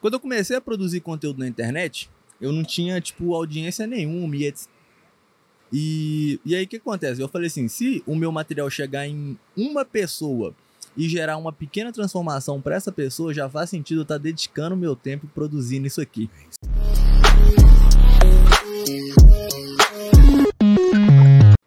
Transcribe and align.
Quando 0.00 0.14
eu 0.14 0.20
comecei 0.20 0.56
a 0.56 0.60
produzir 0.60 1.00
conteúdo 1.00 1.40
na 1.40 1.48
internet, 1.48 2.08
eu 2.40 2.52
não 2.52 2.62
tinha, 2.62 3.00
tipo, 3.00 3.34
audiência 3.34 3.84
nenhuma 3.84 4.36
e 4.36 4.46
etc. 4.46 4.68
E, 5.72 6.40
e 6.46 6.54
aí 6.54 6.64
o 6.64 6.68
que 6.68 6.76
acontece? 6.76 7.20
Eu 7.20 7.28
falei 7.28 7.48
assim: 7.48 7.66
se 7.66 8.02
o 8.06 8.14
meu 8.14 8.30
material 8.30 8.70
chegar 8.70 9.08
em 9.08 9.36
uma 9.56 9.84
pessoa 9.84 10.54
e 10.96 11.08
gerar 11.08 11.36
uma 11.36 11.52
pequena 11.52 11.92
transformação 11.92 12.60
para 12.60 12.76
essa 12.76 12.92
pessoa, 12.92 13.34
já 13.34 13.50
faz 13.50 13.70
sentido 13.70 13.98
eu 13.98 14.02
estar 14.02 14.14
tá 14.14 14.22
dedicando 14.22 14.76
meu 14.76 14.94
tempo 14.94 15.26
produzindo 15.34 15.88
isso 15.88 16.00
aqui. 16.00 16.30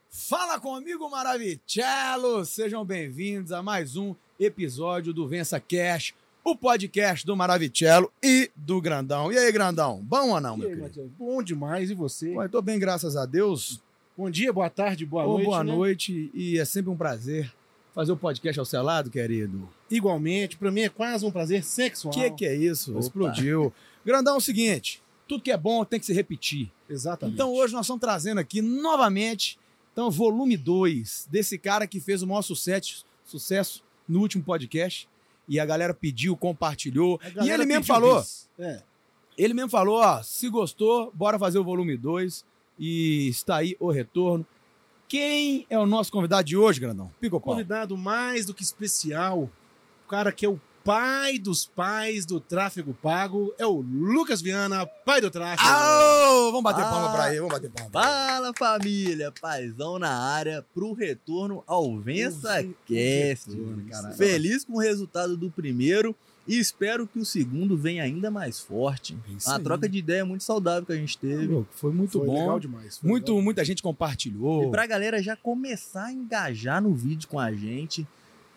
Fala 0.09 0.57
comigo, 0.57 1.09
Maravicello! 1.09 2.45
Sejam 2.45 2.85
bem-vindos 2.85 3.51
a 3.51 3.61
mais 3.61 3.97
um 3.97 4.15
episódio 4.39 5.13
do 5.13 5.27
Vença 5.27 5.59
Cash, 5.59 6.13
o 6.43 6.55
podcast 6.55 7.25
do 7.25 7.35
Maravicello 7.35 8.11
e 8.21 8.49
do 8.55 8.81
Grandão. 8.81 9.31
E 9.31 9.37
aí, 9.37 9.51
Grandão, 9.51 10.01
bom 10.03 10.29
ou 10.29 10.41
não, 10.41 10.57
meu 10.57 10.67
aí, 10.67 10.75
querido? 10.75 10.87
Matheus? 10.87 11.11
Bom 11.17 11.43
demais, 11.43 11.91
e 11.91 11.93
você? 11.93 12.35
Ué, 12.35 12.47
tô 12.47 12.61
bem, 12.61 12.79
graças 12.79 13.15
a 13.15 13.25
Deus. 13.25 13.81
Bom 14.17 14.29
dia, 14.29 14.51
boa 14.51 14.69
tarde, 14.69 15.05
boa 15.05 15.25
Ô, 15.25 15.33
noite. 15.33 15.45
boa 15.45 15.63
né? 15.63 15.73
noite, 15.73 16.31
e 16.33 16.57
é 16.57 16.65
sempre 16.65 16.89
um 16.91 16.97
prazer 16.97 17.51
fazer 17.93 18.11
o 18.11 18.17
podcast 18.17 18.59
ao 18.59 18.65
seu 18.65 18.81
lado, 18.81 19.09
querido. 19.09 19.67
Igualmente, 19.89 20.57
pra 20.57 20.71
mim 20.71 20.81
é 20.81 20.89
quase 20.89 21.25
um 21.25 21.31
prazer 21.31 21.63
sexual. 21.63 22.13
O 22.13 22.17
que, 22.17 22.31
que 22.31 22.45
é 22.45 22.55
isso? 22.55 22.91
Opa. 22.91 22.99
Explodiu. 22.99 23.73
Grandão, 24.05 24.35
é 24.35 24.37
o 24.37 24.41
seguinte, 24.41 25.03
tudo 25.27 25.43
que 25.43 25.51
é 25.51 25.57
bom 25.57 25.83
tem 25.83 25.99
que 25.99 26.05
se 26.05 26.13
repetir. 26.13 26.71
Exatamente. 26.89 27.35
Então 27.35 27.53
hoje 27.53 27.73
nós 27.73 27.85
estamos 27.85 28.01
trazendo 28.01 28.39
aqui 28.39 28.61
novamente, 28.61 29.59
então, 29.93 30.09
volume 30.09 30.55
2 30.55 31.27
desse 31.29 31.57
cara 31.57 31.85
que 31.85 31.99
fez 31.99 32.21
o 32.21 32.27
maior 32.27 32.41
sucesso, 32.41 33.05
sucesso 33.25 33.83
no 34.07 34.21
último 34.21 34.43
podcast. 34.43 35.07
E 35.47 35.59
a 35.59 35.65
galera 35.65 35.93
pediu, 35.93 36.35
compartilhou. 36.37 37.19
E 37.43 37.49
ele 37.49 37.65
mesmo 37.65 37.83
falou. 37.83 38.23
É. 38.59 38.81
ele 39.37 39.53
mesmo 39.53 39.69
falou, 39.69 39.99
ó, 40.01 40.21
se 40.21 40.49
gostou, 40.49 41.11
bora 41.13 41.39
fazer 41.39 41.59
o 41.59 41.63
volume 41.63 41.97
2 41.97 42.45
e 42.79 43.27
está 43.27 43.57
aí 43.57 43.75
o 43.79 43.91
retorno. 43.91 44.45
Quem 45.07 45.65
é 45.69 45.77
o 45.77 45.85
nosso 45.85 46.11
convidado 46.11 46.45
de 46.45 46.55
hoje, 46.55 46.79
Grandão? 46.79 47.11
Pico. 47.19 47.39
Convidado 47.39 47.97
mais 47.97 48.45
do 48.45 48.53
que 48.53 48.63
especial, 48.63 49.49
o 50.05 50.07
cara 50.07 50.31
que 50.31 50.45
é 50.45 50.49
o 50.49 50.59
pai 50.83 51.37
dos 51.37 51.65
pais 51.65 52.25
do 52.25 52.39
tráfego 52.39 52.93
pago, 53.01 53.53
é 53.57 53.65
o 53.65 53.81
Lucas 53.81 54.41
Viana, 54.41 54.85
pai 54.85 55.21
do 55.21 55.29
tráfego. 55.29 55.69
Au! 55.69 56.45
Vamos 56.51 56.63
bater 56.63 56.83
Ah. 56.83 56.89
palma 56.89 57.11
pra 57.11 57.29
ele, 57.29 57.37
vamos 57.41 57.53
bater 57.53 57.69
palma. 57.69 57.91
Fala 57.91 58.51
família, 58.57 59.31
paizão 59.39 59.99
na 59.99 60.09
área 60.11 60.65
pro 60.73 60.93
retorno 60.93 61.63
ao 61.67 61.99
Vença 61.99 62.55
Retorno, 62.57 62.75
Cast. 62.87 63.57
caralho. 63.89 64.15
Feliz 64.15 64.65
com 64.65 64.73
o 64.73 64.79
resultado 64.79 65.37
do 65.37 65.51
primeiro 65.51 66.15
e 66.47 66.57
espero 66.57 67.05
que 67.05 67.19
o 67.19 67.25
segundo 67.25 67.77
venha 67.77 68.03
ainda 68.03 68.31
mais 68.31 68.59
forte. 68.59 69.15
Isso 69.37 69.47
Uma 69.49 69.57
aí. 69.57 69.63
troca 69.63 69.87
de 69.87 69.99
ideia 69.99 70.25
muito 70.25 70.43
saudável 70.43 70.83
que 70.85 70.91
a 70.93 70.95
gente 70.97 71.17
teve. 71.17 71.45
Louco, 71.45 71.69
Foi 71.75 71.91
muito 71.93 72.17
Foi 72.17 72.25
bom. 72.25 72.39
legal 72.39 72.59
demais. 72.59 72.97
foi 72.97 73.07
Muito, 73.09 73.29
legal. 73.29 73.43
muita 73.43 73.63
gente 73.63 73.83
compartilhou. 73.83 74.63
E 74.67 74.71
pra 74.71 74.87
galera 74.87 75.21
já 75.21 75.35
começar 75.35 76.05
a 76.05 76.11
engajar 76.11 76.81
no 76.81 76.93
vídeo 76.95 77.29
com 77.29 77.39
a 77.39 77.51
gente, 77.53 78.07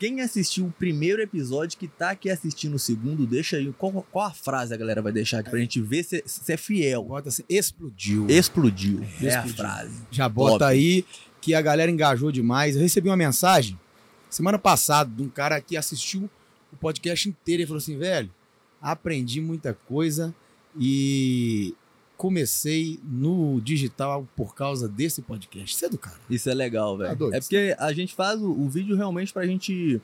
quem 0.04 0.20
assistiu 0.20 0.66
o 0.66 0.70
primeiro 0.70 1.22
episódio, 1.22 1.78
que 1.78 1.88
tá 1.88 2.10
aqui 2.10 2.28
assistindo 2.28 2.74
o 2.74 2.78
segundo, 2.78 3.26
deixa 3.26 3.56
aí. 3.56 3.72
Qual, 3.78 4.06
qual 4.12 4.26
a 4.26 4.30
frase 4.30 4.74
a 4.74 4.76
galera 4.76 5.00
vai 5.00 5.10
deixar 5.10 5.38
aqui 5.38 5.48
pra 5.48 5.58
gente 5.58 5.80
ver 5.80 6.04
se, 6.04 6.22
se 6.26 6.52
é 6.52 6.58
fiel? 6.58 7.04
Bota 7.04 7.30
assim, 7.30 7.42
explodiu. 7.48 8.26
Explodiu. 8.28 9.02
É, 9.22 9.34
a 9.34 9.38
explodiu. 9.38 9.54
frase. 9.54 10.02
Já 10.10 10.28
bota 10.28 10.58
Top. 10.58 10.64
aí 10.64 11.06
que 11.40 11.54
a 11.54 11.62
galera 11.62 11.90
engajou 11.90 12.30
demais. 12.30 12.76
Eu 12.76 12.82
recebi 12.82 13.08
uma 13.08 13.16
mensagem 13.16 13.80
semana 14.28 14.58
passada 14.58 15.10
de 15.10 15.22
um 15.22 15.28
cara 15.30 15.58
que 15.58 15.74
assistiu 15.74 16.28
o 16.70 16.76
podcast 16.76 17.26
inteiro 17.26 17.62
e 17.62 17.66
falou 17.66 17.78
assim: 17.78 17.96
velho, 17.96 18.30
aprendi 18.82 19.40
muita 19.40 19.72
coisa 19.72 20.34
e 20.78 21.74
comecei 22.24 22.98
no 23.04 23.60
digital 23.60 24.26
por 24.34 24.54
causa 24.54 24.88
desse 24.88 25.20
podcast. 25.20 25.74
Isso 25.74 25.84
é 25.84 25.88
do 25.90 25.98
cara. 25.98 26.18
Isso 26.30 26.48
é 26.48 26.54
legal, 26.54 26.96
Tá 26.96 27.04
velho. 27.04 27.16
doido. 27.16 27.34
é 27.34 27.40
porque 27.40 27.76
a 27.78 27.92
gente 27.92 28.14
faz 28.14 28.40
o, 28.40 28.50
o 28.50 28.66
vídeo 28.66 28.96
realmente 28.96 29.30
pra 29.30 29.46
gente. 29.46 30.00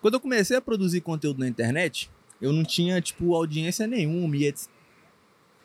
Quando 0.00 0.14
eu 0.14 0.20
comecei 0.20 0.56
a 0.56 0.60
produzir 0.62 1.02
conteúdo 1.02 1.38
na 1.40 1.46
internet, 1.46 2.10
eu 2.40 2.50
não 2.50 2.64
tinha, 2.64 2.98
tipo, 3.02 3.34
audiência 3.34 3.86
nenhuma 3.86 4.34
e 4.38 4.46
etc. 4.46 4.70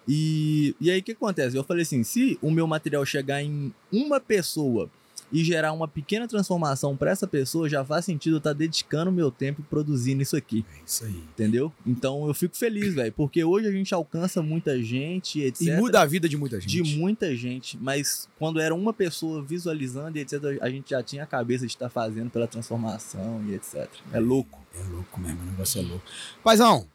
E, 0.06 0.76
e 0.82 0.92
aí 0.92 1.00
o 1.00 1.04
que 1.04 1.14
acontece? 1.14 1.56
Eu 1.56 1.64
falei 1.64 1.84
assim: 1.84 2.04
se 2.04 2.38
o 2.42 2.52
meu 2.52 2.68
material 2.68 3.06
chegar 3.06 3.42
em 3.42 3.74
uma 3.90 4.20
pessoa 4.20 4.90
e 5.38 5.44
gerar 5.44 5.74
uma 5.74 5.86
pequena 5.88 6.28
transformação 6.30 6.96
pra 6.96 7.12
essa 7.12 7.28
pessoa, 7.28 7.68
já 7.68 7.84
faz 7.84 8.06
sentido 8.06 8.36
eu 8.36 8.38
estar 8.38 8.54
dedicando 8.54 9.12
meu 9.12 9.30
tempo 9.30 9.62
produzindo 9.70 10.22
isso 10.22 10.38
aqui, 10.38 10.64
É 10.74 10.84
isso 10.86 11.04
aí. 11.04 11.12
entendeu? 11.12 11.74
Então 11.86 12.26
eu 12.28 12.34
fico 12.34 12.56
feliz, 12.56 12.94
velho, 12.94 13.12
porque 13.12 13.44
hoje 13.44 13.68
a 13.68 13.72
gente 13.72 13.94
alcança 13.94 14.42
muita 14.42 14.82
gente, 14.82 15.42
etc 15.42 15.62
E 15.68 15.72
muda 15.76 16.00
a 16.02 16.06
vida 16.06 16.30
de 16.30 16.38
muita 16.38 16.60
gente. 16.62 16.82
de 16.82 16.98
muita 16.98 17.36
gente, 17.36 17.78
mas 17.78 18.30
quando 18.40 18.62
era 18.62 18.74
uma 18.74 18.94
pessoa 18.94 19.44
visualizando 19.44 20.18
e 20.18 20.22
etc, 20.22 20.42
a 20.62 20.70
gente 20.70 20.92
já 20.92 21.04
tinha 21.04 21.24
a 21.24 21.28
cabeça 21.28 21.66
de 21.66 21.74
estar 21.74 21.90
fazendo 21.90 22.30
pela 22.30 22.48
transformação 22.48 23.44
e 23.48 23.54
etc. 23.56 23.90
É 24.14 24.20
louco. 24.20 24.64
É 24.74 24.84
louco 24.90 25.20
mesmo, 25.20 25.42
o 25.42 25.46
negócio 25.48 25.82
é 25.82 25.84
louco. 25.86 26.06
Paizão, 26.44 26.88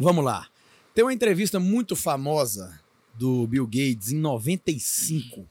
vamos 0.00 0.24
lá. 0.24 0.46
Tem 0.94 1.04
uma 1.04 1.12
entrevista 1.12 1.60
muito 1.60 1.94
famosa 1.94 2.80
do 3.14 3.46
Bill 3.46 3.66
Gates 3.66 4.10
em 4.12 4.18
95, 4.18 5.46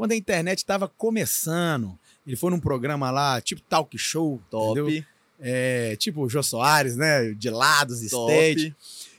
quando 0.00 0.12
a 0.12 0.16
internet 0.16 0.56
estava 0.56 0.88
começando. 0.88 1.98
Ele 2.26 2.34
foi 2.34 2.50
num 2.50 2.58
programa 2.58 3.10
lá, 3.10 3.38
tipo 3.38 3.60
talk 3.60 3.98
show, 3.98 4.40
Top? 4.48 5.06
É, 5.38 5.94
tipo 5.96 6.22
o 6.22 6.28
Jô 6.28 6.42
Soares, 6.42 6.96
né? 6.96 7.34
De 7.34 7.50
lados, 7.50 8.00
stage. 8.00 8.70
top. 8.70 8.76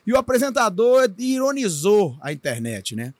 E 0.07 0.11
o 0.11 0.17
apresentador 0.17 1.13
ironizou 1.19 2.17
a 2.19 2.33
internet, 2.33 2.95
né? 2.95 3.13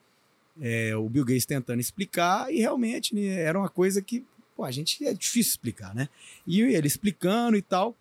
É, 0.60 0.96
o 0.96 1.08
Bill 1.08 1.24
Gates 1.24 1.46
tentando 1.46 1.78
explicar 1.78 2.52
e 2.52 2.58
realmente 2.58 3.14
né, 3.14 3.28
era 3.28 3.56
uma 3.56 3.68
coisa 3.68 4.02
que 4.02 4.26
pô, 4.56 4.64
a 4.64 4.72
gente 4.72 5.06
é 5.06 5.14
difícil 5.14 5.50
explicar, 5.50 5.94
né? 5.94 6.08
E 6.44 6.62
ele 6.62 6.88
explicando 6.88 7.56
e 7.56 7.62
tal. 7.62 7.94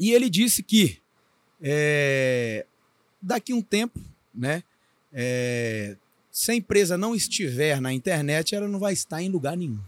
E 0.00 0.10
ele 0.10 0.30
disse 0.30 0.62
que 0.62 1.02
é, 1.60 2.64
daqui 3.20 3.52
um 3.52 3.60
tempo, 3.60 4.00
né? 4.34 4.62
é, 5.14 5.96
se 6.36 6.50
a 6.50 6.54
empresa 6.56 6.98
não 6.98 7.14
estiver 7.14 7.80
na 7.80 7.92
internet, 7.92 8.56
ela 8.56 8.66
não 8.66 8.80
vai 8.80 8.92
estar 8.92 9.22
em 9.22 9.28
lugar 9.28 9.56
nenhum. 9.56 9.78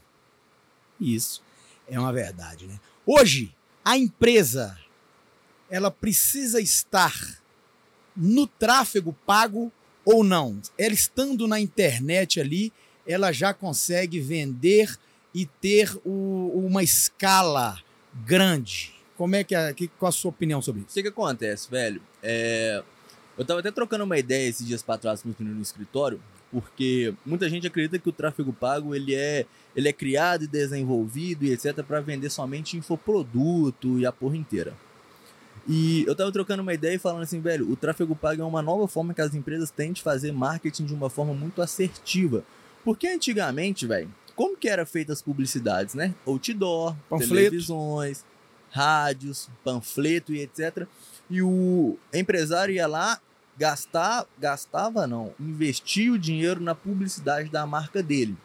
Isso 1.01 1.43
é 1.89 1.99
uma 1.99 2.12
verdade, 2.12 2.67
né? 2.69 2.79
Hoje, 3.05 3.53
a 3.84 3.99
empresa 3.99 4.79
ela 5.69 5.91
precisa 5.91 6.61
estar 6.61 7.12
no 8.17 8.47
tráfego 8.47 9.12
pago 9.27 9.73
ou 10.05 10.23
não. 10.23 10.61
Ela 10.79 10.95
estando 10.95 11.49
na 11.49 11.59
internet 11.59 12.41
ali, 12.41 12.73
ela 13.05 13.33
já 13.33 13.53
consegue 13.53 14.21
vender 14.21 14.97
e 15.34 15.47
ter 15.47 15.99
o- 16.05 16.53
uma 16.65 16.84
escala 16.84 17.77
grande. 18.25 18.95
Como 19.17 19.34
é 19.34 19.43
que 19.43 19.55
é, 19.57 19.75
que, 19.75 19.89
qual 19.89 20.09
a 20.11 20.13
sua 20.13 20.28
opinião 20.28 20.63
sobre 20.63 20.83
O 20.83 20.84
isso? 20.84 20.95
que 20.95 21.03
que 21.03 21.09
acontece, 21.09 21.69
velho? 21.69 22.01
É, 22.23 22.84
Eu 23.37 23.45
tava 23.45 23.61
até 23.61 23.71
trocando 23.71 24.03
uma 24.05 24.17
ideia 24.19 24.49
esses 24.49 24.67
dias 24.67 24.83
pra 24.83 24.97
trás 24.97 25.21
com 25.21 25.28
os 25.28 25.37
meninos 25.37 25.57
no 25.59 25.63
escritório, 25.63 26.19
porque 26.51 27.15
muita 27.25 27.49
gente 27.49 27.67
acredita 27.67 27.99
que 27.99 28.09
o 28.09 28.12
tráfego 28.12 28.53
pago 28.53 28.95
ele 28.95 29.15
é, 29.15 29.47
ele 29.75 29.89
é 29.89 29.93
criado 29.93 30.45
e 30.45 30.47
desenvolvido 30.47 31.45
e 31.45 31.53
etc 31.53 31.83
para 31.83 32.01
vender 32.01 32.31
somente 32.31 32.77
infoproduto 32.77 33.99
e 33.99 34.07
a 34.07 34.12
porra 34.12 34.37
inteira. 34.37 34.75
E 35.69 36.05
eu 36.07 36.15
tava 36.15 36.31
trocando 36.31 36.62
uma 36.62 36.73
ideia 36.73 36.95
e 36.95 36.99
falando 36.99 37.23
assim, 37.23 37.41
velho, 37.41 37.69
o 37.71 37.75
tráfego 37.75 38.15
pago 38.15 38.41
é 38.41 38.45
uma 38.45 38.62
nova 38.62 38.87
forma 38.87 39.12
que 39.12 39.21
as 39.21 39.34
empresas 39.34 39.71
têm 39.71 39.93
de 39.93 40.01
fazer 40.01 40.33
marketing 40.33 40.84
de 40.84 40.95
uma 40.95 41.11
forma 41.11 41.34
muito 41.34 41.61
assertiva. 41.61 42.45
Porque 42.84 43.09
antigamente, 43.09 43.84
velho, 43.84 44.09
como 44.37 44.57
que 44.57 44.69
era 44.69 44.87
feitas 44.87 45.19
as 45.19 45.23
publicidades, 45.23 45.95
né? 45.95 46.15
Outdoor, 46.25 46.95
Panfleto. 47.09 47.34
televisões, 47.34 48.25
rádios, 48.71 49.49
panfleto 49.65 50.33
e 50.33 50.41
etc. 50.43 50.87
E 51.28 51.43
o 51.43 51.97
empresário 52.13 52.75
ia 52.75 52.87
lá 52.87 53.21
gastar, 53.59 54.27
gastava 54.39 55.07
não, 55.07 55.34
investia 55.41 56.13
o 56.13 56.19
dinheiro 56.19 56.60
na 56.60 56.75
publicidade 56.75 57.48
da 57.48 57.66
marca 57.66 58.03
dele. 58.03 58.36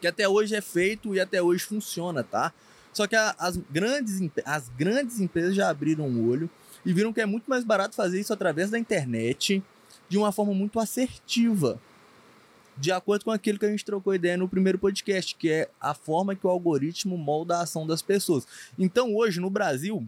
Que 0.00 0.06
até 0.06 0.28
hoje 0.28 0.54
é 0.54 0.60
feito 0.60 1.14
e 1.14 1.20
até 1.20 1.40
hoje 1.42 1.64
funciona, 1.64 2.22
tá? 2.22 2.52
Só 2.92 3.06
que 3.06 3.16
a- 3.16 3.34
as, 3.38 3.56
grandes, 3.56 4.20
as 4.44 4.68
grandes 4.68 5.20
empresas 5.20 5.54
já 5.54 5.68
abriram 5.70 6.04
o 6.08 6.28
olho 6.28 6.48
e 6.84 6.92
viram 6.92 7.12
que 7.12 7.20
é 7.20 7.26
muito 7.26 7.48
mais 7.48 7.64
barato 7.64 7.96
fazer 7.96 8.20
isso 8.20 8.32
através 8.32 8.70
da 8.70 8.78
internet 8.78 9.62
de 10.08 10.16
uma 10.18 10.30
forma 10.32 10.52
muito 10.54 10.78
assertiva. 10.78 11.80
De 12.78 12.92
acordo 12.92 13.24
com 13.24 13.30
aquilo 13.30 13.58
que 13.58 13.64
a 13.64 13.70
gente 13.70 13.84
trocou 13.84 14.14
ideia 14.14 14.36
no 14.36 14.48
primeiro 14.48 14.78
podcast, 14.78 15.34
que 15.34 15.50
é 15.50 15.68
a 15.80 15.94
forma 15.94 16.34
que 16.36 16.46
o 16.46 16.50
algoritmo 16.50 17.16
molda 17.16 17.56
a 17.56 17.62
ação 17.62 17.86
das 17.86 18.02
pessoas. 18.02 18.46
Então, 18.78 19.14
hoje, 19.16 19.40
no 19.40 19.48
Brasil, 19.48 20.06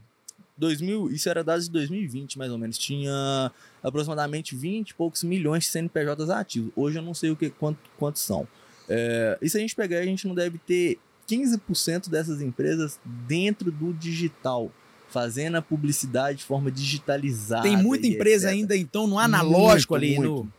2000, 0.59 1.11
isso 1.11 1.29
era 1.29 1.43
dados 1.45 1.67
de 1.67 1.71
2020, 1.71 2.37
mais 2.39 2.51
ou 2.51 2.59
menos, 2.59 2.77
tinha 2.77 3.51
aproximadamente 3.83 4.57
20 4.57 4.91
e 4.91 4.95
poucos 4.95 5.23
milhões 5.23 5.65
de 5.65 5.71
CNPJs 5.71 6.31
ativos. 6.31 6.73
Hoje 6.75 6.99
eu 6.99 7.03
não 7.03 7.15
sei 7.15 7.31
o 7.31 7.37
que, 7.37 7.49
quanto, 7.51 7.79
quantos 7.97 8.23
são. 8.23 8.47
É, 8.89 9.39
e 9.41 9.49
se 9.49 9.57
a 9.57 9.61
gente 9.61 9.77
pegar, 9.77 9.99
a 9.99 10.05
gente 10.05 10.27
não 10.27 10.35
deve 10.35 10.59
ter 10.59 10.99
15% 11.29 12.09
dessas 12.09 12.41
empresas 12.41 12.99
dentro 13.05 13.71
do 13.71 13.93
digital. 13.93 14.71
fazendo 15.11 15.57
a 15.57 15.63
publicidade 15.63 16.39
de 16.39 16.45
forma 16.45 16.71
digitalizada. 16.71 17.63
Tem 17.63 17.77
muita 17.77 18.07
empresa 18.07 18.49
etc. 18.49 18.59
ainda, 18.59 18.77
então, 18.77 19.07
no 19.07 19.19
analógico 19.19 19.95
Muito, 19.95 20.05
ali. 20.05 20.17
muito. 20.17 20.45
No... 20.45 20.53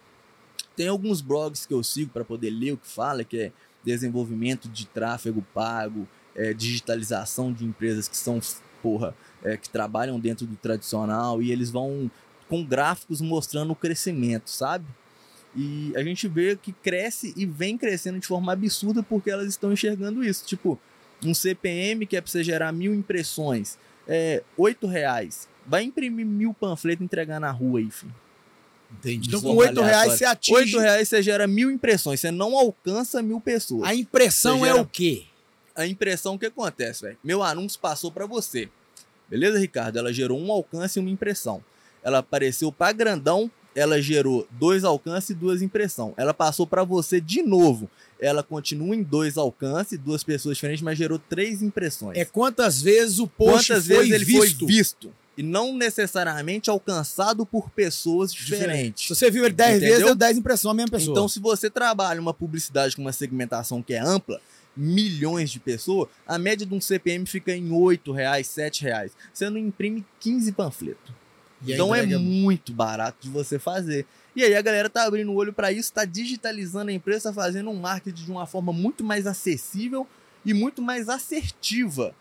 Tem 0.75 0.87
alguns 0.87 1.21
blogs 1.21 1.67
que 1.67 1.73
eu 1.73 1.83
sigo 1.83 2.09
para 2.11 2.25
poder 2.25 2.49
ler 2.49 2.71
o 2.71 2.77
que 2.77 2.87
fala, 2.87 3.23
que 3.23 3.37
é 3.37 3.51
desenvolvimento 3.83 4.67
de 4.67 4.87
tráfego 4.87 5.45
pago, 5.53 6.07
é, 6.35 6.53
digitalização 6.53 7.53
de 7.53 7.65
empresas 7.65 8.07
que 8.07 8.17
são, 8.17 8.39
porra, 8.81 9.13
é, 9.43 9.57
que 9.57 9.69
trabalham 9.69 10.19
dentro 10.19 10.45
do 10.45 10.55
tradicional 10.55 11.41
e 11.41 11.51
eles 11.51 11.69
vão 11.69 12.09
com 12.47 12.63
gráficos 12.63 13.21
mostrando 13.21 13.71
o 13.71 13.75
crescimento, 13.75 14.49
sabe? 14.49 14.85
E 15.55 15.91
a 15.95 16.03
gente 16.03 16.27
vê 16.27 16.55
que 16.55 16.71
cresce 16.71 17.33
e 17.35 17.45
vem 17.45 17.77
crescendo 17.77 18.19
de 18.19 18.27
forma 18.27 18.53
absurda 18.53 19.01
porque 19.01 19.29
elas 19.31 19.47
estão 19.47 19.71
enxergando 19.73 20.23
isso. 20.23 20.45
Tipo, 20.45 20.79
um 21.23 21.33
CPM 21.33 22.05
que 22.05 22.15
é 22.15 22.21
para 22.21 22.29
você 22.31 22.43
gerar 22.43 22.71
mil 22.71 22.93
impressões, 22.93 23.77
é 24.07 24.43
oito 24.57 24.87
reais. 24.87 25.47
Vai 25.65 25.83
imprimir 25.83 26.25
mil 26.25 26.53
panfletos 26.53 27.01
e 27.01 27.05
entregar 27.05 27.39
na 27.39 27.51
rua 27.51 27.79
aí, 27.79 27.89
filho. 27.91 28.13
Entendi. 28.91 29.27
Então, 29.27 29.41
com 29.41 29.55
8 29.55 29.81
reais 29.81 30.13
você 30.13 30.25
atinge. 30.25 30.57
Oito 30.57 30.79
reais 30.79 31.07
você 31.07 31.21
gera 31.21 31.45
mil 31.45 31.69
impressões, 31.69 32.19
você 32.19 32.31
não 32.31 32.57
alcança 32.57 33.21
mil 33.21 33.39
pessoas. 33.39 33.87
A 33.87 33.93
impressão 33.93 34.65
é 34.65 34.69
gera- 34.69 34.81
o 34.81 34.85
quê? 34.85 35.25
a 35.75 35.87
impressão 35.87 36.37
que 36.37 36.45
acontece, 36.45 37.03
velho. 37.03 37.17
Meu 37.23 37.41
anúncio 37.41 37.79
passou 37.79 38.11
para 38.11 38.25
você. 38.25 38.67
Beleza, 39.29 39.59
Ricardo? 39.59 39.97
Ela 39.97 40.11
gerou 40.11 40.39
um 40.39 40.51
alcance 40.51 40.97
e 40.97 41.01
uma 41.01 41.09
impressão. 41.09 41.63
Ela 42.03 42.19
apareceu 42.19 42.71
para 42.71 42.91
grandão, 42.93 43.49
ela 43.75 44.01
gerou 44.01 44.47
dois 44.51 44.83
alcances 44.83 45.29
e 45.31 45.33
duas 45.33 45.61
impressões. 45.61 46.13
Ela 46.17 46.33
passou 46.33 46.65
para 46.65 46.83
você 46.83 47.21
de 47.21 47.41
novo. 47.41 47.89
Ela 48.19 48.43
continua 48.43 48.95
em 48.95 49.03
dois 49.03 49.37
alcances, 49.37 49.97
duas 49.99 50.23
pessoas 50.23 50.55
diferentes, 50.57 50.83
mas 50.83 50.97
gerou 50.97 51.19
três 51.19 51.61
impressões. 51.61 52.17
É 52.17 52.25
quantas 52.25 52.81
vezes 52.81 53.19
o 53.19 53.27
post 53.27 53.67
Quantas 53.71 53.87
foi 53.87 53.95
vezes 53.97 54.11
ele 54.13 54.25
visto. 54.25 54.59
foi 54.59 54.67
visto 54.67 55.13
e 55.37 55.43
não 55.43 55.73
necessariamente 55.73 56.69
alcançado 56.69 57.45
por 57.45 57.69
pessoas 57.69 58.31
Se 58.31 58.37
diferentes. 58.43 59.07
você 59.07 59.31
viu 59.31 59.45
ele 59.45 59.53
10 59.53 59.69
Entendeu? 59.77 59.89
vezes, 59.89 60.05
deu 60.05 60.13
10 60.15 60.37
impressões 60.37 60.71
a 60.71 60.75
mesma 60.75 60.91
pessoa. 60.91 61.13
Então, 61.13 61.29
se 61.29 61.39
você 61.39 61.69
trabalha 61.69 62.19
uma 62.19 62.33
publicidade 62.33 62.93
com 62.93 63.01
uma 63.01 63.13
segmentação 63.13 63.81
que 63.81 63.93
é 63.93 63.99
ampla, 64.01 64.41
milhões 64.79 65.51
de 65.51 65.59
pessoas, 65.59 66.07
a 66.25 66.39
média 66.39 66.65
de 66.65 66.73
um 66.73 66.79
CPM 66.79 67.25
fica 67.25 67.53
em 67.53 67.71
8 67.71 68.11
reais, 68.13 68.47
7 68.47 68.83
reais. 68.83 69.11
Você 69.33 69.49
não 69.49 69.57
imprime 69.57 70.05
15 70.19 70.51
panfletos. 70.53 71.11
Então 71.73 71.93
é 71.93 71.99
entrega- 71.99 72.19
muito 72.19 72.71
barato 72.71 73.17
de 73.21 73.29
você 73.29 73.59
fazer. 73.59 74.05
E 74.33 74.41
aí 74.43 74.55
a 74.55 74.61
galera 74.61 74.89
tá 74.89 75.03
abrindo 75.03 75.29
o 75.31 75.35
olho 75.35 75.51
para 75.51 75.71
isso, 75.73 75.91
tá 75.91 76.05
digitalizando 76.05 76.89
a 76.89 76.93
empresa, 76.93 77.29
tá 77.29 77.33
fazendo 77.33 77.69
um 77.69 77.75
marketing 77.75 78.23
de 78.23 78.31
uma 78.31 78.45
forma 78.47 78.71
muito 78.71 79.03
mais 79.03 79.27
acessível 79.27 80.07
e 80.45 80.53
muito 80.53 80.81
mais 80.81 81.09
assertiva. 81.09 82.15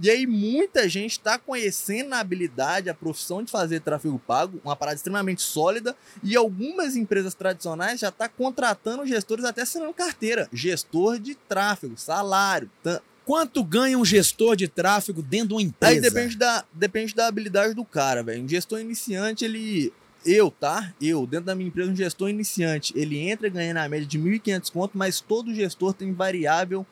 E 0.00 0.10
aí 0.10 0.26
muita 0.26 0.88
gente 0.88 1.12
está 1.12 1.38
conhecendo 1.38 2.14
a 2.14 2.20
habilidade, 2.20 2.88
a 2.88 2.94
profissão 2.94 3.42
de 3.42 3.50
fazer 3.50 3.80
tráfego 3.80 4.20
pago, 4.24 4.60
uma 4.64 4.76
parada 4.76 4.96
extremamente 4.96 5.42
sólida, 5.42 5.96
e 6.22 6.36
algumas 6.36 6.96
empresas 6.96 7.34
tradicionais 7.34 8.00
já 8.00 8.10
tá 8.10 8.28
contratando 8.28 9.06
gestores 9.06 9.44
até 9.44 9.62
assinando 9.62 9.92
carteira, 9.92 10.48
gestor 10.52 11.18
de 11.18 11.34
tráfego, 11.34 11.96
salário, 11.96 12.70
Quanto 13.28 13.62
ganha 13.62 13.98
um 13.98 14.06
gestor 14.06 14.56
de 14.56 14.66
tráfego 14.66 15.20
dentro 15.20 15.48
de 15.48 15.54
uma 15.54 15.60
empresa? 15.60 15.92
Aí 15.92 16.00
depende 16.00 16.34
da, 16.34 16.64
depende 16.72 17.14
da 17.14 17.26
habilidade 17.26 17.74
do 17.74 17.84
cara, 17.84 18.22
velho. 18.22 18.42
Um 18.42 18.48
gestor 18.48 18.80
iniciante, 18.80 19.44
ele. 19.44 19.92
Eu, 20.24 20.50
tá? 20.50 20.94
Eu, 20.98 21.26
dentro 21.26 21.44
da 21.44 21.54
minha 21.54 21.68
empresa, 21.68 21.90
um 21.90 21.94
gestor 21.94 22.30
iniciante, 22.30 22.90
ele 22.96 23.18
entra 23.18 23.50
ganhando 23.50 23.76
a 23.76 23.88
média 23.88 24.06
de 24.06 24.18
1.500 24.18 24.72
conto, 24.72 24.96
mas 24.96 25.20
todo 25.20 25.54
gestor 25.54 25.92
tem 25.92 26.10
variável 26.14 26.86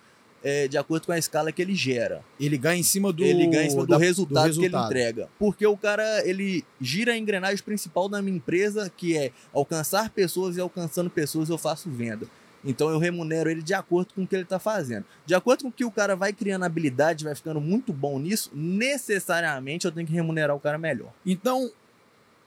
é, 0.49 0.69
de 0.69 0.79
acordo 0.79 1.07
com 1.07 1.13
a 1.13 1.19
escala 1.19 1.51
que 1.51 1.61
ele 1.61 1.75
gera. 1.75 2.23
Ele 2.39 2.57
ganha 2.57 2.79
em 2.79 2.83
cima 2.85 3.13
do, 3.13 3.25
ele 3.25 3.49
ganha 3.49 3.67
em 3.67 3.71
cima 3.71 3.83
do, 3.85 3.89
da- 3.89 3.99
resultado 3.99 4.45
que 4.45 4.51
ele 4.51 4.59
resultado. 4.67 4.87
entrega. 4.87 5.29
Porque 5.41 5.67
o 5.67 5.77
cara, 5.77 6.05
ele 6.25 6.65
gira 6.81 7.13
a 7.15 7.17
engrenagem 7.19 7.65
principal 7.65 8.09
da 8.09 8.23
minha 8.23 8.37
empresa, 8.37 8.89
que 8.97 9.17
é 9.17 9.33
alcançar 9.53 10.09
pessoas 10.11 10.57
e 10.57 10.61
alcançando 10.61 11.11
pessoas 11.11 11.49
eu 11.49 11.59
faço 11.59 11.91
venda. 11.91 12.29
Então 12.65 12.89
eu 12.91 12.99
remunero 12.99 13.51
ele 13.51 13.61
de 13.63 13.75
acordo 13.75 14.15
com 14.15 14.23
o 14.23 14.27
que 14.27 14.37
ele 14.37 14.43
está 14.45 14.59
fazendo. 14.61 15.05
De 15.25 15.35
acordo 15.35 15.63
com 15.63 15.69
o 15.69 15.73
que 15.73 15.85
o 15.85 15.91
cara 15.91 16.15
vai 16.15 16.33
criando 16.33 16.65
habilidade, 16.65 17.25
vai 17.25 17.35
ficando 17.35 17.61
muito 17.61 17.93
bom 17.93 18.19
nisso, 18.19 18.51
necessariamente 18.55 19.85
eu 19.85 19.93
tenho 19.93 20.07
que 20.07 20.13
remunerar 20.13 20.55
o 20.55 20.61
cara 20.61 20.79
melhor. 20.79 21.13
Então, 21.25 21.71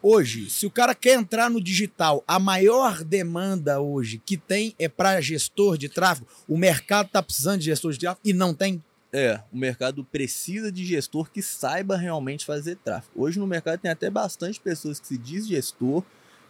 hoje, 0.02 0.50
se 0.50 0.66
o 0.66 0.72
cara 0.72 0.96
quer 0.96 1.18
entrar 1.18 1.50
no 1.50 1.62
digital, 1.62 2.24
a 2.28 2.40
maior 2.40 3.04
demanda 3.04 3.80
hoje 3.80 4.22
que 4.26 4.38
tem 4.38 4.74
é 4.80 4.88
para 4.88 5.22
gestor 5.22 5.78
de 5.78 5.90
tráfego. 5.90 6.28
O 6.48 6.58
mercado 6.58 7.10
tá 7.10 7.22
precisando 7.22 7.60
de 7.60 7.66
gestor 7.66 7.92
de 7.94 8.00
tráfego 8.00 8.22
e 8.24 8.34
não 8.34 8.54
tem. 8.54 8.84
É, 9.12 9.42
o 9.52 9.58
mercado 9.58 10.04
precisa 10.04 10.72
de 10.72 10.86
gestor 10.86 11.32
que 11.32 11.42
saiba 11.42 11.98
realmente 11.98 12.46
fazer 12.46 12.76
tráfego. 12.78 13.24
Hoje 13.24 13.40
no 13.40 13.48
mercado 13.48 13.80
tem 13.80 13.90
até 13.90 14.10
bastante 14.10 14.60
pessoas 14.60 15.00
que 15.00 15.08
se 15.08 15.18
diz 15.18 15.48
gestor, 15.48 16.04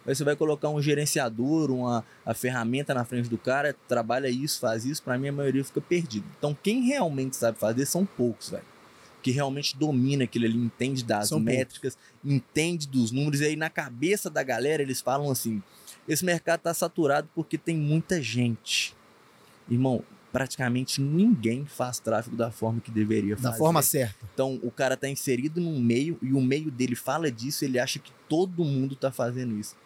mas 0.04 0.18
você 0.18 0.24
vai 0.24 0.36
colocar 0.36 0.68
um 0.68 0.80
gerenciador, 0.80 1.70
uma 1.70 2.04
a 2.24 2.34
ferramenta 2.34 2.92
na 2.92 3.04
frente 3.04 3.28
do 3.28 3.38
cara, 3.38 3.74
trabalha 3.88 4.28
isso, 4.28 4.60
faz 4.60 4.84
isso, 4.84 5.02
para 5.02 5.16
mim 5.18 5.28
a 5.28 5.32
maioria 5.32 5.64
fica 5.64 5.80
perdida. 5.80 6.26
Então 6.38 6.56
quem 6.62 6.82
realmente 6.82 7.36
sabe 7.36 7.58
fazer 7.58 7.86
são 7.86 8.04
poucos, 8.04 8.50
velho. 8.50 8.64
Que 9.22 9.30
realmente 9.30 9.76
domina 9.76 10.24
aquilo 10.24 10.46
ali, 10.46 10.56
entende 10.56 11.04
das 11.04 11.28
São 11.28 11.38
poucos. 11.38 11.54
métricas, 11.54 11.98
entende 12.24 12.88
dos 12.88 13.10
números, 13.10 13.40
e 13.40 13.44
aí 13.44 13.56
na 13.56 13.68
cabeça 13.68 14.30
da 14.30 14.42
galera 14.42 14.82
eles 14.82 15.00
falam 15.00 15.30
assim: 15.30 15.62
esse 16.08 16.24
mercado 16.24 16.60
tá 16.60 16.72
saturado 16.72 17.28
porque 17.34 17.58
tem 17.58 17.76
muita 17.76 18.22
gente. 18.22 18.94
Irmão, 19.68 20.02
praticamente 20.32 21.00
ninguém 21.00 21.64
faz 21.66 21.98
tráfego 21.98 22.36
da 22.36 22.50
forma 22.50 22.80
que 22.80 22.90
deveria 22.90 23.36
fazer. 23.36 23.50
Da 23.50 23.54
forma 23.54 23.82
certa. 23.82 24.26
Então, 24.32 24.58
o 24.62 24.70
cara 24.70 24.96
tá 24.96 25.08
inserido 25.08 25.60
num 25.60 25.78
meio 25.80 26.18
e 26.22 26.32
o 26.32 26.40
meio 26.40 26.70
dele 26.70 26.94
fala 26.94 27.30
disso, 27.30 27.64
ele 27.64 27.78
acha 27.78 27.98
que 27.98 28.12
todo 28.28 28.64
mundo 28.64 28.96
tá 28.96 29.10
fazendo 29.10 29.58
isso. 29.58 29.76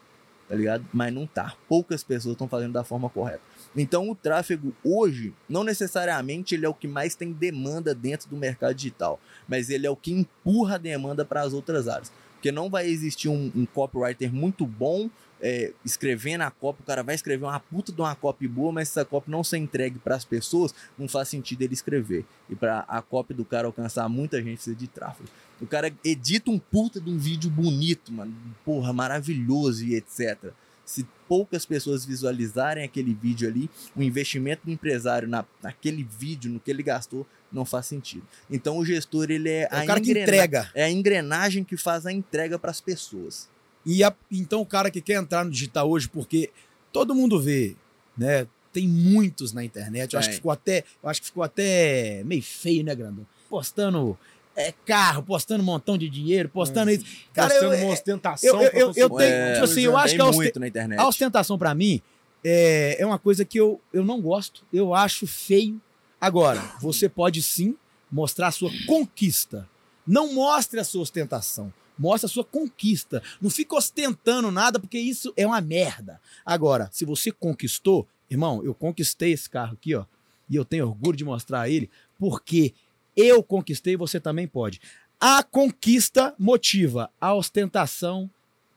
Tá 0.48 0.54
ligado? 0.54 0.84
Mas 0.92 1.12
não 1.12 1.26
tá. 1.26 1.56
Poucas 1.68 2.02
pessoas 2.02 2.34
estão 2.34 2.46
fazendo 2.46 2.72
da 2.72 2.84
forma 2.84 3.08
correta. 3.08 3.40
Então, 3.76 4.08
o 4.08 4.14
tráfego 4.14 4.72
hoje, 4.84 5.34
não 5.48 5.64
necessariamente 5.64 6.54
ele 6.54 6.64
é 6.64 6.68
o 6.68 6.74
que 6.74 6.86
mais 6.86 7.14
tem 7.14 7.32
demanda 7.32 7.94
dentro 7.94 8.28
do 8.28 8.36
mercado 8.36 8.74
digital, 8.74 9.20
mas 9.48 9.68
ele 9.68 9.86
é 9.86 9.90
o 9.90 9.96
que 9.96 10.12
empurra 10.12 10.76
a 10.76 10.78
demanda 10.78 11.24
para 11.24 11.42
as 11.42 11.52
outras 11.52 11.88
áreas. 11.88 12.12
Porque 12.34 12.52
não 12.52 12.68
vai 12.68 12.86
existir 12.86 13.28
um, 13.28 13.50
um 13.54 13.66
copywriter 13.66 14.32
muito 14.32 14.66
bom 14.66 15.08
é, 15.40 15.72
escrevendo 15.84 16.40
a 16.40 16.50
copy, 16.50 16.82
o 16.82 16.86
cara 16.86 17.02
vai 17.02 17.14
escrever 17.14 17.44
uma 17.44 17.60
puta 17.60 17.92
de 17.92 18.00
uma 18.00 18.14
copy 18.14 18.48
boa, 18.48 18.72
mas 18.72 18.88
se 18.88 18.98
essa 18.98 19.04
copy 19.04 19.30
não 19.30 19.44
ser 19.44 19.58
entregue 19.58 19.98
para 19.98 20.14
as 20.14 20.24
pessoas, 20.24 20.74
não 20.96 21.06
faz 21.06 21.28
sentido 21.28 21.60
ele 21.60 21.74
escrever. 21.74 22.24
E 22.48 22.54
para 22.54 22.80
a 22.88 23.02
copy 23.02 23.34
do 23.34 23.44
cara 23.44 23.66
alcançar 23.66 24.08
muita 24.08 24.38
gente 24.38 24.54
precisa 24.54 24.74
de 24.74 24.86
tráfego. 24.86 25.28
O 25.60 25.66
cara 25.66 25.92
edita 26.02 26.50
um 26.50 26.58
puta 26.58 26.98
de 26.98 27.10
um 27.10 27.18
vídeo 27.18 27.50
bonito, 27.50 28.10
mano, 28.10 28.34
porra, 28.64 28.90
maravilhoso 28.92 29.84
e 29.84 29.94
etc. 29.94 30.50
Se 30.84 31.06
poucas 31.28 31.64
pessoas 31.64 32.04
visualizarem 32.04 32.84
aquele 32.84 33.14
vídeo 33.14 33.48
ali, 33.48 33.70
o 33.96 34.02
investimento 34.02 34.66
do 34.66 34.70
empresário 34.70 35.26
na, 35.26 35.44
naquele 35.62 36.04
vídeo, 36.04 36.50
no 36.52 36.60
que 36.60 36.70
ele 36.70 36.82
gastou, 36.82 37.26
não 37.50 37.64
faz 37.64 37.86
sentido. 37.86 38.26
Então 38.50 38.76
o 38.78 38.84
gestor, 38.84 39.30
ele 39.30 39.48
é, 39.48 39.62
É 39.62 39.68
a 39.70 39.82
o 39.82 39.86
cara 39.86 40.00
que 40.00 40.10
entrega. 40.10 40.70
É 40.74 40.84
a 40.84 40.90
engrenagem 40.90 41.64
que 41.64 41.76
faz 41.76 42.04
a 42.04 42.12
entrega 42.12 42.58
para 42.58 42.70
as 42.70 42.80
pessoas. 42.80 43.48
E 43.86 44.02
a- 44.04 44.14
então 44.30 44.60
o 44.60 44.66
cara 44.66 44.90
que 44.90 45.00
quer 45.00 45.14
entrar 45.14 45.44
no 45.44 45.50
digital 45.50 45.88
hoje, 45.88 46.08
porque 46.08 46.50
todo 46.92 47.14
mundo 47.14 47.40
vê, 47.40 47.76
né? 48.16 48.46
Tem 48.72 48.88
muitos 48.88 49.52
na 49.52 49.64
internet. 49.64 50.12
Eu 50.14 50.18
acho 50.18 50.28
que 50.30 50.36
ficou 50.36 50.50
até, 50.50 50.84
eu 51.02 51.08
acho 51.08 51.20
que 51.20 51.26
ficou 51.28 51.42
até 51.44 52.22
meio 52.24 52.42
feio, 52.42 52.82
né, 52.84 52.94
Grandão? 52.94 53.24
Postando 53.48 54.18
é, 54.56 54.72
carro, 54.86 55.22
postando 55.22 55.62
um 55.62 55.66
montão 55.66 55.96
de 55.98 56.08
dinheiro, 56.08 56.48
postando 56.48 56.90
isso. 56.90 57.04
Cara, 57.32 57.52
eu, 57.54 57.62
Mostrando 57.62 57.82
uma 57.82 57.90
é- 57.90 57.92
ostentação. 57.92 58.62
eu- 58.62 58.70
eu- 58.70 58.92
eu 58.96 59.10
tenho- 59.10 59.10
uma 59.10 59.52
tipo 59.54 59.64
assim, 59.64 59.80
eu 59.82 59.96
acho 59.96 60.14
que 60.14 60.20
a 60.20 60.24
osten- 60.26 60.36
muito 60.44 60.60
na 60.60 60.68
internet. 60.68 60.98
A 60.98 61.06
ostentação 61.08 61.58
pra 61.58 61.74
mim 61.74 62.00
é, 62.44 62.96
é 63.00 63.06
uma 63.06 63.18
coisa 63.18 63.44
que 63.44 63.58
eu, 63.58 63.80
eu 63.92 64.04
não 64.04 64.20
gosto, 64.20 64.64
eu 64.72 64.94
acho 64.94 65.26
feio. 65.26 65.80
Agora, 66.20 66.60
você 66.80 67.08
pode 67.08 67.42
sim 67.42 67.76
mostrar 68.10 68.48
a 68.48 68.52
sua 68.52 68.70
conquista. 68.86 69.68
Não 70.06 70.32
mostre 70.34 70.78
a 70.80 70.84
sua 70.84 71.02
ostentação. 71.02 71.72
Mostre 71.98 72.26
a 72.26 72.28
sua 72.28 72.44
conquista. 72.44 73.22
Não 73.40 73.48
fica 73.50 73.74
ostentando 73.76 74.50
nada, 74.50 74.78
porque 74.80 74.98
isso 74.98 75.32
é 75.36 75.46
uma 75.46 75.60
merda. 75.60 76.20
Agora, 76.44 76.88
se 76.92 77.04
você 77.04 77.30
conquistou, 77.30 78.06
irmão, 78.30 78.62
eu 78.64 78.74
conquistei 78.74 79.32
esse 79.32 79.48
carro 79.48 79.74
aqui, 79.74 79.94
ó. 79.94 80.04
E 80.50 80.56
eu 80.56 80.64
tenho 80.64 80.86
orgulho 80.86 81.16
de 81.16 81.24
mostrar 81.24 81.68
ele, 81.70 81.88
porque 82.18 82.74
eu 83.16 83.42
conquistei, 83.42 83.96
você 83.96 84.20
também 84.20 84.46
pode. 84.46 84.80
A 85.20 85.42
conquista 85.42 86.34
motiva, 86.38 87.10
a 87.20 87.34
ostentação 87.34 88.30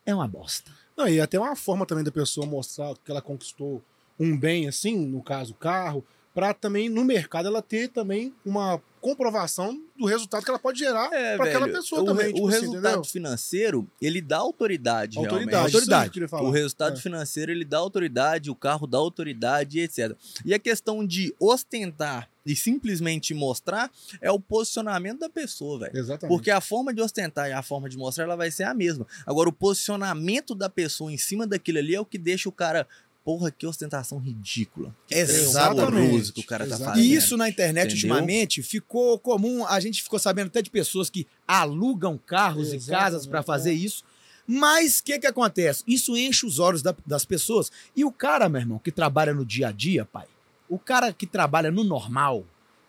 é 0.06 0.14
uma 0.14 0.28
bosta. 0.28 0.72
Não, 0.96 1.08
e 1.08 1.20
até 1.20 1.40
uma 1.40 1.56
forma 1.56 1.86
também 1.86 2.04
da 2.04 2.12
pessoa 2.12 2.48
mostrar 2.48 2.96
que 3.04 3.12
ela 3.12 3.22
conquistou 3.22 3.84
um 4.20 4.38
bem 4.38 4.68
assim, 4.68 4.98
no 5.06 5.22
caso, 5.22 5.54
carro, 5.54 6.04
pra 6.38 6.54
também 6.54 6.88
no 6.88 7.04
mercado 7.04 7.48
ela 7.48 7.64
ter 7.64 7.88
também 7.90 8.32
uma 8.46 8.80
comprovação 9.02 9.82
do 9.98 10.06
resultado 10.06 10.44
que 10.44 10.50
ela 10.52 10.60
pode 10.60 10.78
gerar 10.80 11.12
É, 11.12 11.36
pra 11.36 11.46
aquela 11.48 11.68
pessoa 11.68 12.02
o, 12.02 12.06
também. 12.06 12.28
re- 12.28 12.34
tipo 12.34 12.46
o 12.46 12.50
assim, 12.50 12.60
resultado 12.60 12.86
entendeu? 12.86 13.04
financeiro, 13.06 13.88
ele 14.00 14.22
dá 14.22 14.38
autoridade, 14.38 15.18
Autoridade. 15.18 15.50
realmente. 15.50 15.76
Autoridade. 15.76 16.28
falar. 16.28 16.44
O 16.48 16.52
resultado 16.52 16.98
É. 16.98 17.02
financeiro, 17.02 17.52
ele 17.52 17.66
dá 17.66 17.78
autoridade, 17.80 18.52
o 18.52 18.56
carro 18.56 18.86
dá 18.86 18.98
autoridade, 19.00 19.80
etc. 19.80 20.16
E 20.46 20.54
a 20.54 20.60
questão 20.60 21.06
de 21.06 21.34
ostentar 21.40 22.30
e 22.46 22.56
simplesmente 22.56 23.34
mostrar 23.34 23.90
é 24.22 24.32
o 24.32 24.40
posicionamento 24.40 25.20
da 25.20 25.30
pessoa, 25.30 25.80
velho. 25.80 25.98
Exatamente. 25.98 26.28
Porque 26.36 26.52
a 26.52 26.62
forma 26.62 26.94
de 26.94 27.02
ostentar 27.02 27.50
e 27.50 27.54
a 27.54 27.62
forma 27.64 27.90
de 27.90 27.98
mostrar, 27.98 28.26
ela 28.26 28.36
vai 28.36 28.52
ser 28.52 28.64
a 28.64 28.74
mesma. 28.74 29.08
Agora, 29.26 29.50
o 29.50 29.54
posicionamento 29.54 30.54
da 30.54 30.70
pessoa 30.70 31.12
em 31.12 31.18
cima 31.18 31.48
daquilo 31.48 31.80
ali 31.80 31.96
é 31.96 32.00
o 32.00 32.06
que 32.06 32.18
deixa 32.18 32.48
o 32.48 32.52
cara... 32.52 32.88
Porra, 33.28 33.52
que 33.52 33.68
ostentação 33.68 34.20
ridícula. 34.20 34.96
Que 35.06 35.16
Exatamente. 35.16 36.32
que 36.32 36.40
o 36.40 36.46
cara 36.46 36.66
tá 36.66 36.76
Exatamente. 36.76 36.96
fazendo. 36.96 37.14
E 37.14 37.14
isso 37.14 37.36
na 37.36 37.50
internet 37.50 37.92
Entendeu? 37.92 38.10
ultimamente 38.16 38.64
ficou 38.64 39.20
comum. 39.20 39.66
A 39.68 39.82
gente 39.82 40.02
ficou 40.02 40.18
sabendo 40.18 40.48
até 40.48 40.62
de 40.62 40.70
pessoas 40.70 41.10
que 41.10 41.28
alugam 41.46 42.18
carros 42.18 42.72
e 42.72 42.78
Exatamente, 42.78 43.04
casas 43.04 43.28
para 43.28 43.44
fazer 43.44 43.72
é. 43.72 43.74
isso. 43.74 44.06
Mas 44.48 45.00
o 45.00 45.04
que, 45.04 45.20
que 45.20 45.28
acontece? 45.28 45.84
Isso 45.86 46.16
enche 46.16 46.46
os 46.46 46.58
olhos 46.58 46.82
da- 46.82 46.96
das 47.06 47.26
pessoas. 47.26 47.70
E 47.94 48.06
o 48.06 48.14
cara, 48.14 48.48
meu 48.48 48.62
irmão, 48.62 48.80
que 48.80 48.94
trabalha 48.94 49.34
no 49.34 49.44
dia 49.46 49.68
a 49.68 49.72
dia, 49.74 50.06
pai, 50.06 50.28
o 50.70 50.80
cara 50.80 51.12
que 51.12 51.28
trabalha 51.28 51.70
no 51.70 51.84
normal, 51.84 52.46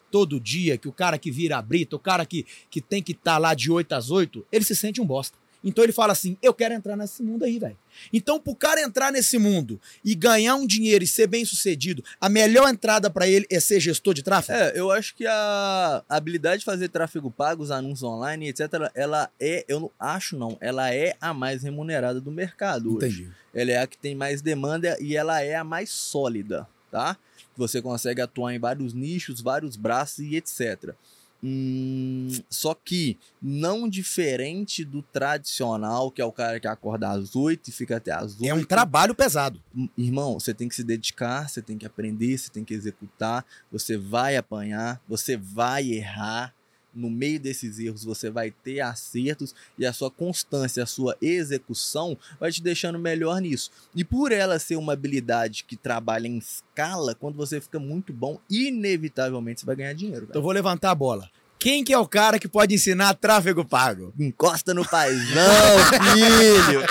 todo 0.08 0.38
dia, 0.38 0.78
que 0.78 0.86
o 0.86 0.92
cara 0.92 1.18
que 1.18 1.32
vira 1.32 1.58
a 1.58 1.62
brita, 1.62 1.96
o 1.96 1.98
cara 1.98 2.24
que, 2.24 2.46
que 2.70 2.80
tem 2.80 3.02
que 3.02 3.10
estar 3.10 3.38
lá 3.38 3.54
de 3.54 3.72
8 3.72 3.92
às 3.92 4.08
8, 4.08 4.46
ele 4.52 4.64
se 4.64 4.76
sente 4.76 5.00
um 5.00 5.04
bosta. 5.04 5.36
Então 5.62 5.82
ele 5.82 5.92
fala 5.92 6.12
assim: 6.12 6.36
eu 6.42 6.54
quero 6.54 6.74
entrar 6.74 6.96
nesse 6.96 7.22
mundo 7.22 7.44
aí, 7.44 7.58
velho. 7.58 7.76
Então, 8.12 8.38
pro 8.38 8.54
cara 8.54 8.80
entrar 8.80 9.10
nesse 9.10 9.38
mundo 9.38 9.80
e 10.04 10.14
ganhar 10.14 10.54
um 10.54 10.66
dinheiro 10.66 11.02
e 11.02 11.06
ser 11.06 11.26
bem 11.26 11.44
sucedido, 11.44 12.04
a 12.20 12.28
melhor 12.28 12.68
entrada 12.68 13.10
para 13.10 13.26
ele 13.26 13.46
é 13.50 13.58
ser 13.58 13.80
gestor 13.80 14.14
de 14.14 14.22
tráfego? 14.22 14.56
É, 14.56 14.72
eu 14.74 14.90
acho 14.90 15.14
que 15.16 15.26
a 15.26 16.04
habilidade 16.08 16.60
de 16.60 16.64
fazer 16.64 16.88
tráfego 16.88 17.30
pago, 17.30 17.62
os 17.62 17.70
anúncios 17.70 18.04
online, 18.04 18.48
etc., 18.48 18.90
ela 18.94 19.30
é, 19.40 19.64
eu 19.66 19.80
não 19.80 19.90
acho 19.98 20.38
não, 20.38 20.56
ela 20.60 20.94
é 20.94 21.16
a 21.20 21.34
mais 21.34 21.62
remunerada 21.62 22.20
do 22.20 22.30
mercado 22.30 22.96
hoje. 22.96 23.22
Entendi. 23.22 23.32
Ela 23.52 23.72
é 23.72 23.78
a 23.78 23.86
que 23.86 23.98
tem 23.98 24.14
mais 24.14 24.40
demanda 24.40 24.96
e 25.00 25.16
ela 25.16 25.42
é 25.42 25.56
a 25.56 25.64
mais 25.64 25.90
sólida, 25.90 26.68
tá? 26.90 27.16
Você 27.56 27.82
consegue 27.82 28.20
atuar 28.20 28.54
em 28.54 28.58
vários 28.58 28.94
nichos, 28.94 29.40
vários 29.40 29.74
braços 29.74 30.20
e 30.20 30.36
etc. 30.36 30.94
Hum, 31.42 32.28
só 32.50 32.74
que 32.74 33.16
não 33.40 33.88
diferente 33.88 34.84
do 34.84 35.02
tradicional, 35.02 36.10
que 36.10 36.20
é 36.20 36.24
o 36.24 36.32
cara 36.32 36.58
que 36.58 36.66
acorda 36.66 37.10
às 37.10 37.36
8 37.36 37.68
e 37.68 37.72
fica 37.72 37.96
até 37.96 38.10
às 38.10 38.40
8. 38.40 38.46
É 38.46 38.54
um 38.54 38.64
trabalho 38.64 39.14
pesado. 39.14 39.62
Irmão, 39.96 40.38
você 40.38 40.52
tem 40.52 40.68
que 40.68 40.74
se 40.74 40.82
dedicar, 40.82 41.48
você 41.48 41.62
tem 41.62 41.78
que 41.78 41.86
aprender, 41.86 42.36
você 42.36 42.50
tem 42.50 42.64
que 42.64 42.74
executar, 42.74 43.44
você 43.70 43.96
vai 43.96 44.36
apanhar, 44.36 45.00
você 45.08 45.36
vai 45.36 45.88
errar. 45.92 46.54
No 46.98 47.08
meio 47.08 47.38
desses 47.38 47.78
erros, 47.78 48.04
você 48.04 48.28
vai 48.28 48.50
ter 48.50 48.80
acertos 48.80 49.54
e 49.78 49.86
a 49.86 49.92
sua 49.92 50.10
constância, 50.10 50.82
a 50.82 50.86
sua 50.86 51.16
execução 51.22 52.18
vai 52.40 52.50
te 52.50 52.62
deixando 52.62 52.98
melhor 52.98 53.40
nisso. 53.40 53.70
E 53.94 54.04
por 54.04 54.32
ela 54.32 54.58
ser 54.58 54.76
uma 54.76 54.92
habilidade 54.92 55.64
que 55.64 55.76
trabalha 55.76 56.26
em 56.26 56.38
escala, 56.38 57.14
quando 57.14 57.36
você 57.36 57.60
fica 57.60 57.78
muito 57.78 58.12
bom, 58.12 58.40
inevitavelmente 58.50 59.60
você 59.60 59.66
vai 59.66 59.76
ganhar 59.76 59.92
dinheiro. 59.92 60.24
Então 60.24 60.34
velho. 60.34 60.38
eu 60.38 60.42
vou 60.42 60.52
levantar 60.52 60.90
a 60.90 60.94
bola. 60.94 61.30
Quem 61.58 61.82
que 61.82 61.92
é 61.92 61.98
o 61.98 62.06
cara 62.06 62.38
que 62.38 62.46
pode 62.46 62.72
ensinar 62.74 63.14
tráfego 63.14 63.64
pago? 63.64 64.12
Encosta 64.18 64.72
no 64.72 64.88
paizão, 64.88 65.44
filho! 66.14 66.82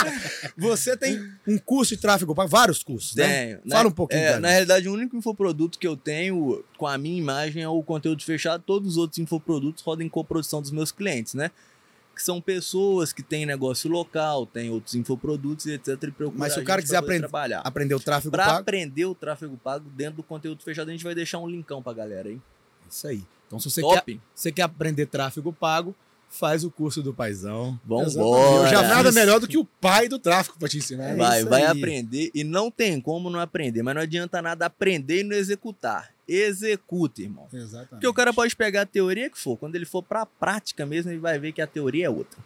Você 0.58 0.98
tem 0.98 1.20
um 1.48 1.58
curso 1.58 1.96
de 1.96 2.02
tráfego 2.02 2.36
pago, 2.36 2.50
vários 2.50 2.84
cursos, 2.84 3.16
né? 3.16 3.28
Tenho. 3.56 3.62
Fala 3.70 3.84
Na- 3.84 3.90
um 3.90 3.94
pouquinho 3.94 4.20
É, 4.22 4.40
na 4.40 4.50
realidade, 4.50 4.90
o 4.90 4.94
único 4.94 5.16
infoproduto 5.16 5.80
que 5.80 5.88
eu 5.88 5.96
tenho 5.96 6.64
com 6.78 6.86
a 6.86 6.98
minha 6.98 7.18
imagem 7.18 7.64
é 7.64 7.68
o 7.70 7.82
conteúdo 7.82 8.24
fechado. 8.24 8.62
Todos 8.66 8.92
os 8.94 8.98
outros 8.98 9.20
infoprodutos 9.20 9.82
rodam 9.84 10.06
em 10.06 10.10
coprodução 10.10 10.62
dos 10.62 10.72
meus 10.72 10.92
clientes, 10.92 11.34
né? 11.34 11.50
Que 12.14 12.22
são 12.24 12.42
pessoas 12.42 13.14
que 13.14 13.22
têm 13.24 13.46
negócio 13.46 13.90
local, 13.90 14.46
têm 14.46 14.70
outros 14.70 14.96
infoprodutos 14.96 15.66
e 15.68 15.74
etc. 15.74 15.90
E 16.04 16.14
Mas 16.34 16.54
se 16.54 16.60
o 16.60 16.64
cara 16.66 16.82
quiser 16.82 16.98
aprender- 16.98 17.20
trabalhar. 17.20 17.60
Aprender 17.62 17.94
o 17.96 18.00
tráfego 18.00 18.32
Pra 18.32 18.46
pago. 18.46 18.60
aprender 18.60 19.06
o 19.06 19.16
tráfego 19.16 19.56
pago 19.64 19.86
dentro 19.96 20.16
do 20.18 20.24
conteúdo 20.24 20.62
fechado, 20.64 20.90
a 20.90 20.92
gente 20.92 21.04
vai 21.04 21.14
deixar 21.16 21.38
um 21.40 21.48
linkão 21.48 21.82
pra 21.82 21.94
galera 21.94 22.28
aí. 22.28 22.42
Isso 22.90 23.08
aí. 23.08 23.24
Então 23.48 23.60
se 23.60 23.72
você 23.72 23.82
quer, 23.82 24.20
você 24.36 24.52
quer 24.52 24.64
aprender 24.64 25.06
tráfego 25.06 25.52
pago, 25.54 25.96
faz 26.30 26.64
o 26.64 26.70
curso 26.70 27.02
do 27.02 27.14
paizão. 27.14 27.80
Exatamente. 27.90 28.18
Eu 28.18 28.68
já 28.68 28.82
nada 28.84 29.12
melhor 29.12 29.40
do 29.40 29.48
que 29.48 29.58
o 29.58 29.66
pai 29.66 30.08
do 30.08 30.20
tráfico 30.20 30.60
pra 30.60 30.68
te 30.68 30.78
ensinar. 30.78 31.12
É 31.12 31.16
vai, 31.16 31.40
isso 31.40 31.50
vai 31.50 31.64
aí. 31.64 31.68
aprender 31.68 32.32
e 32.34 32.44
não 32.44 32.70
tem 32.70 33.00
como 33.00 33.30
não 33.30 33.40
aprender, 33.40 33.82
mas 33.82 33.96
não 33.96 34.02
adianta 34.02 34.42
nada 34.42 34.66
aprender 34.66 35.22
e 35.22 35.24
não 35.24 35.36
executar. 35.36 36.12
Executa, 36.28 37.22
irmão. 37.22 37.48
Exatamente. 37.52 37.90
Porque 37.90 38.08
o 38.08 38.14
cara 38.14 38.34
pode 38.34 38.56
pegar 38.56 38.82
a 38.82 38.86
teoria 38.86 39.30
que 39.30 39.40
for, 39.40 39.56
quando 39.58 39.76
ele 39.76 39.86
for 39.86 40.04
pra 40.04 40.26
prática 40.26 40.86
mesmo, 40.86 41.10
ele 41.12 41.20
vai 41.20 41.40
ver 41.40 41.54
que 41.54 41.62
a 41.62 41.68
teoria 41.68 42.08
é 42.08 42.10
outra. 42.10 42.40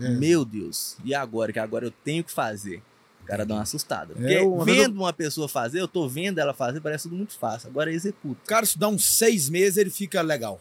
É. 0.00 0.08
Meu 0.08 0.44
Deus, 0.44 0.96
e 1.04 1.14
agora? 1.14 1.52
Que 1.52 1.58
agora 1.58 1.86
eu 1.86 1.90
tenho 1.90 2.24
que 2.24 2.32
fazer. 2.32 2.82
O 3.26 3.28
cara 3.28 3.44
dá 3.44 3.54
uma 3.54 3.62
assustada. 3.62 4.14
Porque 4.14 4.34
É, 4.34 4.42
uma 4.42 4.64
vendo 4.64 4.96
uma 4.96 5.12
pessoa 5.12 5.48
fazer, 5.48 5.80
eu 5.80 5.88
tô 5.88 6.08
vendo 6.08 6.38
ela 6.38 6.54
fazer, 6.54 6.80
parece 6.80 7.04
tudo 7.04 7.16
muito 7.16 7.36
fácil. 7.36 7.68
Agora 7.68 7.92
executa. 7.92 8.40
Cara 8.46 8.64
estudar 8.64 8.88
uns 8.88 9.04
seis 9.04 9.48
meses, 9.50 9.76
ele 9.76 9.90
fica 9.90 10.22
legal. 10.22 10.60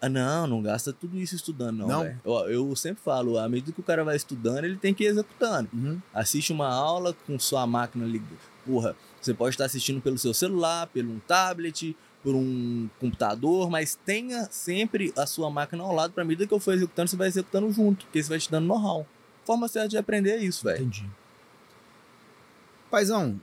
Ah, 0.00 0.08
não, 0.08 0.46
não 0.46 0.62
gasta 0.62 0.94
tudo 0.94 1.18
isso 1.18 1.36
estudando, 1.36 1.76
não. 1.78 1.86
Não? 1.86 2.14
Eu, 2.24 2.48
eu 2.48 2.76
sempre 2.76 3.02
falo, 3.02 3.38
à 3.38 3.46
medida 3.48 3.70
que 3.70 3.80
o 3.80 3.84
cara 3.84 4.02
vai 4.02 4.16
estudando, 4.16 4.64
ele 4.64 4.76
tem 4.76 4.94
que 4.94 5.04
ir 5.04 5.08
executando. 5.08 5.68
Uhum. 5.74 6.00
Assiste 6.14 6.52
uma 6.52 6.68
aula 6.68 7.14
com 7.26 7.38
sua 7.38 7.66
máquina 7.66 8.06
ligada. 8.06 8.30
Porra, 8.64 8.96
você 9.20 9.34
pode 9.34 9.54
estar 9.54 9.66
assistindo 9.66 10.00
pelo 10.00 10.16
seu 10.16 10.32
celular, 10.32 10.86
pelo 10.86 11.12
um 11.12 11.18
tablet, 11.18 11.94
por 12.22 12.34
um 12.34 12.88
computador, 12.98 13.68
mas 13.68 13.94
tenha 13.94 14.48
sempre 14.50 15.12
a 15.16 15.26
sua 15.26 15.50
máquina 15.50 15.82
ao 15.82 15.94
lado. 15.94 16.14
Pra 16.14 16.24
medida 16.24 16.46
que 16.46 16.54
eu 16.54 16.60
for 16.60 16.72
executando, 16.72 17.10
você 17.10 17.16
vai 17.16 17.28
executando 17.28 17.70
junto, 17.70 18.06
porque 18.06 18.18
isso 18.18 18.30
vai 18.30 18.38
te 18.38 18.50
dando 18.50 18.66
know-how. 18.66 19.06
Forma 19.44 19.68
certa 19.68 19.88
de 19.88 19.98
aprender 19.98 20.30
é 20.30 20.44
isso, 20.44 20.64
velho. 20.64 20.82
Entendi. 20.82 21.10
Paizão, 22.90 23.40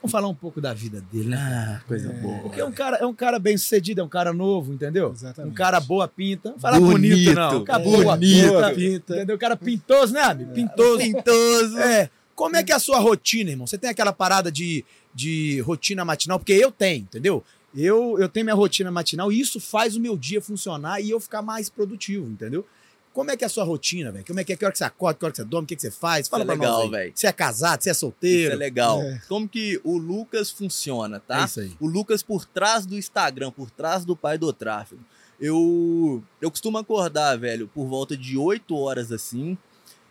vamos 0.00 0.10
falar 0.10 0.28
um 0.28 0.34
pouco 0.34 0.60
da 0.60 0.72
vida 0.72 1.00
dele, 1.12 1.28
né? 1.28 1.36
Ah, 1.38 1.82
coisa 1.86 2.10
É. 2.10 2.12
boa. 2.14 2.38
Porque 2.40 2.60
é 2.60 2.64
um 2.64 2.72
cara, 2.72 2.96
é 2.98 3.06
um 3.06 3.14
cara 3.14 3.38
bem 3.38 3.56
sucedido, 3.56 4.00
é 4.00 4.04
um 4.04 4.08
cara 4.08 4.32
novo, 4.32 4.72
entendeu? 4.72 5.12
Exatamente. 5.12 5.52
Um 5.52 5.54
cara 5.54 5.78
boa 5.80 6.08
pinta. 6.08 6.50
Não 6.50 6.58
fala 6.58 6.80
bonito, 6.80 7.12
Bonito, 7.14 7.34
não. 7.34 7.60
Um 7.60 7.64
cara 7.64 7.78
bonito. 7.82 8.02
boa 8.02 8.16
pinta, 8.18 8.74
Pinta. 8.74 9.14
Entendeu? 9.16 9.36
Um 9.36 9.38
cara 9.38 9.56
pintoso, 9.56 10.12
né, 10.14 10.20
amigo? 10.22 10.52
Pintoso. 10.52 10.98
Pintoso. 10.98 11.78
É. 11.78 12.10
Como 12.34 12.56
é 12.56 12.62
que 12.62 12.72
é 12.72 12.74
a 12.74 12.78
sua 12.78 12.98
rotina, 12.98 13.50
irmão? 13.50 13.66
Você 13.66 13.76
tem 13.78 13.90
aquela 13.90 14.12
parada 14.12 14.50
de, 14.50 14.84
de 15.14 15.60
rotina 15.60 16.04
matinal? 16.04 16.38
Porque 16.38 16.52
eu 16.52 16.72
tenho, 16.72 17.02
entendeu? 17.02 17.44
Eu, 17.74 18.16
eu 18.18 18.28
tenho 18.28 18.44
minha 18.44 18.54
rotina 18.56 18.90
matinal 18.90 19.30
e 19.30 19.38
isso 19.40 19.60
faz 19.60 19.96
o 19.96 20.00
meu 20.00 20.16
dia 20.16 20.40
funcionar 20.42 21.00
e 21.00 21.10
eu 21.10 21.20
ficar 21.20 21.40
mais 21.42 21.70
produtivo, 21.70 22.26
entendeu? 22.28 22.66
Como 23.12 23.30
é 23.30 23.36
que 23.36 23.44
é 23.44 23.46
a 23.46 23.50
sua 23.50 23.64
rotina, 23.64 24.10
velho? 24.10 24.24
Como 24.26 24.40
é 24.40 24.44
que 24.44 24.52
é? 24.52 24.56
Que 24.56 24.64
hora 24.64 24.72
que 24.72 24.78
você 24.78 24.84
acorda, 24.84 25.18
que 25.18 25.24
hora 25.24 25.32
que 25.32 25.36
você 25.36 25.44
dorme, 25.44 25.64
o 25.64 25.68
que, 25.68 25.76
que 25.76 25.82
você 25.82 25.90
faz? 25.90 26.28
Fala 26.28 26.44
é 26.44 26.46
pra 26.46 26.54
legal, 26.54 26.90
velho. 26.90 27.12
Você 27.14 27.26
é 27.26 27.32
casado, 27.32 27.82
você 27.82 27.90
é 27.90 27.92
Isso 27.92 28.00
solteiro? 28.00 28.52
é 28.54 28.56
legal. 28.56 29.02
É. 29.02 29.20
Como 29.28 29.48
que 29.48 29.80
o 29.84 29.98
Lucas 29.98 30.50
funciona, 30.50 31.20
tá? 31.20 31.42
É 31.42 31.44
isso 31.44 31.60
aí. 31.60 31.76
O 31.78 31.86
Lucas 31.86 32.22
por 32.22 32.46
trás 32.46 32.86
do 32.86 32.96
Instagram, 32.96 33.50
por 33.50 33.70
trás 33.70 34.04
do 34.04 34.16
pai 34.16 34.38
do 34.38 34.52
tráfego. 34.52 35.02
Eu, 35.38 36.22
eu 36.40 36.50
costumo 36.50 36.78
acordar, 36.78 37.36
velho, 37.36 37.68
por 37.68 37.86
volta 37.86 38.16
de 38.16 38.38
8 38.38 38.74
horas 38.76 39.10
assim. 39.10 39.58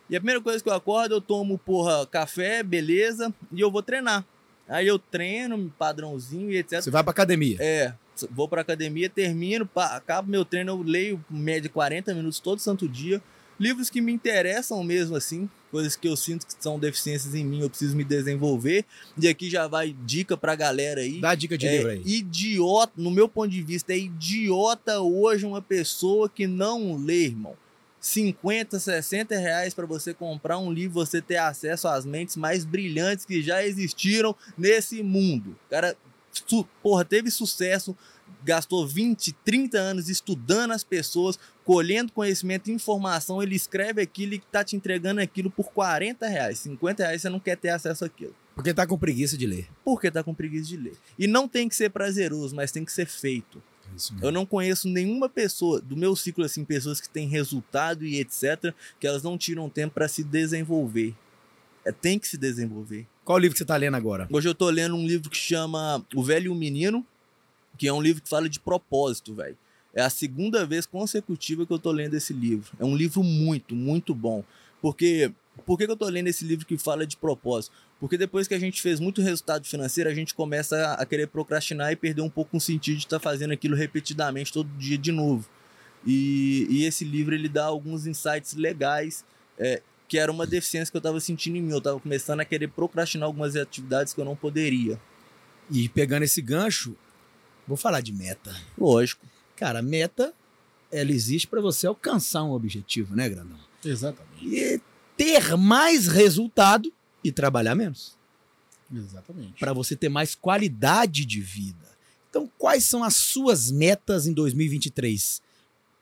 E 0.08 0.14
a 0.14 0.20
primeira 0.20 0.40
coisa 0.40 0.62
que 0.62 0.68
eu 0.68 0.74
acordo, 0.74 1.14
eu 1.14 1.20
tomo, 1.20 1.56
porra, 1.58 2.06
café, 2.06 2.62
beleza, 2.62 3.34
e 3.50 3.60
eu 3.60 3.70
vou 3.70 3.82
treinar. 3.82 4.24
Aí 4.68 4.86
eu 4.86 4.98
treino, 4.98 5.72
padrãozinho 5.78 6.50
e 6.50 6.58
etc. 6.58 6.82
Você 6.82 6.90
vai 6.90 7.02
pra 7.02 7.10
academia. 7.10 7.56
É, 7.60 7.94
vou 8.30 8.48
pra 8.48 8.60
academia, 8.62 9.08
termino, 9.08 9.66
pá, 9.66 9.96
acabo 9.96 10.30
meu 10.30 10.44
treino, 10.44 10.72
eu 10.72 10.82
leio 10.82 11.24
média 11.28 11.70
40 11.70 12.14
minutos 12.14 12.40
todo 12.40 12.60
santo 12.60 12.88
dia. 12.88 13.22
Livros 13.60 13.90
que 13.90 14.00
me 14.00 14.12
interessam 14.12 14.82
mesmo, 14.82 15.14
assim, 15.14 15.48
coisas 15.70 15.94
que 15.94 16.08
eu 16.08 16.16
sinto 16.16 16.46
que 16.46 16.54
são 16.58 16.78
deficiências 16.78 17.34
em 17.34 17.44
mim, 17.44 17.60
eu 17.60 17.70
preciso 17.70 17.96
me 17.96 18.02
desenvolver. 18.02 18.84
E 19.16 19.28
aqui 19.28 19.48
já 19.48 19.68
vai 19.68 19.94
dica 20.04 20.36
pra 20.36 20.56
galera 20.56 21.00
aí. 21.00 21.20
Dá 21.20 21.30
a 21.30 21.34
dica 21.34 21.56
de 21.56 21.66
É 21.66 21.76
livro 21.76 21.90
aí. 21.90 22.02
idiota, 22.04 22.92
no 22.96 23.10
meu 23.10 23.28
ponto 23.28 23.50
de 23.50 23.62
vista, 23.62 23.92
é 23.92 23.98
idiota 23.98 25.00
hoje 25.00 25.46
uma 25.46 25.62
pessoa 25.62 26.28
que 26.28 26.46
não 26.46 26.96
lê, 26.96 27.26
irmão. 27.26 27.56
50, 28.00 28.80
60 28.80 29.38
reais 29.38 29.72
para 29.72 29.86
você 29.86 30.12
comprar 30.12 30.58
um 30.58 30.72
livro, 30.72 30.94
você 30.94 31.22
ter 31.22 31.36
acesso 31.36 31.86
às 31.86 32.04
mentes 32.04 32.36
mais 32.36 32.64
brilhantes 32.64 33.24
que 33.24 33.40
já 33.40 33.64
existiram 33.64 34.34
nesse 34.58 35.04
mundo. 35.04 35.56
Cara, 35.70 35.96
porra, 36.82 37.04
teve 37.04 37.30
sucesso, 37.30 37.96
gastou 38.44 38.86
20, 38.86 39.32
30 39.44 39.78
anos 39.78 40.08
estudando 40.08 40.72
as 40.72 40.84
pessoas, 40.84 41.38
colhendo 41.64 42.12
conhecimento 42.12 42.70
e 42.70 42.72
informação, 42.72 43.42
ele 43.42 43.54
escreve 43.54 44.02
aquilo 44.02 44.34
e 44.34 44.38
tá 44.38 44.64
te 44.64 44.76
entregando 44.76 45.20
aquilo 45.20 45.50
por 45.50 45.72
40 45.72 46.26
reais. 46.26 46.58
50 46.60 47.02
reais 47.02 47.22
você 47.22 47.28
não 47.28 47.40
quer 47.40 47.56
ter 47.56 47.70
acesso 47.70 48.04
àquilo. 48.04 48.34
Porque 48.54 48.74
tá 48.74 48.86
com 48.86 48.98
preguiça 48.98 49.36
de 49.36 49.46
ler. 49.46 49.68
Porque 49.84 50.10
tá 50.10 50.22
com 50.22 50.34
preguiça 50.34 50.68
de 50.68 50.76
ler. 50.76 50.94
E 51.18 51.26
não 51.26 51.48
tem 51.48 51.68
que 51.68 51.76
ser 51.76 51.90
prazeroso, 51.90 52.54
mas 52.54 52.70
tem 52.70 52.84
que 52.84 52.92
ser 52.92 53.06
feito. 53.06 53.62
É 54.22 54.26
Eu 54.26 54.32
não 54.32 54.46
conheço 54.46 54.88
nenhuma 54.88 55.28
pessoa 55.28 55.80
do 55.80 55.96
meu 55.96 56.14
ciclo 56.16 56.44
assim, 56.44 56.64
pessoas 56.64 57.00
que 57.00 57.08
têm 57.08 57.28
resultado 57.28 58.04
e 58.04 58.20
etc, 58.20 58.74
que 58.98 59.06
elas 59.06 59.22
não 59.22 59.36
tiram 59.36 59.68
tempo 59.68 59.94
para 59.94 60.08
se 60.08 60.22
desenvolver. 60.22 61.14
É, 61.84 61.90
tem 61.90 62.18
que 62.18 62.28
se 62.28 62.36
desenvolver. 62.36 63.06
Qual 63.24 63.38
livro 63.38 63.54
que 63.54 63.58
você 63.58 63.64
tá 63.64 63.76
lendo 63.76 63.96
agora? 63.96 64.28
Hoje 64.30 64.48
eu 64.48 64.54
tô 64.54 64.68
lendo 64.70 64.94
um 64.94 65.06
livro 65.06 65.28
que 65.30 65.36
chama 65.36 66.04
O 66.14 66.22
Velho 66.22 66.46
e 66.46 66.48
o 66.48 66.54
Menino. 66.54 67.04
Que 67.76 67.88
é 67.88 67.92
um 67.92 68.00
livro 68.00 68.22
que 68.22 68.28
fala 68.28 68.48
de 68.48 68.60
propósito, 68.60 69.34
velho. 69.34 69.56
É 69.94 70.02
a 70.02 70.10
segunda 70.10 70.64
vez 70.64 70.86
consecutiva 70.86 71.66
que 71.66 71.72
eu 71.72 71.78
tô 71.78 71.90
lendo 71.90 72.14
esse 72.14 72.32
livro. 72.32 72.72
É 72.78 72.84
um 72.84 72.96
livro 72.96 73.22
muito, 73.22 73.74
muito 73.74 74.14
bom. 74.14 74.42
Porque 74.80 75.32
por 75.66 75.78
que, 75.78 75.86
que 75.86 75.92
eu 75.92 75.96
tô 75.96 76.08
lendo 76.08 76.28
esse 76.28 76.44
livro 76.44 76.64
que 76.66 76.78
fala 76.78 77.06
de 77.06 77.16
propósito? 77.16 77.74
Porque 78.00 78.16
depois 78.16 78.48
que 78.48 78.54
a 78.54 78.58
gente 78.58 78.80
fez 78.80 78.98
muito 78.98 79.20
resultado 79.20 79.66
financeiro, 79.66 80.08
a 80.08 80.14
gente 80.14 80.34
começa 80.34 80.94
a, 80.94 81.06
querer 81.06 81.28
procrastinar 81.28 81.92
e 81.92 81.96
perder 81.96 82.22
um 82.22 82.30
pouco 82.30 82.56
o 82.56 82.60
sentido 82.60 82.96
de 82.96 83.04
estar 83.04 83.18
tá 83.18 83.22
fazendo 83.22 83.52
aquilo 83.52 83.76
repetidamente 83.76 84.52
todo 84.52 84.68
dia 84.78 84.98
de 84.98 85.12
novo. 85.12 85.48
E, 86.04 86.66
e 86.68 86.84
esse 86.84 87.04
livro 87.04 87.34
ele 87.34 87.48
dá 87.48 87.64
alguns 87.64 88.06
insights 88.06 88.54
legais, 88.54 89.24
é, 89.58 89.82
que 90.08 90.18
era 90.18 90.32
uma 90.32 90.46
deficiência 90.46 90.90
que 90.90 90.96
eu 90.96 91.00
estava 91.00 91.20
sentindo 91.20 91.56
em 91.56 91.62
mim. 91.62 91.70
Eu 91.70 91.78
estava 91.78 92.00
começando 92.00 92.40
a 92.40 92.44
querer 92.44 92.68
procrastinar 92.68 93.26
algumas 93.26 93.54
atividades 93.54 94.12
que 94.12 94.20
eu 94.20 94.24
não 94.24 94.34
poderia. 94.34 94.98
E 95.70 95.88
pegando 95.88 96.24
esse 96.24 96.42
gancho, 96.42 96.96
vou 97.66 97.76
falar 97.76 98.00
de 98.00 98.12
meta. 98.12 98.54
Lógico. 98.76 99.26
Cara, 99.56 99.82
meta, 99.82 100.34
ela 100.90 101.10
existe 101.10 101.46
para 101.46 101.60
você 101.60 101.86
alcançar 101.86 102.42
um 102.42 102.52
objetivo, 102.52 103.14
né, 103.14 103.28
Grandão? 103.28 103.58
Exatamente. 103.84 104.46
E 104.46 104.80
ter 105.16 105.56
mais 105.56 106.06
resultado 106.06 106.92
e 107.22 107.32
trabalhar 107.32 107.74
menos. 107.74 108.16
Exatamente. 108.92 109.58
Para 109.58 109.72
você 109.72 109.96
ter 109.96 110.08
mais 110.08 110.34
qualidade 110.34 111.24
de 111.24 111.40
vida. 111.40 111.92
Então, 112.28 112.50
quais 112.58 112.84
são 112.84 113.02
as 113.02 113.16
suas 113.16 113.70
metas 113.70 114.26
em 114.26 114.32
2023? 114.32 115.40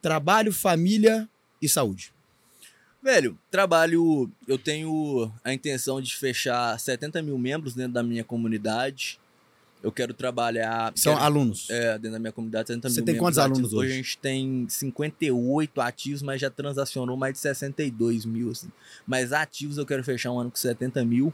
Trabalho, 0.03 0.53
família 0.53 1.29
e 1.61 1.69
saúde. 1.69 2.13
Velho, 3.03 3.39
trabalho. 3.51 4.31
Eu 4.47 4.59
tenho 4.59 5.33
a 5.45 5.53
intenção 5.53 6.01
de 6.01 6.17
fechar 6.17 6.79
70 6.79 7.23
mil 7.23 7.39
membros 7.39 7.75
dentro 7.75 7.93
da 7.93 8.03
minha 8.03 8.25
comunidade. 8.25 9.20
Eu 9.83 9.91
quero 9.91 10.13
trabalhar. 10.13 10.93
São 10.95 11.15
quero, 11.15 11.25
alunos? 11.25 11.69
É, 11.71 11.93
dentro 11.95 12.13
da 12.13 12.19
minha 12.19 12.33
comunidade, 12.33 12.69
70 12.69 12.89
Você 12.89 13.01
mil 13.01 13.07
tem 13.07 13.17
quantos 13.17 13.39
membros 13.39 13.59
alunos 13.59 13.69
ativos. 13.71 13.85
hoje? 13.85 13.93
a 13.93 13.97
gente 13.97 14.19
tem 14.19 14.67
58 14.69 15.81
ativos, 15.81 16.23
mas 16.23 16.41
já 16.41 16.51
transacionou 16.51 17.17
mais 17.17 17.35
de 17.35 17.41
62 17.41 18.27
mil. 18.27 18.51
Assim. 18.51 18.69
Mas 19.07 19.33
ativos 19.33 19.79
eu 19.79 19.87
quero 19.87 20.05
fechar 20.05 20.33
um 20.33 20.39
ano 20.39 20.51
com 20.51 20.57
70 20.57 21.05
mil. 21.05 21.33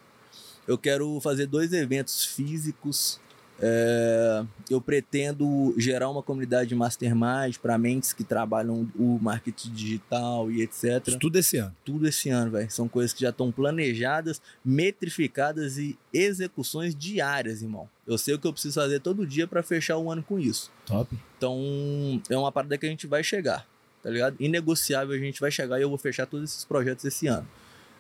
Eu 0.67 0.79
quero 0.79 1.21
fazer 1.21 1.47
dois 1.47 1.73
eventos 1.73 2.25
físicos. 2.25 3.21
É, 3.59 4.45
eu 4.69 4.81
pretendo 4.83 5.75
gerar 5.79 6.11
uma 6.11 6.23
comunidade 6.23 6.69
de 6.69 6.75
mastermind 6.75 7.57
para 7.63 7.79
mentes 7.79 8.13
que 8.13 8.23
trabalham 8.23 8.87
o 8.95 9.19
marketing 9.19 9.71
digital 9.73 10.51
e 10.51 10.61
etc 10.61 11.03
Isso 11.09 11.19
tudo 11.19 11.39
esse 11.39 11.57
ano. 11.57 11.75
tudo 11.85 12.07
esse 12.07 12.29
ano, 12.29 12.51
velho. 12.51 12.71
São 12.71 12.87
coisas 12.87 13.15
que 13.15 13.23
já 13.23 13.31
estão 13.31 13.51
planejadas, 13.51 14.43
metrificadas 14.63 15.79
e 15.79 15.99
execuções 16.13 16.95
diárias, 16.95 17.63
irmão. 17.63 17.89
Eu 18.07 18.19
sei 18.19 18.35
o 18.35 18.39
que 18.39 18.47
eu 18.47 18.53
preciso 18.53 18.79
fazer 18.81 19.01
todo 19.01 19.27
dia 19.27 19.47
para 19.47 19.63
fechar 19.63 19.97
o 19.97 20.11
ano 20.11 20.23
com 20.23 20.39
isso. 20.39 20.71
Top. 20.85 21.17
Então, 21.39 22.21
é 22.29 22.37
uma 22.37 22.53
parada 22.53 22.77
que 22.77 22.85
a 22.85 22.89
gente 22.91 23.07
vai 23.07 23.25
chegar, 23.25 23.67
tá 24.03 24.11
ligado? 24.11 24.37
Inegociável, 24.39 25.15
a 25.15 25.19
gente 25.19 25.41
vai 25.41 25.51
chegar 25.51 25.79
e 25.79 25.83
eu 25.83 25.89
vou 25.89 25.99
fechar 25.99 26.27
todos 26.27 26.51
esses 26.51 26.65
projetos 26.65 27.05
esse 27.07 27.27
ano. 27.27 27.49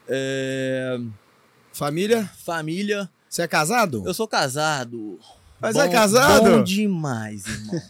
É, 0.08 1.00
Família? 1.72 2.25
Família, 2.44 3.10
Você 3.28 3.42
é 3.42 3.48
casado? 3.48 4.02
eu 4.06 4.14
sou 4.14 4.28
casado. 4.28 5.18
Mas 5.60 5.75
Bom- 5.75 5.82
é 5.82 5.88
casado? 5.88 6.42
Bom 6.50 6.62
demais, 6.62 7.44
irmão. 7.46 7.80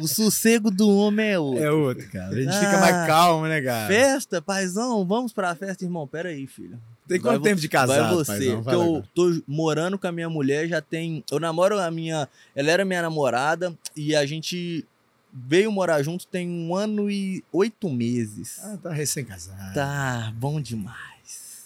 o 0.00 0.08
sossego 0.08 0.70
do 0.70 0.88
homem 0.88 1.26
é 1.32 1.38
outro. 1.38 1.62
É 1.64 1.70
outro, 1.70 2.08
cara. 2.10 2.30
A 2.30 2.34
gente 2.40 2.48
Ah, 2.48 2.60
fica 2.60 2.78
mais 2.80 3.06
calmo, 3.06 3.46
né, 3.46 3.60
cara? 3.60 3.88
Festa, 3.88 4.40
paizão, 4.40 5.04
vamos 5.06 5.32
pra 5.32 5.54
festa, 5.54 5.84
irmão. 5.84 6.06
Pera 6.06 6.30
aí, 6.30 6.46
filho. 6.46 6.78
Tem 7.06 7.18
Vai 7.20 7.32
quanto 7.32 7.38
vo- 7.40 7.44
tempo 7.44 7.60
de 7.60 7.68
casado, 7.68 8.06
Vai 8.06 8.24
você. 8.38 8.56
Fala 8.62 8.72
eu 8.76 8.82
agora. 8.86 9.04
tô 9.14 9.42
morando 9.46 9.98
com 9.98 10.06
a 10.06 10.12
minha 10.12 10.30
mulher, 10.30 10.66
já 10.68 10.80
tem. 10.80 11.22
Eu 11.30 11.38
namoro 11.38 11.78
a 11.78 11.90
minha. 11.90 12.26
Ela 12.56 12.70
era 12.70 12.84
minha 12.84 13.02
namorada 13.02 13.76
e 13.94 14.14
a 14.16 14.24
gente 14.24 14.86
veio 15.32 15.70
morar 15.72 16.02
junto 16.02 16.26
tem 16.26 16.48
um 16.48 16.74
ano 16.74 17.10
e 17.10 17.42
oito 17.52 17.90
meses. 17.90 18.60
Ah, 18.62 18.78
tá 18.82 18.92
recém-casado. 18.92 19.74
Tá 19.74 20.32
bom 20.36 20.60
demais. 20.60 20.96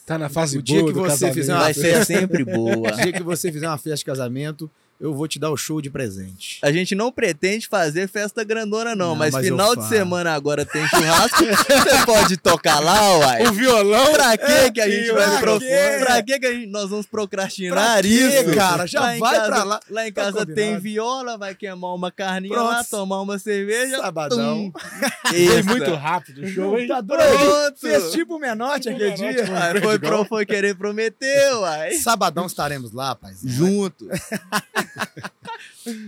Tá 0.06 0.16
na 0.16 0.28
fase 0.28 0.58
O 0.58 0.62
dia 0.62 0.80
boa 0.80 0.88
que 0.92 0.94
do 0.94 1.00
você 1.00 1.10
casamento. 1.10 1.34
fizer 1.34 1.52
uma 1.52 1.60
Vai 1.62 1.74
ser 1.74 2.04
sempre 2.06 2.42
O 2.42 2.46
boa. 2.46 2.92
dia 2.92 3.12
que 3.12 3.22
você 3.22 3.50
fizer 3.52 3.66
uma 3.68 3.76
festa 3.76 3.96
de 3.96 4.04
casamento, 4.04 4.70
eu 5.00 5.12
vou 5.14 5.28
te 5.28 5.38
dar 5.38 5.50
o 5.50 5.56
show 5.56 5.80
de 5.80 5.90
presente. 5.90 6.58
A 6.62 6.72
gente 6.72 6.94
não 6.94 7.12
pretende 7.12 7.66
fazer 7.68 8.08
festa 8.08 8.42
grandona, 8.44 8.94
não, 8.96 9.08
Não, 9.10 9.16
mas, 9.16 9.32
mas 9.32 9.44
final 9.46 9.76
de 9.76 9.86
semana 9.88 10.32
agora 10.34 10.64
tem 10.64 10.86
churrasco. 10.88 11.44
você 11.44 12.06
pode 12.06 12.36
tocar 12.38 12.80
lá, 12.80 13.18
uai. 13.18 13.46
O 13.46 13.52
violão. 13.52 14.12
Pra 14.12 14.36
que 14.36 14.70
que 14.72 14.80
a 14.80 14.88
gente 14.88 15.12
vai 15.12 15.38
pro... 15.40 15.58
quê? 15.58 15.96
Pra 16.00 16.22
que 16.22 16.38
que 16.38 16.46
a 16.46 16.52
gente... 16.52 16.66
nós 16.66 16.88
vamos 16.88 17.06
procrastinar 17.06 17.76
Pra 17.94 18.02
quê, 18.02 18.08
isso? 18.08 18.54
cara? 18.54 18.86
Já 18.86 19.16
em 19.16 19.18
vai 19.20 19.34
casa- 19.36 19.46
pra 19.46 19.64
lá. 19.64 19.80
Lá 19.90 20.08
em 20.08 20.12
Tá 20.12 20.24
casa 20.24 20.46
tem 20.46 20.78
viola, 20.78 21.36
vai 21.36 21.54
queimar 21.54 21.94
uma 21.94 22.10
carninha 22.10 22.54
Pronto. 22.54 22.70
lá, 22.70 22.84
tomar 22.84 23.20
uma 23.20 23.38
cerveja. 23.38 23.98
Sabadão. 23.98 24.72
Foi 25.26 25.62
muito 25.62 25.94
rápido 25.94 26.42
o 26.42 26.46
show, 26.48 26.78
hein? 26.78 26.86
Tá 26.88 27.00
doido? 27.00 27.22
Pronto. 27.22 27.78
Fez 27.80 28.12
tipo 28.12 28.36
o 28.36 28.38
Menotti 28.38 28.88
aquele 28.88 29.12
dia. 29.12 29.46
mano. 29.46 29.80
Foi, 29.82 29.98
pro, 29.98 30.24
foi 30.24 30.46
querer 30.46 30.74
prometer, 30.76 31.54
uai. 31.56 31.92
Sabadão 31.94 32.46
estaremos 32.46 32.92
lá, 32.92 33.08
rapaz. 33.08 33.40
Juntos. 33.44 34.06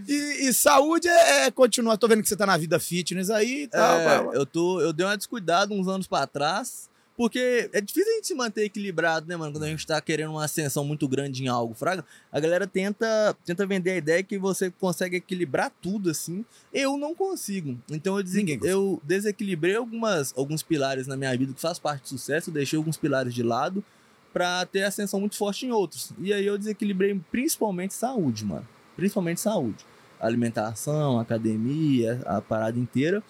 E, 0.08 0.48
e 0.48 0.52
saúde 0.52 1.06
é, 1.08 1.46
é 1.46 1.50
continuar. 1.52 1.96
Tô 1.96 2.08
vendo 2.08 2.20
que 2.22 2.28
você 2.28 2.36
tá 2.36 2.44
na 2.46 2.56
vida 2.56 2.80
fitness 2.80 3.30
aí 3.30 3.62
e 3.62 3.68
tal. 3.68 3.98
É, 4.34 4.36
eu, 4.36 4.44
tô, 4.44 4.80
eu 4.80 4.92
dei 4.92 5.06
uma 5.06 5.16
descuidada 5.16 5.72
uns 5.72 5.86
anos 5.86 6.08
pra 6.08 6.26
trás, 6.26 6.90
porque 7.16 7.70
é 7.72 7.80
difícil 7.80 8.10
a 8.12 8.16
gente 8.16 8.26
se 8.26 8.34
manter 8.34 8.64
equilibrado, 8.64 9.28
né, 9.28 9.36
mano? 9.36 9.52
Quando 9.52 9.62
a 9.64 9.68
gente 9.68 9.86
tá 9.86 10.00
querendo 10.00 10.30
uma 10.32 10.44
ascensão 10.44 10.84
muito 10.84 11.06
grande 11.06 11.44
em 11.44 11.48
algo, 11.48 11.74
fraga. 11.74 12.04
A 12.32 12.40
galera 12.40 12.66
tenta, 12.66 13.36
tenta 13.44 13.64
vender 13.66 13.90
a 13.92 13.96
ideia 13.96 14.22
que 14.22 14.36
você 14.36 14.68
consegue 14.68 15.16
equilibrar 15.16 15.70
tudo, 15.80 16.10
assim. 16.10 16.44
Eu 16.72 16.96
não 16.98 17.14
consigo. 17.14 17.78
Então 17.88 18.16
eu, 18.16 18.22
desen- 18.24 18.58
eu 18.64 19.00
desequilibrei 19.04 19.76
algumas, 19.76 20.34
alguns 20.36 20.62
pilares 20.62 21.06
na 21.06 21.16
minha 21.16 21.36
vida 21.36 21.52
que 21.52 21.60
faz 21.60 21.78
parte 21.78 22.02
do 22.02 22.08
sucesso, 22.08 22.50
eu 22.50 22.54
deixei 22.54 22.76
alguns 22.76 22.96
pilares 22.96 23.32
de 23.32 23.44
lado 23.44 23.84
pra 24.32 24.66
ter 24.66 24.82
ascensão 24.82 25.20
muito 25.20 25.36
forte 25.36 25.66
em 25.66 25.70
outros. 25.70 26.12
E 26.18 26.32
aí 26.32 26.44
eu 26.44 26.58
desequilibrei 26.58 27.18
principalmente 27.30 27.94
saúde, 27.94 28.44
mano. 28.44 28.66
Principalmente 28.98 29.40
saúde. 29.40 29.86
Alimentação, 30.20 31.20
academia, 31.20 32.20
a 32.26 32.40
parada 32.40 32.80
inteira. 32.80 33.22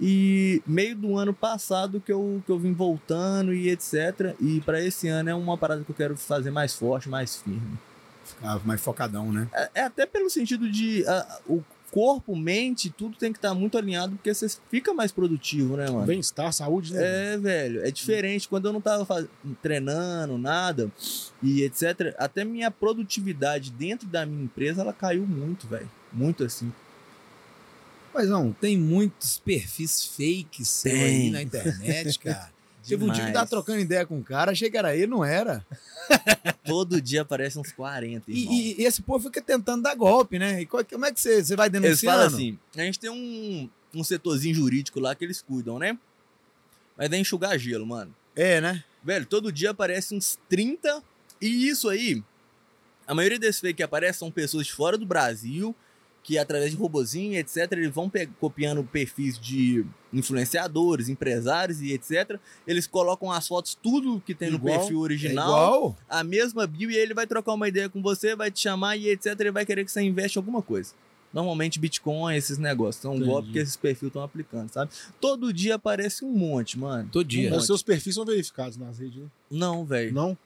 E 0.00 0.62
meio 0.64 0.94
do 0.94 1.16
ano 1.18 1.34
passado 1.34 2.00
que 2.00 2.12
eu, 2.12 2.40
que 2.46 2.52
eu 2.52 2.56
vim 2.60 2.72
voltando 2.72 3.52
e 3.52 3.68
etc. 3.68 4.36
E 4.38 4.60
pra 4.60 4.80
esse 4.80 5.08
ano 5.08 5.30
é 5.30 5.34
uma 5.34 5.58
parada 5.58 5.82
que 5.82 5.90
eu 5.90 5.96
quero 5.96 6.16
fazer 6.16 6.52
mais 6.52 6.74
forte, 6.74 7.08
mais 7.08 7.34
firme. 7.38 7.76
Ficar 8.24 8.64
mais 8.64 8.80
focadão, 8.80 9.32
né? 9.32 9.48
É, 9.52 9.70
é 9.74 9.82
até 9.82 10.06
pelo 10.06 10.30
sentido 10.30 10.70
de 10.70 11.04
ah, 11.08 11.40
o 11.48 11.60
corpo, 11.96 12.36
mente, 12.36 12.90
tudo 12.90 13.16
tem 13.16 13.32
que 13.32 13.38
estar 13.38 13.54
muito 13.54 13.78
alinhado 13.78 14.16
porque 14.16 14.34
você 14.34 14.46
fica 14.70 14.92
mais 14.92 15.10
produtivo, 15.10 15.78
né, 15.78 15.88
mano? 15.90 16.04
Bem-estar, 16.04 16.52
saúde, 16.52 16.92
né? 16.92 17.32
É, 17.32 17.38
velho, 17.38 17.82
é 17.82 17.90
diferente. 17.90 18.46
Quando 18.46 18.66
eu 18.66 18.72
não 18.74 18.82
tava 18.82 19.06
faz- 19.06 19.26
treinando 19.62 20.36
nada 20.36 20.92
e 21.42 21.62
etc, 21.62 22.14
até 22.18 22.44
minha 22.44 22.70
produtividade 22.70 23.70
dentro 23.70 24.06
da 24.06 24.26
minha 24.26 24.44
empresa, 24.44 24.82
ela 24.82 24.92
caiu 24.92 25.26
muito, 25.26 25.66
velho. 25.66 25.90
Muito 26.12 26.44
assim. 26.44 26.70
Mas 28.12 28.28
não, 28.28 28.52
tem 28.52 28.76
muitos 28.76 29.38
perfis 29.38 30.04
fakes 30.04 30.84
aí 30.84 31.30
na 31.30 31.42
internet, 31.42 32.18
cara. 32.18 32.55
Teve 32.88 33.04
um 33.04 33.12
dia 33.12 33.24
que 33.26 33.32
tava 33.32 33.46
trocando 33.46 33.80
ideia 33.80 34.06
com 34.06 34.16
um 34.18 34.22
cara, 34.22 34.52
achei 34.52 34.70
que 34.70 34.76
era 34.76 34.94
ele, 34.96 35.06
não 35.06 35.24
era. 35.24 35.64
Todo 36.64 37.00
dia 37.00 37.22
aparece 37.22 37.58
uns 37.58 37.72
40, 37.72 38.30
E, 38.30 38.74
e- 38.80 38.84
esse 38.84 39.02
povo 39.02 39.24
fica 39.28 39.40
tentando 39.42 39.82
dar 39.82 39.94
golpe, 39.94 40.38
né? 40.38 40.62
E 40.62 40.66
qual- 40.66 40.84
como 40.84 41.04
é 41.06 41.12
que 41.12 41.20
você, 41.20 41.42
você 41.42 41.56
vai 41.56 41.68
Eles 41.68 41.80
denunciando? 41.80 42.16
falam 42.18 42.34
assim, 42.34 42.58
a 42.76 42.80
gente 42.82 42.98
tem 42.98 43.10
um, 43.10 43.68
um 43.94 44.04
setorzinho 44.04 44.54
jurídico 44.54 45.00
lá 45.00 45.14
que 45.14 45.24
eles 45.24 45.42
cuidam, 45.42 45.78
né? 45.78 45.98
Mas 46.96 47.10
é 47.12 47.16
enxugar 47.18 47.58
gelo, 47.58 47.86
mano. 47.86 48.14
É, 48.34 48.60
né? 48.60 48.82
Velho, 49.02 49.26
todo 49.26 49.52
dia 49.52 49.70
aparece 49.70 50.14
uns 50.14 50.38
30. 50.48 51.02
E 51.40 51.68
isso 51.68 51.88
aí, 51.88 52.22
a 53.06 53.14
maioria 53.14 53.38
desses 53.38 53.60
fake 53.60 53.74
que 53.78 53.82
aparecem 53.82 54.18
são 54.20 54.30
pessoas 54.30 54.66
de 54.66 54.72
fora 54.72 54.96
do 54.96 55.04
Brasil, 55.06 55.74
que 56.26 56.36
através 56.38 56.72
de 56.72 56.76
robozinho, 56.76 57.38
etc., 57.38 57.68
eles 57.70 57.94
vão 57.94 58.10
copiando 58.40 58.82
perfis 58.82 59.38
de 59.38 59.86
influenciadores, 60.12 61.08
empresários 61.08 61.80
e 61.80 61.92
etc. 61.92 62.36
Eles 62.66 62.84
colocam 62.86 63.30
as 63.30 63.46
fotos, 63.46 63.78
tudo 63.80 64.20
que 64.26 64.34
tem 64.34 64.50
no 64.50 64.56
Igual- 64.56 64.76
perfil 64.80 64.96
É 64.98 65.02
original, 65.02 65.46
igual. 65.48 65.96
a 66.08 66.24
mesma 66.24 66.66
bio, 66.66 66.90
e 66.90 66.96
aí 66.96 67.00
ele 67.02 67.14
vai 67.14 67.28
trocar 67.28 67.52
uma 67.54 67.68
ideia 67.68 67.88
com 67.88 68.02
você, 68.02 68.34
vai 68.34 68.50
te 68.50 68.58
chamar 68.58 68.96
e 68.96 69.08
etc. 69.08 69.38
Ele 69.38 69.52
vai 69.52 69.64
querer 69.64 69.84
que 69.84 69.92
você 69.92 70.02
investe 70.02 70.36
em 70.36 70.40
alguma 70.40 70.60
coisa. 70.60 70.92
Normalmente 71.32 71.78
Bitcoin, 71.78 72.34
esses 72.34 72.58
negócios. 72.58 73.02
São 73.02 73.14
Entendi. 73.14 73.30
golpes 73.30 73.52
que 73.52 73.58
esses 73.58 73.76
perfis 73.76 74.08
estão 74.08 74.22
aplicando, 74.22 74.68
sabe? 74.72 74.90
Todo 75.20 75.52
dia 75.52 75.76
aparece 75.76 76.24
um 76.24 76.32
monte, 76.32 76.76
mano. 76.76 77.08
Todo 77.12 77.24
dia. 77.24 77.44
Um 77.48 77.52
Os 77.52 77.56
monte. 77.58 77.66
seus 77.66 77.82
perfis 77.82 78.14
são 78.16 78.24
verificados 78.24 78.76
nas 78.76 78.98
redes, 78.98 79.16
né? 79.22 79.28
Não, 79.50 79.84
velho. 79.84 80.12
Não? 80.12 80.36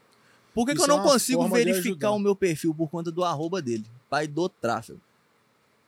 Por 0.53 0.67
que, 0.67 0.75
que 0.75 0.81
eu 0.81 0.85
é 0.85 0.89
não 0.89 0.97
uma 0.97 1.05
consigo 1.13 1.49
verificar 1.49 2.11
o 2.11 2.19
meu 2.19 2.37
perfil 2.37 2.75
por 2.75 2.89
conta 2.91 3.11
do 3.11 3.25
arroba 3.25 3.63
dele? 3.63 3.85
Pai 4.11 4.27
do 4.27 4.49
tráfego. 4.49 5.01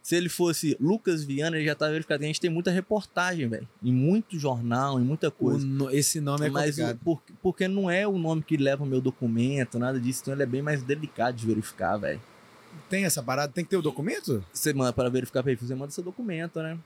Se 0.02 0.16
ele 0.16 0.28
fosse 0.28 0.76
Lucas 0.80 1.22
Viana, 1.22 1.56
ele 1.56 1.64
já 1.66 1.74
tá 1.76 1.88
verificado. 1.88 2.24
A 2.24 2.26
gente 2.26 2.40
tem 2.40 2.50
muita 2.50 2.72
reportagem, 2.72 3.46
velho. 3.48 3.68
Em 3.82 3.92
muito 3.92 4.36
jornal, 4.38 4.98
em 5.00 5.04
muita 5.04 5.30
coisa. 5.30 5.64
no- 5.64 5.90
esse 5.90 6.20
nome 6.20 6.46
é 6.46 6.50
Mas 6.50 6.70
complicado. 6.76 6.96
o- 6.96 6.98
por- 7.04 7.22
porque 7.40 7.68
não 7.68 7.88
é 7.88 8.06
o 8.06 8.18
nome 8.18 8.42
que 8.42 8.56
leva 8.56 8.82
o 8.82 8.86
meu 8.86 9.00
documento, 9.00 9.78
nada 9.78 10.00
disso. 10.00 10.22
Então 10.22 10.34
ele 10.34 10.42
é 10.42 10.46
bem 10.46 10.60
mais 10.60 10.82
delicado 10.82 11.36
de 11.36 11.46
verificar, 11.46 11.96
velho. 11.98 12.20
Tem 12.90 13.04
essa 13.04 13.22
parada? 13.22 13.52
Tem 13.52 13.62
que 13.62 13.70
ter 13.70 13.76
o 13.76 13.82
documento? 13.82 14.44
Você 14.52 14.72
manda 14.72 14.92
para 14.92 15.08
verificar 15.08 15.42
perfil, 15.44 15.68
você 15.68 15.74
manda 15.74 15.92
seu 15.92 16.02
documento, 16.02 16.60
né? 16.60 16.76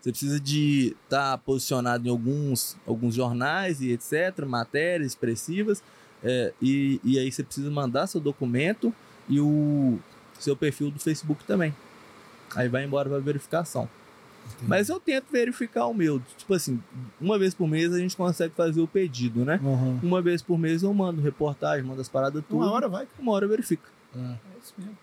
Você 0.00 0.10
precisa 0.10 0.40
de 0.40 0.96
estar 1.04 1.38
posicionado 1.38 2.06
em 2.06 2.10
alguns, 2.10 2.76
alguns 2.86 3.14
jornais 3.14 3.80
e 3.80 3.92
etc, 3.92 4.44
matérias 4.46 5.12
expressivas, 5.12 5.82
é, 6.22 6.52
e, 6.60 7.00
e 7.04 7.18
aí 7.18 7.30
você 7.30 7.42
precisa 7.42 7.70
mandar 7.70 8.06
seu 8.06 8.20
documento 8.20 8.92
e 9.28 9.40
o 9.40 9.98
seu 10.38 10.54
perfil 10.56 10.90
do 10.90 10.98
Facebook 10.98 11.44
também. 11.44 11.74
Aí 12.54 12.68
vai 12.68 12.84
embora 12.84 13.08
para 13.08 13.18
verificação. 13.18 13.88
Mas 14.62 14.88
eu 14.90 15.00
tento 15.00 15.24
verificar 15.32 15.86
o 15.86 15.94
meu. 15.94 16.20
Tipo 16.36 16.52
assim, 16.54 16.78
uma 17.20 17.38
vez 17.38 17.54
por 17.54 17.66
mês 17.66 17.92
a 17.94 17.98
gente 17.98 18.14
consegue 18.16 18.52
fazer 18.54 18.80
o 18.80 18.86
pedido, 18.86 19.44
né? 19.44 19.58
Uhum. 19.62 19.98
Uma 20.02 20.20
vez 20.20 20.42
por 20.42 20.58
mês 20.58 20.82
eu 20.82 20.92
mando 20.92 21.22
reportagem, 21.22 21.82
mando 21.84 22.00
as 22.00 22.08
paradas 22.08 22.42
tudo. 22.48 22.58
Uma 22.62 22.70
hora 22.70 22.88
vai. 22.88 23.06
Uma 23.18 23.32
hora 23.32 23.48
verifica. 23.48 23.88
É. 24.14 24.18
É 24.20 24.36
isso 24.62 24.74
mesmo. 24.76 24.96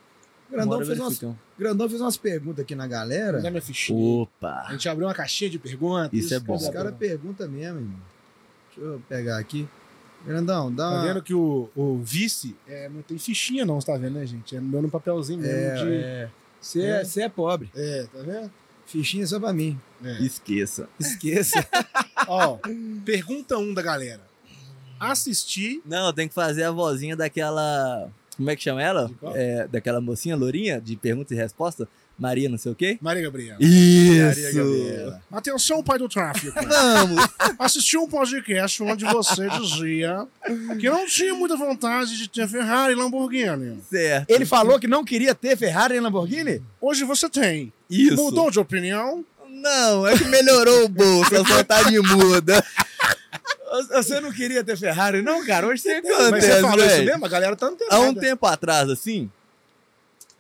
Grandão 0.50 0.86
fez, 0.86 1.00
umas, 1.00 1.18
verifica. 1.18 1.40
Grandão 1.58 1.90
fez 1.90 2.02
umas 2.02 2.18
perguntas 2.18 2.60
aqui 2.64 2.76
na 2.76 2.86
galera. 2.86 3.42
Dá 3.42 3.50
minha 3.50 3.62
fichinha. 3.62 3.98
A 3.98 4.22
Opa! 4.24 4.68
gente 4.72 4.88
abriu 4.90 5.08
uma 5.08 5.14
caixinha 5.14 5.50
de 5.50 5.58
perguntas. 5.58 6.10
Isso 6.14 6.34
é 6.34 6.40
bom. 6.40 6.56
Os 6.56 6.70
caras 6.70 6.94
perguntam 6.96 7.50
mesmo, 7.50 7.80
irmão. 7.80 8.00
Deixa 8.76 8.82
eu 8.92 9.02
pegar 9.10 9.38
aqui. 9.40 9.68
Grandão, 10.26 10.72
dá 10.72 10.84
Tá 10.88 10.96
uma... 10.98 11.04
vendo 11.08 11.22
que 11.24 11.34
o, 11.34 11.68
o 11.76 11.98
vice 12.04 12.56
é, 12.68 12.88
não 12.90 13.02
tem 13.02 13.18
fichinha, 13.18 13.66
não, 13.66 13.82
você 13.82 13.88
tá 13.92 13.98
vendo, 13.98 14.14
né, 14.20 14.26
gente? 14.28 14.56
É 14.56 14.60
dando 14.60 14.86
um 14.86 14.90
papelzinho 14.90 15.40
mesmo 15.40 15.56
É, 15.58 15.76
de. 15.76 15.94
é. 15.94 16.30
Você 16.62 16.82
é. 16.84 17.04
É. 17.04 17.22
é 17.22 17.30
pobre. 17.30 17.70
É, 17.76 18.06
tá 18.14 18.20
vendo? 18.22 18.52
Fichinha 18.86 19.26
só 19.26 19.40
pra 19.40 19.52
mim. 19.52 19.80
É. 20.04 20.22
Esqueça. 20.22 20.88
Esqueça. 21.00 21.66
Ó, 22.28 22.60
pergunta 23.04 23.58
1 23.58 23.62
um 23.62 23.74
da 23.74 23.82
galera. 23.82 24.22
Assistir. 25.00 25.82
Não, 25.86 26.14
tem 26.14 26.28
que 26.28 26.34
fazer 26.34 26.64
a 26.64 26.72
vozinha 26.72 27.16
daquela. 27.16 28.10
Como 28.38 28.50
é 28.50 28.56
que 28.56 28.64
chama 28.64 28.82
ela? 28.82 29.08
De 29.08 29.14
qual? 29.16 29.36
É, 29.36 29.68
daquela 29.68 30.00
mocinha 30.00 30.36
lourinha 30.36 30.80
de 30.80 30.96
pergunta 30.96 31.34
e 31.34 31.38
resposta? 31.38 31.88
Maria, 32.22 32.48
não 32.48 32.58
sei 32.60 32.72
o 32.72 32.76
quê? 32.76 33.00
Maria 33.02 33.24
Gabriela. 33.24 33.58
Maria 33.60 34.32
Isso! 34.32 34.54
Gabriela. 34.56 35.22
Atenção, 35.32 35.84
pai 35.84 35.98
do 35.98 36.08
tráfico. 36.08 36.54
Vamos! 36.54 37.26
Assisti 37.58 37.98
um 37.98 38.08
podcast 38.08 38.84
onde 38.84 39.04
você 39.06 39.50
dizia 39.50 40.28
que 40.80 40.88
não 40.88 41.08
tinha 41.08 41.34
muita 41.34 41.58
vontade 41.58 42.16
de 42.16 42.30
ter 42.30 42.48
Ferrari 42.48 42.94
e 42.94 42.96
Lamborghini. 42.96 43.82
certo. 43.90 44.30
Ele 44.30 44.46
falou 44.46 44.80
que 44.80 44.88
não 44.88 45.04
queria 45.04 45.34
ter 45.34 45.58
Ferrari 45.58 45.96
e 45.96 46.00
Lamborghini? 46.00 46.62
Hoje 46.80 47.04
você 47.06 47.28
tem. 47.28 47.74
Isso. 47.90 48.16
Mudou 48.16 48.52
de 48.52 48.60
opinião? 48.60 49.26
Não, 49.50 50.08
é 50.08 50.16
que 50.16 50.26
melhorou 50.26 50.86
o 50.86 50.90
bolso, 50.90 51.36
a 51.36 51.42
vontade 51.42 52.00
muda. 52.02 52.64
Você 53.94 54.20
não 54.20 54.32
queria 54.32 54.64
ter 54.64 54.78
Ferrari, 54.78 55.22
não, 55.24 55.44
cara? 55.46 55.66
Hoje 55.66 55.82
você 55.82 56.02
tem. 56.02 56.12
Mas 56.30 56.44
você 56.44 56.62
falou 56.62 56.86
isso 56.86 57.04
mesmo? 57.04 57.26
A 57.26 57.30
galera 57.30 57.56
tá 57.56 57.66
Há 57.66 57.70
antenada. 57.70 58.02
um 58.02 58.14
tempo 58.14 58.46
atrás, 58.46 58.90
assim, 58.90 59.30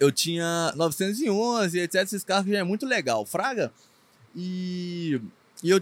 eu 0.02 0.12
tinha 0.12 0.74
911 0.76 1.78
e 1.78 1.82
etc. 1.82 2.02
Esses 2.02 2.24
carros 2.24 2.50
já 2.52 2.58
é 2.58 2.64
muito 2.64 2.88
legal, 2.88 3.24
Fraga. 3.24 3.72
E, 4.36 5.22
e 5.64 5.70
eu. 5.70 5.82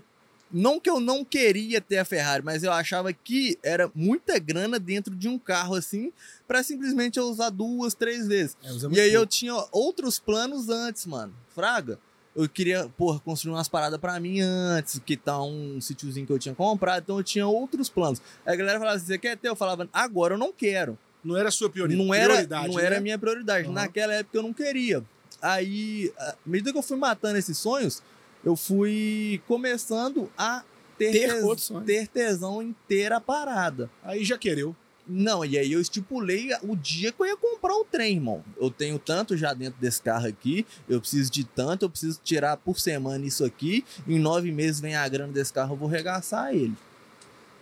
Não 0.51 0.79
que 0.79 0.89
eu 0.89 0.99
não 0.99 1.23
queria 1.23 1.79
ter 1.79 1.99
a 1.99 2.05
Ferrari, 2.05 2.43
mas 2.43 2.63
eu 2.63 2.71
achava 2.71 3.13
que 3.13 3.57
era 3.61 3.89
muita 3.93 4.39
grana 4.39 4.79
dentro 4.79 5.15
de 5.15 5.27
um 5.29 5.37
carro 5.37 5.75
assim, 5.75 6.11
pra 6.47 6.63
simplesmente 6.63 7.19
eu 7.19 7.25
usar 7.25 7.51
duas, 7.51 7.93
três 7.93 8.27
vezes. 8.27 8.57
É, 8.63 8.69
E 8.91 8.99
aí 8.99 9.13
eu 9.13 9.27
tinha 9.27 9.53
outros 9.71 10.17
planos 10.17 10.67
antes, 10.67 11.05
mano. 11.05 11.33
Fraga. 11.53 11.99
Eu 12.35 12.49
queria, 12.49 12.89
porra, 12.97 13.19
construir 13.19 13.53
umas 13.53 13.67
paradas 13.67 13.99
pra 13.99 14.19
mim 14.19 14.39
antes, 14.41 14.99
que 15.05 15.15
tá 15.15 15.41
um 15.41 15.79
sítiozinho 15.79 16.25
que 16.25 16.33
eu 16.33 16.39
tinha 16.39 16.55
comprado, 16.55 17.03
então 17.03 17.17
eu 17.17 17.23
tinha 17.23 17.45
outros 17.45 17.87
planos. 17.87 18.19
Aí 18.45 18.53
a 18.53 18.57
galera 18.57 18.79
falava 18.79 18.97
assim: 18.97 19.05
você 19.05 19.17
quer 19.19 19.37
ter? 19.37 19.49
Eu 19.49 19.55
falava, 19.55 19.87
agora 19.93 20.33
eu 20.33 20.37
não 20.37 20.51
quero. 20.51 20.97
Não 21.23 21.35
era 21.35 21.49
a 21.49 21.51
sua 21.51 21.69
priori... 21.69 21.95
não 21.95 22.13
era, 22.13 22.27
prioridade. 22.33 22.67
não 22.67 22.79
era 22.79 22.89
né? 22.91 22.97
a 22.97 23.01
minha 23.01 23.17
prioridade. 23.19 23.67
Uhum. 23.67 23.73
Naquela 23.73 24.13
época 24.13 24.37
eu 24.37 24.43
não 24.43 24.53
queria. 24.53 25.03
Aí, 25.41 26.11
à 26.17 26.35
medida 26.45 26.71
que 26.71 26.77
eu 26.77 26.83
fui 26.83 26.97
matando 26.97 27.37
esses 27.37 27.57
sonhos, 27.57 28.01
eu 28.43 28.55
fui 28.55 29.41
começando 29.47 30.29
a 30.37 30.63
ter, 30.97 31.11
Ter 31.11 31.41
tes- 31.41 31.71
ter 31.85 32.07
tesão 32.07 32.61
em 32.61 32.75
ter 32.87 33.11
a 33.13 33.21
parada. 33.21 33.89
Aí 34.03 34.23
já 34.23 34.37
quereu. 34.37 34.75
Não, 35.11 35.43
e 35.43 35.57
aí 35.57 35.71
eu 35.71 35.81
estipulei 35.81 36.49
o 36.61 36.75
dia 36.75 37.11
que 37.11 37.19
eu 37.19 37.25
ia 37.25 37.35
comprar 37.35 37.73
o 37.73 37.83
trem, 37.83 38.17
irmão. 38.17 38.43
Eu 38.61 38.69
tenho 38.69 38.99
tanto 38.99 39.35
já 39.35 39.55
dentro 39.55 39.79
desse 39.81 39.99
carro 40.01 40.27
aqui, 40.27 40.67
eu 40.87 41.01
preciso 41.01 41.31
de 41.31 41.43
tanto, 41.43 41.85
eu 41.85 41.89
preciso 41.89 42.19
tirar 42.23 42.57
por 42.57 42.79
semana 42.79 43.25
isso 43.25 43.43
aqui. 43.43 43.83
Em 44.07 44.19
nove 44.19 44.51
meses 44.51 44.79
vem 44.79 44.95
a 44.95 45.07
grana 45.07 45.33
desse 45.33 45.51
carro, 45.51 45.73
eu 45.73 45.77
vou 45.77 45.87
regaçar 45.89 46.53
ele. 46.53 46.75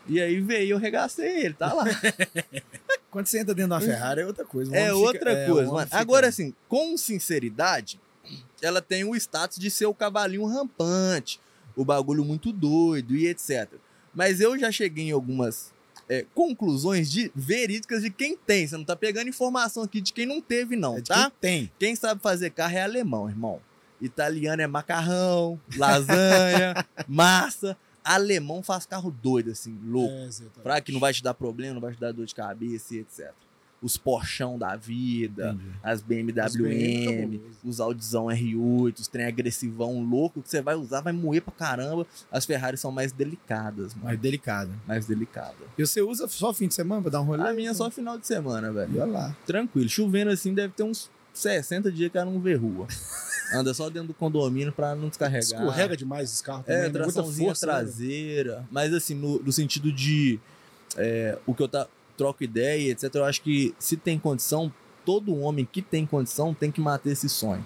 E 0.07 0.21
aí 0.21 0.39
veio, 0.41 0.71
eu 0.71 0.77
regacei 0.77 1.45
ele, 1.45 1.53
tá 1.53 1.73
lá. 1.73 1.83
Quando 3.11 3.25
você 3.27 3.39
entra 3.39 3.53
dentro 3.53 3.69
de 3.69 3.73
uma 3.73 3.81
Ferrari 3.81 4.21
é 4.21 4.25
outra 4.25 4.45
coisa. 4.45 4.75
É 4.75 4.93
outra 4.93 5.31
fica- 5.31 5.31
é, 5.31 5.47
coisa, 5.47 5.71
mano. 5.71 5.85
fica- 5.87 5.97
Agora, 5.99 6.27
assim, 6.27 6.53
com 6.67 6.97
sinceridade, 6.97 7.99
ela 8.61 8.81
tem 8.81 9.03
o 9.03 9.15
status 9.15 9.57
de 9.57 9.69
ser 9.71 9.85
o 9.85 9.93
cavalinho 9.93 10.45
rampante, 10.45 11.39
o 11.75 11.83
bagulho 11.85 12.23
muito 12.23 12.51
doido 12.51 13.15
e 13.15 13.27
etc. 13.27 13.69
Mas 14.13 14.39
eu 14.41 14.57
já 14.57 14.71
cheguei 14.71 15.05
em 15.09 15.11
algumas 15.11 15.73
é, 16.09 16.25
conclusões 16.33 17.11
de 17.11 17.31
verídicas 17.35 18.01
de 18.01 18.09
quem 18.09 18.37
tem. 18.37 18.67
Você 18.67 18.77
não 18.77 18.85
tá 18.85 18.95
pegando 18.95 19.29
informação 19.29 19.83
aqui 19.83 19.99
de 19.99 20.13
quem 20.13 20.25
não 20.25 20.39
teve, 20.41 20.75
não, 20.75 20.97
É 20.97 21.01
tá? 21.01 21.23
quem 21.23 21.31
tem. 21.41 21.71
Quem 21.79 21.95
sabe 21.95 22.21
fazer 22.21 22.49
carro 22.51 22.77
é 22.77 22.81
alemão, 22.83 23.29
irmão. 23.29 23.59
Italiano 23.99 24.61
é 24.61 24.67
macarrão, 24.67 25.59
lasanha, 25.75 26.85
massa. 27.07 27.75
Alemão 28.13 28.61
faz 28.63 28.85
carro 28.85 29.11
doido, 29.11 29.51
assim, 29.51 29.77
louco. 29.85 30.13
É, 30.13 30.25
exatamente. 30.25 30.59
Pra 30.63 30.81
que 30.81 30.91
não 30.91 30.99
vai 30.99 31.13
te 31.13 31.21
dar 31.23 31.33
problema, 31.33 31.73
não 31.75 31.81
vai 31.81 31.93
te 31.93 31.99
dar 31.99 32.11
dor 32.11 32.25
de 32.25 32.33
cabeça 32.35 32.95
e 32.95 32.99
etc. 32.99 33.31
Os 33.79 33.95
Porschão 33.95 34.57
da 34.57 34.75
vida, 34.75 35.51
Entendi. 35.51 35.69
As 35.83 36.01
BMW 36.01 36.33
BMW, 36.33 37.05
cabuloso. 37.37 37.57
os 37.63 37.79
Audizão 37.79 38.25
R8, 38.25 38.99
os 39.01 39.07
trem 39.07 39.27
agressivão 39.27 40.01
louco 40.03 40.41
que 40.41 40.49
você 40.49 40.63
vai 40.63 40.73
usar, 40.73 41.01
vai 41.01 41.13
moer 41.13 41.43
pra 41.43 41.53
caramba. 41.53 42.07
As 42.31 42.43
Ferraris 42.43 42.79
são 42.79 42.91
mais 42.91 43.11
delicadas, 43.11 43.93
mano. 43.93 44.05
Mais 44.05 44.19
delicada. 44.19 44.71
Mais 44.87 45.05
delicada. 45.05 45.53
E 45.77 45.85
você 45.85 46.01
usa 46.01 46.27
só 46.27 46.51
fim 46.55 46.67
de 46.67 46.73
semana 46.73 47.03
pra 47.03 47.11
dar 47.11 47.21
um 47.21 47.25
rolê? 47.25 47.47
A 47.47 47.53
minha 47.53 47.69
é 47.69 47.73
só 47.75 47.91
final 47.91 48.17
de 48.17 48.25
semana, 48.25 48.69
E 48.69 48.71
velho. 48.71 48.93
olha 49.01 49.05
lá. 49.11 49.37
Tranquilo. 49.45 49.87
Chovendo 49.87 50.31
assim, 50.31 50.55
deve 50.55 50.73
ter 50.73 50.81
uns 50.81 51.07
60 51.31 51.91
dias 51.91 52.11
que 52.11 52.17
ela 52.17 52.31
não 52.31 52.39
vê 52.39 52.55
rua. 52.55 52.87
Anda 53.53 53.73
só 53.73 53.89
dentro 53.89 54.09
do 54.09 54.13
condomínio 54.13 54.71
pra 54.73 54.93
não 54.95 55.07
descarregar. 55.09 55.41
Escorrega 55.43 55.95
demais 55.95 56.31
esse 56.31 56.43
carro 56.43 56.63
também, 56.63 56.75
É, 56.81 56.83
né? 56.83 56.89
Muita 56.89 57.03
traçãozinha 57.03 57.47
força. 57.49 57.65
né? 57.65 57.73
traseira. 57.73 58.65
Mas 58.71 58.93
assim, 58.93 59.15
no, 59.15 59.39
no 59.41 59.51
sentido 59.51 59.91
de 59.91 60.39
é, 60.97 61.37
o 61.45 61.53
que 61.53 61.63
eu 61.63 61.67
tá, 61.67 61.87
troco 62.17 62.43
ideia, 62.43 62.91
etc. 62.91 63.13
Eu 63.15 63.25
acho 63.25 63.41
que 63.41 63.73
se 63.79 63.95
tem 63.95 64.17
condição, 64.19 64.71
todo 65.05 65.35
homem 65.37 65.67
que 65.71 65.81
tem 65.81 66.05
condição 66.05 66.53
tem 66.53 66.71
que 66.71 66.81
matar 66.81 67.09
esse 67.09 67.29
sonho. 67.29 67.65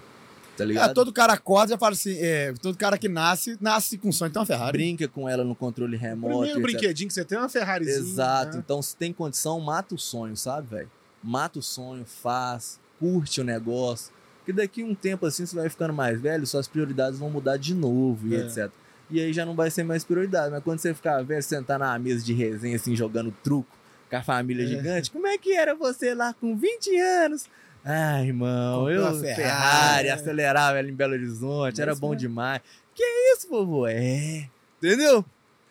Tá 0.56 0.66
ligado? 0.66 0.90
É, 0.90 0.94
todo 0.94 1.10
cara 1.12 1.32
acorda 1.32 1.68
e 1.68 1.74
já 1.74 1.78
fala 1.78 1.92
assim: 1.92 2.14
é, 2.18 2.52
todo 2.60 2.76
cara 2.76 2.98
que 2.98 3.08
nasce, 3.08 3.56
nasce 3.58 3.96
com 3.96 4.12
sonho. 4.12 4.28
Então 4.28 4.40
é 4.40 4.42
uma 4.42 4.46
Ferrari. 4.46 4.78
Brinca 4.78 5.08
com 5.08 5.26
ela 5.28 5.42
no 5.42 5.54
controle 5.54 5.96
O 5.96 5.98
remoto. 5.98 6.28
primeiro 6.36 6.58
etc. 6.60 6.62
brinquedinho 6.62 7.08
que 7.08 7.14
você 7.14 7.24
tem 7.24 7.38
é 7.38 7.40
uma 7.40 7.48
Ferrarizinha. 7.48 7.96
Exato. 7.96 8.56
né? 8.56 8.62
Então, 8.64 8.82
se 8.82 8.94
tem 8.94 9.12
condição, 9.14 9.58
mata 9.60 9.94
o 9.94 9.98
sonho, 9.98 10.36
sabe, 10.36 10.68
velho? 10.68 10.90
Mata 11.24 11.58
o 11.58 11.62
sonho, 11.62 12.04
faz, 12.04 12.78
curte 13.00 13.40
o 13.40 13.44
negócio. 13.44 14.12
Porque 14.44 14.52
daqui 14.52 14.82
a 14.82 14.84
um 14.84 14.94
tempo 14.94 15.24
assim, 15.24 15.46
você 15.46 15.54
vai 15.54 15.68
ficando 15.68 15.92
mais 15.94 16.20
velho, 16.20 16.44
suas 16.46 16.66
prioridades 16.66 17.18
vão 17.18 17.30
mudar 17.30 17.56
de 17.56 17.74
novo 17.74 18.26
e 18.26 18.34
É. 18.34 18.38
etc. 18.40 18.70
E 19.10 19.20
aí 19.20 19.32
já 19.32 19.44
não 19.46 19.54
vai 19.54 19.70
ser 19.70 19.84
mais 19.84 20.02
prioridade. 20.04 20.50
Mas 20.50 20.62
quando 20.64 20.78
você 20.80 20.92
ficar 20.92 21.22
velho, 21.22 21.42
sentar 21.42 21.78
na 21.78 21.96
mesa 21.98 22.24
de 22.24 22.32
resenha, 22.32 22.76
assim, 22.76 22.96
jogando 22.96 23.32
truco 23.44 23.68
com 24.10 24.16
a 24.16 24.22
família 24.22 24.64
É. 24.64 24.66
gigante, 24.66 25.10
como 25.10 25.26
é 25.26 25.38
que 25.38 25.52
era 25.52 25.74
você 25.74 26.14
lá 26.14 26.34
com 26.34 26.56
20 26.56 26.96
anos? 26.98 27.46
Ai, 27.84 28.26
irmão, 28.28 28.84
Comprou 28.84 28.90
eu 28.90 29.14
Ferrari, 29.20 29.34
Ferrari, 29.42 30.08
é. 30.08 30.10
acelerava 30.12 30.78
ela 30.78 30.88
em 30.88 30.94
Belo 30.94 31.12
Horizonte, 31.14 31.80
era 31.82 31.92
Isso 31.92 32.00
bom 32.00 32.14
demais. 32.14 32.60
Que 32.94 33.02
isso, 33.34 33.48
vovô? 33.48 33.86
É. 33.86 34.48
Entendeu? 34.82 35.24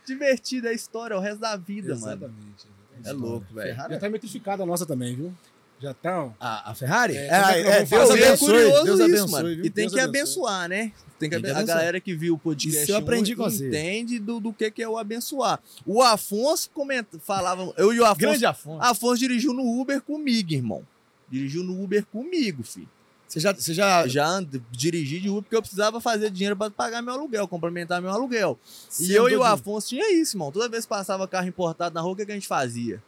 Divertida 0.06 0.70
a 0.70 0.74
história, 0.74 1.16
o 1.16 1.20
resto 1.20 1.40
da 1.40 1.56
vida, 1.56 1.90
mano. 1.96 1.98
Exatamente. 2.12 2.68
exatamente. 3.00 3.08
É 3.10 3.12
louco, 3.14 3.54
velho. 3.54 3.68
Ferrari 3.76 3.94
Já 3.94 4.00
tá 4.00 4.10
metrificada 4.10 4.64
a 4.64 4.66
nossa 4.66 4.86
também, 4.86 5.16
viu? 5.16 5.34
Já 5.82 5.94
tá. 5.94 6.26
ó. 6.26 6.30
A, 6.40 6.72
a 6.72 6.76
Ferrari? 6.76 7.18
É, 7.18 7.28
É, 7.28 7.28
é 7.28 7.60
é, 7.82 7.84
Deus 7.86 7.92
é 8.10 8.14
abençoe. 8.14 8.38
curioso 8.38 8.84
Deus 8.86 9.00
isso, 9.00 9.04
abençoe, 9.04 9.32
mano. 9.32 9.48
viu? 9.56 9.66
E 9.66 9.70
tem 9.70 9.86
Deus 9.86 9.94
que 9.94 10.00
abençoe. 10.00 10.44
abençoar, 10.44 10.70
né? 10.70 10.78
Tem 10.78 10.92
que 10.92 10.94
Tem 11.20 11.30
que 11.30 11.36
aben- 11.36 11.52
a 11.52 11.56
abençoar. 11.58 11.78
galera 11.78 12.00
que 12.00 12.14
viu 12.16 12.34
o 12.36 12.38
podcast 12.38 12.84
Isso 12.84 12.92
eu 12.92 12.98
aprendi 12.98 13.36
com 13.36 13.44
você. 13.44 13.68
entende 13.68 14.20
do, 14.20 14.40
do 14.40 14.54
que, 14.54 14.70
que 14.72 14.82
é 14.84 14.88
o 14.90 14.98
abençoar. 14.98 15.60
O 15.86 16.02
Afonso 16.02 16.70
comenta, 16.72 17.20
falava, 17.20 17.74
eu 17.78 17.94
e 17.94 18.00
o 18.00 18.06
Afonso, 18.06 18.20
Grande 18.20 18.46
Afonso. 18.46 18.84
Afonso 18.84 19.18
dirigiu 19.20 19.54
no 19.54 19.80
Uber 19.82 20.02
comigo, 20.02 20.54
irmão. 20.54 20.84
Dirigiu 21.30 21.64
no 21.64 21.82
Uber 21.84 22.06
comigo, 22.06 22.64
filho. 22.64 22.90
Você 23.28 23.40
já, 23.40 23.54
você 23.54 23.74
já, 23.74 24.06
Já 24.08 24.28
and- 24.28 24.48
dirigi 24.72 25.20
de 25.20 25.30
Uber 25.30 25.44
porque 25.44 25.56
eu 25.56 25.62
precisava 25.62 26.02
fazer 26.02 26.30
dinheiro 26.30 26.56
pra 26.56 26.70
pagar 26.70 27.02
meu 27.02 27.14
aluguel, 27.14 27.48
complementar 27.48 28.02
meu 28.02 28.12
aluguel. 28.12 28.60
E 29.00 29.06
você 29.06 29.18
eu 29.18 29.30
e 29.30 29.34
andou 29.36 29.46
o 29.46 29.48
Afonso 29.48 29.88
tinha 29.90 30.12
isso, 30.14 30.36
irmão. 30.36 30.52
Toda 30.52 30.68
vez 30.68 30.86
que 30.86 30.90
passava 30.90 31.28
carro 31.28 31.48
importado 31.48 31.96
na 31.96 32.02
rua, 32.02 32.12
o 32.12 32.16
que, 32.16 32.26
que 32.26 32.32
a 32.32 32.36
gente 32.36 32.48
fazia? 32.48 33.02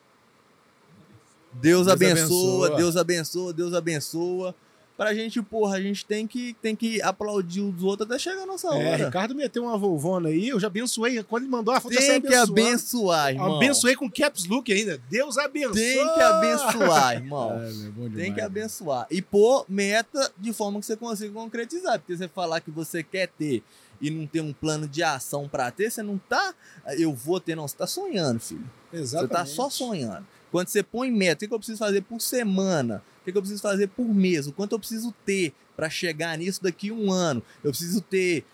Deus, 1.55 1.85
Deus 1.85 1.87
abençoa, 1.87 2.67
abençoa. 2.67 2.77
Deus 2.77 2.97
abençoa, 2.97 3.53
Deus 3.53 3.73
abençoa. 3.73 4.55
Pra 4.95 5.11
gente, 5.11 5.41
porra, 5.41 5.77
a 5.77 5.81
gente 5.81 6.05
tem 6.05 6.27
que, 6.27 6.55
tem 6.61 6.75
que 6.75 7.01
aplaudir 7.01 7.61
os 7.61 7.81
outros 7.81 8.07
até 8.07 8.19
chegar 8.19 8.43
a 8.43 8.45
nossa 8.45 8.67
É, 8.67 8.91
hora. 8.91 9.05
Ricardo 9.05 9.33
meteu 9.33 9.63
uma 9.63 9.75
volvona 9.75 10.29
aí, 10.29 10.49
eu 10.49 10.59
já 10.59 10.67
abençoei. 10.67 11.23
Quando 11.23 11.43
ele 11.43 11.51
mandou 11.51 11.73
a 11.73 11.81
foto, 11.81 11.95
tem 11.95 12.21
que 12.21 12.35
abençoar. 12.35 13.31
irmão. 13.31 13.55
Abençoei 13.55 13.95
com 13.95 14.07
caps 14.09 14.45
look 14.45 14.71
ainda. 14.71 15.01
Deus 15.09 15.35
abençoe. 15.39 15.73
Tem 15.73 16.13
que 16.13 16.21
abençoar, 16.21 17.13
irmão. 17.15 17.53
É, 17.59 17.71
bom 17.89 18.01
Tem 18.03 18.09
demais, 18.11 18.33
que 18.35 18.39
né? 18.39 18.43
abençoar. 18.43 19.07
E 19.09 19.19
pôr 19.19 19.65
meta 19.67 20.31
de 20.37 20.53
forma 20.53 20.79
que 20.79 20.85
você 20.85 20.95
consiga 20.95 21.33
concretizar. 21.33 21.97
Porque 21.99 22.15
você 22.15 22.27
falar 22.27 22.61
que 22.61 22.69
você 22.69 23.01
quer 23.01 23.27
ter 23.29 23.63
e 23.99 24.11
não 24.11 24.27
ter 24.27 24.41
um 24.41 24.53
plano 24.53 24.87
de 24.87 25.01
ação 25.01 25.49
pra 25.49 25.71
ter, 25.71 25.89
você 25.89 26.03
não 26.03 26.19
tá. 26.19 26.53
Eu 26.99 27.11
vou 27.15 27.39
ter, 27.39 27.55
não. 27.55 27.67
Você 27.67 27.75
tá 27.75 27.87
sonhando, 27.87 28.39
filho. 28.39 28.69
Exatamente. 28.93 29.31
Você 29.31 29.37
tá 29.39 29.45
só 29.47 29.71
sonhando. 29.71 30.23
Quando 30.53 30.67
você 30.67 30.83
põe 30.83 31.09
meta, 31.09 31.33
o 31.33 31.39
que 31.39 31.47
que 31.47 31.53
eu 31.55 31.57
preciso 31.57 31.79
fazer 31.79 32.01
por 32.03 32.21
semana? 32.21 33.03
O 33.21 33.25
que 33.25 33.31
que 33.31 33.37
eu 33.39 33.41
preciso 33.41 33.59
fazer 33.59 33.87
por 33.87 34.05
mês? 34.05 34.45
O 34.45 34.51
quanto 34.51 34.73
eu 34.73 34.79
preciso 34.79 35.11
ter 35.25 35.51
pra 35.75 35.89
chegar 35.89 36.37
nisso 36.37 36.61
daqui 36.61 36.91
um 36.91 37.11
ano? 37.11 37.41
Eu 37.63 37.71
preciso 37.71 37.99
ter 38.01 38.45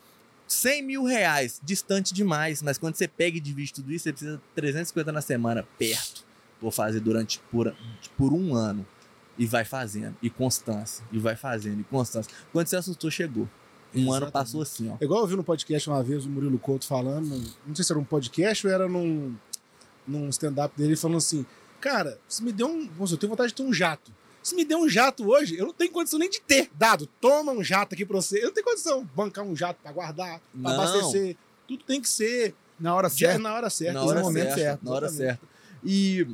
100 0.48 0.82
mil 0.82 1.04
reais, 1.04 1.60
distante 1.62 2.14
demais. 2.14 2.62
Mas 2.62 2.78
quando 2.78 2.96
você 2.96 3.06
pega 3.06 3.36
e 3.36 3.42
divide 3.42 3.74
tudo 3.74 3.92
isso, 3.92 4.04
você 4.04 4.14
precisa 4.14 4.38
de 4.38 4.44
350 4.56 5.12
na 5.12 5.22
semana, 5.22 5.68
perto. 5.78 6.24
Vou 6.62 6.72
fazer 6.72 7.02
durante 7.02 7.38
por, 7.52 7.76
por 8.18 8.32
um 8.32 8.56
ano. 8.56 8.88
E 9.38 9.46
vai 9.46 9.66
fazendo. 9.66 10.16
E 10.22 10.30
constância. 10.30 11.04
E 11.12 11.20
vai 11.20 11.36
fazendo. 11.36 11.82
E 11.82 11.84
constância. 11.84 12.32
Quando 12.54 12.68
você 12.68 12.78
assustou, 12.78 13.12
chegou. 13.12 13.44
Um 13.94 14.04
ano 14.04 14.08
Exatamente. 14.08 14.32
passou 14.32 14.62
assim, 14.62 14.90
ó. 14.90 14.96
É 15.02 15.04
Igual 15.04 15.20
eu 15.20 15.28
vi 15.28 15.36
no 15.36 15.44
podcast 15.44 15.90
uma 15.90 16.02
vez 16.02 16.26
o 16.26 16.30
Murilo 16.30 16.58
Couto 16.60 16.88
falando, 16.88 17.44
não 17.68 17.76
sei 17.76 17.84
se 17.84 17.92
era 17.92 18.00
um 18.00 18.06
podcast 18.06 18.66
ou 18.66 18.72
era 18.72 18.88
num, 18.88 19.36
num 20.08 20.30
stand-up 20.30 20.78
dele, 20.78 20.96
falando 20.96 21.18
assim: 21.18 21.46
Cara, 21.82 22.20
se 22.28 22.44
me 22.44 22.52
deu 22.52 22.68
um. 22.68 22.90
Nossa, 22.98 23.14
eu 23.14 23.18
tenho 23.18 23.30
vontade 23.30 23.50
de 23.50 23.56
ter 23.56 23.64
um 23.64 23.74
jato. 23.74 24.12
Se 24.42 24.56
me 24.56 24.64
der 24.66 24.76
um 24.78 24.88
jato 24.88 25.28
hoje, 25.30 25.58
eu 25.58 25.66
não 25.68 25.74
tenho 25.74 25.92
condição 25.92 26.18
nem 26.18 26.30
de 26.30 26.40
ter 26.42 26.70
dado. 26.74 27.06
Toma 27.22 27.52
um 27.52 27.64
jato 27.64 27.94
aqui 27.94 28.06
pra 28.06 28.16
você. 28.18 28.40
Eu 28.40 28.48
não 28.48 28.54
tenho 28.54 28.66
condição 28.66 29.02
de 29.04 29.10
bancar 29.14 29.44
um 29.46 29.56
jato 29.56 29.80
pra 29.84 29.92
guardar, 29.92 30.40
pra 30.40 30.74
Não. 30.74 30.82
abastecer. 30.82 31.36
Tudo 31.68 31.84
tem 31.84 32.02
que 32.02 32.10
ser 32.10 32.56
Na 32.80 32.96
hora 32.96 33.10
certa. 33.10 33.38
na 33.38 33.54
hora 33.54 33.70
certa, 33.70 33.94
na 33.94 34.02
no 34.02 34.08
hora 34.08 34.22
momento 34.22 34.46
certa, 34.48 34.60
certo. 34.62 34.84
Na 34.86 34.92
hora 34.92 35.10
certa. 35.10 35.42
E 35.84 36.26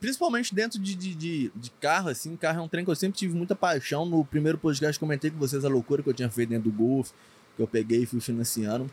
principalmente 0.00 0.54
dentro 0.54 0.78
de, 0.78 0.94
de, 0.94 1.14
de, 1.14 1.52
de 1.54 1.70
carro, 1.80 2.08
assim, 2.08 2.36
carro 2.36 2.60
é 2.60 2.62
um 2.62 2.68
trem 2.68 2.84
que 2.84 2.90
eu 2.90 2.94
sempre 2.96 3.18
tive 3.18 3.34
muita 3.36 3.54
paixão. 3.56 4.06
No 4.06 4.24
primeiro 4.24 4.56
podcast 4.56 4.98
comentei 4.98 5.30
com 5.30 5.38
vocês 5.38 5.64
a 5.64 5.68
loucura 5.68 6.02
que 6.02 6.08
eu 6.08 6.14
tinha 6.14 6.30
feito 6.30 6.50
dentro 6.50 6.70
do 6.70 6.76
Golf, 6.76 7.10
que 7.56 7.62
eu 7.62 7.66
peguei 7.66 8.02
e 8.04 8.06
fui 8.06 8.20
financiando. 8.20 8.90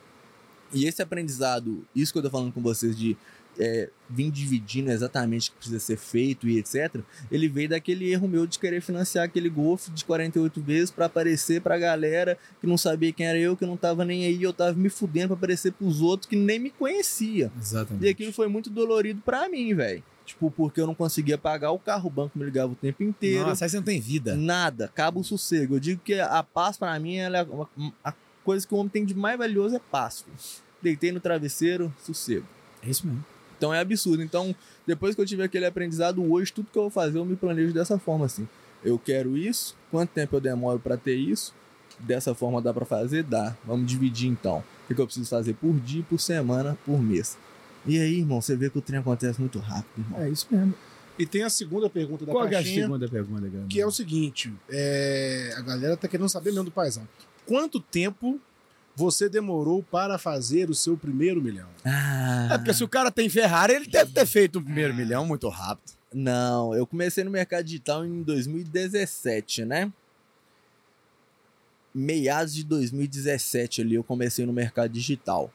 E 0.73 0.85
esse 0.85 1.01
aprendizado, 1.01 1.85
isso 1.95 2.11
que 2.11 2.17
eu 2.19 2.23
tô 2.23 2.29
falando 2.31 2.51
com 2.51 2.61
vocês 2.61 2.97
de 2.97 3.15
é, 3.59 3.89
vir 4.09 4.29
dividindo 4.31 4.91
exatamente 4.91 5.49
o 5.49 5.53
que 5.53 5.57
precisa 5.59 5.79
ser 5.79 5.97
feito 5.97 6.47
e 6.47 6.57
etc. 6.59 7.01
Ele 7.31 7.47
veio 7.47 7.69
daquele 7.69 8.11
erro 8.11 8.27
meu 8.27 8.45
de 8.45 8.59
querer 8.59 8.81
financiar 8.81 9.25
aquele 9.25 9.49
Golf 9.49 9.87
de 9.89 10.03
48 10.05 10.61
vezes 10.61 10.91
pra 10.91 11.05
aparecer 11.05 11.61
pra 11.61 11.77
galera 11.77 12.37
que 12.59 12.67
não 12.67 12.77
sabia 12.77 13.11
quem 13.13 13.25
era 13.25 13.37
eu, 13.39 13.55
que 13.57 13.65
não 13.65 13.77
tava 13.77 14.03
nem 14.05 14.25
aí, 14.25 14.41
eu 14.43 14.53
tava 14.53 14.73
me 14.73 14.89
fudendo 14.89 15.29
pra 15.29 15.37
aparecer 15.37 15.71
pros 15.73 16.01
outros 16.01 16.29
que 16.29 16.35
nem 16.35 16.59
me 16.59 16.69
conhecia. 16.69 17.51
E 17.55 17.59
Exatamente. 17.59 18.07
aquilo 18.09 18.33
foi 18.33 18.47
muito 18.47 18.69
dolorido 18.69 19.21
pra 19.23 19.47
mim, 19.49 19.73
velho. 19.73 20.03
Tipo, 20.25 20.49
porque 20.49 20.81
eu 20.81 20.87
não 20.87 20.95
conseguia 20.95 21.37
pagar 21.37 21.69
o 21.71 21.77
carro, 21.79 22.07
o 22.07 22.11
banco 22.11 22.37
me 22.37 22.43
ligava 22.45 22.71
o 22.71 22.75
tempo 22.75 23.03
inteiro. 23.03 23.45
Nossa, 23.45 23.65
aí 23.65 23.69
você 23.69 23.77
não 23.77 23.83
tem 23.83 24.01
vida. 24.01 24.35
Nada, 24.35 24.85
acaba 24.85 25.19
o 25.19 25.23
sossego. 25.23 25.75
Eu 25.75 25.79
digo 25.79 26.01
que 26.03 26.19
a 26.19 26.41
paz 26.41 26.77
pra 26.77 26.99
mim, 26.99 27.17
ela 27.17 27.37
é 27.37 27.43
uma- 27.43 27.69
a 28.03 28.11
coisa 28.43 28.65
que 28.67 28.73
o 28.73 28.77
homem 28.77 28.89
tem 28.89 29.05
de 29.05 29.13
mais 29.13 29.37
valioso 29.37 29.75
é 29.75 29.79
paz. 29.91 30.21
filho. 30.21 30.35
Deitei 30.81 31.11
no 31.11 31.19
travesseiro, 31.19 31.93
sossego. 32.03 32.45
É 32.81 32.89
isso 32.89 33.05
mesmo. 33.05 33.23
Então 33.57 33.73
é 33.73 33.79
absurdo. 33.79 34.21
Então, 34.21 34.55
depois 34.85 35.15
que 35.15 35.21
eu 35.21 35.25
tive 35.25 35.43
aquele 35.43 35.65
aprendizado, 35.65 36.23
hoje 36.31 36.51
tudo 36.51 36.67
que 36.71 36.77
eu 36.77 36.83
vou 36.83 36.91
fazer, 36.91 37.17
eu 37.17 37.25
me 37.25 37.35
planejo 37.35 37.73
dessa 37.73 37.97
forma 37.97 38.25
assim. 38.25 38.47
Eu 38.83 38.99
quero 38.99 39.35
isso, 39.35 39.75
quanto 39.89 40.11
tempo 40.11 40.35
eu 40.35 40.41
demoro 40.41 40.79
pra 40.79 40.95
ter 40.95 41.15
isso? 41.15 41.53
Dessa 41.99 42.35
forma 42.35 42.61
dá 42.61 42.73
pra 42.73 42.85
fazer? 42.85 43.23
Dá. 43.23 43.55
Vamos 43.65 43.89
dividir 43.89 44.29
então. 44.29 44.63
O 44.89 44.93
que 44.93 45.01
eu 45.01 45.05
preciso 45.05 45.29
fazer 45.29 45.53
por 45.53 45.73
dia, 45.79 46.03
por 46.07 46.19
semana, 46.19 46.77
por 46.85 47.01
mês? 47.01 47.37
E 47.87 47.99
aí, 47.99 48.19
irmão, 48.19 48.41
você 48.41 48.55
vê 48.55 48.69
que 48.69 48.77
o 48.77 48.81
trem 48.81 48.99
acontece 48.99 49.39
muito 49.39 49.59
rápido, 49.59 49.99
irmão. 49.99 50.21
É 50.21 50.29
isso 50.29 50.47
mesmo. 50.51 50.73
E 51.17 51.25
tem 51.25 51.43
a 51.43 51.49
segunda 51.49 51.89
pergunta 51.89 52.25
da 52.25 52.31
Qual 52.31 52.47
que 52.47 52.53
é 52.53 52.57
a 52.57 52.61
caixinha, 52.61 52.83
segunda 52.83 53.07
pergunta, 53.07 53.47
galera? 53.47 53.67
que 53.69 53.79
é 53.79 53.85
o 53.85 53.91
seguinte: 53.91 54.53
é, 54.69 55.53
a 55.57 55.61
galera 55.61 55.95
tá 55.95 56.07
querendo 56.07 56.27
saber 56.27 56.51
mesmo 56.51 56.65
do 56.65 56.71
paizão. 56.71 57.07
Quanto 57.45 57.79
tempo 57.79 58.39
você 58.95 59.27
demorou 59.29 59.83
para 59.83 60.17
fazer 60.17 60.69
o 60.69 60.73
seu 60.75 60.95
primeiro 60.97 61.41
milhão? 61.41 61.67
Ah, 61.83 62.49
É 62.51 62.57
porque 62.57 62.73
se 62.73 62.83
o 62.83 62.87
cara 62.87 63.11
tem 63.11 63.27
Ferrari, 63.29 63.73
ele 63.73 63.87
deve 63.87 64.11
ter 64.11 64.25
feito 64.25 64.59
o 64.59 64.61
primeiro 64.63 64.93
milhão 64.93 65.25
muito 65.25 65.47
rápido. 65.49 65.93
Não, 66.13 66.73
eu 66.73 66.87
comecei 66.87 67.23
no 67.23 67.31
mercado 67.31 67.65
digital 67.65 68.05
em 68.05 68.23
2017, 68.23 69.65
né? 69.65 69.91
Meados 71.93 72.53
de 72.53 72.63
2017 72.63 73.81
ali 73.81 73.95
eu 73.95 74.03
comecei 74.03 74.45
no 74.45 74.51
mercado 74.53 74.91
digital. 74.91 75.51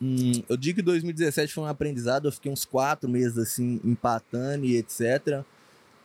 Hum, 0.00 0.32
eu 0.48 0.56
digo 0.56 0.76
que 0.76 0.82
2017 0.82 1.52
foi 1.52 1.64
um 1.64 1.66
aprendizado, 1.66 2.26
eu 2.26 2.32
fiquei 2.32 2.50
uns 2.50 2.64
quatro 2.64 3.08
meses 3.08 3.38
assim, 3.38 3.80
empatando 3.84 4.64
e 4.64 4.76
etc. 4.76 5.42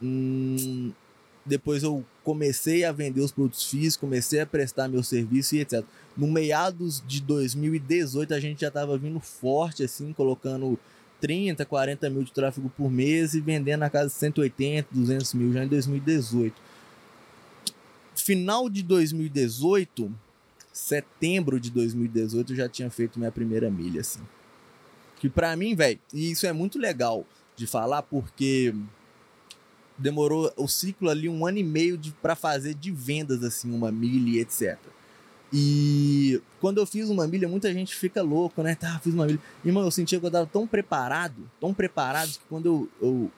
Hum, 0.02 0.92
depois 1.46 1.84
eu 1.84 2.06
comecei 2.28 2.84
a 2.84 2.92
vender 2.92 3.22
os 3.22 3.32
produtos 3.32 3.64
físicos, 3.70 3.96
comecei 3.96 4.42
a 4.42 4.46
prestar 4.46 4.90
meu 4.90 5.02
serviço 5.02 5.56
e 5.56 5.62
etc. 5.62 5.82
No 6.18 6.28
meados 6.28 7.02
de 7.08 7.22
2018 7.22 8.34
a 8.34 8.40
gente 8.42 8.60
já 8.60 8.68
estava 8.68 8.98
vindo 8.98 9.18
forte, 9.22 9.82
assim, 9.82 10.12
colocando 10.12 10.78
30, 11.22 11.66
40 11.66 12.10
mil 12.10 12.24
de 12.24 12.34
tráfego 12.34 12.70
por 12.76 12.92
mês 12.92 13.34
e 13.34 13.40
vendendo 13.40 13.80
na 13.80 13.90
casa 13.90 14.10
de 14.10 14.16
180, 14.16 14.90
200 14.92 15.34
mil 15.36 15.54
já 15.54 15.64
em 15.64 15.70
2018. 15.70 16.54
Final 18.14 18.70
de 18.70 18.84
2018, 18.84 20.14
setembro 20.74 21.62
de 21.62 21.72
2018, 21.72 22.52
eu 22.52 22.58
já 22.58 22.68
tinha 22.68 22.90
feito 22.90 23.18
minha 23.18 23.32
primeira 23.32 23.72
milha, 23.72 24.02
assim. 24.02 24.20
Que 25.16 25.30
pra 25.30 25.56
mim, 25.56 25.76
velho, 25.76 25.98
e 26.14 26.32
isso 26.32 26.46
é 26.46 26.52
muito 26.52 26.78
legal 26.78 27.26
de 27.56 27.66
falar 27.66 28.02
porque 28.02 28.76
demorou 29.98 30.52
o 30.56 30.68
ciclo 30.68 31.10
ali 31.10 31.28
um 31.28 31.46
ano 31.46 31.58
e 31.58 31.64
meio 31.64 31.98
de, 31.98 32.12
pra 32.12 32.36
fazer 32.36 32.74
de 32.74 32.92
vendas, 32.92 33.44
assim, 33.44 33.74
uma 33.74 33.92
milha 33.92 34.38
e 34.38 34.40
etc. 34.40 34.78
E 35.52 36.42
quando 36.60 36.78
eu 36.80 36.86
fiz 36.86 37.10
uma 37.10 37.26
milha, 37.26 37.48
muita 37.48 37.72
gente 37.74 37.96
fica 37.96 38.22
louco, 38.22 38.62
né? 38.62 38.76
Tá, 38.76 39.00
fiz 39.00 39.14
uma 39.14 39.26
milha. 39.26 39.40
Irmão, 39.64 39.84
eu 39.84 39.92
sentia 39.92 40.20
que 40.20 40.26
eu 40.26 40.32
tava 40.32 40.46
tão 40.46 40.68
preparado, 40.68 41.50
tão 41.60 41.74
preparado, 41.74 42.30
que 42.32 42.40
quando 42.50 42.66
eu, 42.66 42.90
eu- 43.02 43.32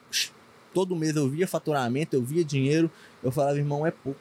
todo 0.74 0.96
mês 0.96 1.16
eu 1.16 1.30
via 1.30 1.48
faturamento, 1.48 2.16
eu 2.16 2.24
via 2.24 2.44
dinheiro, 2.44 2.90
eu 3.24 3.32
falava, 3.32 3.58
irmão, 3.58 3.86
é 3.86 3.92
pouco. 3.92 4.20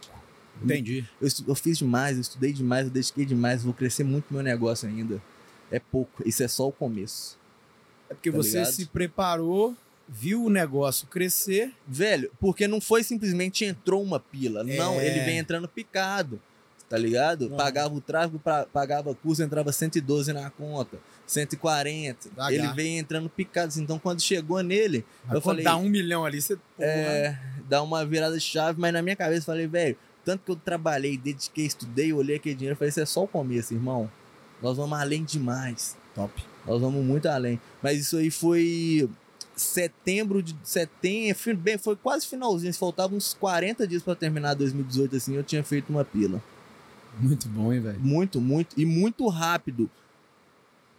Entendi. 0.62 1.06
Eu, 1.20 1.28
eu 1.48 1.54
fiz 1.54 1.78
demais, 1.78 2.16
eu 2.16 2.20
estudei 2.20 2.52
demais, 2.52 2.86
eu 2.86 2.92
dediquei 2.92 3.24
demais, 3.24 3.62
vou 3.62 3.72
crescer 3.72 4.04
muito 4.04 4.26
meu 4.34 4.42
negócio 4.42 4.88
ainda. 4.88 5.22
É 5.70 5.78
pouco, 5.78 6.22
isso 6.28 6.42
é 6.42 6.48
só 6.48 6.68
o 6.68 6.72
começo. 6.72 7.38
É 8.10 8.14
porque 8.14 8.30
Tá 8.30 8.36
você 8.36 8.58
ligado? 8.58 8.72
se 8.72 8.86
preparou, 8.86 9.74
viu 10.08 10.44
o 10.44 10.50
negócio 10.50 11.06
crescer. 11.06 11.72
Velho, 11.86 12.30
porque 12.40 12.66
não 12.66 12.80
foi 12.80 13.02
simplesmente 13.04 13.64
entrou 13.64 14.02
uma 14.02 14.18
pila. 14.18 14.64
Não, 14.64 14.94
É. 15.00 15.06
ele 15.06 15.20
vem 15.24 15.38
entrando 15.38 15.68
picado. 15.68 16.40
Tá 16.88 16.96
ligado? 16.96 17.48
Uhum. 17.50 17.56
Pagava 17.58 17.94
o 17.94 18.00
tráfego, 18.00 18.38
pra- 18.38 18.64
pagava 18.64 19.14
curso, 19.14 19.42
entrava 19.42 19.70
112 19.72 20.32
na 20.32 20.48
conta, 20.48 20.96
140. 21.26 22.30
Devagar. 22.30 22.52
Ele 22.52 22.68
vem 22.72 22.96
entrando 22.98 23.28
picado. 23.28 23.72
Então, 23.78 23.98
quando 23.98 24.22
chegou 24.22 24.62
nele, 24.62 25.04
Mas 25.26 25.34
eu 25.34 25.40
falei, 25.42 25.62
dá 25.64 25.76
um 25.76 25.86
milhão 25.88 26.24
ali, 26.24 26.40
você. 26.40 26.58
é, 26.78 27.36
dá 27.68 27.82
uma 27.82 28.06
virada 28.06 28.34
de 28.36 28.40
chave, 28.40 28.80
mas 28.80 28.90
na 28.92 29.02
minha 29.02 29.14
cabeça 29.16 29.42
eu 29.42 29.44
falei, 29.54 29.66
velho, 29.66 29.98
tanto 30.24 30.44
que 30.44 30.50
eu 30.50 30.56
trabalhei, 30.56 31.18
dediquei, 31.18 31.66
estudei, 31.66 32.10
olhei 32.12 32.36
aquele 32.36 32.54
dinheiro, 32.54 32.72
eu 32.72 32.78
falei, 32.78 32.88
isso 32.88 33.00
é 33.00 33.06
só 33.06 33.24
o 33.24 33.28
começo, 33.28 33.74
irmão. 33.74 34.10
Nós 34.62 34.78
vamos 34.78 34.98
além 34.98 35.22
demais. 35.24 35.94
Top. 36.14 36.32
Nós 36.66 36.80
vamos 36.80 37.04
muito 37.04 37.26
além. 37.28 37.60
Mas 37.82 37.98
isso 38.00 38.16
aí 38.16 38.30
foi 38.30 39.08
setembro 39.58 40.42
de 40.42 40.56
setembro, 40.62 41.56
bem, 41.56 41.76
foi 41.76 41.96
quase 41.96 42.26
finalzinho, 42.26 42.72
faltavam 42.74 43.16
uns 43.16 43.34
40 43.34 43.86
dias 43.86 44.02
pra 44.02 44.14
terminar 44.14 44.54
2018 44.54 45.16
assim, 45.16 45.34
eu 45.34 45.42
tinha 45.42 45.62
feito 45.62 45.90
uma 45.90 46.04
pila. 46.04 46.42
Muito 47.18 47.48
bom, 47.48 47.72
hein, 47.72 47.80
velho? 47.80 47.98
Muito, 48.00 48.40
muito 48.40 48.80
e 48.80 48.86
muito 48.86 49.26
rápido. 49.28 49.90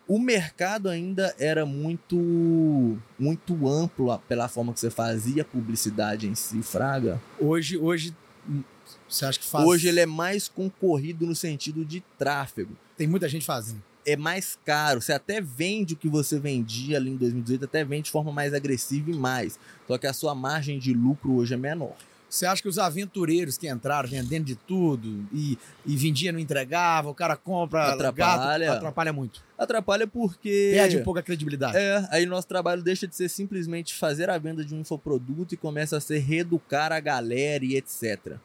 O 0.08 0.20
mercado 0.20 0.90
ainda 0.90 1.36
era 1.38 1.66
muito 1.66 2.98
muito 3.18 3.68
amplo 3.68 4.18
pela 4.28 4.48
forma 4.48 4.74
que 4.74 4.80
você 4.80 4.90
fazia 4.90 5.44
a 5.44 5.46
publicidade 5.46 6.28
em 6.28 6.34
si, 6.34 6.62
fraga. 6.64 7.22
Hoje, 7.40 7.78
hoje, 7.78 8.16
hum, 8.50 8.64
você 9.08 9.26
acha 9.26 9.40
que 9.40 9.46
faz. 9.46 9.66
Hoje 9.66 9.88
ele 9.88 10.00
é 10.00 10.06
mais 10.06 10.48
concorrido 10.48 11.26
no 11.26 11.36
sentido 11.36 11.86
de 11.86 12.04
tráfego. 12.18 12.76
Tem 12.98 13.08
muita 13.08 13.30
gente 13.30 13.46
fazendo. 13.46 13.84
É 14.06 14.16
mais 14.16 14.58
caro. 14.66 15.02
Você 15.02 15.14
até 15.14 15.42
vende 15.42 15.94
o 15.94 15.98
que 15.98 16.08
você 16.08 16.40
vendia 16.40 16.98
ali 16.98 17.12
em 17.12 17.18
2018, 17.18 17.66
até 17.66 17.84
vende 17.84 18.04
de 18.04 18.12
forma 18.12 18.32
mais 18.32 18.54
agressiva 18.54 19.12
e 19.12 19.16
mais. 19.16 19.60
Só 19.88 19.98
que 19.98 20.08
a 20.08 20.14
sua 20.14 20.34
margem 20.34 20.80
de 20.80 20.94
lucro 20.94 21.36
hoje 21.36 21.54
é 21.54 21.58
menor. 21.58 21.96
Você 22.30 22.46
acha 22.46 22.62
que 22.62 22.68
os 22.68 22.78
aventureiros 22.78 23.58
que 23.58 23.68
entraram 23.68 24.08
vendendo 24.08 24.46
de 24.46 24.56
tudo 24.56 25.28
e, 25.34 25.58
e 25.84 25.98
vendia, 25.98 26.32
não 26.32 26.40
entregava, 26.40 27.10
o 27.10 27.16
cara 27.16 27.36
compra 27.36 27.92
Atrapalha. 27.92 28.68
gato, 28.68 28.78
atrapalha 28.78 29.12
muito. 29.12 29.44
Atrapalha 29.58 30.06
porque. 30.06 30.72
Perde 30.76 30.98
um 30.98 31.04
pouco 31.04 31.20
a 31.20 31.24
credibilidade. 31.24 31.76
É, 31.76 32.08
aí 32.12 32.28
nosso 32.28 32.48
trabalho 32.48 32.84
deixa 32.84 33.08
de 33.08 33.16
ser 33.16 33.30
simplesmente 33.30 33.96
fazer 33.96 34.30
a 34.30 34.38
venda 34.38 34.64
de 34.64 34.76
um 34.76 34.82
infoproduto 34.82 35.56
e 35.56 35.58
começa 35.58 35.98
a 35.98 36.00
ser 36.00 36.20
reeducar 36.20 36.92
a 36.92 37.00
galera 37.00 37.66
e 37.66 37.76
etc. 37.76 38.36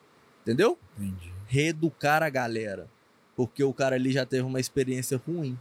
Entendeu? 0.42 0.78
Entendi. 0.98 1.30
reeducar 1.46 2.22
a 2.22 2.30
galera. 2.30 2.88
Porque 3.36 3.62
o 3.64 3.72
cara 3.72 3.96
ali 3.96 4.12
já 4.12 4.24
teve 4.24 4.42
uma 4.42 4.60
experiência 4.60 5.20
ruim. 5.26 5.58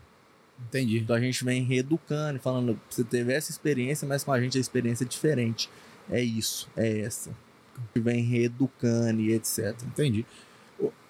Entendi. 0.68 1.00
Então 1.00 1.16
a 1.16 1.20
gente 1.20 1.44
vem 1.44 1.64
reeducando, 1.64 2.38
e 2.38 2.42
falando, 2.42 2.80
você 2.90 3.04
teve 3.04 3.34
essa 3.34 3.52
experiência, 3.52 4.08
mas 4.08 4.24
com 4.24 4.32
a 4.32 4.40
gente 4.40 4.58
a 4.58 4.62
experiência 4.62 5.04
é 5.04 5.08
diferente. 5.08 5.70
É 6.10 6.22
isso, 6.22 6.70
é 6.78 7.00
essa. 7.00 7.32
A 7.76 7.80
gente 7.82 8.00
vem 8.04 8.24
reeducando 8.24 9.20
e 9.22 9.34
etc. 9.34 9.76
Entendi. 9.88 10.26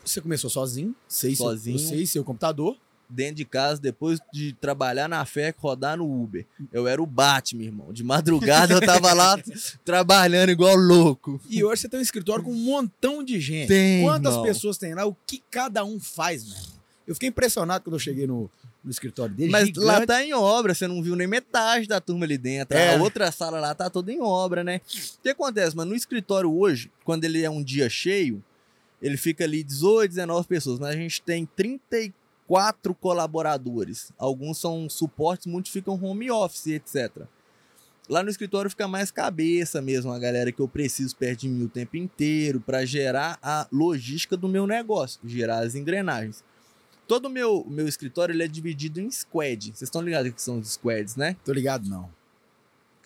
Você 0.04 0.19
começou 0.21 0.49
sozinho, 0.49 0.95
seu- 1.08 1.34
Sozinho. 1.36 1.78
você 1.80 1.95
e 1.95 2.08
seu 2.08 2.23
computador. 2.23 2.78
Dentro 3.13 3.36
de 3.36 3.45
casa, 3.45 3.80
depois 3.80 4.19
de 4.34 4.54
trabalhar 4.54 5.08
na 5.08 5.23
FEC, 5.23 5.56
rodar 5.60 5.97
no 5.97 6.23
Uber. 6.23 6.45
Eu 6.71 6.88
era 6.88 7.02
o 7.02 7.06
Batman, 7.06 7.63
irmão. 7.63 7.93
De 7.93 8.04
madrugada 8.04 8.73
eu 8.73 8.82
tava 8.82 9.13
lá 9.13 9.38
trabalhando 9.86 10.49
igual 10.49 10.76
louco. 10.76 11.39
E 11.47 11.63
hoje 11.63 11.82
você 11.82 11.89
tem 11.89 11.99
um 11.99 12.04
escritório 12.04 12.43
com 12.43 12.52
um 12.52 12.56
montão 12.56 13.23
de 13.23 13.39
gente. 13.39 13.67
Tem, 13.67 14.04
Quantas 14.04 14.34
irmão. 14.34 14.45
pessoas 14.47 14.78
tem 14.78 14.95
lá? 14.95 15.06
O 15.06 15.15
que 15.28 15.43
cada 15.52 15.86
um 15.86 15.99
faz, 15.99 16.43
mano? 16.43 16.73
Eu 17.06 17.13
fiquei 17.13 17.30
impressionado 17.30 17.84
quando 17.84 17.95
eu 17.95 17.99
cheguei 17.99 18.26
no, 18.26 18.49
no 18.84 18.89
escritório 18.89 19.36
dele. 19.36 19.52
Mas 19.52 19.67
gigante. 19.67 19.86
lá 19.86 20.06
tá 20.06 20.23
em 20.23 20.34
obra, 20.34 20.73
você 20.73 20.88
não 20.88 21.04
viu 21.04 21.15
nem 21.15 21.28
metade 21.28 21.88
da 21.88 22.02
turma 22.02 22.26
ali 22.26 22.38
dentro. 22.38 22.78
É. 22.78 22.95
A 22.95 23.02
outra 23.02 23.32
sala 23.32 23.60
lá 23.60 23.76
tá 23.76 23.89
toda 23.89 24.12
em 24.12 24.21
obra, 24.21 24.63
né? 24.63 24.82
O 25.19 25.21
que 25.21 25.30
acontece, 25.30 25.76
mano? 25.76 25.91
No 25.91 25.97
escritório 25.97 26.52
hoje, 26.52 26.89
quando 27.04 27.26
ele 27.26 27.43
é 27.43 27.49
um 27.49 27.63
dia 27.63 27.89
cheio, 27.89 28.43
ele 29.02 29.17
fica 29.17 29.43
ali 29.43 29.63
18, 29.63 30.10
19 30.12 30.47
pessoas, 30.47 30.80
mas 30.80 30.91
a 30.91 30.97
gente 30.97 31.21
tem 31.21 31.45
34 31.45 32.13
colaboradores. 32.99 34.12
Alguns 34.17 34.60
são 34.60 34.89
suportes, 34.89 35.47
muitos 35.47 35.71
ficam 35.71 36.01
home 36.01 36.29
office, 36.29 36.67
etc. 36.67 37.25
Lá 38.10 38.21
no 38.21 38.29
escritório 38.29 38.69
fica 38.69 38.88
mais 38.88 39.12
cabeça 39.12 39.82
mesmo, 39.82 40.12
a 40.12 40.19
galera 40.19 40.51
que 40.51 40.60
eu 40.60 40.67
preciso 40.67 41.15
perto 41.15 41.41
de 41.41 41.49
mim 41.49 41.63
o 41.63 41.69
tempo 41.69 41.95
inteiro 41.95 42.60
para 42.60 42.86
gerar 42.86 43.39
a 43.41 43.65
logística 43.71 44.36
do 44.36 44.49
meu 44.49 44.67
negócio, 44.67 45.21
gerar 45.23 45.60
as 45.60 45.73
engrenagens. 45.73 46.43
Todo 47.08 47.25
o 47.25 47.29
meu, 47.29 47.65
meu 47.69 47.88
escritório 47.88 48.34
ele 48.34 48.43
é 48.43 48.47
dividido 48.47 48.99
em 48.99 49.10
squad. 49.10 49.67
Vocês 49.67 49.84
estão 49.84 50.01
ligados 50.01 50.32
o 50.32 50.34
que 50.34 50.41
são 50.41 50.60
os 50.60 50.73
squads, 50.73 51.15
né? 51.15 51.36
Tô 51.45 51.53
ligado, 51.53 51.89
não. 51.89 52.10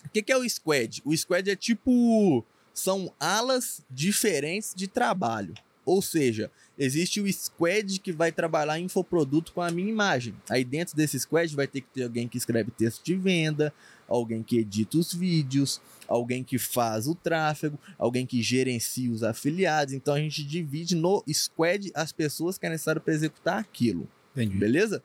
O 0.04 0.08
que, 0.12 0.22
que 0.22 0.32
é 0.32 0.36
o 0.36 0.48
squad? 0.48 1.02
O 1.04 1.16
squad 1.16 1.50
é 1.50 1.56
tipo. 1.56 2.44
São 2.72 3.12
alas 3.18 3.82
diferentes 3.90 4.72
de 4.74 4.86
trabalho. 4.86 5.52
Ou 5.88 6.02
seja, 6.02 6.50
existe 6.78 7.18
o 7.18 7.32
squad 7.32 7.98
que 8.00 8.12
vai 8.12 8.30
trabalhar 8.30 8.78
infoproduto 8.78 9.54
com 9.54 9.62
a 9.62 9.70
minha 9.70 9.88
imagem. 9.88 10.34
Aí 10.46 10.62
dentro 10.62 10.94
desse 10.94 11.18
squad 11.18 11.56
vai 11.56 11.66
ter 11.66 11.80
que 11.80 11.86
ter 11.94 12.02
alguém 12.02 12.28
que 12.28 12.36
escreve 12.36 12.70
texto 12.70 13.02
de 13.02 13.16
venda, 13.16 13.72
alguém 14.06 14.42
que 14.42 14.58
edita 14.58 14.98
os 14.98 15.14
vídeos, 15.14 15.80
alguém 16.06 16.44
que 16.44 16.58
faz 16.58 17.08
o 17.08 17.14
tráfego, 17.14 17.78
alguém 17.96 18.26
que 18.26 18.42
gerencia 18.42 19.10
os 19.10 19.22
afiliados. 19.22 19.94
Então 19.94 20.12
a 20.12 20.20
gente 20.20 20.44
divide 20.44 20.94
no 20.94 21.24
squad 21.32 21.90
as 21.94 22.12
pessoas 22.12 22.58
que 22.58 22.66
é 22.66 22.68
necessário 22.68 23.00
para 23.00 23.14
executar 23.14 23.58
aquilo. 23.58 24.06
Entendi. 24.32 24.58
Beleza? 24.58 25.02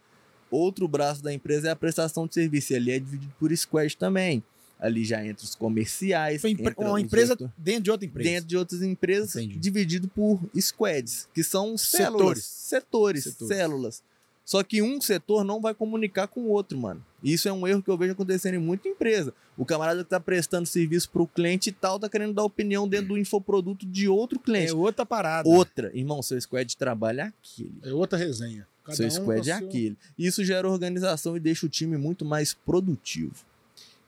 Outro 0.52 0.86
braço 0.86 1.24
da 1.24 1.34
empresa 1.34 1.70
é 1.70 1.72
a 1.72 1.78
prestação 1.78 2.28
de 2.28 2.34
serviço. 2.34 2.74
e 2.74 2.76
Ali 2.76 2.92
é 2.92 3.00
dividido 3.00 3.34
por 3.40 3.56
squad 3.56 3.96
também. 3.96 4.44
Ali 4.84 5.06
já 5.06 5.26
entra 5.26 5.46
os 5.46 5.56
comerciais. 5.56 6.42
Foi 6.42 6.52
empre- 6.52 6.74
uma 6.78 7.00
empresa 7.00 7.34
outros- 7.34 7.50
dentro 7.58 7.84
de 7.84 7.92
outra 7.92 8.06
empresa. 8.06 8.30
dentro 8.30 8.48
de 8.50 8.58
outras 8.58 8.82
empresas, 8.82 9.36
Entendi. 9.36 9.58
dividido 9.58 10.08
por 10.10 10.40
squads, 10.60 11.28
que 11.34 11.42
são 11.44 11.78
células, 11.78 12.44
Setores. 12.44 12.44
setores, 12.44 13.24
Setores. 13.24 13.58
células. 13.58 14.04
Só 14.46 14.62
que 14.62 14.82
um 14.82 15.00
setor 15.00 15.46
não 15.46 15.62
vai 15.62 15.74
comunicar 15.74 16.28
com 16.28 16.42
o 16.42 16.50
outro, 16.50 16.78
mano. 16.78 17.02
Isso 17.24 17.48
é 17.48 17.54
um 17.54 17.66
erro 17.66 17.82
que 17.82 17.90
eu 17.90 17.98
vejo 17.98 18.12
acontecendo 18.12 18.56
em 18.56 18.60
muita 18.60 18.90
empresa. 18.90 19.34
O 19.58 19.64
camarada 19.64 20.04
que 20.04 20.10
tá 20.10 20.20
prestando 20.20 20.68
serviço 20.68 21.10
pro 21.10 21.26
cliente 21.26 21.70
e 21.70 21.72
tal, 21.72 21.98
tá 21.98 22.10
querendo 22.10 22.34
dar 22.34 22.44
opinião 22.44 22.86
dentro 22.86 23.08
do 23.10 23.18
infoproduto 23.18 23.86
de 23.86 24.10
outro 24.10 24.38
cliente. 24.38 24.72
É 24.72 24.76
outra 24.76 25.06
parada. 25.06 25.48
Outra, 25.48 25.90
irmão, 25.98 26.22
seu 26.22 26.40
squad 26.42 26.68
de 26.68 26.76
trabalho 26.76 27.22
é 27.22 27.94
outra 27.94 28.18
resenha. 28.20 28.68
Cada 28.84 28.98
seu 28.98 29.08
um 29.08 29.12
squad 29.12 29.50
é 29.50 29.58
seu- 29.58 29.66
aquele. 29.66 29.96
Isso 30.20 30.44
gera 30.44 30.70
organização 30.70 31.38
e 31.38 31.40
deixa 31.40 31.66
o 31.66 31.70
time 31.70 31.96
muito 31.98 32.26
mais 32.26 32.54
produtivo. 32.54 33.34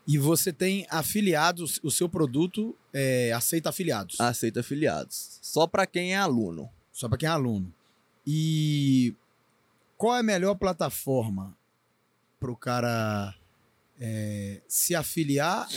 E 0.07 0.17
você 0.17 0.53
tem 0.53 0.85
afiliados, 0.89 1.79
o 1.83 1.89
seu 1.89 2.07
produto 2.07 2.75
é, 2.93 3.31
aceita 3.31 3.69
afiliados. 3.69 4.19
Aceita 4.19 4.59
afiliados. 4.59 5.39
Só 5.41 5.65
para 5.65 5.87
quem 5.87 6.13
é 6.13 6.17
aluno. 6.17 6.69
Só 6.91 7.09
para 7.09 7.17
quem 7.17 7.27
é 7.27 7.31
aluno. 7.31 7.73
E 8.25 9.15
qual 9.97 10.15
é 10.15 10.19
a 10.19 10.23
melhor 10.23 10.55
plataforma 10.55 11.57
para 12.39 12.51
o 12.51 12.55
cara 12.55 13.33
é, 13.99 14.61
se 14.67 14.93
afiliar 14.95 15.67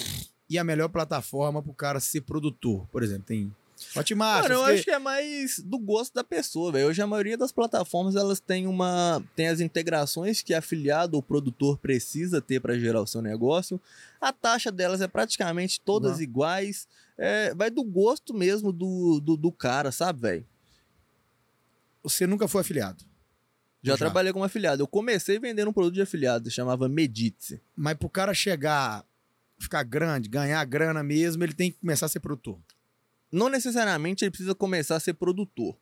e 0.48 0.58
a 0.58 0.64
melhor 0.64 0.88
plataforma 0.88 1.62
para 1.62 1.72
o 1.72 1.74
cara 1.74 2.00
ser 2.00 2.22
produtor? 2.22 2.86
Por 2.88 3.02
exemplo, 3.02 3.24
tem 3.24 3.54
Hotmart. 3.96 4.42
Mano, 4.42 4.54
eu 4.54 4.60
fiquei- 4.60 4.74
acho 4.74 4.84
que 4.84 4.90
é 4.90 4.98
mais 4.98 5.58
do 5.60 5.78
gosto 5.78 6.14
da 6.14 6.24
pessoa, 6.24 6.72
velho. 6.72 6.88
Hoje 6.88 7.00
a 7.02 7.06
maioria 7.06 7.36
das 7.38 7.52
plataformas 7.52 8.16
elas 8.16 8.40
têm 8.40 8.66
uma 8.66 9.22
tem 9.36 9.48
as 9.48 9.60
integrações 9.60 10.42
que 10.42 10.52
afiliado 10.54 11.16
ou 11.16 11.22
produtor 11.22 11.78
precisa 11.78 12.40
ter 12.40 12.60
para 12.60 12.78
gerar 12.78 13.00
o 13.00 13.06
seu 13.06 13.22
negócio. 13.22 13.80
A 14.20 14.32
taxa 14.32 14.70
delas 14.72 15.00
é 15.00 15.08
praticamente 15.08 15.80
todas 15.80 16.16
Uhum. 16.16 16.22
iguais. 16.22 16.86
É, 17.16 17.54
vai 17.54 17.70
do 17.70 17.82
gosto 17.82 18.32
mesmo 18.34 18.72
do, 18.72 19.20
do, 19.20 19.36
do 19.36 19.50
cara, 19.52 19.90
sabe, 19.92 20.20
velho? 20.20 20.46
Você 22.02 22.26
nunca 22.26 22.46
foi 22.48 22.60
afiliado. 22.60 23.04
Já, 23.82 23.92
Já. 23.92 23.98
trabalhei 23.98 24.32
como 24.32 24.44
afiliado. 24.44 24.82
Eu 24.82 24.86
comecei 24.88 25.38
vendendo 25.38 25.68
um 25.68 25.72
produto 25.72 25.94
de 25.94 26.02
afiliado, 26.02 26.50
chamava 26.50 26.88
Medite. 26.88 27.60
Mas 27.76 27.96
pro 27.96 28.08
cara 28.08 28.34
chegar, 28.34 29.04
ficar 29.58 29.82
grande, 29.84 30.28
ganhar 30.28 30.64
grana 30.64 31.02
mesmo, 31.02 31.42
ele 31.44 31.52
tem 31.54 31.70
que 31.70 31.78
começar 31.78 32.06
a 32.06 32.08
ser 32.08 32.20
produtor. 32.20 32.58
Não 33.30 33.48
necessariamente 33.48 34.24
ele 34.24 34.30
precisa 34.30 34.54
começar 34.54 34.96
a 34.96 35.00
ser 35.00 35.14
produtor. 35.14 35.76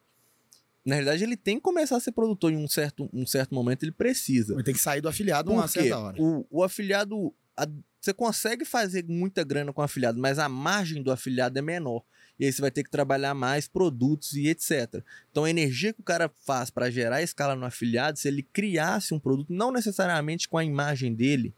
Na 0.85 0.95
realidade, 0.95 1.25
ele 1.25 1.37
tem 1.37 1.57
que 1.57 1.63
começar 1.63 1.97
a 1.97 2.01
ser 2.01 2.13
produtor 2.13 2.53
em 2.53 2.57
um 2.57 2.69
certo, 2.69 3.09
um 3.13 3.27
certo 3.27 3.55
momento, 3.55 3.83
ele 3.83 3.91
precisa. 3.93 4.55
Ele 4.55 4.63
tem 4.63 4.75
que 4.75 4.81
sair 4.81 5.01
do 5.01 5.09
afiliado 5.09 5.51
Por 5.51 5.57
uma 5.57 5.65
quê? 5.69 5.81
certa 5.81 5.99
hora. 5.99 6.17
O, 6.23 6.47
o 6.51 6.63
afiliado. 6.63 7.35
a- 7.57 7.67
você 8.01 8.15
consegue 8.15 8.65
fazer 8.65 9.05
muita 9.09 9.43
grana 9.43 9.73
com 9.73 9.81
o 9.81 9.85
afiliado, 9.85 10.21
mas 10.21 10.39
a 10.39 10.49
margem 10.49 11.03
do 11.03 11.11
afiliado 11.11 11.59
é 11.59 11.63
menor. 11.63 12.05
E 12.39 12.45
aí 12.45 12.53
você 12.53 12.61
vai 12.61 12.71
ter 12.71 12.85
que 12.85 12.91
trabalhar 12.91 13.35
mais 13.35 13.67
produtos 13.67 14.35
e 14.35 14.47
etc. 14.47 15.03
Então 15.33 15.43
a 15.43 15.51
energia 15.51 15.93
que 15.93 16.01
o 16.01 16.05
cara 16.05 16.31
faz 16.47 16.71
para 16.71 16.89
gerar 16.89 17.21
escala 17.23 17.57
no 17.57 17.65
afiliado, 17.65 18.17
se 18.17 18.29
ele 18.29 18.45
criasse 18.45 19.13
um 19.13 19.19
produto, 19.19 19.53
não 19.53 19.73
necessariamente 19.73 20.49
com 20.49 20.57
a 20.57 20.65
imagem 20.65 21.15
dele, 21.15 21.53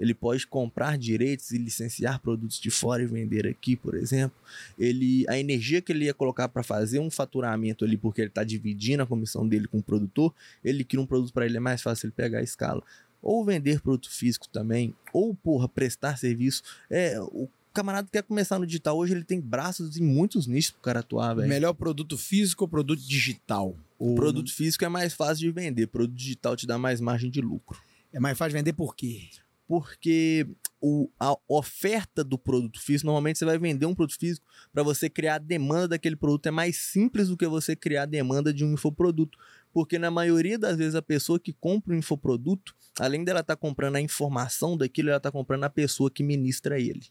ele 0.00 0.14
pode 0.14 0.46
comprar 0.46 0.96
direitos 0.96 1.50
e 1.50 1.58
licenciar 1.58 2.18
produtos 2.20 2.58
de 2.58 2.70
fora 2.70 3.02
e 3.02 3.06
vender 3.06 3.46
aqui, 3.46 3.76
por 3.76 3.94
exemplo. 3.94 4.36
Ele, 4.78 5.26
a 5.28 5.38
energia 5.38 5.82
que 5.82 5.92
ele 5.92 6.06
ia 6.06 6.14
colocar 6.14 6.48
para 6.48 6.62
fazer 6.62 6.98
um 6.98 7.10
faturamento 7.10 7.84
ali, 7.84 7.98
porque 7.98 8.22
ele 8.22 8.28
está 8.28 8.42
dividindo 8.42 9.02
a 9.02 9.06
comissão 9.06 9.46
dele 9.46 9.68
com 9.68 9.78
o 9.78 9.82
produtor, 9.82 10.34
ele 10.64 10.82
cria 10.82 11.00
um 11.00 11.06
produto 11.06 11.32
para 11.34 11.44
ele, 11.44 11.58
é 11.58 11.60
mais 11.60 11.82
fácil 11.82 12.06
ele 12.06 12.14
pegar 12.16 12.38
a 12.38 12.42
escala 12.42 12.82
ou 13.22 13.44
vender 13.44 13.82
produto 13.82 14.10
físico 14.10 14.48
também, 14.48 14.94
ou, 15.12 15.34
porra, 15.34 15.68
prestar 15.68 16.16
serviço. 16.16 16.62
É, 16.88 17.20
o 17.20 17.50
camarada 17.72 18.06
que 18.06 18.12
quer 18.12 18.22
começar 18.22 18.58
no 18.58 18.66
digital 18.66 18.96
hoje, 18.96 19.12
ele 19.12 19.24
tem 19.24 19.38
braços 19.38 19.96
em 19.96 20.02
muitos 20.02 20.46
nichos 20.46 20.70
pro 20.70 20.80
cara 20.80 21.00
atuar, 21.00 21.34
velho. 21.34 21.48
Melhor 21.48 21.74
produto 21.74 22.16
físico 22.16 22.64
ou 22.64 22.68
produto 22.68 23.00
digital? 23.00 23.76
Ou 23.98 24.14
Produto 24.14 24.50
físico 24.52 24.84
é 24.84 24.88
mais 24.88 25.12
fácil 25.12 25.46
de 25.46 25.50
vender, 25.50 25.86
produto 25.86 26.16
digital 26.16 26.56
te 26.56 26.66
dá 26.66 26.78
mais 26.78 27.00
margem 27.00 27.30
de 27.30 27.40
lucro. 27.40 27.78
É 28.12 28.18
mais 28.18 28.36
fácil 28.36 28.56
vender 28.56 28.72
por 28.72 28.96
quê? 28.96 29.28
Porque 29.70 30.48
o, 30.80 31.08
a 31.16 31.32
oferta 31.46 32.24
do 32.24 32.36
produto 32.36 32.80
físico, 32.80 33.06
normalmente 33.06 33.38
você 33.38 33.44
vai 33.44 33.56
vender 33.56 33.86
um 33.86 33.94
produto 33.94 34.18
físico 34.18 34.44
para 34.72 34.82
você 34.82 35.08
criar 35.08 35.36
a 35.36 35.38
demanda 35.38 35.86
daquele 35.86 36.16
produto. 36.16 36.46
É 36.46 36.50
mais 36.50 36.76
simples 36.76 37.28
do 37.28 37.36
que 37.36 37.46
você 37.46 37.76
criar 37.76 38.02
a 38.02 38.06
demanda 38.06 38.52
de 38.52 38.64
um 38.64 38.72
infoproduto. 38.72 39.38
Porque 39.72 39.96
na 39.96 40.10
maioria 40.10 40.58
das 40.58 40.76
vezes 40.76 40.96
a 40.96 41.02
pessoa 41.02 41.38
que 41.38 41.52
compra 41.52 41.94
um 41.94 41.98
infoproduto, 41.98 42.74
além 42.98 43.22
dela 43.22 43.42
estar 43.42 43.54
comprando 43.54 43.94
a 43.94 44.00
informação 44.00 44.76
daquilo, 44.76 45.10
ela 45.10 45.18
está 45.18 45.30
comprando 45.30 45.62
a 45.62 45.70
pessoa 45.70 46.10
que 46.10 46.24
ministra 46.24 46.80
ele. 46.80 47.06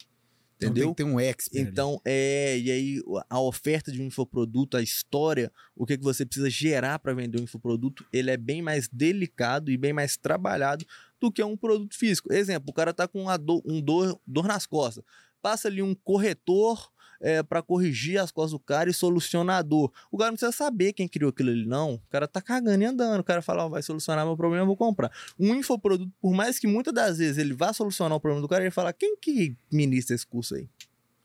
Então 0.60 0.72
Entendeu? 0.72 0.88
tem 0.88 0.94
que 0.94 1.04
ter 1.04 1.10
um 1.10 1.20
expert. 1.20 1.68
Então, 1.68 2.02
é, 2.04 2.60
e 2.60 2.70
aí 2.70 3.02
a 3.30 3.40
oferta 3.40 3.94
de 3.94 4.02
um 4.02 4.06
infoproduto, 4.06 4.76
a 4.76 4.82
história, 4.82 5.50
o 5.74 5.86
que, 5.86 5.98
que 5.98 6.04
você 6.04 6.26
precisa 6.26 6.50
gerar 6.50 7.00
para 7.00 7.14
vender 7.14 7.40
um 7.40 7.44
infoproduto, 7.44 8.06
ele 8.12 8.30
é 8.30 8.36
bem 8.36 8.62
mais 8.62 8.90
delicado 8.90 9.72
e 9.72 9.78
bem 9.78 9.94
mais 9.94 10.18
trabalhado 10.18 10.86
do 11.18 11.32
que 11.32 11.42
um 11.42 11.56
produto 11.56 11.96
físico. 11.96 12.32
Exemplo, 12.34 12.72
o 12.72 12.74
cara 12.74 12.94
tá 12.94 13.08
com 13.08 13.22
uma 13.22 13.38
dor, 13.38 13.62
um 13.66 13.80
dor, 13.80 14.20
dor 14.28 14.48
nas 14.48 14.66
costas. 14.66 15.02
Passa 15.42 15.70
ali 15.70 15.82
um 15.82 15.96
corretor 15.96 16.92
é, 17.20 17.44
para 17.44 17.62
corrigir 17.62 18.20
as 18.20 18.32
costas 18.32 18.52
do 18.52 18.60
cara 18.60 18.90
e 18.90 18.94
solucionar 18.94 19.58
a 19.58 19.62
dor. 19.62 19.92
O 20.12 20.18
cara 20.18 20.32
não 20.32 20.38
precisa 20.38 20.52
saber 20.52 20.94
quem 20.94 21.08
criou 21.08 21.30
aquilo 21.30 21.50
ali, 21.50 21.66
não. 21.66 21.96
O 21.96 22.02
cara 22.10 22.28
tá 22.28 22.42
cagando 22.42 22.84
e 22.84 22.86
andando. 22.86 23.20
O 23.20 23.24
cara 23.24 23.42
fala, 23.42 23.66
ó, 23.66 23.70
vai 23.70 23.82
solucionar 23.82 24.26
meu 24.26 24.38
problema, 24.38 24.64
eu 24.64 24.68
vou 24.68 24.78
comprar. 24.78 25.12
Um 25.38 25.56
infoproduto, 25.56 26.12
por 26.22 26.34
mais 26.34 26.60
que 26.60 26.68
muitas 26.68 26.94
das 26.94 27.18
vezes 27.18 27.38
ele 27.38 27.54
vá 27.54 27.74
solucionar 27.74 28.18
o 28.18 28.20
problema 28.22 28.42
do 28.42 28.48
cara, 28.48 28.64
ele 28.64 28.72
fala, 28.72 28.94
quem 28.94 29.18
que 29.18 29.56
ministra 29.72 30.16
esse 30.16 30.26
curso 30.26 30.56
aí? 30.56 30.70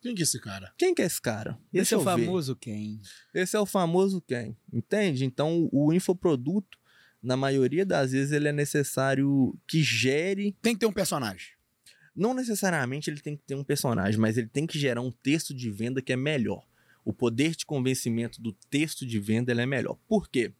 Quem 0.00 0.14
que 0.14 0.20
é 0.20 0.24
esse 0.24 0.38
cara? 0.38 0.72
Quem 0.76 0.94
que 0.94 1.00
é 1.00 1.06
esse 1.06 1.20
cara? 1.20 1.52
Esse 1.72 1.90
Deixa 1.90 1.94
é 1.94 1.98
o 1.98 2.00
eu 2.00 2.04
ver. 2.04 2.26
famoso 2.26 2.56
quem? 2.56 3.00
Esse 3.32 3.56
é 3.56 3.60
o 3.60 3.64
famoso 3.64 4.20
quem, 4.20 4.54
entende? 4.70 5.24
Então, 5.24 5.66
o 5.72 5.94
infoproduto, 5.94 6.78
na 7.22 7.38
maioria 7.38 7.86
das 7.86 8.12
vezes, 8.12 8.30
ele 8.30 8.48
é 8.48 8.52
necessário 8.52 9.58
que 9.66 9.82
gere. 9.82 10.54
Tem 10.60 10.74
que 10.74 10.80
ter 10.80 10.86
um 10.86 10.92
personagem. 10.92 11.53
Não 12.14 12.32
necessariamente 12.32 13.10
ele 13.10 13.20
tem 13.20 13.36
que 13.36 13.42
ter 13.42 13.54
um 13.54 13.64
personagem, 13.64 14.20
mas 14.20 14.38
ele 14.38 14.48
tem 14.48 14.66
que 14.66 14.78
gerar 14.78 15.00
um 15.00 15.10
texto 15.10 15.52
de 15.52 15.70
venda 15.70 16.00
que 16.00 16.12
é 16.12 16.16
melhor. 16.16 16.64
O 17.04 17.12
poder 17.12 17.54
de 17.54 17.66
convencimento 17.66 18.40
do 18.40 18.52
texto 18.52 19.04
de 19.04 19.18
venda 19.18 19.52
é 19.52 19.66
melhor. 19.66 19.98
Por 20.06 20.28
quê? 20.28 20.52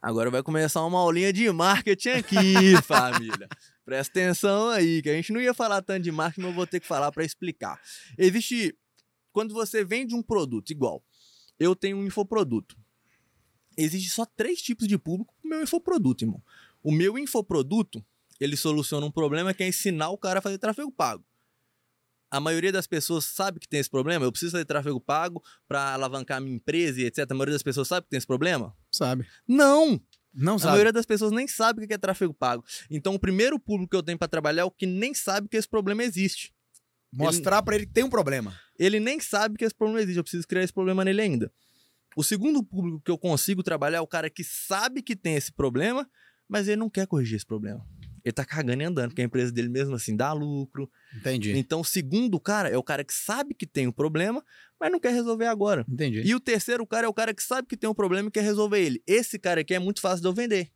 Agora 0.00 0.30
vai 0.30 0.42
começar 0.42 0.84
uma 0.84 1.00
aulinha 1.00 1.32
de 1.32 1.50
marketing 1.50 2.10
aqui, 2.10 2.80
família. 2.84 3.48
Presta 3.84 4.20
atenção 4.20 4.68
aí, 4.68 5.02
que 5.02 5.10
a 5.10 5.14
gente 5.14 5.32
não 5.32 5.40
ia 5.40 5.52
falar 5.52 5.82
tanto 5.82 6.04
de 6.04 6.12
marketing, 6.12 6.42
mas 6.42 6.50
eu 6.50 6.54
vou 6.54 6.66
ter 6.66 6.80
que 6.80 6.86
falar 6.86 7.10
para 7.10 7.24
explicar. 7.24 7.80
Existe. 8.16 8.76
Quando 9.32 9.52
você 9.52 9.84
vende 9.84 10.14
um 10.14 10.22
produto, 10.22 10.70
igual, 10.70 11.04
eu 11.58 11.74
tenho 11.74 11.96
um 11.98 12.06
infoproduto. 12.06 12.76
Existe 13.76 14.10
só 14.10 14.24
três 14.24 14.62
tipos 14.62 14.88
de 14.88 14.96
público 14.96 15.34
pro 15.40 15.50
meu 15.50 15.62
infoproduto, 15.62 16.24
irmão. 16.24 16.42
O 16.82 16.90
meu 16.90 17.18
infoproduto, 17.18 18.04
ele 18.40 18.56
soluciona 18.56 19.06
um 19.06 19.10
problema 19.10 19.52
que 19.54 19.62
é 19.62 19.68
ensinar 19.68 20.10
o 20.10 20.18
cara 20.18 20.38
a 20.38 20.42
fazer 20.42 20.58
tráfego 20.58 20.90
pago. 20.90 21.24
A 22.30 22.40
maioria 22.40 22.72
das 22.72 22.86
pessoas 22.86 23.24
sabe 23.24 23.60
que 23.60 23.68
tem 23.68 23.78
esse 23.78 23.88
problema. 23.88 24.24
Eu 24.24 24.32
preciso 24.32 24.52
fazer 24.52 24.64
tráfego 24.64 25.00
pago 25.00 25.42
para 25.68 25.94
alavancar 25.94 26.40
minha 26.40 26.56
empresa 26.56 27.00
e 27.00 27.04
etc. 27.04 27.30
A 27.30 27.34
maioria 27.34 27.54
das 27.54 27.62
pessoas 27.62 27.86
sabe 27.86 28.04
que 28.04 28.10
tem 28.10 28.18
esse 28.18 28.26
problema? 28.26 28.76
Sabe. 28.90 29.26
Não! 29.46 30.00
Não 30.34 30.56
A 30.56 30.58
sabe. 30.58 30.70
maioria 30.72 30.92
das 30.92 31.06
pessoas 31.06 31.32
nem 31.32 31.48
sabe 31.48 31.84
o 31.84 31.88
que 31.88 31.94
é 31.94 31.98
tráfego 31.98 32.34
pago. 32.34 32.62
Então, 32.90 33.14
o 33.14 33.18
primeiro 33.18 33.58
público 33.58 33.90
que 33.92 33.96
eu 33.96 34.02
tenho 34.02 34.18
para 34.18 34.28
trabalhar 34.28 34.62
é 34.62 34.64
o 34.64 34.70
que 34.70 34.84
nem 34.84 35.14
sabe 35.14 35.48
que 35.48 35.56
esse 35.56 35.68
problema 35.68 36.04
existe. 36.04 36.52
Mostrar 37.10 37.62
pra 37.62 37.74
ele 37.76 37.86
que 37.86 37.92
tem 37.92 38.04
um 38.04 38.10
problema. 38.10 38.54
Ele 38.78 39.00
nem 39.00 39.18
sabe 39.18 39.56
que 39.56 39.64
esse 39.64 39.74
problema 39.74 40.00
existe. 40.02 40.18
Eu 40.18 40.24
preciso 40.24 40.46
criar 40.46 40.62
esse 40.62 40.72
problema 40.72 41.02
nele 41.04 41.22
ainda. 41.22 41.50
O 42.14 42.22
segundo 42.22 42.62
público 42.62 43.00
que 43.00 43.10
eu 43.10 43.16
consigo 43.16 43.62
trabalhar 43.62 43.98
é 43.98 44.00
o 44.00 44.06
cara 44.06 44.28
que 44.28 44.44
sabe 44.44 45.00
que 45.00 45.16
tem 45.16 45.36
esse 45.36 45.52
problema, 45.52 46.06
mas 46.46 46.68
ele 46.68 46.76
não 46.76 46.90
quer 46.90 47.06
corrigir 47.06 47.36
esse 47.36 47.46
problema. 47.46 47.86
Ele 48.26 48.32
tá 48.32 48.44
cagando 48.44 48.82
e 48.82 48.84
andando, 48.84 49.10
porque 49.10 49.22
a 49.22 49.24
empresa 49.24 49.52
dele 49.52 49.68
mesmo 49.68 49.94
assim 49.94 50.16
dá 50.16 50.32
lucro. 50.32 50.90
Entendi. 51.16 51.56
Então, 51.56 51.82
o 51.82 51.84
segundo 51.84 52.40
cara 52.40 52.68
é 52.68 52.76
o 52.76 52.82
cara 52.82 53.04
que 53.04 53.14
sabe 53.14 53.54
que 53.54 53.64
tem 53.64 53.86
o 53.86 53.92
problema, 53.92 54.44
mas 54.80 54.90
não 54.90 54.98
quer 54.98 55.12
resolver 55.12 55.46
agora. 55.46 55.86
Entendi. 55.88 56.22
E 56.22 56.34
o 56.34 56.40
terceiro 56.40 56.84
cara 56.84 57.06
é 57.06 57.08
o 57.08 57.14
cara 57.14 57.32
que 57.32 57.40
sabe 57.40 57.68
que 57.68 57.76
tem 57.76 57.88
um 57.88 57.94
problema 57.94 58.28
e 58.28 58.32
quer 58.32 58.42
resolver 58.42 58.80
ele. 58.80 59.00
Esse 59.06 59.38
cara 59.38 59.60
aqui 59.60 59.74
é 59.74 59.78
muito 59.78 60.00
fácil 60.00 60.22
de 60.22 60.26
eu 60.26 60.34
vender. 60.34 60.72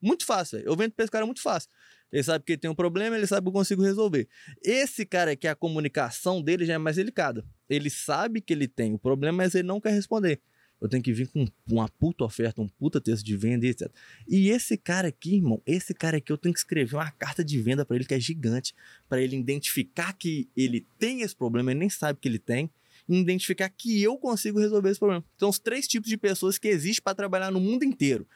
Muito 0.00 0.24
fácil. 0.24 0.60
Eu 0.60 0.74
vendo 0.74 0.92
pra 0.92 1.04
esse 1.04 1.12
cara 1.12 1.26
muito 1.26 1.42
fácil. 1.42 1.68
Ele 2.10 2.22
sabe 2.22 2.46
que 2.46 2.52
ele 2.52 2.60
tem 2.60 2.70
um 2.70 2.74
problema, 2.74 3.14
ele 3.14 3.26
sabe 3.26 3.44
que 3.44 3.48
eu 3.48 3.52
consigo 3.52 3.82
resolver. 3.82 4.26
Esse 4.64 5.04
cara 5.04 5.32
aqui, 5.32 5.46
a 5.46 5.54
comunicação 5.54 6.40
dele 6.40 6.64
já 6.64 6.72
é 6.72 6.78
mais 6.78 6.96
delicada. 6.96 7.44
Ele 7.68 7.90
sabe 7.90 8.40
que 8.40 8.54
ele 8.54 8.66
tem 8.66 8.94
o 8.94 8.98
problema, 8.98 9.36
mas 9.36 9.54
ele 9.54 9.68
não 9.68 9.82
quer 9.82 9.92
responder. 9.92 10.40
Eu 10.80 10.88
tenho 10.88 11.02
que 11.02 11.12
vir 11.12 11.28
com 11.28 11.46
uma 11.70 11.88
puta 11.88 12.24
oferta, 12.24 12.62
um 12.62 12.68
puta 12.68 13.00
texto 13.00 13.24
de 13.24 13.36
venda, 13.36 13.66
etc. 13.66 13.90
E 14.26 14.48
esse 14.48 14.76
cara 14.76 15.08
aqui, 15.08 15.36
irmão, 15.36 15.60
esse 15.66 15.92
cara 15.92 16.16
aqui 16.16 16.32
eu 16.32 16.38
tenho 16.38 16.54
que 16.54 16.60
escrever 16.60 16.96
uma 16.96 17.10
carta 17.10 17.44
de 17.44 17.60
venda 17.60 17.84
pra 17.84 17.96
ele 17.96 18.04
que 18.04 18.14
é 18.14 18.20
gigante, 18.20 18.74
Pra 19.08 19.20
ele 19.20 19.36
identificar 19.36 20.12
que 20.14 20.48
ele 20.56 20.86
tem 20.98 21.22
esse 21.22 21.36
problema, 21.36 21.70
ele 21.70 21.80
nem 21.80 21.90
sabe 21.90 22.18
que 22.20 22.28
ele 22.28 22.38
tem, 22.38 22.70
e 23.08 23.18
identificar 23.18 23.68
que 23.68 24.00
eu 24.02 24.16
consigo 24.16 24.58
resolver 24.58 24.90
esse 24.90 25.00
problema. 25.00 25.24
São 25.36 25.48
os 25.48 25.58
três 25.58 25.86
tipos 25.86 26.08
de 26.08 26.16
pessoas 26.16 26.58
que 26.58 26.68
existem 26.68 27.02
para 27.02 27.14
trabalhar 27.14 27.50
no 27.50 27.60
mundo 27.60 27.84
inteiro. 27.84 28.26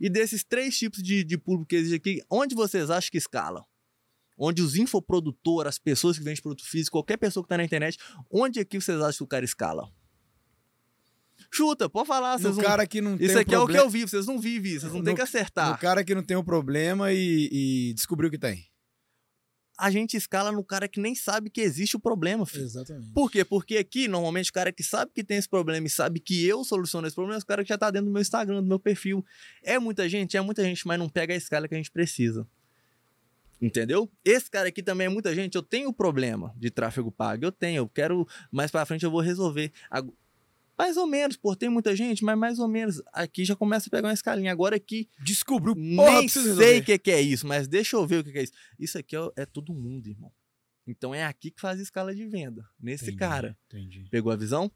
E 0.00 0.08
desses 0.08 0.44
três 0.44 0.78
tipos 0.78 1.02
de, 1.02 1.24
de 1.24 1.36
público 1.36 1.68
que 1.68 1.76
existe 1.76 1.96
aqui, 1.96 2.22
onde 2.30 2.54
vocês 2.54 2.90
acham 2.90 3.10
que 3.10 3.18
escalam? 3.18 3.64
Onde 4.38 4.62
os 4.62 4.76
infoprodutores, 4.76 5.68
as 5.68 5.78
pessoas 5.78 6.16
que 6.16 6.24
vendem 6.24 6.40
produto 6.40 6.64
físico, 6.64 6.96
qualquer 6.96 7.18
pessoa 7.18 7.42
que 7.42 7.46
está 7.46 7.58
na 7.58 7.64
internet, 7.64 7.98
onde 8.30 8.58
aqui 8.60 8.80
vocês 8.80 8.98
acham 8.98 9.18
que 9.18 9.24
o 9.24 9.26
cara 9.26 9.44
escala? 9.44 9.92
Chuta, 11.52 11.88
pode 11.90 12.06
falar. 12.06 12.38
Vocês 12.38 12.56
No 12.56 12.62
não- 12.62 12.68
cara 12.68 12.86
que 12.86 13.00
não 13.00 13.16
tem 13.18 13.26
Isso 13.26 13.36
o 13.36 13.40
aqui 13.40 13.54
é 13.54 13.58
o 13.58 13.66
que 13.66 13.76
eu 13.76 13.90
vivo, 13.90 14.08
vocês 14.08 14.26
não 14.26 14.38
vivem 14.38 14.78
vocês 14.78 14.92
não 14.92 15.00
No- 15.00 15.04
têm 15.04 15.14
que 15.14 15.20
acertar. 15.22 15.70
No 15.72 15.78
cara 15.78 16.04
que 16.04 16.14
não 16.14 16.22
tem 16.22 16.36
o 16.36 16.44
problema 16.44 17.12
e, 17.12 17.48
e 17.90 17.94
descobriu 17.94 18.30
que 18.30 18.38
tem. 18.38 18.68
A 19.76 19.90
gente 19.90 20.14
escala 20.14 20.52
no 20.52 20.62
cara 20.62 20.86
que 20.86 21.00
nem 21.00 21.14
sabe 21.14 21.48
que 21.48 21.60
existe 21.62 21.96
o 21.96 22.00
problema, 22.00 22.44
filho. 22.44 22.64
Exatamente. 22.64 23.12
Por 23.14 23.30
quê? 23.30 23.44
Porque 23.46 23.78
aqui, 23.78 24.06
normalmente, 24.08 24.50
o 24.50 24.52
cara 24.52 24.70
que 24.70 24.82
sabe 24.82 25.10
que 25.14 25.24
tem 25.24 25.38
esse 25.38 25.48
problema 25.48 25.86
e 25.86 25.90
sabe 25.90 26.20
que 26.20 26.46
eu 26.46 26.62
soluciono 26.64 27.06
esse 27.06 27.16
problema, 27.16 27.38
é 27.40 27.42
o 27.42 27.46
cara 27.46 27.62
que 27.62 27.70
já 27.70 27.78
tá 27.78 27.90
dentro 27.90 28.06
do 28.06 28.12
meu 28.12 28.20
Instagram, 28.20 28.62
do 28.62 28.68
meu 28.68 28.78
perfil. 28.78 29.24
É 29.62 29.78
muita 29.78 30.06
gente? 30.06 30.36
É 30.36 30.40
muita 30.42 30.62
gente, 30.62 30.86
mas 30.86 30.98
não 30.98 31.08
pega 31.08 31.32
a 31.32 31.36
escala 31.36 31.66
que 31.66 31.74
a 31.74 31.78
gente 31.78 31.90
precisa. 31.90 32.46
Entendeu? 33.62 34.10
Esse 34.24 34.50
cara 34.50 34.68
aqui 34.68 34.82
também 34.82 35.06
é 35.06 35.10
muita 35.10 35.34
gente. 35.34 35.54
Eu 35.54 35.62
tenho 35.62 35.92
problema 35.92 36.54
de 36.58 36.70
tráfego 36.70 37.10
pago. 37.10 37.44
Eu 37.44 37.52
tenho. 37.52 37.78
Eu 37.78 37.88
quero. 37.88 38.26
Mais 38.50 38.70
pra 38.70 38.86
frente 38.86 39.04
eu 39.04 39.10
vou 39.10 39.20
resolver. 39.20 39.70
Mais 40.80 40.96
ou 40.96 41.06
menos, 41.06 41.36
pô. 41.36 41.54
Tem 41.54 41.68
muita 41.68 41.94
gente, 41.94 42.24
mas 42.24 42.38
mais 42.38 42.58
ou 42.58 42.66
menos. 42.66 43.02
Aqui 43.12 43.44
já 43.44 43.54
começa 43.54 43.88
a 43.88 43.90
pegar 43.90 44.08
uma 44.08 44.14
escalinha. 44.14 44.50
Agora 44.50 44.76
aqui. 44.76 45.10
Descobriu, 45.22 45.74
porra, 45.74 46.20
Nem 46.20 46.28
sei 46.28 46.78
o 46.78 46.84
que, 46.84 46.98
que 46.98 47.10
é 47.10 47.20
isso, 47.20 47.46
mas 47.46 47.68
deixa 47.68 47.96
eu 47.96 48.06
ver 48.06 48.20
o 48.20 48.24
que, 48.24 48.32
que 48.32 48.38
é 48.38 48.42
isso. 48.44 48.52
Isso 48.78 48.96
aqui 48.96 49.14
é, 49.14 49.20
é 49.36 49.44
todo 49.44 49.74
mundo, 49.74 50.06
irmão. 50.08 50.32
Então 50.86 51.14
é 51.14 51.22
aqui 51.22 51.50
que 51.50 51.60
faz 51.60 51.78
a 51.78 51.82
escala 51.82 52.14
de 52.14 52.26
venda. 52.26 52.66
Nesse 52.80 53.04
Entendi, 53.04 53.18
cara. 53.18 53.58
Entendi. 53.68 54.06
Pegou 54.10 54.32
a 54.32 54.36
visão? 54.36 54.72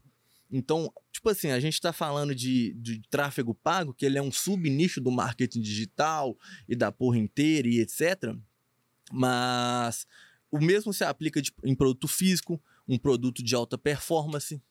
Então, 0.51 0.93
tipo 1.11 1.27
assim, 1.27 1.49
a 1.49 1.59
gente 1.59 1.81
tá 1.81 1.91
falando 1.91 2.35
de, 2.35 2.71
de 2.75 3.01
tráfego 3.09 3.55
pago, 3.55 3.91
que 3.91 4.05
ele 4.05 4.19
é 4.19 4.21
um 4.21 4.31
subnicho 4.31 5.01
do 5.01 5.09
marketing 5.09 5.59
digital 5.59 6.37
e 6.69 6.75
da 6.75 6.91
porra 6.91 7.17
inteira 7.17 7.67
e 7.67 7.79
etc. 7.79 8.35
Mas 9.11 10.05
o 10.51 10.59
mesmo 10.59 10.93
se 10.93 11.03
aplica 11.03 11.41
de- 11.41 11.51
em 11.63 11.73
produto 11.73 12.07
físico, 12.07 12.61
um 12.87 12.97
produto 12.99 13.43
de 13.43 13.55
alta 13.55 13.75
performance, 13.75 14.61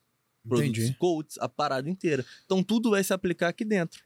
produtos 0.48 0.78
Entendi. 0.84 0.96
coaches, 0.98 1.38
a 1.38 1.48
parada 1.48 1.88
inteira. 1.88 2.24
Então 2.44 2.62
tudo 2.62 2.90
vai 2.90 3.02
se 3.02 3.12
aplicar 3.12 3.48
aqui 3.48 3.64
dentro. 3.64 4.02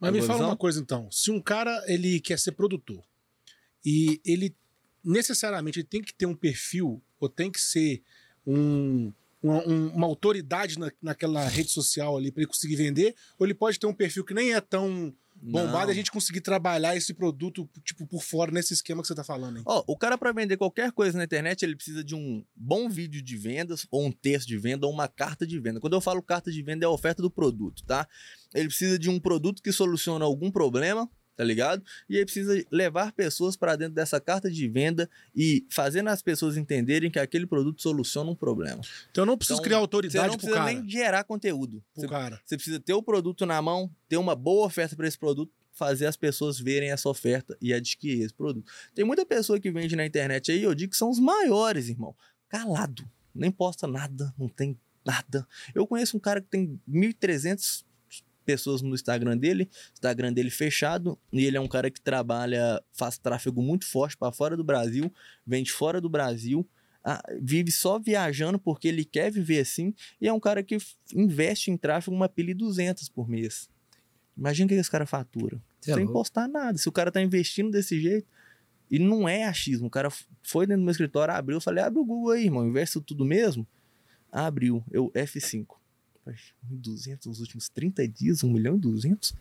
Mas 0.00 0.12
me 0.12 0.18
Pegou 0.20 0.34
a 0.34 0.38
fala 0.38 0.48
uma 0.50 0.56
coisa 0.56 0.80
então. 0.80 1.10
Se 1.10 1.30
um 1.30 1.40
cara 1.40 1.82
ele 1.86 2.20
quer 2.20 2.38
ser 2.38 2.52
produtor 2.52 3.02
e 3.84 4.20
ele 4.24 4.54
necessariamente 5.04 5.78
ele 5.78 5.86
tem 5.86 6.02
que 6.02 6.12
ter 6.12 6.26
um 6.26 6.34
perfil 6.34 7.02
ou 7.20 7.28
tem 7.28 7.50
que 7.50 7.60
ser 7.60 8.02
um, 8.46 9.12
uma, 9.42 9.66
um- 9.66 9.88
uma 9.94 10.06
autoridade 10.06 10.78
na, 10.78 10.90
naquela 11.00 11.46
rede 11.48 11.70
social 11.70 12.16
ali 12.16 12.30
para 12.32 12.42
ele 12.42 12.48
conseguir 12.50 12.76
vender, 12.76 13.14
ou 13.38 13.46
ele 13.46 13.54
pode 13.54 13.78
ter 13.78 13.86
um 13.86 13.94
perfil 13.94 14.24
que 14.24 14.34
nem 14.34 14.52
é 14.52 14.60
tão 14.60 15.14
bombado 15.42 15.90
e 15.90 15.92
a 15.92 15.94
gente 15.94 16.10
conseguir 16.10 16.40
trabalhar 16.40 16.96
esse 16.96 17.14
produto 17.14 17.68
tipo 17.84 18.06
por 18.06 18.22
fora 18.22 18.50
nesse 18.50 18.72
esquema 18.72 19.02
que 19.02 19.08
você 19.08 19.14
tá 19.14 19.24
falando, 19.24 19.58
hein? 19.58 19.62
Ó, 19.66 19.84
o 19.86 19.96
cara 19.96 20.18
para 20.18 20.32
vender 20.32 20.56
qualquer 20.56 20.92
coisa 20.92 21.16
na 21.16 21.24
internet, 21.24 21.62
ele 21.62 21.76
precisa 21.76 22.02
de 22.02 22.14
um 22.14 22.44
bom 22.54 22.88
vídeo 22.88 23.22
de 23.22 23.36
vendas, 23.36 23.86
ou 23.90 24.06
um 24.06 24.12
texto 24.12 24.48
de 24.48 24.58
venda, 24.58 24.86
ou 24.86 24.92
uma 24.92 25.08
carta 25.08 25.46
de 25.46 25.58
venda. 25.58 25.80
Quando 25.80 25.94
eu 25.94 26.00
falo 26.00 26.22
carta 26.22 26.50
de 26.50 26.62
venda, 26.62 26.84
é 26.84 26.86
a 26.86 26.90
oferta 26.90 27.22
do 27.22 27.30
produto, 27.30 27.84
tá? 27.84 28.08
Ele 28.54 28.68
precisa 28.68 28.98
de 28.98 29.10
um 29.10 29.20
produto 29.20 29.62
que 29.62 29.72
soluciona 29.72 30.24
algum 30.24 30.50
problema, 30.50 31.08
tá 31.36 31.44
ligado? 31.44 31.84
E 32.08 32.16
ele 32.16 32.24
precisa 32.24 32.64
levar 32.70 33.12
pessoas 33.12 33.56
para 33.56 33.76
dentro 33.76 33.94
dessa 33.94 34.20
carta 34.20 34.50
de 34.50 34.68
venda 34.68 35.08
e 35.34 35.66
fazendo 35.70 36.08
as 36.08 36.22
pessoas 36.22 36.56
entenderem 36.56 37.10
que 37.10 37.18
aquele 37.18 37.46
produto 37.46 37.82
soluciona 37.82 38.30
um 38.30 38.34
problema. 38.34 38.80
Então 39.10 39.22
eu 39.22 39.26
não 39.26 39.36
preciso 39.36 39.56
Então, 39.58 39.64
criar 39.64 39.76
Você 39.76 39.80
autoridade 39.82 40.26
não 40.28 40.38
pro 40.38 40.38
precisa 40.48 40.58
cara. 40.64 40.72
nem 40.72 40.88
gerar 40.88 41.24
conteúdo. 41.24 41.82
Pro 41.92 42.02
Você, 42.02 42.08
cara. 42.08 42.40
você 42.44 42.56
precisa 42.56 42.80
ter 42.80 42.94
o 42.94 43.02
produto 43.02 43.44
na 43.44 43.60
mão, 43.60 43.90
ter 44.08 44.16
uma 44.16 44.34
boa 44.34 44.66
oferta 44.66 44.96
para 44.96 45.06
esse 45.06 45.18
produto, 45.18 45.52
fazer 45.72 46.06
as 46.06 46.16
pessoas 46.16 46.58
verem 46.58 46.90
essa 46.90 47.06
oferta 47.08 47.54
e 47.60 47.74
adquirir 47.74 48.22
esse 48.24 48.32
produto. 48.32 48.72
Tem 48.94 49.04
muita 49.04 49.26
pessoa 49.26 49.60
que 49.60 49.70
vende 49.70 49.94
na 49.94 50.06
internet 50.06 50.50
aí, 50.50 50.62
eu 50.62 50.74
digo 50.74 50.92
que 50.92 50.96
são 50.96 51.10
os 51.10 51.18
maiores, 51.20 51.90
irmão. 51.90 52.16
Calado. 52.48 53.06
Nem 53.34 53.50
posta 53.50 53.86
nada, 53.86 54.32
não 54.38 54.48
tem 54.48 54.78
nada. 55.04 55.46
Eu 55.74 55.86
conheço 55.86 56.16
um 56.16 56.20
cara 56.20 56.40
que 56.40 56.48
tem 56.48 56.80
1.300 56.88 57.84
pessoas 58.46 58.80
no 58.80 58.94
Instagram 58.94 59.36
dele, 59.36 59.68
Instagram 59.92 60.32
dele 60.32 60.50
fechado, 60.50 61.18
e 61.32 61.44
ele 61.44 61.58
é 61.58 61.60
um 61.60 61.68
cara 61.68 61.90
que 61.90 62.00
trabalha, 62.00 62.82
faz 62.92 63.18
tráfego 63.18 63.60
muito 63.60 63.84
forte 63.84 64.16
para 64.16 64.32
fora 64.32 64.56
do 64.56 64.64
Brasil, 64.64 65.12
vende 65.46 65.72
fora 65.72 66.00
do 66.00 66.08
Brasil, 66.08 66.66
vive 67.42 67.70
só 67.70 67.98
viajando 67.98 68.58
porque 68.58 68.88
ele 68.88 69.04
quer 69.04 69.30
viver 69.30 69.60
assim, 69.60 69.92
e 70.20 70.26
é 70.26 70.32
um 70.32 70.40
cara 70.40 70.62
que 70.62 70.78
investe 71.14 71.70
em 71.70 71.76
tráfego 71.76 72.16
uma 72.16 72.28
pilha 72.28 72.54
de 72.54 72.58
200 72.58 73.08
por 73.10 73.28
mês. 73.28 73.68
Imagina 74.36 74.66
o 74.66 74.68
que 74.68 74.74
esse 74.74 74.90
cara 74.90 75.06
fatura. 75.06 75.60
Cê 75.80 75.92
é 75.92 75.94
sem 75.94 76.06
postar 76.06 76.46
nada. 76.48 76.76
Se 76.78 76.88
o 76.88 76.92
cara 76.92 77.10
tá 77.10 77.22
investindo 77.22 77.70
desse 77.70 78.00
jeito, 78.00 78.26
e 78.90 78.98
não 78.98 79.28
é 79.28 79.44
achismo. 79.44 79.88
O 79.88 79.90
cara 79.90 80.10
foi 80.42 80.66
dentro 80.66 80.82
do 80.82 80.84
meu 80.84 80.92
escritório, 80.92 81.34
abriu, 81.34 81.56
eu 81.56 81.60
falei, 81.60 81.82
abre 81.82 81.98
o 81.98 82.04
Google 82.04 82.30
aí, 82.32 82.44
irmão, 82.44 82.66
investe 82.66 83.00
tudo 83.00 83.24
mesmo. 83.24 83.66
Abriu, 84.30 84.84
eu 84.90 85.10
F5. 85.12 85.66
Falei, 86.26 86.40
1.200 86.72 87.26
nos 87.26 87.40
últimos 87.40 87.68
30 87.68 88.08
dias, 88.08 88.42
1 88.42 88.52
milhão 88.52 88.76
e 88.76 88.80
200? 88.80 89.32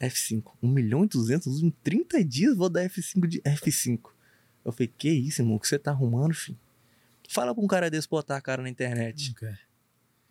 F5. 0.00 0.54
1 0.60 0.68
milhão 0.68 1.04
e 1.04 1.06
200 1.06 1.46
nos 1.46 1.56
últimos 1.62 1.76
30 1.84 2.24
dias, 2.24 2.56
vou 2.56 2.68
dar 2.68 2.84
F5 2.88 3.28
de 3.28 3.40
F5. 3.42 4.10
Eu 4.64 4.72
falei, 4.72 4.88
que 4.88 5.08
isso, 5.08 5.42
irmão, 5.42 5.56
o 5.56 5.60
que 5.60 5.68
você 5.68 5.78
tá 5.78 5.92
arrumando, 5.92 6.34
filho? 6.34 6.58
Fala 7.28 7.54
pra 7.54 7.62
um 7.62 7.68
cara 7.68 7.88
desse 7.88 8.08
botar 8.08 8.36
a 8.36 8.40
cara 8.40 8.62
na 8.62 8.68
internet. 8.68 9.28
Não 9.28 9.34
quer. 9.34 9.60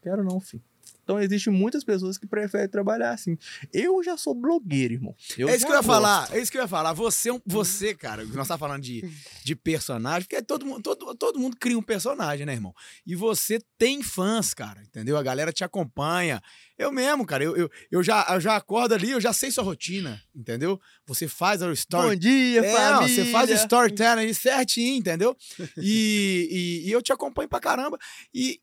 Quero 0.01 0.23
não, 0.25 0.41
filho. 0.41 0.63
Então, 1.03 1.19
existem 1.19 1.51
muitas 1.53 1.83
pessoas 1.83 2.17
que 2.17 2.25
preferem 2.27 2.67
trabalhar 2.69 3.11
assim. 3.11 3.37
Eu 3.73 4.03
já 4.03 4.15
sou 4.17 4.33
blogueiro, 4.33 4.93
irmão. 4.93 5.15
Eu 5.37 5.49
é 5.49 5.55
isso 5.55 5.65
que 5.65 5.71
eu 5.71 5.75
ia 5.75 5.81
gosto. 5.81 5.87
falar, 5.87 6.29
é 6.31 6.39
isso 6.39 6.51
que 6.51 6.57
eu 6.57 6.61
ia 6.61 6.67
falar. 6.67 6.93
Você, 6.93 7.31
é 7.31 7.41
você 7.45 7.93
cara, 7.93 8.23
nós 8.25 8.47
tá 8.47 8.57
falando 8.57 8.81
de, 8.81 9.03
de 9.43 9.55
personagem, 9.55 10.27
porque 10.27 10.41
todo 10.41 10.65
mundo, 10.65 10.81
todo, 10.81 11.15
todo 11.15 11.39
mundo 11.39 11.57
cria 11.57 11.77
um 11.77 11.81
personagem, 11.81 12.45
né, 12.45 12.53
irmão? 12.53 12.73
E 13.05 13.15
você 13.15 13.59
tem 13.77 14.01
fãs, 14.03 14.53
cara, 14.53 14.81
entendeu? 14.83 15.17
A 15.17 15.23
galera 15.23 15.51
te 15.51 15.63
acompanha. 15.63 16.41
Eu 16.77 16.91
mesmo, 16.91 17.25
cara, 17.25 17.43
eu, 17.43 17.55
eu, 17.55 17.69
eu, 17.91 18.03
já, 18.03 18.25
eu 18.31 18.39
já 18.39 18.55
acordo 18.55 18.95
ali, 18.95 19.11
eu 19.11 19.21
já 19.21 19.31
sei 19.33 19.51
sua 19.51 19.63
rotina, 19.63 20.21
entendeu? 20.35 20.79
Você 21.05 21.27
faz 21.27 21.61
o 21.61 21.71
story. 21.71 22.09
Bom 22.09 22.15
dia, 22.15 22.65
É, 22.65 22.73
família. 22.75 23.07
você 23.25 23.31
faz 23.31 23.49
o 23.49 23.53
storytelling 23.53 24.33
certinho, 24.33 24.97
entendeu? 24.97 25.35
E, 25.77 26.81
e, 26.83 26.87
e 26.87 26.91
eu 26.91 27.01
te 27.01 27.11
acompanho 27.13 27.47
pra 27.49 27.59
caramba. 27.59 27.97
E 28.33 28.59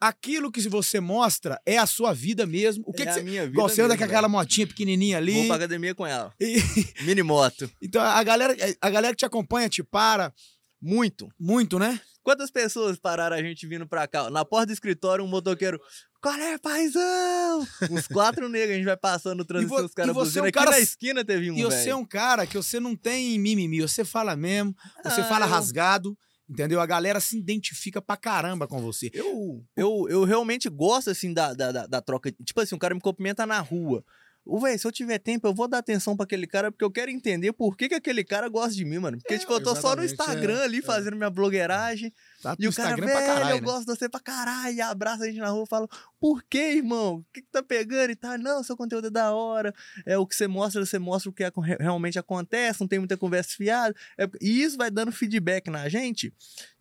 aquilo 0.00 0.50
que 0.50 0.66
você 0.68 0.98
mostra 1.00 1.60
é 1.66 1.76
a 1.78 1.86
sua 1.86 2.12
vida 2.14 2.46
mesmo. 2.46 2.82
O 2.86 2.92
que, 2.92 3.02
é 3.02 3.04
que 3.04 3.10
a 3.10 3.14
você. 3.14 3.22
minha 3.22 3.46
vida 3.46 3.60
você 3.62 3.82
anda 3.82 3.96
com 3.96 4.04
aquela 4.04 4.28
motinha 4.28 4.66
pequenininha 4.66 5.18
ali. 5.18 5.34
Vou 5.34 5.46
pra 5.46 5.56
academia 5.56 5.94
com 5.94 6.06
ela. 6.06 6.32
E- 6.40 6.56
Mini 7.04 7.22
moto. 7.22 7.70
então 7.82 8.00
a 8.02 8.22
galera, 8.22 8.56
a 8.80 8.90
galera 8.90 9.14
que 9.14 9.18
te 9.20 9.26
acompanha 9.26 9.68
te 9.68 9.82
para 9.82 10.32
Muito. 10.80 11.28
muito, 11.38 11.78
né? 11.78 12.00
Quantas 12.22 12.50
pessoas 12.50 12.98
pararam 12.98 13.34
a 13.36 13.42
gente 13.42 13.66
vindo 13.66 13.86
pra 13.86 14.06
cá? 14.06 14.28
Na 14.30 14.44
porta 14.44 14.66
do 14.66 14.72
escritório, 14.72 15.24
um 15.24 15.28
motoqueiro. 15.28 15.80
Qual 16.22 16.34
é, 16.34 16.58
paizão? 16.58 17.66
Uns 17.90 18.06
quatro 18.06 18.46
negros, 18.48 18.72
a 18.72 18.76
gente 18.76 18.84
vai 18.84 18.96
passando 18.96 19.38
no 19.38 19.44
trânsito, 19.44 19.74
os 19.74 19.94
caras 19.94 20.10
e 20.10 20.14
você 20.14 20.38
é 20.38 20.42
um 20.42 20.44
buzinam. 20.44 20.44
Aqui 20.46 20.52
cara 20.58 20.70
na 20.72 20.78
esquina 20.80 21.24
teve 21.24 21.50
um, 21.50 21.56
e 21.56 21.62
você 21.62 21.76
é 21.76 21.84
velho. 21.84 21.96
um 21.96 22.04
cara 22.04 22.46
que 22.46 22.56
você 22.58 22.78
não 22.78 22.94
tem 22.94 23.38
mimimi, 23.38 23.80
você 23.80 24.04
fala 24.04 24.36
mesmo, 24.36 24.74
você 25.02 25.22
Ah, 25.22 25.24
fala 25.24 25.46
eu- 25.46 25.50
rasgado, 25.50 26.16
entendeu? 26.50 26.80
A 26.80 26.86
galera 26.86 27.20
se 27.20 27.38
identifica 27.38 28.02
pra 28.02 28.16
caramba 28.16 28.66
com 28.66 28.80
você. 28.80 29.10
Eu, 29.14 29.64
eu, 29.76 30.08
eu 30.10 30.24
realmente 30.24 30.68
gosto, 30.68 31.08
assim, 31.10 31.32
da, 31.32 31.54
da, 31.54 31.70
da, 31.70 31.86
da 31.86 32.02
troca. 32.02 32.32
Tipo 32.44 32.60
assim, 32.60 32.74
um 32.74 32.78
cara 32.78 32.94
me 32.94 33.00
cumprimenta 33.00 33.46
na 33.46 33.60
rua. 33.60 34.04
Ô, 34.44 34.58
velho, 34.58 34.78
se 34.78 34.86
eu 34.86 34.90
tiver 34.90 35.18
tempo, 35.18 35.46
eu 35.46 35.54
vou 35.54 35.68
dar 35.68 35.78
atenção 35.78 36.16
pra 36.16 36.24
aquele 36.24 36.46
cara, 36.46 36.72
porque 36.72 36.84
eu 36.84 36.90
quero 36.90 37.10
entender 37.10 37.52
por 37.52 37.76
que, 37.76 37.88
que 37.88 37.94
aquele 37.94 38.24
cara 38.24 38.48
gosta 38.48 38.74
de 38.74 38.84
mim, 38.84 38.98
mano. 38.98 39.18
Porque, 39.18 39.34
É, 39.34 39.38
tipo, 39.38 39.52
eu 39.52 39.62
tô 39.62 39.76
só 39.76 39.94
no 39.94 40.02
exatamente, 40.02 40.12
Instagram 40.12 40.58
é, 40.60 40.64
ali, 40.64 40.78
é. 40.78 40.82
fazendo 40.82 41.14
minha 41.16 41.30
blogueiragem. 41.30 42.12
Tá 42.42 42.56
E 42.58 42.66
o 42.66 42.72
cara, 42.72 42.88
Instagram 42.90 43.06
velho, 43.06 43.26
caralho, 43.26 43.50
eu 43.50 43.54
né? 43.56 43.60
gosto 43.60 43.80
de 43.86 43.96
você 43.98 44.08
pra 44.08 44.18
caralho. 44.18 44.74
E 44.74 44.80
abraça 44.80 45.24
a 45.24 45.26
gente 45.26 45.38
na 45.38 45.50
rua 45.50 45.64
e 45.64 45.68
fala, 45.68 45.86
por 46.18 46.42
que, 46.42 46.58
irmão? 46.58 47.16
O 47.16 47.24
que, 47.32 47.42
que 47.42 47.48
tá 47.50 47.62
pegando 47.62 48.10
e 48.10 48.16
tal? 48.16 48.38
Não, 48.38 48.62
seu 48.64 48.76
conteúdo 48.76 49.08
é 49.08 49.10
da 49.10 49.32
hora. 49.32 49.74
É 50.06 50.16
o 50.18 50.26
que 50.26 50.34
você 50.34 50.48
mostra, 50.48 50.84
você 50.84 50.98
mostra 50.98 51.30
o 51.30 51.32
que 51.34 51.44
realmente 51.78 52.18
acontece, 52.18 52.80
não 52.80 52.88
tem 52.88 52.98
muita 52.98 53.16
conversa 53.18 53.50
fiada. 53.56 53.94
É- 54.18 54.28
e 54.40 54.62
isso 54.62 54.76
vai 54.76 54.90
dando 54.90 55.12
feedback 55.12 55.68
na 55.70 55.88
gente, 55.88 56.32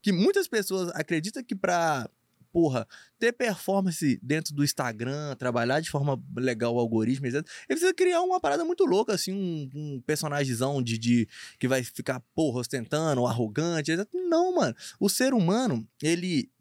que 0.01 0.11
muitas 0.13 0.47
pessoas 0.47 0.89
acreditam 0.95 1.43
que 1.43 1.55
pra, 1.55 2.09
porra, 2.51 2.87
ter 3.17 3.31
performance 3.31 4.19
dentro 4.21 4.53
do 4.53 4.63
Instagram, 4.63 5.35
trabalhar 5.35 5.79
de 5.79 5.89
forma 5.89 6.21
legal 6.37 6.75
o 6.75 6.79
algoritmo, 6.79 7.27
etc. 7.27 7.35
Ele 7.37 7.45
precisa 7.67 7.93
criar 7.93 8.21
uma 8.21 8.39
parada 8.39 8.63
muito 8.65 8.85
louca, 8.85 9.13
assim, 9.13 9.33
um, 9.33 9.69
um 9.73 10.01
personagemzão 10.01 10.81
de, 10.81 10.97
de 10.97 11.27
que 11.59 11.67
vai 11.67 11.83
ficar, 11.83 12.21
porra, 12.35 12.59
ostentando, 12.59 13.25
arrogante, 13.25 13.91
etc. 13.91 14.07
Não, 14.13 14.55
mano. 14.55 14.75
O 14.99 15.09
ser 15.09 15.33
humano, 15.33 15.87
ele. 16.01 16.51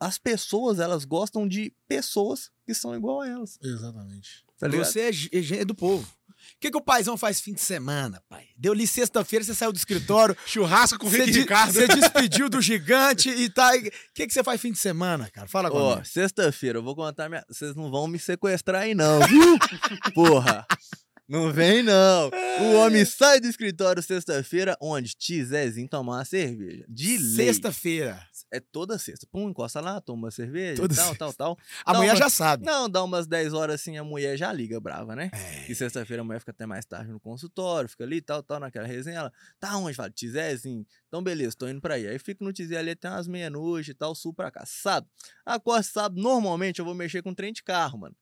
As 0.00 0.18
pessoas, 0.18 0.80
elas 0.80 1.04
gostam 1.04 1.48
de 1.48 1.72
pessoas 1.88 2.50
que 2.66 2.74
são 2.74 2.94
igual 2.94 3.22
a 3.22 3.28
elas. 3.28 3.58
Exatamente. 3.62 4.44
Tá? 4.58 4.68
Você 4.68 5.00
é, 5.00 5.10
é 5.10 5.60
é 5.60 5.64
do 5.64 5.74
povo. 5.74 6.06
O 6.56 6.60
que, 6.60 6.70
que 6.70 6.76
o 6.76 6.80
paizão 6.80 7.16
faz 7.16 7.40
fim 7.40 7.52
de 7.54 7.60
semana, 7.60 8.22
pai? 8.28 8.46
Deu 8.56 8.72
li 8.72 8.86
sexta-feira, 8.86 9.44
você 9.44 9.54
saiu 9.54 9.72
do 9.72 9.76
escritório, 9.78 10.36
Churrasco 10.46 10.98
com 10.98 11.06
o 11.06 11.10
Rick 11.10 11.30
de- 11.30 11.40
Ricardo. 11.40 11.72
você 11.72 11.86
despediu 11.88 12.48
do 12.48 12.60
gigante 12.60 13.28
e 13.30 13.48
tá. 13.50 13.70
O 13.74 13.80
que, 14.14 14.26
que 14.26 14.32
você 14.32 14.42
faz 14.44 14.60
fim 14.60 14.72
de 14.72 14.78
semana, 14.78 15.30
cara? 15.30 15.48
Fala 15.48 15.68
Ó, 15.72 15.90
comigo. 15.94 16.06
sexta-feira, 16.06 16.78
eu 16.78 16.82
vou 16.82 16.94
contar 16.94 17.28
minha. 17.28 17.44
Vocês 17.48 17.74
não 17.74 17.90
vão 17.90 18.06
me 18.06 18.18
sequestrar 18.18 18.82
aí, 18.82 18.94
não, 18.94 19.20
viu? 19.26 19.58
Porra! 20.14 20.66
Não 21.26 21.50
vem, 21.52 21.82
não. 21.82 22.28
O 22.60 22.74
homem 22.76 23.04
sai 23.04 23.40
do 23.40 23.46
escritório 23.46 24.02
sexta-feira, 24.02 24.76
onde? 24.80 25.14
Tizezinho 25.16 25.88
tomar 25.88 26.18
uma 26.18 26.24
cerveja. 26.24 26.84
De 26.88 27.16
lei. 27.16 27.46
Sexta-feira. 27.46 28.22
É 28.52 28.60
toda 28.60 28.98
sexta. 28.98 29.26
Pum, 29.32 29.48
encosta 29.48 29.80
lá, 29.80 30.00
toma 30.00 30.24
uma 30.24 30.30
cerveja, 30.30 30.80
Toda 30.80 30.94
tal, 30.94 31.04
sexta. 31.08 31.18
tal, 31.18 31.32
tal. 31.34 31.58
A 31.84 31.92
Dá 31.92 31.98
mulher 31.98 32.12
uma- 32.12 32.16
já 32.18 32.28
sabe. 32.30 32.64
Não, 32.64 32.88
dá 32.88 33.02
umas 33.02 33.26
10 33.26 33.52
horas 33.52 33.76
assim, 33.80 33.96
a 33.96 34.04
mulher 34.04 34.36
já 34.36 34.52
liga 34.52 34.78
brava, 34.78 35.16
né? 35.16 35.30
É. 35.32 35.70
E 35.72 35.74
sexta-feira 35.74 36.20
a 36.22 36.24
mulher 36.24 36.38
fica 36.38 36.52
até 36.52 36.64
mais 36.66 36.84
tarde 36.84 37.10
no 37.10 37.18
consultório, 37.18 37.88
fica 37.88 38.04
ali, 38.04 38.20
tal, 38.20 38.42
tal, 38.42 38.60
naquela 38.60 38.86
resenha. 38.86 39.18
Ela, 39.20 39.32
tá 39.58 39.76
onde? 39.78 39.96
Fala, 39.96 40.10
Tizezinho. 40.10 40.86
Então, 41.08 41.22
beleza, 41.22 41.56
tô 41.58 41.66
indo 41.66 41.80
pra 41.80 41.94
aí. 41.94 42.06
Aí 42.06 42.18
fico 42.18 42.44
no 42.44 42.52
Tizé 42.52 42.76
ali 42.76 42.90
até 42.90 43.08
umas 43.10 43.26
meia-noite 43.26 43.90
e 43.90 43.94
tal, 43.94 44.14
sul 44.14 44.32
pra 44.32 44.50
cá. 44.52 44.64
Sábado. 44.66 45.08
Acordo 45.44 45.82
sábado, 45.84 46.20
normalmente 46.20 46.78
eu 46.78 46.84
vou 46.84 46.94
mexer 46.94 47.22
com 47.22 47.34
trem 47.34 47.52
de 47.52 47.62
carro, 47.62 47.98
mano. 47.98 48.14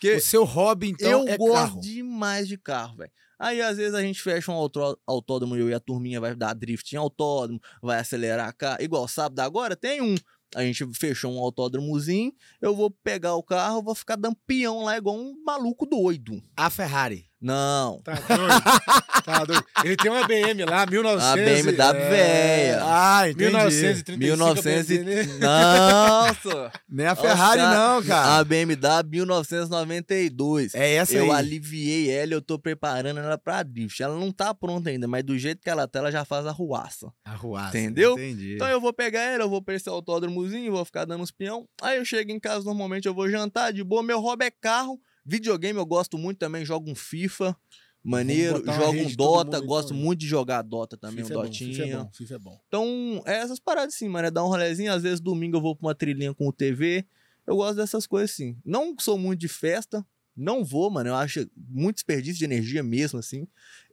Porque 0.00 0.14
O 0.16 0.20
seu 0.20 0.44
hobby, 0.44 0.88
então, 0.90 1.26
eu 1.26 1.28
é 1.28 1.36
gosto 1.36 1.54
carro. 1.54 1.80
demais 1.80 2.46
de 2.48 2.56
carro, 2.56 2.96
velho. 2.98 3.10
Aí, 3.38 3.60
às 3.62 3.76
vezes, 3.76 3.94
a 3.94 4.02
gente 4.02 4.20
fecha 4.20 4.50
um 4.50 4.54
autó- 4.54 4.96
autódromo 5.06 5.54
eu 5.56 5.68
e 5.68 5.74
a 5.74 5.78
turminha 5.80 6.20
vai 6.20 6.34
dar 6.34 6.54
drift 6.54 6.92
em 6.92 6.98
autódromo, 6.98 7.60
vai 7.82 7.98
acelerar 8.00 8.54
carro. 8.56 8.82
Igual 8.82 9.06
sábado 9.06 9.38
agora, 9.40 9.76
tem 9.76 10.00
um. 10.00 10.14
A 10.56 10.62
gente 10.62 10.84
fechou 10.94 11.32
um 11.32 11.38
autódromozinho, 11.38 12.32
eu 12.60 12.74
vou 12.74 12.90
pegar 12.90 13.34
o 13.34 13.42
carro, 13.42 13.82
vou 13.82 13.94
ficar 13.94 14.16
dando 14.16 14.36
peão 14.46 14.82
lá 14.82 14.96
igual 14.96 15.14
um 15.16 15.40
maluco 15.44 15.84
doido. 15.86 16.42
A 16.56 16.70
Ferrari. 16.70 17.27
Não. 17.40 18.00
Tá 18.02 18.14
doido? 18.14 19.22
tá 19.24 19.44
doido. 19.44 19.64
Ele 19.84 19.96
tem 19.96 20.10
uma 20.10 20.26
BM 20.26 20.64
lá, 20.64 20.84
1900. 20.86 21.24
A 21.24 21.36
BMW 21.36 21.80
é, 21.80 22.10
velha. 22.10 22.82
Ah, 22.82 23.28
entendi. 23.28 23.44
1935. 23.44 24.18
1900 24.18 24.90
e... 24.90 24.98
BMW. 24.98 25.38
Nossa! 25.40 26.72
Nem 26.88 27.06
a 27.06 27.14
Ferrari, 27.14 27.60
Nossa, 27.60 27.74
não, 27.74 28.02
cara. 28.02 28.38
A 28.38 28.44
BMW 28.44 29.08
1992. 29.08 30.74
É 30.74 30.94
essa 30.94 31.14
eu 31.14 31.30
aí. 31.32 31.38
aliviei 31.38 32.10
ela, 32.10 32.32
eu 32.32 32.42
tô 32.42 32.58
preparando 32.58 33.20
ela 33.20 33.38
pra 33.38 33.62
drift. 33.62 34.02
Ela 34.02 34.18
não 34.18 34.32
tá 34.32 34.52
pronta 34.52 34.90
ainda, 34.90 35.06
mas 35.06 35.22
do 35.22 35.38
jeito 35.38 35.62
que 35.62 35.70
ela 35.70 35.86
tá, 35.86 36.00
ela 36.00 36.10
já 36.10 36.24
faz 36.24 36.44
a 36.44 36.50
ruaça. 36.50 37.12
A 37.24 37.34
ruaça. 37.34 37.78
Entendeu? 37.78 38.14
Entendi. 38.14 38.54
Então 38.54 38.68
eu 38.68 38.80
vou 38.80 38.92
pegar 38.92 39.22
ela, 39.22 39.44
eu 39.44 39.50
vou 39.50 39.62
pra 39.62 39.74
esse 39.74 39.88
autódromozinho, 39.88 40.72
vou 40.72 40.84
ficar 40.84 41.04
dando 41.04 41.22
uns 41.22 41.30
peão. 41.30 41.68
Aí 41.80 41.98
eu 41.98 42.04
chego 42.04 42.32
em 42.32 42.40
casa, 42.40 42.64
normalmente 42.64 43.06
eu 43.06 43.14
vou 43.14 43.30
jantar, 43.30 43.72
de 43.72 43.84
boa. 43.84 44.02
Meu 44.02 44.20
hobby 44.20 44.46
é 44.46 44.50
carro. 44.50 44.98
Videogame 45.28 45.78
eu 45.78 45.84
gosto 45.84 46.16
muito 46.16 46.38
também, 46.38 46.64
jogo 46.64 46.90
um 46.90 46.94
FIFA. 46.94 47.54
Maneiro, 48.02 48.64
jogo 48.64 48.98
um 48.98 49.14
Dota, 49.14 49.60
gosto 49.60 49.92
então. 49.92 50.02
muito 50.02 50.20
de 50.20 50.26
jogar 50.26 50.62
Dota 50.62 50.96
também, 50.96 51.22
FIFA 51.22 51.36
um 51.38 51.42
é 51.42 51.46
bom, 51.46 51.52
FIFA 51.52 51.64
é 51.64 51.68
Dotinha. 51.68 51.98
bom, 51.98 52.10
FIFA 52.14 52.34
é 52.34 52.38
bom. 52.38 52.60
Então, 52.66 53.22
é 53.26 53.34
essas 53.34 53.60
paradas 53.60 53.94
assim, 53.94 54.08
mano. 54.08 54.26
É 54.26 54.30
dar 54.30 54.42
um 54.42 54.48
rolezinho. 54.48 54.90
Às 54.90 55.02
vezes, 55.02 55.20
domingo 55.20 55.58
eu 55.58 55.60
vou 55.60 55.76
pra 55.76 55.88
uma 55.88 55.94
trilhinha 55.94 56.32
com 56.32 56.48
o 56.48 56.52
TV. 56.52 57.04
Eu 57.46 57.56
gosto 57.56 57.76
dessas 57.76 58.06
coisas 58.06 58.30
assim. 58.30 58.56
Não 58.64 58.94
sou 58.98 59.18
muito 59.18 59.40
de 59.40 59.48
festa. 59.48 60.06
Não 60.34 60.64
vou, 60.64 60.90
mano. 60.90 61.10
Eu 61.10 61.14
acho 61.16 61.46
muito 61.54 61.96
desperdício 61.96 62.38
de 62.38 62.44
energia 62.46 62.82
mesmo, 62.82 63.18
assim. 63.18 63.46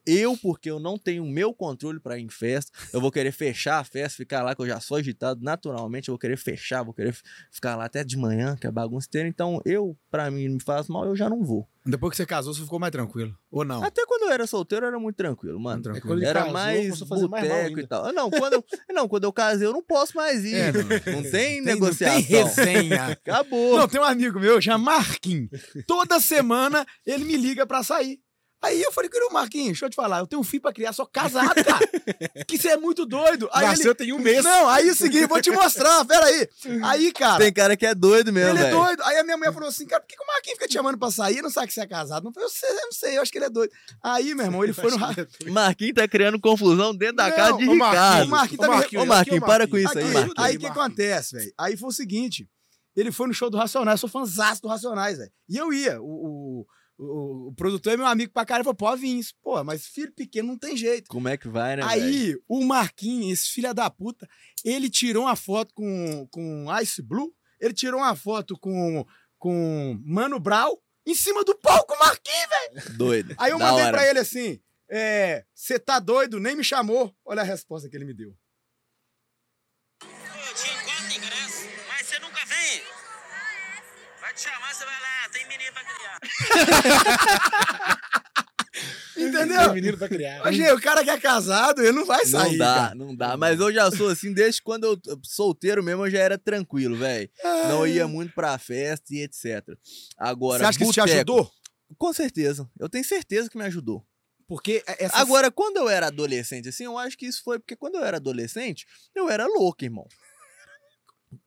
Eu, 0.05 0.37
porque 0.37 0.69
eu 0.69 0.79
não 0.79 0.97
tenho 0.97 1.23
o 1.23 1.29
meu 1.29 1.53
controle 1.53 1.99
pra 1.99 2.17
ir 2.17 2.23
em 2.23 2.29
festa, 2.29 2.71
eu 2.93 3.01
vou 3.01 3.11
querer 3.11 3.31
fechar 3.31 3.79
a 3.79 3.83
festa, 3.83 4.17
ficar 4.17 4.43
lá, 4.43 4.55
que 4.55 4.61
eu 4.61 4.67
já 4.67 4.79
sou 4.79 4.97
agitado 4.97 5.43
naturalmente, 5.43 6.09
eu 6.09 6.13
vou 6.13 6.19
querer 6.19 6.37
fechar, 6.37 6.83
vou 6.83 6.93
querer 6.93 7.15
ficar 7.51 7.75
lá 7.75 7.85
até 7.85 8.03
de 8.03 8.17
manhã, 8.17 8.55
que 8.55 8.67
é 8.67 8.71
bagunça 8.71 9.07
inteira. 9.07 9.27
Então, 9.27 9.61
eu, 9.65 9.97
pra 10.11 10.29
mim, 10.29 10.47
me 10.49 10.61
faz 10.61 10.87
mal, 10.87 11.05
eu 11.05 11.15
já 11.15 11.29
não 11.29 11.43
vou. 11.43 11.67
Depois 11.87 12.11
que 12.11 12.17
você 12.17 12.25
casou, 12.25 12.51
você 12.53 12.61
ficou 12.63 12.79
mais 12.79 12.91
tranquilo. 12.91 13.37
Ou 13.51 13.63
não? 13.63 13.83
Até 13.83 14.03
quando 14.07 14.23
eu 14.23 14.31
era 14.31 14.47
solteiro, 14.47 14.85
eu 14.85 14.89
era 14.89 14.99
muito 14.99 15.15
tranquilo, 15.17 15.59
mano. 15.59 15.83
Tranquilo. 15.83 16.23
Era 16.23 16.39
casou, 16.39 16.53
mais 16.53 16.81
começou 16.85 17.05
a 17.05 17.07
fazer 17.07 17.27
mais 17.27 17.47
mal 17.47 17.57
boteco 17.61 17.79
e 17.79 17.87
tal. 17.87 18.05
Ah, 18.05 18.11
Não, 18.11 18.31
quando 18.31 18.53
eu, 18.53 18.65
não, 18.89 19.07
quando 19.07 19.23
eu 19.25 19.31
casei, 19.33 19.67
eu 19.67 19.71
não 19.71 19.83
posso 19.83 20.15
mais 20.17 20.43
ir. 20.43 20.55
É, 20.55 20.71
não. 20.71 20.81
não, 21.21 21.31
tem 21.31 21.59
Não 21.59 21.65
negociação. 21.65 22.23
tem 22.23 22.23
resenha. 22.23 23.05
Acabou. 23.09 23.77
Não, 23.77 23.87
tem 23.87 24.01
um 24.01 24.03
amigo 24.03 24.39
meu, 24.39 24.59
chama 24.59 24.93
Marquinhos. 24.93 25.49
Toda 25.85 26.19
semana 26.19 26.85
ele 27.05 27.23
me 27.23 27.37
liga 27.37 27.67
pra 27.67 27.83
sair. 27.83 28.19
Aí 28.65 28.81
eu 28.81 28.91
falei, 28.91 29.09
querido 29.09 29.31
Marquinhos, 29.33 29.67
deixa 29.67 29.85
eu 29.85 29.89
te 29.89 29.95
falar, 29.95 30.19
eu 30.19 30.27
tenho 30.27 30.39
um 30.41 30.43
filho 30.43 30.61
pra 30.61 30.73
criar, 30.73 30.91
sou 30.93 31.05
casado, 31.05 31.53
cara. 31.63 31.87
que 32.47 32.57
você 32.57 32.69
é 32.69 32.77
muito 32.77 33.05
doido. 33.05 33.49
Aí 33.53 33.65
Nasceu 33.67 33.87
ele... 33.91 33.95
tem 33.95 34.13
um 34.13 34.19
mês. 34.19 34.43
Não, 34.43 34.67
aí 34.69 34.89
é 34.89 34.91
o 34.91 34.95
seguinte, 34.95 35.27
vou 35.27 35.41
te 35.41 35.51
mostrar, 35.51 36.03
peraí. 36.05 36.47
Aí, 36.83 37.11
cara, 37.11 37.43
Tem 37.43 37.53
cara 37.53 37.77
que 37.77 37.85
é 37.85 37.93
doido 37.93 38.31
mesmo, 38.33 38.49
ele 38.51 38.59
é 38.59 38.63
velho. 38.63 38.77
doido. 38.77 39.03
Aí 39.03 39.17
a 39.17 39.23
minha 39.23 39.37
mulher 39.37 39.53
falou 39.53 39.69
assim, 39.69 39.85
cara, 39.85 40.01
por 40.01 40.07
que, 40.07 40.15
que 40.15 40.23
o 40.23 40.27
Marquinhos 40.27 40.57
fica 40.57 40.67
te 40.67 40.73
chamando 40.73 40.97
pra 40.97 41.11
sair? 41.11 41.41
Não 41.41 41.49
sabe 41.49 41.67
que 41.67 41.73
você 41.73 41.81
é 41.81 41.87
casado? 41.87 42.23
Não 42.23 42.41
eu, 42.41 42.49
sei, 42.49 42.69
eu 42.69 42.75
não 42.85 42.91
sei, 42.91 43.17
eu 43.17 43.21
acho 43.21 43.31
que 43.31 43.37
ele 43.37 43.45
é 43.45 43.49
doido. 43.49 43.71
Aí, 44.03 44.33
meu 44.35 44.45
irmão, 44.45 44.63
ele 44.63 44.73
foi 44.73 44.89
no... 44.91 44.97
ra- 44.97 45.13
Marquinhos 45.51 45.93
tá 45.95 46.07
criando 46.07 46.39
confusão 46.39 46.95
dentro 46.95 47.17
da 47.17 47.29
Não, 47.29 47.35
casa 47.35 47.57
de 47.57 47.65
Marquinhos, 47.65 47.87
Ricardo. 47.87 48.25
o 48.25 48.29
Marquinhos 48.29 48.59
tá 48.59 48.67
Ô, 48.67 48.69
me- 48.71 48.75
Marquinhos, 48.77 49.03
Ô, 49.03 49.05
Marquinhos, 49.05 49.37
aqui, 49.37 49.43
ô, 49.43 49.47
para 49.47 49.67
com 49.67 49.77
isso 49.77 49.97
aí, 49.97 50.03
Marquinhos. 50.05 50.33
aí 50.37 50.55
o 50.55 50.59
que 50.59 50.65
Marquinhos. 50.67 50.71
acontece, 50.77 51.35
velho? 51.37 51.53
Aí 51.57 51.77
foi 51.77 51.89
o 51.89 51.91
seguinte: 51.91 52.49
ele 52.95 53.11
foi 53.11 53.27
no 53.27 53.33
show 53.33 53.49
do 53.49 53.57
Racionais, 53.57 54.01
eu 54.01 54.07
sou 54.07 54.09
fãzaço 54.09 54.61
do 54.61 54.67
Racionais, 54.67 55.17
velho. 55.17 55.31
E 55.49 55.57
eu 55.57 55.71
ia. 55.73 56.01
O, 56.01 56.05
o, 56.61 56.65
o, 56.97 57.49
o 57.49 57.53
produtor 57.55 57.93
é 57.93 57.97
meu 57.97 58.05
amigo 58.05 58.31
pra 58.31 58.45
caralho, 58.45 58.63
falou: 58.63 58.75
pô, 58.75 58.95
vim. 58.95 59.19
Pô, 59.41 59.63
mas 59.63 59.85
filho 59.87 60.11
pequeno 60.13 60.47
não 60.49 60.57
tem 60.57 60.75
jeito. 60.77 61.07
Como 61.09 61.27
é 61.27 61.37
que 61.37 61.47
vai, 61.47 61.75
né, 61.75 61.85
velho? 61.85 62.03
Aí, 62.03 62.37
o 62.47 62.63
Marquinhos, 62.63 63.39
esse 63.39 63.49
filho 63.51 63.73
da 63.73 63.89
puta, 63.89 64.27
ele 64.63 64.89
tirou 64.89 65.23
uma 65.23 65.35
foto 65.35 65.73
com, 65.73 66.27
com 66.31 66.65
Ice 66.81 67.01
Blue, 67.01 67.33
ele 67.59 67.73
tirou 67.73 67.99
uma 67.99 68.15
foto 68.15 68.57
com, 68.57 69.05
com 69.37 69.99
Mano 70.05 70.39
Brown 70.39 70.75
em 71.05 71.13
cima 71.15 71.43
do 71.43 71.55
palco, 71.57 71.95
Marquinhos. 71.99 72.95
Doido. 72.97 73.35
Aí 73.37 73.51
eu 73.51 73.59
Da 73.59 73.65
mandei 73.65 73.83
hora. 73.85 73.97
pra 73.97 74.07
ele 74.09 74.19
assim: 74.19 74.59
é, 74.89 75.45
você 75.53 75.77
tá 75.77 75.99
doido? 75.99 76.39
Nem 76.39 76.55
me 76.55 76.63
chamou. 76.63 77.13
Olha 77.25 77.41
a 77.41 77.45
resposta 77.45 77.89
que 77.89 77.95
ele 77.95 78.05
me 78.05 78.13
deu. 78.13 78.35
Eu 80.01 80.07
te 84.35 84.41
chamar, 84.41 84.73
você 84.73 84.85
vai 84.85 84.99
lá, 85.01 85.29
tem 85.31 85.47
menino 85.47 85.71
pra 85.73 85.83
criar. 85.83 86.19
Entendeu? 89.17 89.63
Tem 89.63 89.73
menino 89.73 89.97
pra 89.97 90.09
criar. 90.09 90.45
Hoje, 90.45 90.71
o 90.73 90.81
cara 90.81 91.03
que 91.03 91.09
é 91.09 91.17
casado, 91.17 91.81
ele 91.81 91.93
não 91.93 92.05
vai 92.05 92.25
sair. 92.25 92.51
Não 92.51 92.57
dá, 92.57 92.75
cara. 92.75 92.95
não 92.95 93.15
dá. 93.15 93.37
Mas 93.37 93.59
eu 93.59 93.71
já 93.71 93.89
sou 93.89 94.09
assim, 94.09 94.33
desde 94.33 94.61
quando 94.61 94.99
eu 95.05 95.19
solteiro 95.23 95.81
mesmo, 95.81 96.05
eu 96.05 96.11
já 96.11 96.19
era 96.19 96.37
tranquilo, 96.37 96.97
velho. 96.97 97.29
Não 97.69 97.87
ia 97.87 98.07
muito 98.07 98.33
pra 98.33 98.57
festa 98.57 99.13
e 99.13 99.21
etc. 99.21 99.63
Agora, 100.17 100.59
Você 100.59 100.65
acha 100.65 100.77
que 100.77 100.83
isso 100.83 100.93
te 100.93 100.99
boteco- 100.99 101.15
ajudou? 101.15 101.51
Com 101.97 102.13
certeza. 102.13 102.69
Eu 102.77 102.89
tenho 102.89 103.05
certeza 103.05 103.49
que 103.49 103.57
me 103.57 103.63
ajudou. 103.63 104.05
Porque 104.47 104.83
essa 104.85 105.17
Agora, 105.17 105.49
quando 105.49 105.77
eu 105.77 105.89
era 105.89 106.07
adolescente, 106.07 106.69
assim, 106.69 106.83
eu 106.83 106.97
acho 106.99 107.17
que 107.17 107.25
isso 107.25 107.41
foi 107.43 107.57
porque 107.57 107.75
quando 107.75 107.95
eu 107.95 108.03
era 108.03 108.17
adolescente, 108.17 108.85
eu 109.15 109.27
era 109.29 109.47
louco, 109.47 109.83
irmão. 109.83 110.05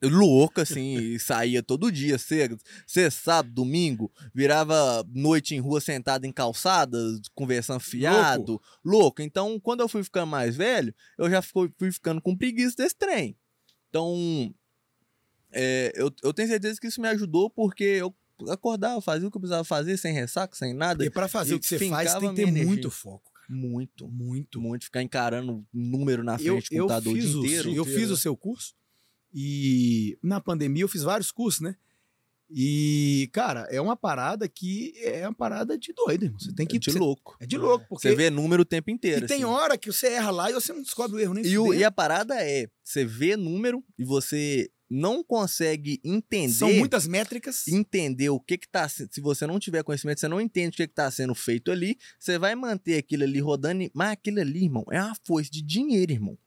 Louco, 0.02 0.60
assim, 0.60 0.96
e 0.96 1.18
saía 1.18 1.62
todo 1.62 1.90
dia, 1.92 2.18
cedo, 2.18 2.56
sexta, 2.86 3.20
sábado, 3.22 3.54
domingo, 3.54 4.10
virava 4.34 5.04
noite 5.14 5.54
em 5.54 5.60
rua 5.60 5.80
sentado 5.80 6.24
em 6.24 6.32
calçada, 6.32 6.98
conversando 7.34 7.80
fiado, 7.80 8.60
louco. 8.84 9.22
Então, 9.22 9.58
quando 9.60 9.80
eu 9.80 9.88
fui 9.88 10.02
ficando 10.04 10.26
mais 10.26 10.56
velho, 10.56 10.94
eu 11.18 11.28
já 11.30 11.40
fui, 11.42 11.70
fui 11.78 11.90
ficando 11.92 12.20
com 12.20 12.36
preguiça 12.36 12.76
desse 12.76 12.96
trem. 12.96 13.36
Então, 13.88 14.52
é, 15.52 15.92
eu, 15.94 16.12
eu 16.22 16.32
tenho 16.32 16.48
certeza 16.48 16.80
que 16.80 16.86
isso 16.86 17.00
me 17.00 17.08
ajudou 17.08 17.48
porque 17.50 17.84
eu 17.84 18.14
acordava, 18.50 19.00
fazia 19.00 19.26
o 19.26 19.30
que 19.30 19.36
eu 19.36 19.40
precisava 19.40 19.64
fazer, 19.64 19.96
sem 19.96 20.12
ressaca, 20.12 20.54
sem 20.56 20.72
nada. 20.74 21.04
E 21.04 21.10
pra 21.10 21.26
fazer 21.28 21.54
E 21.54 21.56
o 21.56 21.60
que 21.60 21.66
você 21.66 21.78
faz, 21.88 22.14
tem 22.14 22.28
que 22.30 22.34
ter 22.36 22.46
minha 22.50 22.64
muito 22.64 22.80
energia. 22.80 22.90
foco. 22.90 23.32
Muito, 23.48 24.06
Muito. 24.08 24.60
muito. 24.60 24.84
Ficar 24.84 25.02
encarando 25.02 25.66
número 25.72 26.22
na 26.22 26.34
Eu, 26.34 26.60
frente 26.60 26.68
do 26.68 26.80
computador 26.82 27.12
o 27.12 27.16
fiz, 27.16 27.30
dia 27.30 27.38
o, 27.38 27.44
inteiro. 27.46 27.74
eu 27.74 27.84
fiz 27.86 28.10
o 28.10 28.16
seu 28.16 28.36
curso 28.36 28.74
e 29.34 30.18
na 30.22 30.40
pandemia 30.40 30.82
eu 30.84 30.88
fiz 30.88 31.02
vários 31.02 31.30
cursos, 31.30 31.60
né? 31.60 31.76
E, 32.50 33.28
cara, 33.32 33.66
é 33.70 33.78
uma 33.78 33.94
parada 33.94 34.48
que 34.48 34.94
é 35.04 35.26
uma 35.28 35.34
parada 35.34 35.76
de 35.76 35.92
doido, 35.92 36.24
irmão. 36.24 36.38
Você 36.40 36.50
tem 36.54 36.66
que. 36.66 36.76
É 36.76 36.80
de 36.80 36.90
você- 36.90 36.98
louco. 36.98 37.36
É 37.40 37.46
de 37.46 37.58
louco, 37.58 37.84
porque. 37.88 38.08
Você 38.08 38.14
vê 38.16 38.30
número 38.30 38.62
o 38.62 38.64
tempo 38.64 38.90
inteiro. 38.90 39.26
e 39.26 39.28
tem 39.28 39.38
assim. 39.42 39.44
hora 39.44 39.76
que 39.76 39.92
você 39.92 40.06
erra 40.08 40.30
lá 40.30 40.50
e 40.50 40.54
você 40.54 40.72
não 40.72 40.80
descobre 40.82 41.16
o 41.16 41.20
erro 41.20 41.34
nem 41.34 41.44
E, 41.44 41.58
o- 41.58 41.74
e 41.74 41.84
a 41.84 41.90
parada 41.90 42.34
é, 42.42 42.66
você 42.82 43.04
vê 43.04 43.36
número 43.36 43.84
e 43.98 44.04
você 44.04 44.70
não 44.90 45.22
consegue 45.22 46.00
entender, 46.02 46.54
São 46.54 46.72
muitas 46.72 47.06
métricas. 47.06 47.68
entender 47.68 48.30
o 48.30 48.40
que 48.40 48.56
que 48.56 48.66
tá, 48.66 48.88
se 48.88 49.06
você 49.20 49.46
não 49.46 49.58
tiver 49.58 49.82
conhecimento, 49.82 50.18
você 50.18 50.28
não 50.28 50.40
entende 50.40 50.68
o 50.68 50.76
que 50.78 50.88
que 50.88 50.94
tá 50.94 51.10
sendo 51.10 51.34
feito 51.34 51.70
ali, 51.70 51.98
você 52.18 52.38
vai 52.38 52.54
manter 52.54 52.96
aquilo 52.96 53.24
ali 53.24 53.38
rodando, 53.38 53.86
mas 53.92 54.12
aquilo 54.12 54.40
ali, 54.40 54.64
irmão, 54.64 54.86
é 54.90 54.98
uma 55.02 55.14
foice 55.26 55.50
de 55.50 55.60
dinheiro, 55.60 56.12
irmão. 56.12 56.38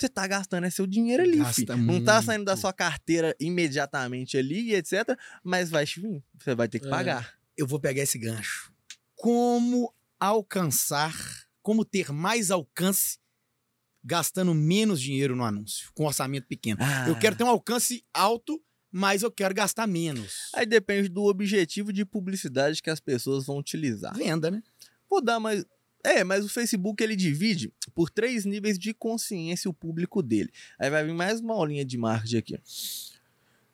Você 0.00 0.08
tá 0.08 0.26
gastando 0.26 0.64
é 0.64 0.70
seu 0.70 0.86
dinheiro 0.86 1.22
ali, 1.22 1.36
Gasta 1.36 1.54
filho. 1.54 1.76
Não 1.76 2.02
tá 2.02 2.22
saindo 2.22 2.44
da 2.44 2.56
sua 2.56 2.72
carteira 2.72 3.36
imediatamente 3.38 4.38
ali, 4.38 4.74
etc, 4.74 5.16
mas 5.44 5.68
vai 5.68 5.84
vir, 5.84 6.22
você 6.38 6.54
vai 6.54 6.66
ter 6.68 6.78
que 6.80 6.86
É. 6.86 6.90
pagar. 6.90 7.34
Eu 7.54 7.66
vou 7.66 7.78
pegar 7.78 8.02
esse 8.02 8.18
gancho. 8.18 8.72
Como 9.14 9.92
alcançar, 10.18 11.14
como 11.62 11.84
ter 11.84 12.10
mais 12.12 12.50
alcance 12.50 13.18
gastando 14.02 14.54
menos 14.54 14.98
dinheiro 14.98 15.36
no 15.36 15.44
anúncio, 15.44 15.90
com 15.94 16.06
orçamento 16.06 16.46
pequeno. 16.46 16.80
Eu 17.06 17.12
Ah. 17.14 17.18
quero 17.18 17.36
ter 17.36 17.44
um 17.44 17.48
alcance 17.50 18.02
alto, 18.14 18.58
mas 18.90 19.22
eu 19.22 19.30
quero 19.30 19.54
gastar 19.54 19.86
menos. 19.86 20.48
Aí 20.54 20.64
depende 20.64 21.10
do 21.10 21.24
objetivo 21.24 21.92
de 21.92 22.06
publicidade 22.06 22.80
que 22.82 22.88
as 22.88 23.00
pessoas 23.00 23.44
vão 23.44 23.58
utilizar. 23.58 24.16
Venda, 24.16 24.50
né? 24.50 24.62
Vou 25.10 25.22
dar 25.22 25.38
mais. 25.38 25.62
É, 26.04 26.24
mas 26.24 26.44
o 26.44 26.48
Facebook 26.48 27.02
ele 27.02 27.14
divide 27.14 27.72
por 27.94 28.08
três 28.10 28.44
níveis 28.44 28.78
de 28.78 28.94
consciência 28.94 29.68
o 29.68 29.74
público 29.74 30.22
dele. 30.22 30.50
Aí 30.78 30.88
vai 30.88 31.04
vir 31.04 31.12
mais 31.12 31.40
uma 31.40 31.54
aulinha 31.54 31.84
de 31.84 31.98
marketing 31.98 32.36
aqui. 32.36 32.58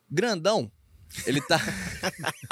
Grandão, 0.09 0.71
ele 1.25 1.41
tá. 1.41 1.59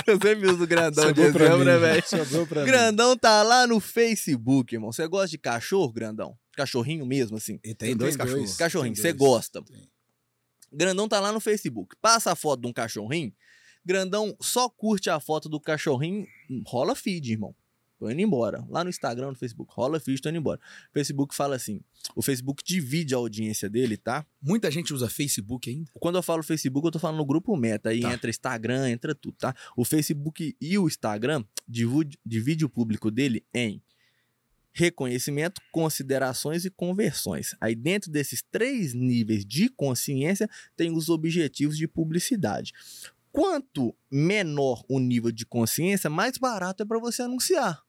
Eu 0.08 0.20
sempre 0.22 0.48
uso 0.48 0.66
grandão 0.68 1.12
de 1.12 1.22
Sobrou 1.22 1.32
pra 1.34 1.44
exemplo, 1.46 1.60
mim, 1.60 1.66
né, 1.66 1.78
velho? 1.78 2.48
Pra 2.48 2.62
mim. 2.62 2.68
Grandão 2.68 3.18
tá 3.18 3.44
lá 3.44 3.68
no 3.68 3.80
Facebook, 3.80 4.76
irmão. 4.76 4.92
Você 4.92 5.08
gosta 5.08 5.28
de 5.30 5.38
cachorro, 5.38 5.92
grandão? 5.92 6.38
Cachorrinho 6.54 7.06
mesmo, 7.06 7.36
assim. 7.38 7.60
Ele 7.64 7.76
tem 7.76 7.90
Tem 7.90 7.98
dois 7.98 8.16
dois. 8.16 8.30
cachorros. 8.30 8.58
Cachorrinho, 8.58 8.94
tem 8.96 9.02
você 9.02 9.14
dois. 9.14 9.30
gosta. 9.32 9.62
Tem. 9.62 9.90
Grandão 10.72 11.08
tá 11.08 11.20
lá 11.20 11.32
no 11.32 11.40
Facebook. 11.40 11.96
Passa 12.02 12.32
a 12.32 12.36
foto 12.36 12.62
de 12.62 12.68
um 12.68 12.74
cachorrinho. 12.74 13.34
Grandão 13.86 14.36
só 14.42 14.70
curte 14.70 15.10
a 15.10 15.20
foto 15.20 15.48
do 15.50 15.60
cachorrinho. 15.60 16.26
Rola 16.66 16.96
feed, 16.96 17.34
irmão. 17.34 17.54
Tô 17.98 18.10
indo 18.10 18.22
embora. 18.22 18.66
Lá 18.70 18.84
no 18.84 18.90
Instagram, 18.90 19.30
no 19.30 19.36
Facebook. 19.36 19.72
Rola 19.74 20.00
feed, 20.00 20.22
tô 20.22 20.30
indo 20.30 20.38
embora. 20.38 20.60
O 20.90 20.94
Facebook 20.94 21.34
fala 21.34 21.56
assim. 21.56 21.82
O 22.16 22.22
Facebook 22.22 22.64
divide 22.64 23.14
a 23.14 23.18
audiência 23.18 23.70
dele, 23.70 23.96
tá? 23.98 24.26
Muita 24.42 24.70
gente 24.70 24.94
usa 24.94 25.08
Facebook 25.10 25.70
ainda. 25.70 25.90
Quando 25.94 26.16
eu 26.18 26.24
falo 26.24 26.44
Facebook, 26.44 26.86
eu 26.86 26.92
tô 26.92 27.00
falando 27.00 27.18
no 27.18 27.26
grupo 27.26 27.56
Meta. 27.56 27.90
Aí 27.90 28.02
Tá. 28.02 28.14
entra 28.14 28.30
Instagram, 28.30 28.90
entra 28.90 29.16
tudo, 29.16 29.36
tá? 29.38 29.56
O 29.78 29.86
Facebook 29.86 30.56
e 30.60 30.78
o 30.78 30.88
Instagram 30.88 31.44
divide, 31.68 32.20
divide 32.26 32.66
o 32.66 32.70
público 32.70 33.10
dele 33.10 33.46
em 33.54 33.82
reconhecimento, 34.74 35.62
considerações 35.72 36.66
e 36.66 36.70
conversões. 36.70 37.56
Aí 37.62 37.74
dentro 37.76 38.12
desses 38.12 38.44
três 38.52 38.94
níveis 38.94 39.46
de 39.46 39.70
consciência 39.70 40.50
tem 40.76 40.92
os 40.92 41.08
objetivos 41.08 41.78
de 41.78 41.88
publicidade. 41.88 42.74
Quanto 43.32 43.96
menor 44.12 44.84
o 44.90 45.00
nível 45.00 45.32
de 45.32 45.46
consciência, 45.46 46.10
mais 46.10 46.38
barato 46.38 46.84
é 46.84 46.86
para 46.86 47.00
você 47.00 47.22
anunciar. 47.22 47.85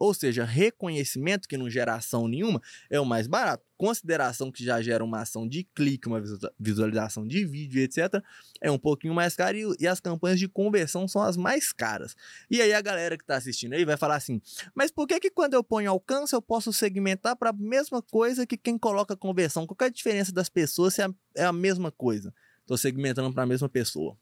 Ou 0.00 0.14
seja, 0.14 0.46
reconhecimento, 0.46 1.46
que 1.46 1.58
não 1.58 1.68
gera 1.68 1.94
ação 1.94 2.26
nenhuma, 2.26 2.62
é 2.88 2.98
o 2.98 3.04
mais 3.04 3.26
barato. 3.26 3.62
Consideração, 3.76 4.50
que 4.50 4.64
já 4.64 4.80
gera 4.80 5.04
uma 5.04 5.20
ação 5.20 5.46
de 5.46 5.62
clique, 5.74 6.08
uma 6.08 6.18
visu- 6.18 6.38
visualização 6.58 7.26
de 7.26 7.44
vídeo, 7.44 7.82
etc., 7.82 8.22
é 8.62 8.70
um 8.70 8.78
pouquinho 8.78 9.12
mais 9.12 9.36
caro. 9.36 9.58
E, 9.78 9.86
as 9.86 10.00
campanhas 10.00 10.38
de 10.38 10.48
conversão 10.48 11.06
são 11.06 11.22
as 11.22 11.36
mais 11.36 11.70
caras. 11.70 12.16
E 12.50 12.62
aí 12.62 12.72
a 12.72 12.80
galera 12.80 13.18
que 13.18 13.22
está 13.22 13.36
assistindo 13.36 13.74
aí 13.74 13.84
vai 13.84 13.98
falar 13.98 14.16
assim: 14.16 14.40
mas 14.74 14.90
por 14.90 15.06
que, 15.06 15.20
que 15.20 15.30
quando 15.30 15.52
eu 15.52 15.62
ponho 15.62 15.90
alcance 15.90 16.34
eu 16.34 16.40
posso 16.40 16.72
segmentar 16.72 17.36
para 17.36 17.50
a 17.50 17.52
mesma 17.52 18.00
coisa 18.00 18.46
que 18.46 18.56
quem 18.56 18.78
coloca 18.78 19.14
conversão? 19.14 19.66
Qual 19.66 19.76
é 19.82 19.84
a 19.84 19.90
diferença 19.90 20.32
das 20.32 20.48
pessoas 20.48 20.94
se 20.94 21.02
é 21.02 21.04
a, 21.04 21.14
é 21.36 21.44
a 21.44 21.52
mesma 21.52 21.92
coisa? 21.92 22.32
Estou 22.62 22.78
segmentando 22.78 23.30
para 23.34 23.42
a 23.42 23.46
mesma 23.46 23.68
pessoa. 23.68 24.16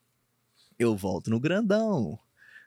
Eu 0.77 0.97
volto 0.97 1.31
no 1.31 1.39
grandão. 1.39 2.19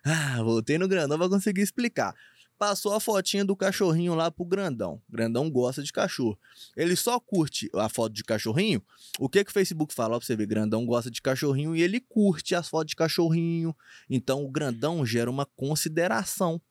Ah, 0.04 0.42
voltei 0.42 0.78
no 0.78 0.88
grandão 0.88 1.18
para 1.18 1.30
conseguir 1.30 1.62
explicar. 1.62 2.16
Passou 2.62 2.94
a 2.94 3.00
fotinha 3.00 3.44
do 3.44 3.56
cachorrinho 3.56 4.14
lá 4.14 4.30
pro 4.30 4.46
grandão. 4.46 5.02
Grandão 5.10 5.50
gosta 5.50 5.82
de 5.82 5.92
cachorro. 5.92 6.38
Ele 6.78 6.96
só 6.96 7.20
curte 7.20 7.68
a 7.74 7.90
foto 7.90 8.14
de 8.14 8.24
cachorrinho. 8.24 8.84
O 9.18 9.28
que 9.28 9.44
que 9.44 9.50
o 9.50 9.54
Facebook 9.54 9.92
fala? 9.92 10.16
Ó, 10.16 10.20
pra 10.20 10.28
você 10.28 10.36
ver, 10.36 10.46
grandão 10.46 10.86
gosta 10.86 11.10
de 11.10 11.24
cachorrinho 11.24 11.76
e 11.76 11.82
ele 11.82 12.00
curte 12.00 12.54
as 12.54 12.68
fotos 12.70 12.92
de 12.92 12.96
cachorrinho. 12.96 13.76
Então 14.08 14.46
o 14.46 14.48
grandão 14.48 15.04
gera 15.04 15.28
uma 15.28 15.44
consideração, 15.44 16.62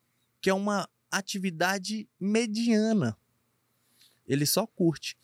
que 0.41 0.49
é 0.49 0.55
uma 0.55 0.89
atividade 1.11 2.09
mediana. 2.21 3.19
Ele 4.29 4.47
só 4.47 4.69
curte. 4.69 5.19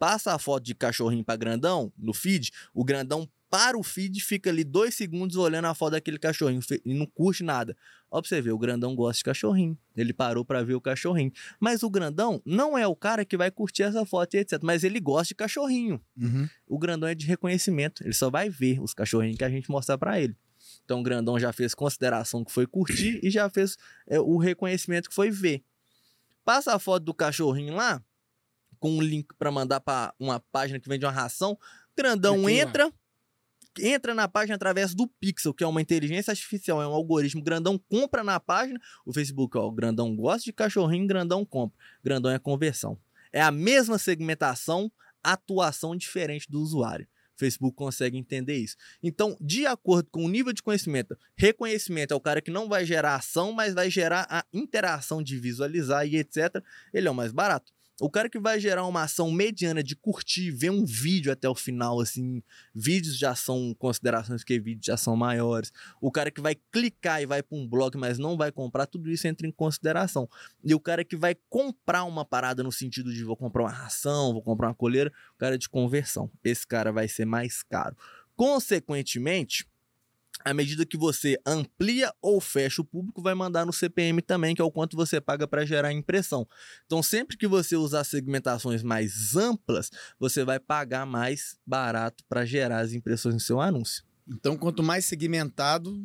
Passa 0.00 0.34
a 0.34 0.38
foto 0.40 0.64
de 0.64 0.74
cachorrinho 0.74 1.22
para 1.22 1.36
grandão 1.36 1.92
no 1.96 2.12
feed, 2.12 2.50
o 2.74 2.82
grandão 2.84 3.30
para 3.50 3.78
o 3.78 3.82
feed, 3.82 4.20
fica 4.20 4.50
ali 4.50 4.62
dois 4.62 4.94
segundos 4.94 5.36
olhando 5.36 5.66
a 5.66 5.74
foto 5.74 5.92
daquele 5.92 6.18
cachorrinho 6.18 6.60
e 6.84 6.94
não 6.94 7.06
curte 7.06 7.42
nada. 7.42 7.76
Ó, 8.10 8.20
pra 8.20 8.28
você 8.28 8.40
ver, 8.40 8.52
o 8.52 8.58
grandão 8.58 8.94
gosta 8.94 9.18
de 9.18 9.24
cachorrinho. 9.24 9.76
Ele 9.96 10.12
parou 10.12 10.44
para 10.44 10.62
ver 10.62 10.74
o 10.74 10.80
cachorrinho. 10.80 11.32
Mas 11.60 11.82
o 11.82 11.90
grandão 11.90 12.40
não 12.44 12.76
é 12.76 12.86
o 12.86 12.96
cara 12.96 13.24
que 13.24 13.36
vai 13.36 13.50
curtir 13.50 13.82
essa 13.82 14.04
foto 14.06 14.34
e 14.34 14.38
etc. 14.38 14.60
Mas 14.62 14.84
ele 14.84 15.00
gosta 15.00 15.28
de 15.28 15.34
cachorrinho. 15.34 16.00
O 16.66 16.78
grandão 16.78 17.08
é 17.08 17.14
de 17.14 17.26
reconhecimento. 17.26 18.02
Ele 18.02 18.14
só 18.14 18.30
vai 18.30 18.48
ver 18.48 18.80
os 18.80 18.94
cachorrinhos 18.94 19.36
que 19.36 19.44
a 19.44 19.50
gente 19.50 19.70
mostrar 19.70 19.98
para 19.98 20.20
ele. 20.20 20.36
Então 20.84 21.00
o 21.00 21.02
grandão 21.02 21.38
já 21.38 21.52
fez 21.52 21.74
consideração 21.74 22.44
que 22.44 22.52
foi 22.52 22.66
curtir 22.66 23.20
e 23.22 23.30
já 23.30 23.48
fez 23.48 23.76
é, 24.06 24.18
o 24.18 24.36
reconhecimento 24.38 25.08
que 25.08 25.14
foi 25.14 25.30
ver. 25.30 25.62
Passa 26.44 26.74
a 26.74 26.78
foto 26.78 27.04
do 27.04 27.14
cachorrinho 27.14 27.74
lá, 27.74 28.02
com 28.78 28.90
um 28.92 29.02
link 29.02 29.28
para 29.38 29.50
mandar 29.50 29.80
para 29.80 30.14
uma 30.18 30.40
página 30.40 30.80
que 30.80 30.88
vende 30.88 31.04
uma 31.04 31.12
ração. 31.12 31.58
Grandão 31.96 32.36
Cliquei 32.36 32.54
lá. 32.86 32.92
Entra, 33.80 34.14
na 34.14 34.28
página 34.28 34.54
através 34.54 34.94
do 34.94 35.06
Pixel, 35.06 35.54
que 35.54 35.64
é 35.64 35.66
uma 35.66 35.80
inteligência 35.80 36.30
artificial, 36.30 36.82
é 36.82 36.86
um 36.86 36.92
algoritmo. 36.92 37.42
Grandão 37.42 37.78
compra 37.78 38.22
na 38.22 38.38
página. 38.38 38.80
O 39.04 39.12
Facebook, 39.12 39.56
ó, 39.56 39.66
o 39.66 39.72
grandão 39.72 40.14
gosta 40.14 40.44
de 40.44 40.52
cachorrinho, 40.52 41.06
grandão 41.06 41.44
compra. 41.44 41.76
Grandão 42.02 42.30
é 42.30 42.38
conversão. 42.38 42.98
É 43.32 43.40
a 43.40 43.50
mesma 43.50 43.98
segmentação, 43.98 44.90
atuação 45.22 45.96
diferente 45.96 46.50
do 46.50 46.60
usuário. 46.60 47.06
O 47.34 47.38
Facebook 47.38 47.76
consegue 47.76 48.18
entender 48.18 48.56
isso. 48.56 48.76
Então, 49.00 49.36
de 49.40 49.64
acordo 49.64 50.08
com 50.10 50.24
o 50.24 50.28
nível 50.28 50.52
de 50.52 50.62
conhecimento, 50.62 51.16
reconhecimento 51.36 52.12
é 52.12 52.16
o 52.16 52.20
cara 52.20 52.40
que 52.40 52.50
não 52.50 52.68
vai 52.68 52.84
gerar 52.84 53.14
ação, 53.14 53.52
mas 53.52 53.74
vai 53.74 53.88
gerar 53.88 54.26
a 54.28 54.44
interação 54.52 55.22
de 55.22 55.38
visualizar 55.38 56.04
e 56.04 56.16
etc. 56.16 56.62
Ele 56.92 57.06
é 57.06 57.10
o 57.10 57.14
mais 57.14 57.30
barato. 57.30 57.72
O 58.00 58.08
cara 58.08 58.30
que 58.30 58.38
vai 58.38 58.60
gerar 58.60 58.86
uma 58.86 59.02
ação 59.02 59.28
mediana 59.28 59.82
de 59.82 59.96
curtir, 59.96 60.52
ver 60.52 60.70
um 60.70 60.84
vídeo 60.84 61.32
até 61.32 61.48
o 61.48 61.54
final, 61.54 62.00
assim, 62.00 62.40
vídeos 62.72 63.18
já 63.18 63.34
são 63.34 63.74
considerações 63.76 64.42
porque 64.42 64.60
vídeos 64.60 64.86
já 64.86 64.96
são 64.96 65.16
maiores. 65.16 65.72
O 66.00 66.12
cara 66.12 66.30
que 66.30 66.40
vai 66.40 66.54
clicar 66.70 67.20
e 67.20 67.26
vai 67.26 67.42
para 67.42 67.58
um 67.58 67.66
blog, 67.66 67.96
mas 67.96 68.16
não 68.16 68.36
vai 68.36 68.52
comprar, 68.52 68.86
tudo 68.86 69.10
isso 69.10 69.26
entra 69.26 69.48
em 69.48 69.50
consideração. 69.50 70.28
E 70.64 70.72
o 70.76 70.80
cara 70.80 71.04
que 71.04 71.16
vai 71.16 71.34
comprar 71.50 72.04
uma 72.04 72.24
parada 72.24 72.62
no 72.62 72.70
sentido 72.70 73.12
de 73.12 73.24
vou 73.24 73.36
comprar 73.36 73.64
uma 73.64 73.72
ração, 73.72 74.32
vou 74.32 74.42
comprar 74.42 74.68
uma 74.68 74.74
coleira, 74.74 75.12
o 75.34 75.38
cara 75.38 75.56
é 75.56 75.58
de 75.58 75.68
conversão. 75.68 76.30
Esse 76.44 76.64
cara 76.64 76.92
vai 76.92 77.08
ser 77.08 77.24
mais 77.24 77.64
caro. 77.64 77.96
Consequentemente, 78.36 79.66
à 80.44 80.54
medida 80.54 80.86
que 80.86 80.96
você 80.96 81.38
amplia 81.46 82.12
ou 82.20 82.40
fecha 82.40 82.82
o 82.82 82.84
público, 82.84 83.22
vai 83.22 83.34
mandar 83.34 83.66
no 83.66 83.72
CPM 83.72 84.22
também, 84.22 84.54
que 84.54 84.62
é 84.62 84.64
o 84.64 84.70
quanto 84.70 84.96
você 84.96 85.20
paga 85.20 85.46
para 85.46 85.64
gerar 85.64 85.92
impressão. 85.92 86.46
Então, 86.86 87.02
sempre 87.02 87.36
que 87.36 87.46
você 87.46 87.76
usar 87.76 88.04
segmentações 88.04 88.82
mais 88.82 89.36
amplas, 89.36 89.90
você 90.18 90.44
vai 90.44 90.58
pagar 90.58 91.06
mais 91.06 91.58
barato 91.66 92.24
para 92.28 92.44
gerar 92.44 92.80
as 92.80 92.92
impressões 92.92 93.34
no 93.34 93.40
seu 93.40 93.60
anúncio. 93.60 94.04
Então, 94.28 94.56
quanto 94.56 94.82
mais 94.82 95.06
segmentado, 95.06 95.98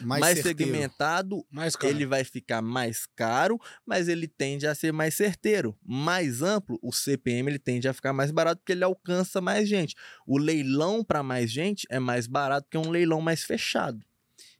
Mais, 0.00 0.20
mais 0.20 0.40
segmentado, 0.40 1.44
Mais 1.50 1.74
ele 1.82 2.06
vai 2.06 2.24
ficar 2.24 2.60
mais 2.62 3.06
caro, 3.14 3.58
mas 3.84 4.08
ele 4.08 4.28
tende 4.28 4.66
a 4.66 4.74
ser 4.74 4.92
mais 4.92 5.14
certeiro. 5.14 5.76
Mais 5.84 6.42
amplo, 6.42 6.78
o 6.82 6.92
CPM 6.92 7.50
ele 7.50 7.58
tende 7.58 7.88
a 7.88 7.92
ficar 7.92 8.12
mais 8.12 8.30
barato 8.30 8.60
porque 8.60 8.72
ele 8.72 8.84
alcança 8.84 9.40
mais 9.40 9.68
gente. 9.68 9.94
O 10.26 10.38
leilão 10.38 11.02
para 11.04 11.22
mais 11.22 11.50
gente 11.50 11.86
é 11.90 11.98
mais 11.98 12.26
barato 12.26 12.68
que 12.70 12.76
um 12.76 12.90
leilão 12.90 13.20
mais 13.20 13.44
fechado. 13.44 14.04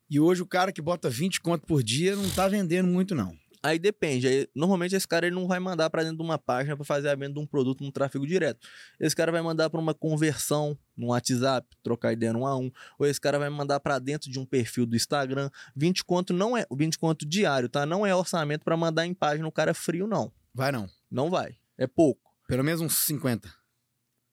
E 0.09 0.20
hoje 0.20 0.41
o 0.41 0.47
cara 0.47 0.72
que 0.72 0.80
bota 0.80 1.11
20 1.11 1.41
conto 1.41 1.66
por 1.66 1.82
dia 1.82 2.14
não 2.14 2.30
tá 2.30 2.47
vendendo 2.47 2.87
muito, 2.87 3.14
não. 3.14 3.37
Aí 3.66 3.80
depende. 3.80 4.28
Aí, 4.28 4.48
normalmente 4.54 4.94
esse 4.94 5.08
cara 5.08 5.26
ele 5.26 5.34
não 5.34 5.48
vai 5.48 5.58
mandar 5.58 5.90
para 5.90 6.04
dentro 6.04 6.18
de 6.18 6.22
uma 6.22 6.38
página 6.38 6.76
para 6.76 6.84
fazer 6.84 7.08
a 7.08 7.16
venda 7.16 7.34
de 7.34 7.40
um 7.40 7.46
produto 7.46 7.82
no 7.82 7.90
tráfego 7.90 8.24
direto. 8.24 8.64
Esse 9.00 9.16
cara 9.16 9.32
vai 9.32 9.42
mandar 9.42 9.68
para 9.68 9.80
uma 9.80 9.92
conversão 9.92 10.78
no 10.96 11.08
WhatsApp, 11.08 11.66
trocar 11.82 12.12
ideia 12.12 12.32
no 12.32 12.42
um 12.42 12.46
a 12.46 12.56
um, 12.56 12.70
ou 12.96 13.04
esse 13.06 13.20
cara 13.20 13.40
vai 13.40 13.50
mandar 13.50 13.80
para 13.80 13.98
dentro 13.98 14.30
de 14.30 14.38
um 14.38 14.46
perfil 14.46 14.86
do 14.86 14.94
Instagram. 14.94 15.50
20 15.74 16.04
conto 16.04 16.32
não 16.32 16.56
é, 16.56 16.64
20 16.70 16.96
conto 16.96 17.26
diário, 17.26 17.68
tá? 17.68 17.84
Não 17.84 18.06
é 18.06 18.14
orçamento 18.14 18.64
para 18.64 18.76
mandar 18.76 19.04
em 19.04 19.12
página 19.12 19.48
o 19.48 19.52
cara 19.52 19.74
frio 19.74 20.06
não. 20.06 20.30
Vai 20.54 20.70
não. 20.70 20.88
Não 21.10 21.28
vai. 21.28 21.56
É 21.76 21.88
pouco. 21.88 22.20
Pelo 22.46 22.62
menos 22.62 22.80
uns 22.80 22.94
50. 22.98 23.52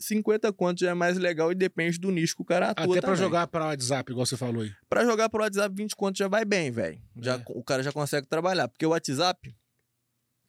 50 0.04 0.52
conto 0.54 0.80
já 0.80 0.92
é 0.92 0.94
mais 0.94 1.18
legal 1.18 1.52
e 1.52 1.56
depende 1.56 1.98
do 2.00 2.12
nicho 2.12 2.36
que 2.36 2.42
o 2.42 2.46
cara 2.46 2.70
atua 2.72 2.86
Até 2.86 3.02
pra 3.02 3.12
também. 3.12 3.16
jogar 3.24 3.48
pra 3.48 3.66
WhatsApp, 3.66 4.12
igual 4.12 4.26
você 4.26 4.38
falou 4.38 4.62
aí. 4.64 4.72
Pra 4.90 5.04
jogar 5.06 5.30
pro 5.30 5.42
WhatsApp, 5.42 5.74
20 5.76 5.96
conto 5.96 6.18
já 6.18 6.28
vai 6.28 6.46
bem, 6.46 6.72
velho. 6.72 7.02
Já 7.22 7.36
É. 7.36 7.44
O 7.50 7.64
cara 7.64 7.82
já 7.84 7.92
consegue 7.92 8.28
trabalhar. 8.28 8.68
Porque 8.68 8.86
o 8.86 8.90
WhatsApp, 8.90 9.56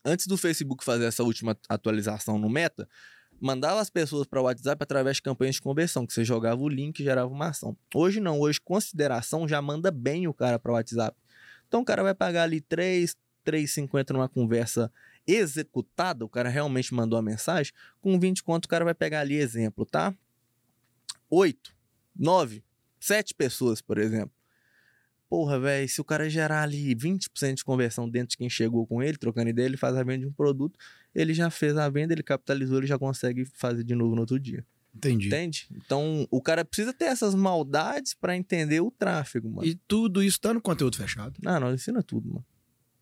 antes 0.04 0.26
do 0.26 0.36
Facebook 0.36 0.84
fazer 0.84 1.04
essa 1.04 1.22
última 1.22 1.56
atualização 1.68 2.38
no 2.38 2.48
Meta, 2.48 2.88
mandava 3.40 3.80
as 3.80 3.90
pessoas 3.90 4.26
para 4.26 4.40
o 4.40 4.44
WhatsApp 4.44 4.82
através 4.82 5.16
de 5.16 5.22
campanhas 5.22 5.56
de 5.56 5.62
conversão, 5.62 6.06
que 6.06 6.12
você 6.12 6.24
jogava 6.24 6.60
o 6.60 6.68
link 6.68 7.00
e 7.00 7.04
gerava 7.04 7.30
uma 7.30 7.48
ação. 7.48 7.76
Hoje 7.94 8.20
não, 8.20 8.40
hoje 8.40 8.60
consideração 8.60 9.46
já 9.46 9.60
manda 9.60 9.90
bem 9.90 10.26
o 10.26 10.34
cara 10.34 10.58
para 10.58 10.72
o 10.72 10.74
WhatsApp. 10.74 11.16
Então 11.68 11.80
o 11.80 11.84
cara 11.84 12.02
vai 12.02 12.14
pagar 12.14 12.44
ali 12.44 12.60
3, 12.60 13.16
3,50 13.44 14.10
numa 14.10 14.28
conversa 14.28 14.90
executada, 15.26 16.24
o 16.24 16.28
cara 16.28 16.48
realmente 16.48 16.92
mandou 16.94 17.18
a 17.18 17.22
mensagem, 17.22 17.72
com 18.00 18.18
20 18.18 18.42
conto 18.42 18.66
o 18.66 18.68
cara 18.68 18.84
vai 18.84 18.94
pegar 18.94 19.20
ali 19.20 19.36
exemplo, 19.36 19.86
tá? 19.86 20.14
8, 21.30 21.74
9, 22.16 22.62
7 23.00 23.34
pessoas, 23.34 23.80
por 23.80 23.98
exemplo. 23.98 24.32
Porra, 25.28 25.58
velho, 25.58 25.88
se 25.88 26.00
o 26.00 26.04
cara 26.04 26.30
gerar 26.30 26.62
ali 26.62 26.94
20% 26.94 27.54
de 27.54 27.64
conversão 27.64 28.08
dentro 28.08 28.30
de 28.30 28.36
quem 28.36 28.48
chegou 28.48 28.86
com 28.86 29.02
ele, 29.02 29.16
trocando 29.16 29.48
ideia, 29.50 29.66
ele 29.66 29.76
faz 29.76 29.96
a 29.96 30.02
venda 30.04 30.20
de 30.20 30.26
um 30.26 30.32
produto, 30.32 30.78
ele 31.14 31.34
já 31.34 31.50
fez 31.50 31.76
a 31.76 31.88
venda, 31.88 32.12
ele 32.12 32.22
capitalizou, 32.22 32.78
ele 32.78 32.86
já 32.86 32.98
consegue 32.98 33.44
fazer 33.44 33.82
de 33.82 33.94
novo 33.94 34.14
no 34.14 34.20
outro 34.20 34.38
dia. 34.38 34.64
Entendi. 34.94 35.26
Entende? 35.26 35.66
Então, 35.74 36.26
o 36.30 36.40
cara 36.40 36.64
precisa 36.64 36.92
ter 36.92 37.06
essas 37.06 37.34
maldades 37.34 38.14
pra 38.14 38.36
entender 38.36 38.80
o 38.80 38.92
tráfego, 38.92 39.50
mano. 39.50 39.66
E 39.66 39.74
tudo 39.74 40.22
isso 40.22 40.40
tá 40.40 40.54
no 40.54 40.60
conteúdo 40.60 40.96
fechado. 40.96 41.40
Ah, 41.44 41.58
nós 41.58 41.74
ensina 41.74 42.00
tudo, 42.00 42.28
mano. 42.28 42.46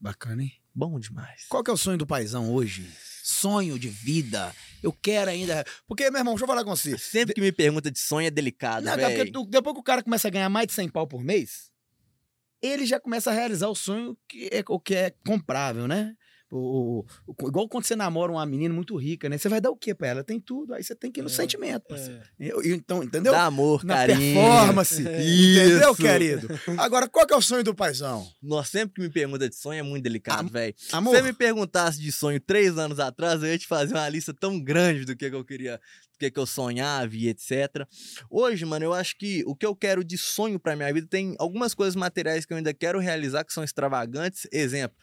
Bacana, 0.00 0.42
hein? 0.42 0.52
Bom 0.74 0.98
demais. 0.98 1.44
Qual 1.48 1.62
que 1.62 1.70
é 1.70 1.74
o 1.74 1.76
sonho 1.76 1.98
do 1.98 2.06
paizão 2.06 2.52
hoje? 2.52 2.88
Sonho 3.22 3.78
de 3.78 3.88
vida. 3.88 4.54
Eu 4.82 4.92
quero 4.92 5.30
ainda. 5.30 5.64
Porque, 5.86 6.10
meu 6.10 6.20
irmão, 6.20 6.34
deixa 6.34 6.44
eu 6.44 6.48
falar 6.48 6.64
com 6.64 6.74
você. 6.74 6.96
Sempre 6.98 7.34
que 7.34 7.40
me 7.40 7.52
pergunta 7.52 7.90
de 7.90 7.98
sonho 7.98 8.26
é 8.26 8.30
delicado, 8.30 8.84
Não, 8.84 8.92
porque 8.94 9.06
velho. 9.06 9.32
tu- 9.32 9.46
depois 9.46 9.74
que 9.74 9.80
o 9.80 9.84
cara 9.84 10.02
começa 10.02 10.28
a 10.28 10.30
ganhar 10.30 10.48
mais 10.48 10.66
de 10.66 10.72
100 10.72 10.88
pau 10.88 11.06
por 11.06 11.22
mês, 11.22 11.70
ele 12.60 12.84
já 12.86 12.98
começa 12.98 13.30
a 13.30 13.34
realizar 13.34 13.68
o 13.68 13.74
sonho 13.74 14.16
que 14.28 14.48
é, 14.52 14.64
o 14.68 14.80
que 14.80 14.94
é 14.94 15.12
comprável, 15.26 15.86
né? 15.86 16.14
O, 16.55 17.00
o- 17.00 17.07
o- 17.26 17.48
igual 17.48 17.66
quando 17.66 17.84
você 17.84 17.96
namora 17.96 18.30
uma 18.30 18.44
menina 18.44 18.74
muito 18.74 18.94
rica, 18.94 19.26
né? 19.26 19.38
Você 19.38 19.48
vai 19.48 19.59
dar 19.59 19.70
o 19.70 19.76
quê 19.76 19.94
pra 19.94 20.09
ela? 20.09 20.22
Tem 20.22 20.38
tudo. 20.38 20.74
Aí 20.74 20.84
você 20.84 20.94
tem 20.94 21.11
que 21.11 21.20
ir 21.20 21.22
no 21.22 21.30
É, 21.30 21.32
sentimento. 21.32 21.84
parceiro. 21.88 22.20
É. 22.38 22.46
Eu- 22.53 22.62
eu- 22.62 22.74
Então, 22.74 23.03
entendeu? 23.03 23.32
Dá 23.32 23.44
amor, 23.44 23.82
Na 23.84 23.94
carinho. 23.94 24.34
performance. 24.38 25.00
Entendeu, 25.00 25.92
Isso. 25.92 26.03
querido? 26.03 26.48
Agora, 26.76 27.09
qual 27.09 27.26
que 27.26 27.32
é 27.32 27.36
o 27.36 27.40
sonho 27.40 27.64
do 27.64 27.74
paizão? 27.74 28.26
Nossa, 28.42 28.70
sempre 28.72 28.94
que 28.96 29.00
me 29.00 29.09
pergunta 29.09 29.48
de 29.48 29.57
sonho 29.57 29.80
é 29.80 29.82
muito 29.82 30.03
delicado, 30.05 30.48
velho. 30.50 30.74
Se 30.76 30.90
você 31.00 31.22
me 31.22 31.32
perguntasse 31.32 31.98
de 31.98 32.12
sonho 32.12 32.38
três 32.38 32.76
anos 32.76 33.00
atrás, 33.00 33.42
eu 33.42 33.48
ia 33.48 33.59
te 33.59 33.66
fazer 33.66 33.94
uma 33.94 34.09
lista 34.11 34.34
tão 34.34 34.61
grande 34.62 35.07
do 35.07 35.16
que, 35.16 35.30
que 35.30 35.36
eu 35.36 35.44
queria, 35.44 35.76
do 35.78 36.18
que, 36.18 36.30
que 36.30 36.38
eu 36.38 36.44
sonhava 36.44 37.16
e 37.16 37.28
etc. 37.28 37.86
Hoje, 38.28 38.66
mano, 38.66 38.84
eu 38.84 38.92
acho 38.92 39.16
que 39.16 39.42
o 39.46 39.57
que 39.57 39.64
eu 39.64 39.74
quero 39.74 40.05
de 40.05 40.18
sonho 40.18 40.61
pra 40.61 40.76
minha 40.76 40.92
vida 40.92 41.07
tem 41.09 41.34
algumas 41.38 41.72
coisas 41.74 41.96
materiais 41.96 42.44
que 42.44 42.53
eu 42.53 42.59
ainda 42.59 42.74
quero 42.74 42.98
realizar 42.98 43.42
que 43.42 43.55
são 43.55 43.64
extravagantes. 43.64 44.46
Exemplo. 44.53 44.96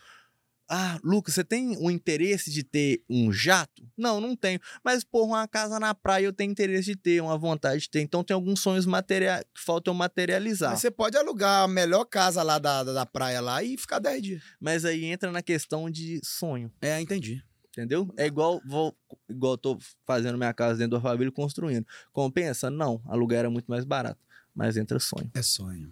Ah, 0.72 1.00
Lucas, 1.04 1.34
você 1.34 1.44
tem 1.44 1.76
um 1.78 1.90
interesse 1.90 2.52
de 2.52 2.64
ter 2.64 3.04
um 3.10 3.32
jato? 3.34 3.84
Não, 3.98 4.22
não 4.22 4.36
tenho. 4.36 4.60
Mas, 4.84 5.04
porra, 5.04 5.30
uma 5.40 5.48
casa 5.48 5.80
na 5.80 5.96
praia 5.96 6.26
eu 6.26 6.34
tenho 6.34 6.52
interesse 6.52 6.92
de 6.92 6.96
ter, 6.96 7.22
uma 7.24 7.36
vontade 7.40 7.82
de 7.82 7.90
ter. 7.90 8.02
Então, 8.02 8.24
tem 8.24 8.36
alguns 8.36 8.60
sonhos 8.60 8.86
materiais 8.86 9.44
que 9.54 9.60
faltam 9.62 9.96
materializar. 9.96 10.70
mas 10.72 10.80
você 10.82 10.92
pode 10.92 11.18
alugar 11.18 11.64
a 11.64 11.68
melhor 11.68 12.06
casa 12.06 12.44
lá 12.44 12.60
da, 12.60 12.84
da, 12.84 12.94
da 12.94 13.06
praia 13.06 13.42
lá 13.42 13.64
e 13.64 13.76
ficar 13.78 13.98
10 13.98 14.22
dias. 14.22 14.44
Mas 14.60 14.86
aí 14.86 15.06
entra 15.06 15.32
na 15.32 15.42
questão 15.42 15.90
de 15.90 16.22
sonho. 16.24 16.72
É, 16.82 17.02
entendi. 17.02 17.44
Entendeu? 17.72 18.14
É 18.18 18.26
igual, 18.26 18.62
vou, 18.66 18.96
igual 19.28 19.54
eu 19.54 19.58
tô 19.58 19.80
fazendo 20.06 20.38
minha 20.38 20.54
casa 20.54 20.78
dentro 20.78 21.00
do 21.00 21.24
e 21.24 21.32
construindo. 21.32 21.86
Compensa? 22.12 22.70
Não. 22.70 23.02
Aluguel 23.06 23.40
era 23.40 23.50
muito 23.50 23.68
mais 23.68 23.86
barato. 23.86 24.20
Mas 24.54 24.78
entra 24.78 25.00
sonho. 25.00 25.32
É 25.34 25.42
sonho. 25.42 25.92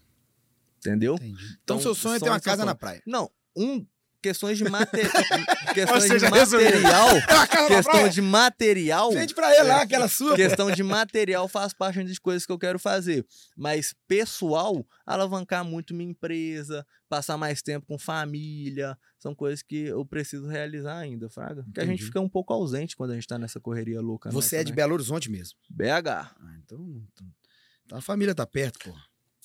Entendeu? 0.77 1.15
Entendi. 1.15 1.43
Então, 1.63 1.77
Então, 1.77 1.79
seu 1.79 1.95
sonho 1.95 2.15
é 2.15 2.19
ter 2.19 2.25
sonho 2.25 2.31
uma 2.33 2.39
são 2.39 2.43
casa 2.51 2.65
na 2.65 2.71
sonhos. 2.71 2.79
praia. 2.79 3.01
Não. 3.07 3.31
Um. 3.55 3.85
Questões 4.27 4.57
de, 4.57 4.65
mate... 4.65 4.91
questões 5.73 6.03
de 6.03 6.09
seja, 6.09 6.29
material. 6.29 7.07
É 7.15 7.21
casa 7.47 7.61
na 7.61 7.67
questão 7.67 8.09
de 8.09 8.21
material. 8.21 9.11
Vende 9.13 9.33
pra 9.33 9.53
ele 9.55 9.63
lá, 9.63 9.81
aquela 9.83 10.09
sua. 10.09 10.35
Questão 10.35 10.69
de 10.69 10.83
material 10.83 11.47
faz 11.47 11.73
parte 11.73 12.03
das 12.03 12.19
coisas 12.19 12.45
que 12.45 12.51
eu 12.51 12.59
quero 12.59 12.77
fazer. 12.77 13.25
Mas 13.55 13.95
pessoal, 14.05 14.85
alavancar 15.05 15.63
muito 15.63 15.93
minha 15.93 16.09
empresa, 16.09 16.85
passar 17.07 17.37
mais 17.37 17.61
tempo 17.61 17.85
com 17.87 17.97
família, 17.97 18.97
são 19.17 19.33
coisas 19.33 19.61
que 19.63 19.85
eu 19.85 20.05
preciso 20.05 20.45
realizar 20.47 20.97
ainda, 20.97 21.29
Fraga. 21.29 21.63
Porque 21.63 21.79
a 21.79 21.85
gente 21.85 22.03
fica 22.03 22.19
um 22.19 22.29
pouco 22.29 22.53
ausente 22.53 22.97
quando 22.97 23.11
a 23.11 23.15
gente 23.15 23.27
tá 23.27 23.39
nessa 23.39 23.61
correria 23.61 24.01
louca. 24.01 24.29
Você 24.29 24.35
nossa, 24.35 24.55
é 24.57 24.63
de 24.65 24.71
né? 24.71 24.75
Belo 24.75 24.93
Horizonte 24.93 25.31
mesmo. 25.31 25.57
BH. 25.69 26.09
Ah, 26.09 26.33
então, 26.65 27.01
então 27.15 27.97
a 27.97 28.01
família 28.01 28.35
tá 28.35 28.45
perto, 28.45 28.79
pô. 28.79 28.93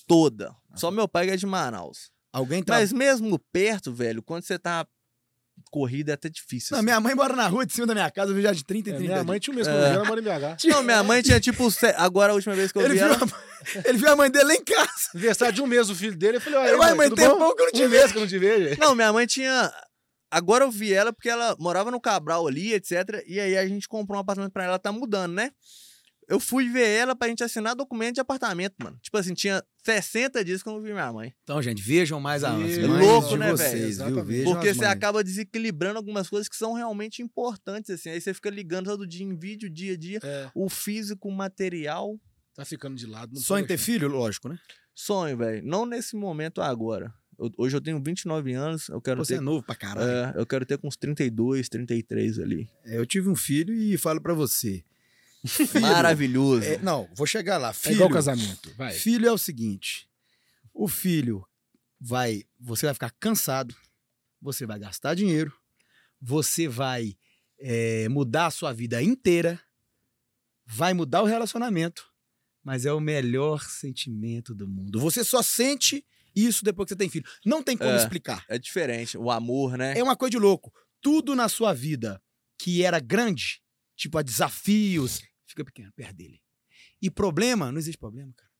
Toda. 0.08 0.54
Só 0.74 0.90
meu 0.90 1.06
pai 1.06 1.26
que 1.26 1.32
é 1.32 1.36
de 1.36 1.46
Manaus. 1.46 2.10
Alguém 2.32 2.62
tá. 2.62 2.74
Mas 2.74 2.92
mesmo 2.92 3.38
perto, 3.52 3.92
velho, 3.92 4.22
quando 4.22 4.44
você 4.44 4.58
tá 4.58 4.86
corrida 5.70 6.12
é 6.12 6.14
até 6.14 6.28
difícil. 6.28 6.68
Não, 6.72 6.78
assim. 6.78 6.84
minha 6.84 7.00
mãe 7.00 7.14
mora 7.14 7.36
na 7.36 7.46
rua 7.46 7.66
de 7.66 7.72
cima 7.72 7.86
da 7.86 7.94
minha 7.94 8.10
casa, 8.10 8.30
eu 8.30 8.34
vi 8.34 8.42
já 8.42 8.52
de 8.52 8.64
30 8.64 8.88
e 8.88 8.92
É, 8.92 8.96
30 8.96 9.12
minha 9.12 9.24
mãe 9.24 9.38
tinha 9.38 9.52
o 9.52 9.56
mesmo, 9.56 9.72
quando 9.72 9.82
eu 9.82 9.88
vi, 9.88 9.96
ela 9.96 10.04
mora 10.04 10.20
em 10.20 10.24
BH. 10.24 10.66
Não, 10.66 10.82
minha 10.82 11.02
mãe 11.02 11.22
tinha 11.22 11.40
tipo. 11.40 11.68
Agora 11.96 12.32
a 12.32 12.34
última 12.34 12.54
vez 12.54 12.72
que 12.72 12.78
eu 12.78 12.82
Ele 12.82 12.94
vi 12.94 13.00
viu, 13.00 13.08
ela. 13.08 13.16
a... 13.16 13.88
ele 13.88 13.98
viu 13.98 14.10
a 14.10 14.16
mãe 14.16 14.30
dele 14.30 14.44
lá 14.44 14.54
em 14.54 14.64
casa. 14.64 15.10
Aniversário 15.14 15.54
de 15.54 15.62
um 15.62 15.66
mês 15.66 15.90
o 15.90 15.94
filho 15.94 16.16
dele, 16.16 16.38
eu 16.38 16.40
falei, 16.40 16.58
olha, 16.58 16.94
mãe, 16.94 17.08
tudo 17.08 17.18
tem 17.18 17.28
pouco 17.28 17.56
que 17.56 17.62
eu 17.62 17.66
não 17.66 17.72
te 17.72 17.84
Um 17.84 17.88
mês 17.88 18.12
que 18.12 18.18
eu 18.18 18.20
não 18.20 18.28
te 18.28 18.38
vejo. 18.38 18.80
Não, 18.80 18.94
minha 18.94 19.12
mãe 19.12 19.26
tinha. 19.26 19.72
Agora 20.30 20.64
eu 20.64 20.70
vi 20.70 20.92
ela 20.94 21.12
porque 21.12 21.28
ela 21.28 21.54
morava 21.58 21.90
no 21.90 22.00
Cabral 22.00 22.46
ali, 22.46 22.72
etc. 22.72 23.22
E 23.26 23.38
aí 23.38 23.56
a 23.56 23.66
gente 23.66 23.86
comprou 23.86 24.16
um 24.16 24.20
apartamento 24.20 24.52
pra 24.52 24.64
ela, 24.64 24.72
ela 24.72 24.78
tá 24.78 24.90
mudando, 24.90 25.34
né? 25.34 25.50
Eu 26.28 26.38
fui 26.40 26.68
ver 26.68 26.86
ela 26.88 27.14
pra 27.16 27.28
gente 27.28 27.42
assinar 27.42 27.74
documento 27.74 28.14
de 28.14 28.20
apartamento, 28.20 28.74
mano. 28.82 28.96
Tipo 29.02 29.16
assim, 29.18 29.34
tinha 29.34 29.62
60 29.84 30.44
dias 30.44 30.62
que 30.62 30.68
eu 30.68 30.72
não 30.74 30.80
vi 30.80 30.92
minha 30.92 31.12
mãe. 31.12 31.34
Então, 31.42 31.60
gente, 31.60 31.82
vejam 31.82 32.20
mais 32.20 32.44
as 32.44 32.54
É 32.54 32.86
mães 32.86 33.06
louco, 33.06 33.28
de 33.30 33.36
né, 33.38 33.46
velho? 33.46 33.58
vocês, 33.58 33.98
viu? 33.98 34.24
Vejam 34.24 34.52
Porque 34.52 34.72
você 34.72 34.80
mães. 34.80 34.90
acaba 34.92 35.22
desequilibrando 35.24 35.98
algumas 35.98 36.28
coisas 36.28 36.48
que 36.48 36.56
são 36.56 36.72
realmente 36.74 37.20
importantes, 37.22 37.90
assim. 37.90 38.08
Aí 38.10 38.20
você 38.20 38.32
fica 38.32 38.48
ligando 38.50 38.86
todo 38.86 39.06
dia 39.06 39.24
em 39.26 39.36
vídeo, 39.36 39.68
dia 39.68 39.94
a 39.94 39.96
dia. 39.96 40.20
É, 40.22 40.48
O 40.54 40.68
físico, 40.68 41.28
o 41.28 41.32
material. 41.32 42.18
tá 42.54 42.64
ficando 42.64 42.96
de 42.96 43.06
lado. 43.06 43.34
não 43.34 43.40
Sonho 43.42 43.64
em 43.64 43.66
ter 43.66 43.76
filho, 43.78 44.08
lógico, 44.08 44.48
né? 44.48 44.58
Sonho, 44.94 45.36
velho. 45.36 45.62
Não 45.66 45.84
nesse 45.84 46.14
momento 46.16 46.60
agora. 46.62 47.12
Eu- 47.38 47.50
hoje 47.58 47.76
eu 47.76 47.80
tenho 47.80 48.00
29 48.00 48.52
anos, 48.52 48.88
eu 48.88 49.00
quero 49.00 49.24
Você 49.24 49.34
é 49.34 49.36
ter. 49.38 49.42
novo 49.42 49.62
pra 49.64 49.74
caralho. 49.74 50.08
é, 50.08 50.32
eu 50.40 50.46
quero 50.46 50.64
ter 50.64 50.78
com 50.78 50.86
uns 50.86 50.96
32, 50.96 51.68
33 51.68 52.38
ali. 52.38 52.68
É, 52.84 52.96
eu 52.98 53.04
tive 53.06 53.28
um 53.28 53.34
filho 53.34 53.74
e 53.74 53.96
falo 53.98 54.20
pra 54.20 54.34
você. 54.34 54.84
Filho, 55.46 55.80
Maravilhoso. 55.80 56.64
é, 56.64 56.78
não, 56.78 57.08
vou 57.14 57.26
chegar 57.26 57.58
lá. 57.58 57.70
É 57.70 57.72
Filho, 57.72 57.94
igual 57.96 58.10
casamento, 58.10 58.72
vai. 58.76 58.92
filho 58.92 59.26
é 59.28 59.32
o 59.32 59.38
seguinte: 59.38 60.08
o 60.72 60.86
filho 60.88 61.44
vai. 62.00 62.44
Você 62.60 62.86
vai 62.86 62.94
ficar 62.94 63.10
cansado, 63.18 63.74
você 64.40 64.64
vai 64.66 64.78
gastar 64.78 65.14
dinheiro, 65.14 65.52
você 66.20 66.68
vai 66.68 67.16
é, 67.58 68.08
mudar 68.08 68.46
a 68.46 68.50
sua 68.50 68.72
vida 68.72 69.02
inteira, 69.02 69.60
vai 70.64 70.94
mudar 70.94 71.22
o 71.22 71.26
relacionamento, 71.26 72.06
mas 72.62 72.86
é 72.86 72.92
o 72.92 73.00
melhor 73.00 73.62
sentimento 73.64 74.54
do 74.54 74.68
mundo. 74.68 75.00
Você 75.00 75.24
só 75.24 75.42
sente 75.42 76.04
isso 76.34 76.64
depois 76.64 76.86
que 76.86 76.94
você 76.94 76.98
tem 76.98 77.08
filho. 77.10 77.26
Não 77.44 77.62
tem 77.62 77.76
como 77.76 77.90
É. 77.90 77.96
explicar. 77.96 78.44
É 78.48 78.58
diferente. 78.58 79.18
O 79.18 79.30
amor, 79.30 79.76
né? 79.76 79.98
É 79.98 80.02
uma 80.02 80.16
coisa 80.16 80.30
de 80.30 80.38
louco. 80.38 80.72
Tudo 81.00 81.34
na 81.34 81.48
sua 81.48 81.72
vida 81.74 82.22
que 82.58 82.82
era 82.84 83.00
grande, 83.00 83.60
tipo 83.96 84.16
a 84.18 84.22
desafios, 84.22 85.20
fica 85.52 85.64
pequeno 85.64 85.92
perto 85.92 86.16
dele. 86.16 86.40
E 87.00 87.10
problema, 87.10 87.70
não 87.70 87.78
existe 87.78 87.98
problema, 87.98 88.32
cara. 88.36 88.50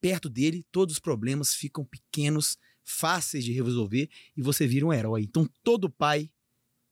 Perto 0.00 0.28
dele, 0.28 0.64
todos 0.70 0.94
os 0.94 1.00
problemas 1.00 1.54
ficam 1.54 1.84
pequenos, 1.84 2.58
fáceis 2.82 3.44
de 3.44 3.52
resolver 3.52 4.08
e 4.36 4.42
você 4.42 4.66
vira 4.66 4.86
um 4.86 4.92
herói. 4.92 5.22
Então 5.22 5.48
todo 5.62 5.90
pai 5.90 6.30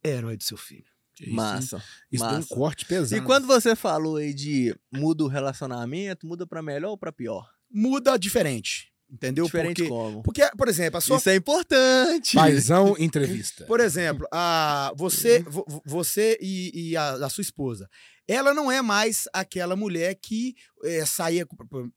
é 0.02 0.10
herói 0.10 0.36
do 0.36 0.44
seu 0.44 0.56
filho. 0.56 0.86
Isso, 1.20 1.32
Massa. 1.32 1.82
Isso 2.12 2.24
tem 2.24 2.34
um 2.34 2.36
massa. 2.36 2.54
corte 2.54 2.84
pesado. 2.84 3.20
E 3.20 3.24
quando 3.24 3.46
você 3.46 3.74
falou 3.74 4.16
aí 4.16 4.32
de 4.32 4.74
muda 4.92 5.24
o 5.24 5.28
relacionamento, 5.28 6.26
muda 6.26 6.46
pra 6.46 6.62
melhor 6.62 6.90
ou 6.90 6.98
pra 6.98 7.10
pior? 7.10 7.50
Muda 7.70 8.16
diferente. 8.16 8.92
Entendeu? 9.10 9.46
Diferente 9.46 9.76
porque, 9.84 9.88
como? 9.88 10.22
porque, 10.22 10.50
por 10.56 10.68
exemplo, 10.68 10.98
a 10.98 11.00
sua. 11.00 11.16
Isso 11.16 11.30
é 11.30 11.36
importante. 11.36 12.34
Paizão 12.36 12.94
entrevista. 12.98 13.64
Por 13.64 13.80
exemplo, 13.80 14.26
a, 14.30 14.92
você, 14.96 15.40
vo- 15.40 15.64
vo- 15.66 15.82
você 15.86 16.36
e, 16.42 16.90
e 16.90 16.96
a, 16.96 17.12
a 17.24 17.28
sua 17.30 17.42
esposa. 17.42 17.88
Ela 18.26 18.52
não 18.52 18.70
é 18.70 18.82
mais 18.82 19.24
aquela 19.32 19.74
mulher 19.74 20.14
que 20.16 20.54
é, 20.84 21.06
saía. 21.06 21.46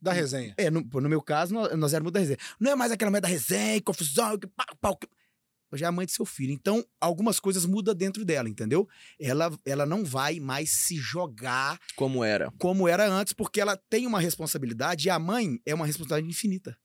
Da 0.01 0.13
resenha. 0.13 0.53
É, 0.57 0.69
no, 0.71 0.81
no 0.81 1.09
meu 1.09 1.21
caso, 1.21 1.53
nós, 1.53 1.77
nós 1.77 1.93
éramos 1.93 2.13
da 2.13 2.19
resenha. 2.21 2.37
Não 2.57 2.71
é 2.71 2.75
mais 2.75 2.91
aquela 2.93 3.11
mulher 3.11 3.19
da 3.21 3.27
resenha, 3.27 3.81
confusão, 3.81 4.37
que 4.39 4.47
pau, 4.47 4.65
pau, 4.79 4.95
que... 4.95 5.07
Hoje 5.73 5.85
é 5.85 5.87
a 5.87 5.91
mãe 5.91 6.05
de 6.05 6.11
seu 6.11 6.25
filho. 6.25 6.51
Então, 6.51 6.83
algumas 6.99 7.39
coisas 7.39 7.65
mudam 7.65 7.95
dentro 7.95 8.25
dela, 8.25 8.49
entendeu? 8.49 8.87
Ela, 9.19 9.49
ela 9.65 9.85
não 9.85 10.03
vai 10.03 10.37
mais 10.37 10.69
se 10.69 10.97
jogar 10.97 11.79
Como 11.95 12.23
era. 12.25 12.51
como 12.59 12.89
era 12.89 13.07
antes, 13.09 13.31
porque 13.31 13.59
ela 13.61 13.77
tem 13.89 14.05
uma 14.05 14.19
responsabilidade 14.19 15.07
e 15.07 15.09
a 15.09 15.17
mãe 15.17 15.59
é 15.65 15.73
uma 15.73 15.85
responsabilidade 15.85 16.29
infinita. 16.29 16.77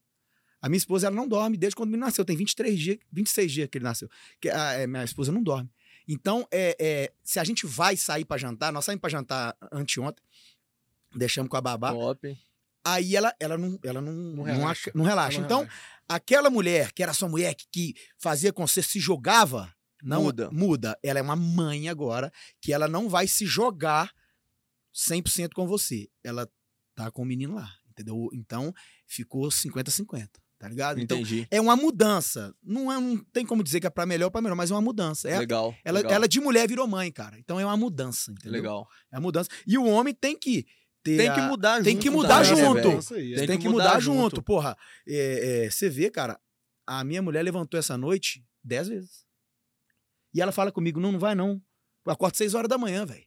A 0.66 0.68
minha 0.68 0.78
esposa, 0.78 1.06
ela 1.06 1.14
não 1.14 1.28
dorme 1.28 1.56
desde 1.56 1.76
quando 1.76 1.90
ele 1.90 1.98
nasceu. 2.00 2.24
Tem 2.24 2.36
23 2.36 2.78
dias, 2.78 2.98
26 3.12 3.52
dias 3.52 3.68
que 3.70 3.78
ele 3.78 3.84
nasceu. 3.84 4.08
Que 4.40 4.48
a, 4.50 4.72
é, 4.72 4.86
minha 4.86 5.04
esposa 5.04 5.30
não 5.30 5.42
dorme. 5.42 5.70
Então, 6.08 6.46
é, 6.50 6.76
é, 6.80 7.12
se 7.22 7.38
a 7.38 7.44
gente 7.44 7.66
vai 7.66 7.96
sair 7.96 8.24
pra 8.24 8.36
jantar, 8.36 8.72
nós 8.72 8.84
saímos 8.84 9.00
pra 9.00 9.10
jantar 9.10 9.56
anteontem, 9.72 10.24
deixamos 11.14 11.48
com 11.48 11.56
a 11.56 11.60
babá, 11.60 11.92
Top. 11.92 12.36
aí 12.84 13.14
ela, 13.16 13.34
ela 13.40 13.56
não, 13.56 13.78
ela 13.82 14.00
não, 14.00 14.12
Não 14.12 14.36
não, 14.36 14.42
relaxa. 14.44 14.90
não 14.94 15.04
relaxa. 15.04 15.38
Não 15.38 15.44
Então, 15.46 15.58
relaxa. 15.60 15.80
aquela 16.08 16.50
mulher 16.50 16.92
que 16.92 17.02
era 17.02 17.12
sua 17.14 17.28
mulher 17.28 17.54
que, 17.54 17.66
que 17.70 17.94
fazia 18.18 18.52
com 18.52 18.66
você 18.66 18.82
se 18.82 18.98
jogava, 19.00 19.72
não 20.02 20.24
Muda. 20.24 20.50
muda. 20.50 20.98
Ela 21.02 21.18
é 21.20 21.22
uma 21.22 21.36
mãe 21.36 21.88
agora 21.88 22.32
que 22.60 22.72
ela 22.72 22.86
não 22.88 23.08
vai 23.08 23.26
se 23.28 23.46
jogar 23.46 24.12
100% 24.94 25.52
com 25.54 25.66
você. 25.66 26.08
Ela 26.24 26.48
tá 26.94 27.10
com 27.10 27.22
o 27.22 27.24
menino 27.24 27.54
lá, 27.54 27.70
entendeu? 27.90 28.28
Então 28.32 28.72
ficou 29.06 29.48
50-50, 29.48 30.28
tá 30.58 30.68
ligado? 30.68 31.00
Então 31.00 31.18
Entendi. 31.18 31.46
é 31.50 31.60
uma 31.60 31.76
mudança. 31.76 32.54
Não, 32.62 32.90
é, 32.92 32.98
não 33.00 33.18
tem 33.32 33.44
como 33.44 33.62
dizer 33.62 33.80
que 33.80 33.86
é 33.86 33.90
pra 33.90 34.06
melhor 34.06 34.26
ou 34.26 34.30
pra 34.30 34.40
melhor, 34.40 34.54
mas 34.56 34.70
é 34.70 34.74
uma 34.74 34.80
mudança. 34.80 35.28
É, 35.28 35.38
legal. 35.38 35.74
ela, 35.84 35.98
legal. 35.98 36.12
ela 36.12 36.28
de 36.28 36.40
mulher 36.40 36.66
virou 36.68 36.86
mãe, 36.86 37.10
cara. 37.12 37.38
Então 37.38 37.58
é 37.60 37.64
uma 37.64 37.76
mudança, 37.76 38.30
entendeu? 38.32 38.52
Legal. 38.52 38.88
É 39.12 39.16
uma 39.16 39.22
mudança. 39.22 39.48
E 39.66 39.76
o 39.78 39.84
homem 39.84 40.14
tem 40.14 40.38
que 40.38 40.64
ter 41.02 41.18
Tem 41.18 41.28
a- 41.28 41.34
que 41.34 41.40
mudar 41.42 41.76
junto. 41.76 41.84
tem 41.84 41.96
que 41.98 42.10
mudar 42.10 42.42
também, 42.44 42.62
né, 42.62 42.82
junto. 42.82 43.14
aí, 43.14 43.34
Tem 43.34 43.44
é. 43.44 43.46
tem 43.46 43.56
que 43.58 43.62
que 43.64 43.68
mudar 43.68 43.84
mudar 43.84 44.00
junto. 44.00 44.20
junto. 44.36 44.42
Porra, 44.42 44.76
é, 45.06 45.64
é, 45.66 45.70
você 45.70 45.88
vê, 45.88 46.10
cara, 46.10 46.38
a 46.86 47.04
minha 47.04 47.22
mulher 47.22 47.42
levantou 47.42 47.78
essa 47.78 47.96
noite 47.96 48.44
dez 48.64 48.88
vezes. 48.88 49.24
E 50.34 50.40
ela 50.40 50.52
fala 50.52 50.72
comigo, 50.72 50.98
não, 51.00 51.12
não 51.12 51.18
vai 51.18 51.34
não. 51.34 51.60
Eu 52.04 52.12
acordo 52.12 52.36
seis 52.36 52.54
horas 52.54 52.68
da 52.68 52.76
manhã, 52.76 53.06
velho. 53.06 53.24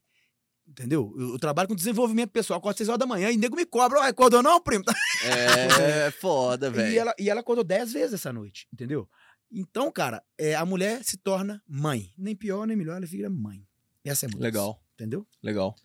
Entendeu? 0.70 1.14
Eu, 1.18 1.32
eu 1.32 1.40
trabalho 1.40 1.68
com 1.68 1.76
desenvolvimento 1.76 2.30
pessoal, 2.30 2.60
acordo 2.60 2.78
seis 2.78 2.88
horas 2.90 3.00
da 3.00 3.06
manhã 3.08 3.32
e 3.32 3.38
nego 3.38 3.56
me 3.56 3.66
cobra. 3.66 4.00
Ó, 4.00 4.04
acordou 4.04 4.44
não, 4.44 4.62
primo? 4.62 4.84
É 5.26 6.12
foda, 6.12 6.70
velho. 6.70 6.94
E 6.94 6.98
ela, 6.98 7.14
e 7.20 7.30
ela 7.30 7.42
acordou 7.42 7.64
dez 7.64 7.92
vezes 7.92 8.14
essa 8.14 8.32
noite, 8.32 8.68
entendeu? 8.72 9.10
Então, 9.52 9.92
cara, 9.92 10.24
é, 10.38 10.56
a 10.56 10.64
mulher 10.66 11.04
se 11.04 11.18
torna 11.18 11.62
mãe. 11.68 12.14
Nem 12.18 12.36
pior, 12.36 12.68
nem 12.68 12.78
melhor, 12.78 12.98
ela 12.98 13.06
vira 13.06 13.30
mãe. 13.30 13.66
Essa 14.06 14.26
é 14.26 14.28
a 14.28 14.30
mudança. 14.30 14.44
Legal, 14.46 14.82
Entendeu? 14.94 15.28
legal. 15.42 15.76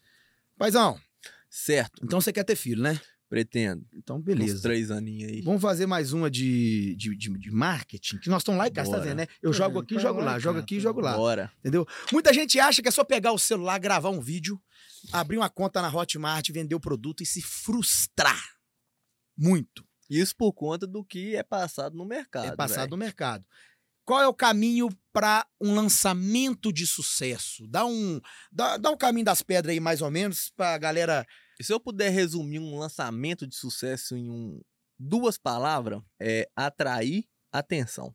Paizão, 0.59 0.99
Certo. 1.49 2.01
então 2.05 2.21
você 2.21 2.33
quer 2.33 2.45
ter 2.45 2.57
filho, 2.57 2.83
né? 2.83 3.01
Pretendo. 3.29 3.85
Então, 3.93 4.19
Uns 4.19 4.23
beleza. 4.23 4.63
três 4.63 4.91
aninhos 4.91 5.33
aí. 5.33 5.41
Vamos 5.41 5.61
fazer 5.61 5.87
mais 5.87 6.13
uma 6.13 6.31
de, 6.31 6.95
de, 6.95 7.17
de, 7.17 7.31
de 7.37 7.51
marketing, 7.51 8.19
que 8.19 8.29
nós 8.29 8.43
estamos 8.43 8.59
lá 8.59 8.69
e 8.69 8.71
cá, 8.71 8.85
você 8.85 8.93
tá 8.93 8.99
vendo, 8.99 9.17
né? 9.17 9.27
Eu 9.43 9.53
jogo 9.53 9.81
aqui, 9.81 9.95
tá 9.95 10.01
jogo 10.01 10.21
lá, 10.21 10.33
lá, 10.33 10.39
jogo 10.39 10.59
aqui, 10.61 10.79
jogo 10.79 11.01
lá. 11.01 11.17
Bora. 11.17 11.51
Entendeu? 11.59 11.85
Muita 12.13 12.33
gente 12.33 12.61
acha 12.61 12.81
que 12.81 12.89
é 12.89 12.93
só 12.93 13.03
pegar 13.03 13.33
o 13.33 13.39
celular, 13.39 13.79
gravar 13.79 14.11
um 14.11 14.21
vídeo, 14.21 14.61
abrir 15.13 15.37
uma 15.37 15.51
conta 15.51 15.81
na 15.83 15.89
Hotmart, 15.95 16.51
vender 16.51 16.75
o 16.75 16.81
produto 16.81 17.23
e 17.23 17.27
se 17.27 17.43
frustrar. 17.43 18.43
Muito. 19.37 19.87
Isso 20.09 20.37
por 20.37 20.53
conta 20.53 20.87
do 20.87 21.05
que 21.05 21.35
é 21.35 21.43
passado 21.43 21.97
no 21.97 22.05
mercado. 22.05 22.47
é 22.47 22.57
passado 22.57 22.79
velho. 22.81 22.91
no 22.91 22.97
mercado. 22.97 23.45
Qual 24.05 24.21
é 24.21 24.29
o 24.29 24.35
caminho 24.35 24.91
para 25.13 25.47
um 25.61 25.75
lançamento 25.75 26.71
de 26.73 26.87
sucesso? 26.87 27.67
Dá 27.67 27.87
um, 27.87 28.21
dá, 28.53 28.77
dá 28.77 28.91
um 28.91 28.97
caminho 28.99 29.25
das 29.25 29.43
pedras 29.43 29.73
aí, 29.73 29.81
mais 29.81 30.03
ou 30.03 30.11
menos, 30.11 30.51
pra 30.51 30.77
galera. 30.77 31.27
Se 31.61 31.73
eu 31.73 31.81
puder 31.81 32.11
resumir 32.11 32.59
um 32.59 32.79
lançamento 32.79 33.47
de 33.47 33.55
sucesso 33.57 34.15
em 34.15 34.29
um, 34.29 34.61
duas 34.99 35.39
palavras, 35.39 36.03
é 36.21 36.49
atrair 36.55 37.25
atenção. 37.51 38.15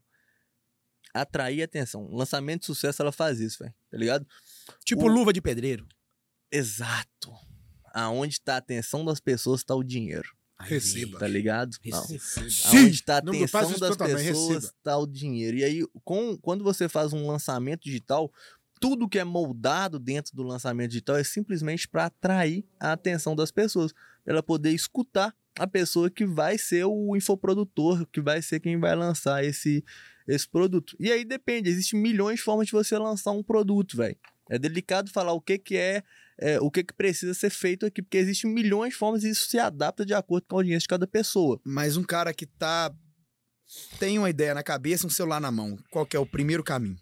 Atrair 1.11 1.63
atenção. 1.63 2.05
Um 2.05 2.15
lançamento 2.15 2.59
de 2.61 2.65
sucesso, 2.67 3.01
ela 3.01 3.11
faz 3.11 3.39
isso, 3.39 3.59
velho. 3.63 3.73
Tá 3.89 3.97
ligado? 3.97 4.27
Tipo 4.85 5.05
O- 5.05 5.07
luva 5.07 5.33
de 5.33 5.41
pedreiro. 5.41 5.87
Exato. 6.51 7.33
Aonde 7.93 8.35
está 8.35 8.55
a 8.55 8.57
atenção 8.57 9.03
das 9.03 9.19
pessoas, 9.19 9.61
está 9.61 9.75
o 9.75 9.83
dinheiro. 9.83 10.29
Receba. 10.59 11.19
Tá 11.19 11.27
ligado? 11.27 11.75
Receba. 11.81 11.99
Aonde 12.65 12.89
está 12.89 13.15
a 13.15 13.17
atenção 13.19 13.79
das 13.79 13.97
pessoas, 13.97 14.63
está 14.65 14.97
o 14.97 15.07
dinheiro. 15.07 15.57
E 15.57 15.63
aí, 15.63 15.85
com, 16.03 16.37
quando 16.37 16.63
você 16.63 16.89
faz 16.89 17.13
um 17.13 17.27
lançamento 17.27 17.83
digital, 17.83 18.31
tudo 18.79 19.09
que 19.09 19.19
é 19.19 19.23
moldado 19.23 19.99
dentro 19.99 20.35
do 20.35 20.43
lançamento 20.43 20.91
digital 20.91 21.17
é 21.17 21.23
simplesmente 21.23 21.87
para 21.87 22.05
atrair 22.05 22.65
a 22.79 22.93
atenção 22.93 23.35
das 23.35 23.51
pessoas, 23.51 23.93
para 24.23 24.33
ela 24.33 24.43
poder 24.43 24.71
escutar 24.71 25.35
a 25.57 25.67
pessoa 25.67 26.09
que 26.09 26.25
vai 26.25 26.57
ser 26.57 26.85
o 26.85 27.15
infoprodutor, 27.15 28.05
que 28.07 28.21
vai 28.21 28.41
ser 28.41 28.59
quem 28.59 28.79
vai 28.79 28.95
lançar 28.95 29.43
esse, 29.43 29.83
esse 30.27 30.47
produto. 30.47 30.95
E 30.99 31.11
aí 31.11 31.25
depende, 31.25 31.69
existem 31.69 31.99
milhões 31.99 32.37
de 32.37 32.43
formas 32.43 32.67
de 32.67 32.71
você 32.71 32.97
lançar 32.97 33.31
um 33.31 33.43
produto, 33.43 33.97
velho. 33.97 34.17
É 34.49 34.57
delicado 34.57 35.11
falar 35.11 35.33
o 35.33 35.39
que, 35.39 35.57
que 35.57 35.77
é, 35.77 36.03
é, 36.39 36.59
o 36.59 36.71
que, 36.71 36.83
que 36.83 36.93
precisa 36.93 37.33
ser 37.33 37.49
feito 37.49 37.85
aqui, 37.85 38.01
porque 38.01 38.17
existem 38.17 38.51
milhões 38.51 38.93
de 38.93 38.99
formas 38.99 39.23
e 39.23 39.29
isso 39.29 39.47
se 39.47 39.59
adapta 39.59 40.05
de 40.05 40.13
acordo 40.13 40.47
com 40.47 40.55
a 40.55 40.59
audiência 40.59 40.81
de 40.81 40.87
cada 40.87 41.07
pessoa. 41.07 41.59
Mas 41.63 41.95
um 41.95 42.03
cara 42.03 42.33
que 42.33 42.45
tá. 42.45 42.91
tem 43.99 44.17
uma 44.17 44.29
ideia 44.29 44.53
na 44.53 44.63
cabeça, 44.63 45.05
um 45.05 45.09
celular 45.09 45.39
na 45.39 45.51
mão. 45.51 45.77
Qual 45.91 46.05
que 46.05 46.17
é 46.17 46.19
o 46.19 46.25
primeiro 46.25 46.63
caminho? 46.63 46.97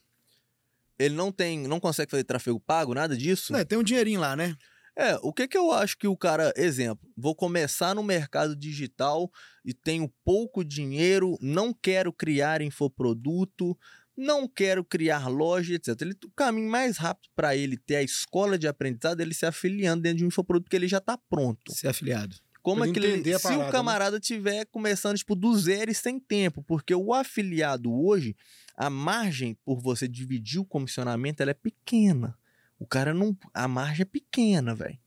Ele 0.99 1.15
não 1.15 1.31
tem, 1.31 1.67
não 1.67 1.79
consegue 1.79 2.11
fazer 2.11 2.23
tráfego 2.23 2.59
pago, 2.59 2.93
nada 2.93 3.15
disso. 3.15 3.55
É, 3.55 3.63
tem 3.63 3.77
um 3.77 3.83
dinheirinho 3.83 4.19
lá, 4.19 4.35
né? 4.35 4.55
É, 4.99 5.15
o 5.21 5.31
que 5.31 5.47
que 5.47 5.55
eu 5.55 5.71
acho 5.71 5.95
que 5.95 6.07
o 6.07 6.17
cara, 6.17 6.51
exemplo, 6.57 7.07
vou 7.15 7.35
começar 7.35 7.93
no 7.93 8.01
mercado 8.01 8.55
digital 8.55 9.31
e 9.63 9.71
tenho 9.71 10.11
pouco 10.25 10.65
dinheiro, 10.65 11.37
não 11.39 11.71
quero 11.71 12.11
criar 12.11 12.63
infoproduto, 12.63 13.77
não 14.17 14.47
quero 14.47 14.83
criar 14.83 15.27
loja, 15.27 15.75
etc. 15.75 16.01
Ele, 16.01 16.15
o 16.25 16.31
caminho 16.31 16.69
mais 16.69 16.97
rápido 16.97 17.29
para 17.35 17.55
ele 17.55 17.77
ter 17.77 17.97
a 17.97 18.03
escola 18.03 18.57
de 18.57 18.67
aprendizado 18.67 19.19
é 19.19 19.23
ele 19.23 19.33
se 19.33 19.45
afiliando 19.45 20.01
dentro 20.01 20.17
de 20.19 20.23
um 20.25 20.27
infoproduto 20.27 20.65
porque 20.65 20.75
ele 20.75 20.87
já 20.87 20.97
está 20.97 21.17
pronto. 21.17 21.71
Ser 21.71 21.89
afiliado. 21.89 22.35
Como 22.63 22.83
é 22.83 22.91
que 22.91 22.99
ele, 22.99 23.07
entender 23.13 23.35
a 23.35 23.37
se 23.37 23.43
parada, 23.43 23.61
o 23.61 23.65
né? 23.65 23.71
camarada 23.71 24.19
tiver 24.19 24.65
começando 24.65 25.15
tipo 25.17 25.35
do 25.35 25.57
zero 25.57 25.89
e 25.89 25.93
sem 25.93 26.19
tempo, 26.19 26.61
porque 26.63 26.93
o 26.93 27.13
afiliado 27.13 27.93
hoje, 27.93 28.35
a 28.75 28.89
margem 28.89 29.55
por 29.63 29.79
você 29.79 30.05
dividir 30.07 30.59
o 30.59 30.65
comissionamento, 30.65 31.41
ela 31.41 31.51
é 31.51 31.53
pequena. 31.53 32.37
O 32.77 32.85
cara 32.85 33.13
não, 33.13 33.37
a 33.53 33.67
margem 33.69 34.01
é 34.01 34.05
pequena, 34.05 34.75
velho. 34.75 34.97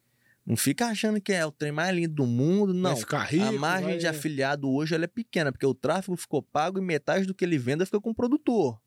Não 0.46 0.56
fica 0.56 0.86
achando 0.86 1.20
que 1.20 1.32
é 1.32 1.44
o 1.44 1.52
trem 1.52 1.70
mais 1.70 1.94
lindo 1.94 2.14
do 2.14 2.26
mundo, 2.26 2.72
não. 2.72 2.92
Vai 2.92 3.00
ficar 3.00 3.24
rico. 3.24 3.44
a 3.44 3.52
margem 3.52 3.88
vai- 3.90 3.98
de 3.98 4.06
afiliado 4.06 4.70
hoje 4.70 4.94
ela 4.94 5.04
é 5.04 5.08
pequena, 5.08 5.52
porque 5.52 5.66
o 5.66 5.74
tráfego 5.74 6.16
ficou 6.16 6.42
pago 6.42 6.78
e 6.78 6.82
metade 6.82 7.26
do 7.26 7.34
que 7.34 7.44
ele 7.44 7.58
venda 7.58 7.84
fica 7.84 8.00
com 8.00 8.11
o 8.11 8.14
produtor. 8.14 8.80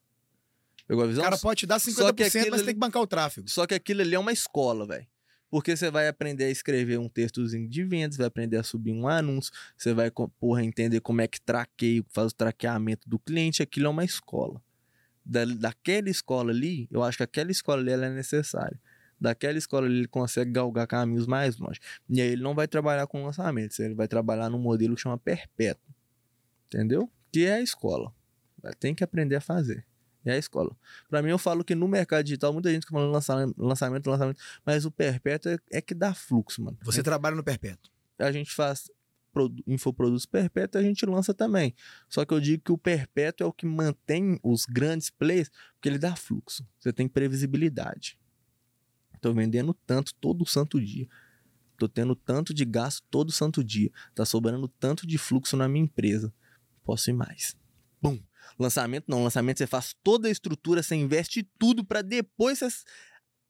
Pegou 0.94 1.04
a 1.04 1.08
O 1.08 1.10
visão? 1.10 1.24
cara 1.24 1.38
pode 1.40 1.62
te 1.62 1.66
dar 1.66 1.80
50%, 1.80 1.92
Só 1.92 2.14
que 2.14 2.24
aquilo 2.24 2.52
mas 2.52 2.62
tem 2.62 2.74
que 2.76 2.80
bancar 2.80 3.02
o 3.02 3.08
tráfego. 3.08 3.50
Só 3.50 3.66
que 3.66 3.74
aquilo 3.74 4.02
ali 4.02 4.14
é 4.14 4.20
uma 4.20 4.32
escola, 4.32 4.86
velho. 4.86 5.08
Porque 5.50 5.76
você 5.76 5.90
vai 5.90 6.08
aprender 6.08 6.46
a 6.46 6.50
escrever 6.52 7.00
um 7.00 7.10
textozinho 7.10 7.68
de 7.68 7.84
vendas, 7.84 8.18
vai 8.18 8.28
aprender 8.28 8.58
a 8.58 8.64
subir 8.64 8.92
um 8.92 9.08
anúncio, 9.08 9.52
você 9.76 9.92
vai, 9.92 10.12
porra, 10.40 10.64
entender 10.64 11.00
como 11.00 11.22
é 11.22 11.28
que 11.28 11.42
traqueia, 11.42 12.04
faz 12.10 12.32
o 12.32 12.36
traqueamento 12.36 13.10
do 13.10 13.18
cliente, 13.18 13.64
aquilo 13.64 13.88
é 13.88 13.90
uma 13.90 14.04
escola. 14.04 14.62
Da, 15.26 15.46
daquela 15.46 16.10
escola 16.10 16.52
ali, 16.52 16.88
eu 16.92 17.02
acho 17.02 17.18
que 17.18 17.24
aquela 17.24 17.52
escola 17.52 17.82
ali 17.82 17.92
é 17.92 18.10
necessária. 18.10 18.80
Daquela 19.20 19.58
escola 19.58 19.88
ali 19.88 19.98
ele 20.00 20.08
consegue 20.08 20.52
galgar 20.52 20.86
caminhos 20.86 21.26
mais 21.26 21.58
longe. 21.58 21.80
E 22.08 22.22
aí 22.22 22.30
ele 22.30 22.44
não 22.44 22.54
vai 22.54 22.68
trabalhar 22.68 23.08
com 23.08 23.24
lançamentos, 23.24 23.80
ele 23.80 23.96
vai 23.96 24.08
trabalhar 24.08 24.50
num 24.50 24.60
modelo 24.60 24.96
que 24.96 25.02
chama 25.02 25.18
perpétuo. 25.18 25.92
Entendeu? 26.68 27.10
Que 27.32 27.46
é 27.46 27.54
a 27.54 27.62
escola. 27.62 28.14
Tem 28.80 28.94
que 28.94 29.04
aprender 29.04 29.36
a 29.36 29.42
fazer. 29.42 29.86
É 30.26 30.34
a 30.34 30.38
escola. 30.38 30.76
Pra 31.10 31.22
mim, 31.22 31.30
eu 31.30 31.38
falo 31.38 31.64
que 31.64 31.76
no 31.76 31.88
mercado 31.88 32.24
digital, 32.24 32.54
muita 32.54 32.72
gente 32.72 32.82
fica 32.84 32.94
falando 32.94 33.12
lançamento, 33.12 33.56
lançamento, 33.58 34.10
lançamento, 34.10 34.40
mas 34.66 34.86
o 34.86 34.92
perpétuo 34.92 35.52
é, 35.52 35.58
é 35.72 35.82
que 35.82 35.94
dá 35.94 36.14
fluxo, 36.14 36.62
mano. 36.64 36.78
Você 36.84 37.04
trabalha 37.04 37.36
no 37.36 37.44
perpétuo. 37.44 37.92
A 38.18 38.32
gente 38.32 38.52
faz 38.52 38.90
produ- 39.34 39.64
infoprodutos 39.68 40.26
perpétuos, 40.26 40.82
a 40.84 40.88
gente 40.88 41.06
lança 41.06 41.34
também. 41.34 41.76
Só 42.08 42.24
que 42.24 42.34
eu 42.34 42.40
digo 42.40 42.64
que 42.64 42.72
o 42.72 42.78
perpétuo 42.78 43.44
é 43.46 43.48
o 43.48 43.52
que 43.52 43.66
mantém 43.66 44.40
os 44.42 44.66
grandes 44.66 45.10
players, 45.10 45.50
porque 45.76 45.90
ele 45.90 45.98
dá 45.98 46.16
fluxo. 46.16 46.66
Você 46.80 46.94
tem 46.94 47.08
previsibilidade. 47.08 48.18
Tô 49.20 49.34
vendendo 49.34 49.74
tanto 49.86 50.14
todo 50.16 50.46
santo 50.46 50.80
dia. 50.82 51.08
Tô 51.78 51.88
tendo 51.88 52.16
tanto 52.16 52.54
de 52.54 52.64
gasto 52.66 53.04
todo 53.10 53.32
santo 53.32 53.64
dia. 53.64 53.90
Tá 54.14 54.26
sobrando 54.26 54.68
tanto 54.68 55.08
de 55.08 55.18
fluxo 55.18 55.58
na 55.58 55.68
minha 55.68 55.84
empresa. 55.86 56.34
Posso 56.84 57.10
ir 57.10 57.14
mais. 57.14 57.56
Bum. 58.02 58.20
Lançamento 58.60 59.06
não, 59.08 59.24
lançamento 59.24 59.58
você 59.58 59.68
faz 59.68 59.96
toda 60.04 60.28
a 60.28 60.32
estrutura, 60.32 60.82
você 60.84 60.96
investe 60.96 61.48
tudo 61.58 61.84
para 61.86 62.02
depois 62.02 62.60
você 62.60 62.70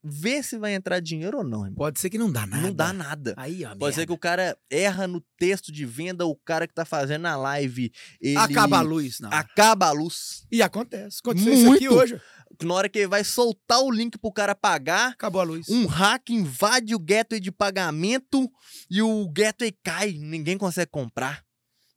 ver 0.05 0.43
se 0.43 0.57
vai 0.57 0.73
entrar 0.73 0.99
dinheiro 0.99 1.37
ou 1.37 1.43
não, 1.45 1.59
irmão. 1.61 1.75
Pode 1.75 1.97
ser 1.99 2.09
que 2.09 2.17
não 2.17 2.29
dá 2.29 2.45
nada. 2.45 2.61
Não 2.61 2.73
dá 2.73 2.91
nada. 2.91 3.33
Aí, 3.37 3.63
ó, 3.63 3.73
Pode 3.73 3.95
ser 3.95 4.05
que 4.05 4.11
o 4.11 4.17
cara 4.17 4.57
erra 4.69 5.07
no 5.07 5.21
texto 5.37 5.71
de 5.71 5.85
venda, 5.85 6.25
o 6.25 6.35
cara 6.35 6.67
que 6.67 6.73
tá 6.73 6.83
fazendo 6.83 7.25
a 7.25 7.37
live, 7.37 7.89
ele 8.19 8.35
Acaba 8.35 8.79
a 8.79 8.81
luz. 8.81 9.21
Não. 9.21 9.29
acaba 9.31 9.87
a 9.87 9.91
luz. 9.91 10.45
E 10.51 10.61
acontece. 10.61 11.19
Aconteceu 11.23 11.53
isso 11.53 11.71
aqui 11.73 11.87
Muito. 11.87 12.01
hoje. 12.01 12.21
Na 12.61 12.73
hora 12.73 12.89
que 12.89 12.99
ele 12.99 13.07
vai 13.07 13.23
soltar 13.23 13.79
o 13.79 13.89
link 13.89 14.17
pro 14.17 14.31
cara 14.31 14.53
pagar, 14.53 15.11
Acabou 15.11 15.39
a 15.41 15.45
luz. 15.45 15.69
um 15.69 15.85
hack 15.85 16.29
invade 16.31 16.93
o 16.93 16.99
gateway 16.99 17.39
de 17.39 17.51
pagamento 17.51 18.51
e 18.91 19.01
o 19.01 19.27
gateway 19.29 19.71
cai, 19.83 20.11
ninguém 20.11 20.57
consegue 20.57 20.91
comprar. 20.91 21.43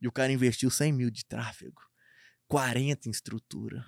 E 0.01 0.07
o 0.07 0.11
cara 0.11 0.31
investiu 0.31 0.69
100 0.69 0.93
mil 0.93 1.09
de 1.09 1.25
tráfego, 1.25 1.81
40 2.47 3.07
em 3.07 3.11
estrutura, 3.11 3.85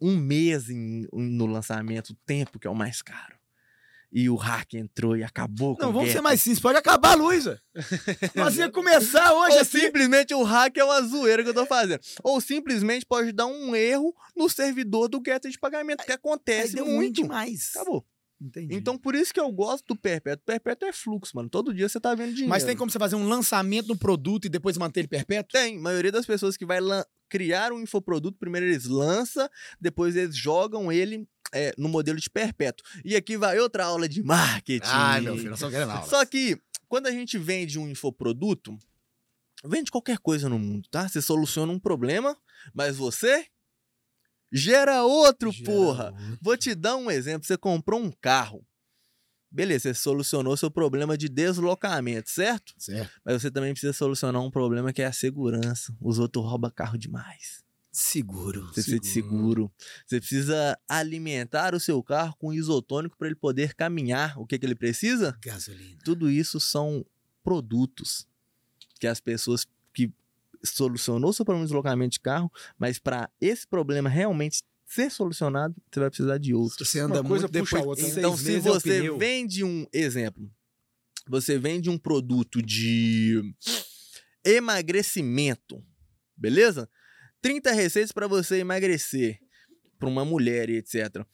um 0.00 0.16
mês 0.16 0.68
em- 0.70 1.06
no 1.12 1.46
lançamento, 1.46 2.10
o 2.10 2.16
tempo 2.26 2.58
que 2.58 2.66
é 2.66 2.70
o 2.70 2.74
mais 2.74 3.02
caro. 3.02 3.36
E 4.14 4.28
o 4.28 4.34
hack 4.36 4.74
entrou 4.74 5.16
e 5.16 5.24
acabou 5.24 5.74
com 5.74 5.82
Não, 5.84 5.90
vamos 5.90 6.08
ser 6.08 6.16
gateway. 6.16 6.22
mais 6.22 6.42
simples. 6.42 6.60
Pode 6.60 6.76
acabar 6.76 7.12
a 7.12 7.14
luz, 7.14 7.46
velho. 7.46 7.58
Nós 8.34 8.54
ia 8.56 8.70
começar 8.70 9.32
hoje 9.32 9.54
Ou 9.54 9.60
assim. 9.62 9.80
simplesmente 9.80 10.34
o 10.34 10.42
hack 10.42 10.76
é 10.76 10.84
uma 10.84 11.00
zoeira 11.00 11.42
que 11.42 11.48
eu 11.48 11.54
tô 11.54 11.64
fazendo. 11.64 11.98
Ou 12.22 12.38
simplesmente 12.38 13.06
pode 13.06 13.32
dar 13.32 13.46
um 13.46 13.74
erro 13.74 14.14
no 14.36 14.50
servidor 14.50 15.08
do 15.08 15.18
gateway 15.18 15.50
de 15.50 15.58
pagamento, 15.58 16.04
que 16.04 16.12
Aí 16.12 16.16
acontece 16.16 16.74
deu 16.74 16.84
ruim 16.84 16.94
muito. 16.96 17.22
demais. 17.22 17.70
Acabou. 17.74 18.04
Entendi. 18.42 18.74
Então, 18.74 18.98
por 18.98 19.14
isso 19.14 19.32
que 19.32 19.38
eu 19.38 19.50
gosto 19.52 19.86
do 19.86 19.96
perpétuo. 19.96 20.44
Perpétuo 20.44 20.88
é 20.88 20.92
fluxo, 20.92 21.36
mano. 21.36 21.48
Todo 21.48 21.72
dia 21.72 21.88
você 21.88 22.00
tá 22.00 22.14
vendo 22.14 22.30
dinheiro. 22.30 22.48
Mas 22.48 22.64
tem 22.64 22.76
como 22.76 22.90
você 22.90 22.98
fazer 22.98 23.14
um 23.14 23.28
lançamento 23.28 23.88
no 23.88 23.96
produto 23.96 24.46
e 24.46 24.48
depois 24.48 24.76
manter 24.76 25.00
ele 25.00 25.08
perpétuo? 25.08 25.52
Tem. 25.52 25.76
A 25.76 25.80
maioria 25.80 26.10
das 26.10 26.26
pessoas 26.26 26.56
que 26.56 26.66
vai 26.66 26.80
criar 27.28 27.72
um 27.72 27.80
infoproduto, 27.80 28.36
primeiro 28.38 28.66
eles 28.66 28.86
lançam, 28.86 29.48
depois 29.80 30.16
eles 30.16 30.36
jogam 30.36 30.90
ele 30.90 31.26
é, 31.52 31.72
no 31.78 31.88
modelo 31.88 32.18
de 32.18 32.28
perpétuo. 32.28 32.84
E 33.04 33.14
aqui 33.14 33.36
vai 33.36 33.58
outra 33.58 33.84
aula 33.84 34.08
de 34.08 34.22
marketing. 34.22 34.88
nós 35.50 35.58
estamos 35.58 35.74
querendo 35.74 35.90
aula. 35.90 36.08
Só 36.08 36.24
que, 36.24 36.58
quando 36.88 37.06
a 37.06 37.12
gente 37.12 37.38
vende 37.38 37.78
um 37.78 37.88
infoproduto, 37.88 38.76
vende 39.64 39.90
qualquer 39.90 40.18
coisa 40.18 40.48
no 40.48 40.58
mundo, 40.58 40.88
tá? 40.90 41.08
Você 41.08 41.22
soluciona 41.22 41.72
um 41.72 41.78
problema, 41.78 42.36
mas 42.74 42.96
você 42.96 43.46
gera 44.52 45.02
outro, 45.04 45.50
porra. 45.64 46.14
Vou 46.40 46.56
te 46.56 46.74
dar 46.74 46.96
um 46.96 47.10
exemplo. 47.10 47.46
Você 47.46 47.56
comprou 47.56 48.00
um 48.00 48.10
carro. 48.10 48.64
Beleza, 49.50 49.92
você 49.92 49.94
solucionou 49.94 50.56
seu 50.56 50.70
problema 50.70 51.16
de 51.16 51.28
deslocamento, 51.28 52.30
certo? 52.30 52.72
Certo. 52.78 53.12
Mas 53.24 53.42
você 53.42 53.50
também 53.50 53.72
precisa 53.72 53.92
solucionar 53.92 54.42
um 54.42 54.50
problema 54.50 54.92
que 54.92 55.02
é 55.02 55.06
a 55.06 55.12
segurança. 55.12 55.94
Os 56.00 56.18
outros 56.18 56.44
roubam 56.44 56.70
carro 56.70 56.96
demais. 56.96 57.62
Seguro. 57.92 58.62
Você 58.68 58.74
precisa 58.74 59.00
de 59.00 59.06
seguro. 59.06 59.70
Você 60.06 60.18
precisa 60.18 60.78
alimentar 60.88 61.74
o 61.74 61.80
seu 61.80 62.02
carro 62.02 62.34
com 62.38 62.50
isotônico 62.50 63.18
para 63.18 63.28
ele 63.28 63.36
poder 63.36 63.74
caminhar. 63.74 64.38
O 64.38 64.46
que, 64.46 64.58
que 64.58 64.64
ele 64.64 64.74
precisa? 64.74 65.36
Gasolina. 65.42 65.98
Tudo 66.02 66.30
isso 66.30 66.58
são 66.58 67.04
produtos 67.44 68.26
que 68.98 69.06
as 69.06 69.20
pessoas 69.20 69.66
que 69.92 70.10
solucionou 70.64 71.32
seu 71.32 71.44
problema 71.44 71.64
de 71.64 71.70
deslocamento 71.70 72.12
de 72.12 72.20
carro, 72.20 72.50
mas 72.78 72.98
para 72.98 73.30
esse 73.40 73.66
problema 73.66 74.08
realmente 74.08 74.62
ser 74.86 75.10
solucionado, 75.10 75.74
você 75.90 76.00
vai 76.00 76.10
precisar 76.10 76.38
de 76.38 76.54
outros. 76.54 76.88
Você 76.88 77.00
anda 77.00 77.20
Uma 77.20 77.28
coisa 77.28 77.44
muito 77.46 77.52
depois 77.52 77.84
outra, 77.84 78.06
Então, 78.06 78.36
se 78.36 78.56
é 78.56 78.58
você 78.60 78.98
pneu. 78.98 79.18
vende 79.18 79.64
um 79.64 79.86
exemplo, 79.92 80.50
você 81.28 81.58
vende 81.58 81.88
um 81.88 81.96
produto 81.98 82.60
de 82.60 83.42
emagrecimento, 84.44 85.82
beleza? 86.36 86.88
30 87.40 87.72
receitas 87.72 88.12
para 88.12 88.26
você 88.26 88.56
emagrecer 88.58 89.38
para 89.98 90.08
uma 90.08 90.24
mulher 90.24 90.68
e 90.68 90.76
etc. 90.76 91.24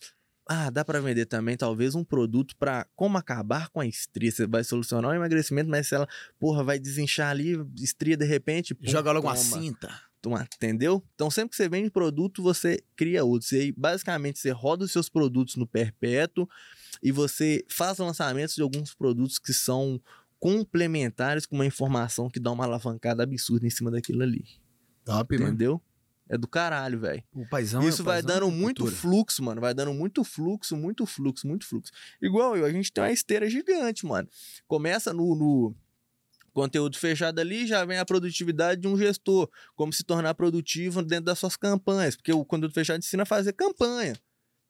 Ah, 0.50 0.70
dá 0.70 0.82
para 0.82 0.98
vender 0.98 1.26
também 1.26 1.58
talvez 1.58 1.94
um 1.94 2.02
produto 2.02 2.56
para 2.56 2.86
como 2.96 3.18
acabar 3.18 3.68
com 3.68 3.80
a 3.80 3.86
estria. 3.86 4.32
Você 4.32 4.46
vai 4.46 4.64
solucionar 4.64 5.10
o 5.10 5.14
emagrecimento, 5.14 5.68
mas 5.68 5.88
se 5.88 5.94
ela, 5.94 6.08
porra, 6.40 6.64
vai 6.64 6.78
desinchar 6.78 7.28
ali, 7.30 7.54
estria 7.76 8.16
de 8.16 8.24
repente, 8.24 8.74
pum, 8.74 8.88
Joga 8.88 9.12
logo 9.12 9.26
uma 9.26 9.34
toma. 9.34 9.60
cinta. 9.60 10.00
Toma, 10.22 10.48
entendeu? 10.56 11.04
Então, 11.14 11.30
sempre 11.30 11.50
que 11.50 11.56
você 11.56 11.68
vende 11.68 11.90
produto, 11.90 12.42
você 12.42 12.82
cria 12.96 13.22
outros. 13.24 13.52
E 13.52 13.56
aí, 13.56 13.72
basicamente, 13.72 14.38
você 14.38 14.50
roda 14.50 14.86
os 14.86 14.90
seus 14.90 15.10
produtos 15.10 15.54
no 15.56 15.66
perpétuo 15.66 16.48
e 17.02 17.12
você 17.12 17.62
faz 17.68 17.98
lançamentos 17.98 18.54
de 18.54 18.62
alguns 18.62 18.94
produtos 18.94 19.38
que 19.38 19.52
são 19.52 20.00
complementares 20.40 21.44
com 21.44 21.56
uma 21.56 21.66
informação 21.66 22.30
que 22.30 22.40
dá 22.40 22.50
uma 22.50 22.64
alavancada 22.64 23.22
absurda 23.22 23.66
em 23.66 23.70
cima 23.70 23.90
daquilo 23.90 24.22
ali. 24.22 24.46
Top, 25.04 25.36
mano. 25.38 25.82
É 26.28 26.36
do 26.36 26.46
caralho, 26.46 27.00
velho. 27.00 27.22
O 27.32 27.46
paizão 27.48 27.86
Isso 27.88 28.02
o 28.02 28.04
vai 28.04 28.22
paizão 28.22 28.40
dando 28.40 28.52
é 28.52 28.54
muito 28.54 28.82
cultura. 28.82 29.00
fluxo, 29.00 29.42
mano. 29.42 29.60
Vai 29.60 29.72
dando 29.72 29.94
muito 29.94 30.22
fluxo, 30.22 30.76
muito 30.76 31.06
fluxo, 31.06 31.46
muito 31.46 31.66
fluxo. 31.66 31.90
Igual 32.20 32.56
eu, 32.56 32.66
a 32.66 32.70
gente 32.70 32.92
tem 32.92 33.02
uma 33.02 33.10
esteira 33.10 33.48
gigante, 33.48 34.04
mano. 34.04 34.28
Começa 34.66 35.12
no, 35.12 35.34
no 35.34 35.74
conteúdo 36.52 36.98
fechado 36.98 37.38
ali, 37.38 37.66
já 37.66 37.84
vem 37.84 37.98
a 37.98 38.04
produtividade 38.04 38.80
de 38.80 38.88
um 38.88 38.96
gestor. 38.96 39.48
Como 39.74 39.92
se 39.92 40.04
tornar 40.04 40.34
produtivo 40.34 41.02
dentro 41.02 41.24
das 41.24 41.38
suas 41.38 41.56
campanhas. 41.56 42.14
Porque 42.14 42.32
o 42.32 42.44
conteúdo 42.44 42.74
fechado 42.74 42.98
ensina 42.98 43.22
a 43.22 43.26
fazer 43.26 43.54
campanha. 43.54 44.14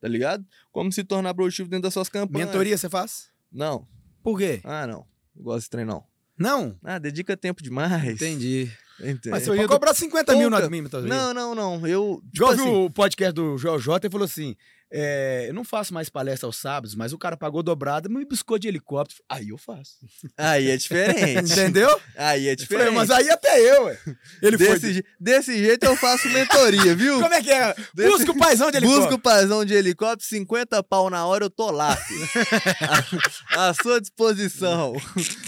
Tá 0.01 0.07
ligado? 0.07 0.47
Como 0.71 0.93
se 0.93 1.03
tornar 1.03 1.35
produtivo 1.35 1.69
dentro 1.69 1.83
das 1.85 1.95
suas 1.95 2.09
campanhas. 2.09 2.47
Mentoria 2.47 2.79
você 2.79 2.89
faz? 2.89 3.31
Não. 3.51 3.87
Por 4.23 4.39
quê? 4.39 4.61
Ah, 4.63 4.87
não. 4.87 5.05
Não 5.35 5.43
gosto 5.43 5.59
desse 5.59 5.71
trem, 5.71 5.85
não. 5.85 6.05
Não? 6.39 6.79
Ah, 6.85 6.99
dedica 7.01 7.37
tempo 7.37 7.61
demais. 7.63 8.05
Entendi. 8.05 8.71
Entendi. 9.01 9.31
Mas 9.31 9.43
você 9.43 9.51
Mentoria 9.51 9.69
pode 9.69 9.81
cobrar 9.81 9.95
50 9.95 10.37
mil 10.37 10.51
no 10.51 10.57
admin, 10.57 10.81
muitas 10.81 11.05
vezes. 11.05 11.17
Não, 11.17 11.33
não, 11.33 11.55
não. 11.55 11.87
Eu. 11.87 12.21
tipo 12.33 12.37
Já 12.37 12.51
ouviu 12.51 12.65
assim, 12.65 12.85
o 12.85 12.91
podcast 12.91 13.33
do 13.35 13.57
Joel 13.57 13.79
J 13.79 14.07
e 14.07 14.11
falou 14.11 14.25
assim: 14.25 14.57
é, 14.91 15.47
eu 15.49 15.55
não 15.55 15.65
faço 15.65 15.93
mais 15.93 16.09
palestra 16.09 16.47
aos 16.47 16.57
sábados, 16.57 16.95
mas 16.95 17.13
o 17.13 17.19
cara 17.19 17.37
pagou 17.37 17.63
dobrado 17.63 18.09
e 18.09 18.13
me 18.13 18.25
buscou 18.25 18.59
de 18.59 18.69
helicóptero. 18.69 19.21
Aí 19.29 19.49
eu 19.51 19.59
faço. 19.59 19.97
Aí 20.37 20.71
é 20.71 20.77
diferente. 20.77 21.53
Entendeu? 21.53 21.89
Aí 22.17 22.49
é 22.49 22.53
Eu 22.53 22.57
falei, 22.59 22.87
diferente. 22.87 22.95
mas 22.95 23.11
aí 23.11 23.31
até 23.31 23.61
eu, 23.61 23.85
ué. 23.85 23.99
Ele 24.43 24.57
desse, 24.57 24.81
foi. 24.81 24.93
je- 24.95 25.05
desse 25.21 25.57
jeito 25.59 25.85
eu 25.85 25.97
faço 25.97 26.29
mentoria, 26.29 26.95
viu? 26.95 27.21
Como 27.21 27.35
é 27.35 27.43
que 27.43 27.51
é? 27.51 27.75
Desse- 27.95 28.11
Busca 28.11 28.33
o 28.33 28.39
paizão 28.39 28.71
de 28.71 28.77
helicóptero. 28.79 29.03
Busca 29.07 29.15
o 29.15 29.19
paizão 29.21 29.65
de 29.65 29.75
helicóptero, 29.75 30.29
50 30.29 30.83
pau 30.83 31.11
na 31.11 31.27
hora, 31.27 31.45
eu 31.45 31.51
tô 31.51 31.71
lá, 31.71 31.97
à, 33.57 33.69
à 33.69 33.75
sua 33.83 34.01
disposição. 34.01 34.95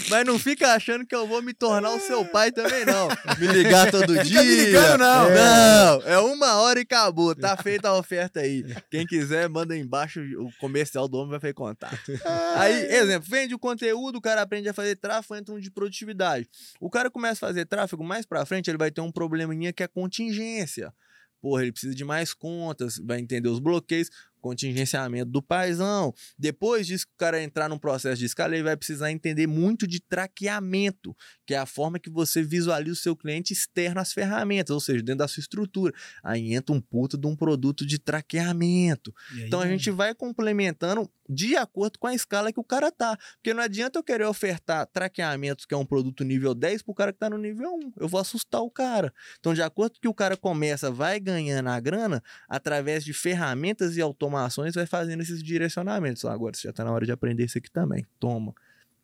Mas 0.09 0.25
não 0.25 0.37
fica 0.37 0.73
achando 0.73 1.05
que 1.05 1.15
eu 1.15 1.27
vou 1.27 1.41
me 1.41 1.53
tornar 1.53 1.91
o 1.91 1.99
seu 1.99 2.23
pai 2.25 2.51
também, 2.51 2.85
não. 2.85 3.07
Me 3.39 3.47
ligar 3.47 3.89
todo 3.91 4.11
Fica 4.13 4.23
dia. 4.23 4.43
me 4.43 4.55
ligando, 4.65 4.99
não. 4.99 5.29
Não, 5.29 6.01
é 6.05 6.19
uma 6.19 6.55
hora 6.61 6.79
e 6.79 6.83
acabou. 6.83 7.35
Tá 7.35 7.55
feita 7.57 7.89
a 7.89 7.97
oferta 7.97 8.39
aí. 8.41 8.63
Quem 8.89 9.05
quiser, 9.05 9.30
manda 9.49 9.73
aí 9.73 9.79
embaixo 9.79 10.21
o 10.37 10.51
comercial 10.59 11.07
do 11.07 11.17
homem 11.17 11.31
vai 11.31 11.39
fazer 11.39 11.53
contato. 11.53 11.97
Aí, 12.57 12.73
exemplo, 12.95 13.29
vende 13.29 13.53
o 13.53 13.59
conteúdo, 13.59 14.17
o 14.17 14.21
cara 14.21 14.41
aprende 14.41 14.69
a 14.69 14.73
fazer 14.73 14.95
tráfego, 14.95 15.35
entra 15.35 15.53
um 15.53 15.59
de 15.59 15.71
produtividade. 15.71 16.49
O 16.79 16.89
cara 16.89 17.09
começa 17.09 17.45
a 17.45 17.49
fazer 17.49 17.65
tráfego, 17.65 18.03
mais 18.03 18.25
pra 18.25 18.45
frente 18.45 18.69
ele 18.69 18.77
vai 18.77 18.91
ter 18.91 19.01
um 19.01 19.11
probleminha 19.11 19.73
que 19.73 19.83
é 19.83 19.87
contingência. 19.87 20.93
Porra, 21.41 21.63
ele 21.63 21.71
precisa 21.71 21.95
de 21.95 22.05
mais 22.05 22.33
contas, 22.33 22.97
vai 23.03 23.19
entender 23.19 23.49
os 23.49 23.59
bloqueios, 23.59 24.09
contingenciamento 24.41 25.31
do 25.31 25.41
paizão. 25.41 26.13
Depois 26.37 26.87
disso, 26.87 27.05
que 27.05 27.13
o 27.13 27.17
cara 27.17 27.41
entrar 27.41 27.69
num 27.69 27.77
processo 27.77 28.19
de 28.19 28.25
escala, 28.25 28.55
ele 28.55 28.63
vai 28.63 28.75
precisar 28.75 29.11
entender 29.11 29.47
muito 29.47 29.87
de 29.87 30.01
traqueamento, 30.01 31.15
que 31.45 31.53
é 31.53 31.57
a 31.57 31.65
forma 31.65 31.99
que 31.99 32.09
você 32.09 32.43
visualiza 32.43 32.93
o 32.93 33.01
seu 33.01 33.15
cliente 33.15 33.53
externo 33.53 34.01
às 34.01 34.11
ferramentas, 34.11 34.73
ou 34.73 34.79
seja, 34.79 35.03
dentro 35.03 35.19
da 35.19 35.27
sua 35.27 35.41
estrutura. 35.41 35.93
Aí 36.23 36.53
entra 36.53 36.75
um 36.75 36.81
puta 36.81 37.17
de 37.17 37.27
um 37.27 37.35
produto 37.35 37.85
de 37.85 37.99
traqueamento. 37.99 39.13
Então 39.45 39.61
a 39.61 39.67
gente 39.67 39.89
vai 39.91 40.13
complementando 40.13 41.09
de 41.31 41.55
acordo 41.55 41.97
com 41.97 42.07
a 42.07 42.13
escala 42.13 42.51
que 42.51 42.59
o 42.59 42.63
cara 42.63 42.91
tá. 42.91 43.17
Porque 43.35 43.53
não 43.53 43.63
adianta 43.63 43.97
eu 43.97 44.03
querer 44.03 44.25
ofertar 44.25 44.85
traqueamentos, 44.87 45.65
que 45.65 45.73
é 45.73 45.77
um 45.77 45.85
produto 45.85 46.25
nível 46.25 46.53
10, 46.53 46.81
pro 46.81 46.93
cara 46.93 47.13
que 47.13 47.19
tá 47.19 47.29
no 47.29 47.37
nível 47.37 47.73
1. 47.73 47.93
Eu 48.01 48.09
vou 48.09 48.19
assustar 48.19 48.61
o 48.61 48.69
cara. 48.69 49.13
Então, 49.39 49.53
de 49.53 49.61
acordo 49.61 49.97
que 49.99 50.09
o 50.09 50.13
cara 50.13 50.35
começa, 50.35 50.91
vai 50.91 51.21
ganhando 51.21 51.69
a 51.69 51.79
grana, 51.79 52.21
através 52.49 53.05
de 53.05 53.13
ferramentas 53.13 53.95
e 53.95 54.01
automações, 54.01 54.75
vai 54.75 54.85
fazendo 54.85 55.21
esses 55.21 55.41
direcionamentos. 55.41 56.25
Ah, 56.25 56.33
Agora 56.33 56.53
você 56.53 56.67
já 56.67 56.73
tá 56.73 56.83
na 56.83 56.91
hora 56.91 57.05
de 57.05 57.11
aprender 57.11 57.45
isso 57.45 57.57
aqui 57.57 57.71
também. 57.71 58.05
Toma. 58.19 58.53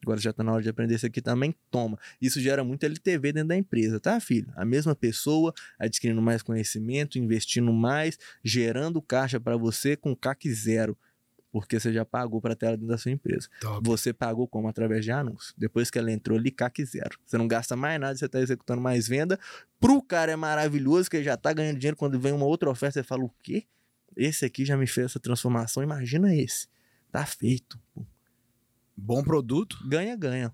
Agora 0.04 0.20
já 0.20 0.32
tá 0.32 0.44
na 0.44 0.52
hora 0.52 0.62
de 0.62 0.70
aprender 0.70 0.96
isso 0.96 1.06
aqui 1.06 1.22
também, 1.22 1.56
toma. 1.72 1.98
Isso 2.22 2.40
gera 2.40 2.64
muito 2.64 2.84
LTV 2.84 3.34
dentro 3.34 3.50
da 3.50 3.58
empresa, 3.58 4.00
tá, 4.00 4.20
filho? 4.20 4.52
A 4.56 4.64
mesma 4.64 4.96
pessoa 4.96 5.54
adquirindo 5.80 6.22
mais 6.22 6.44
conhecimento, 6.44 7.18
investindo 7.18 7.74
mais, 7.74 8.18
gerando 8.44 9.02
caixa 9.02 9.40
para 9.40 9.58
você 9.58 9.96
com 9.96 10.16
CAC 10.16 10.54
zero. 10.54 10.98
Porque 11.52 11.80
você 11.80 11.94
já 11.94 12.04
pagou 12.04 12.42
para 12.42 12.56
tela 12.56 12.76
dentro 12.76 12.90
da 12.90 12.98
sua 12.98 13.12
empresa. 13.12 13.48
Top. 13.62 13.88
Você 13.88 14.14
pagou 14.14 14.48
como? 14.48 14.68
Através 14.68 15.04
de 15.04 15.12
anúncio. 15.12 15.54
Depois 15.58 15.90
que 15.90 15.98
ela 15.98 16.12
entrou 16.12 16.38
ali, 16.38 16.52
CAC 16.52 16.84
zero. 16.86 17.18
Você 17.26 17.38
não 17.38 17.48
gasta 17.48 17.76
mais 17.76 18.00
nada, 18.00 18.16
você 18.18 18.26
está 18.26 18.40
executando 18.40 18.82
mais 18.82 19.08
venda. 19.08 19.40
Pro 19.80 20.02
cara 20.02 20.32
é 20.32 20.36
maravilhoso, 20.36 21.10
que 21.10 21.18
ele 21.18 21.24
já 21.24 21.38
tá 21.38 21.54
ganhando 21.54 21.78
dinheiro. 21.80 21.96
Quando 21.98 22.20
vem 22.20 22.34
uma 22.34 22.46
outra 22.46 22.70
oferta, 22.70 23.00
você 23.00 23.04
fala, 23.04 23.24
o 23.24 23.30
quê? 23.42 23.66
Esse 24.16 24.46
aqui 24.46 24.66
já 24.66 24.76
me 24.76 24.88
fez 24.88 25.06
essa 25.06 25.20
transformação. 25.20 25.82
Imagina 25.82 26.36
esse. 26.36 26.68
Tá 27.12 27.26
feito. 27.26 27.80
Bom 28.96 29.24
produto. 29.24 29.78
Ganha, 29.88 30.16
ganha. 30.16 30.54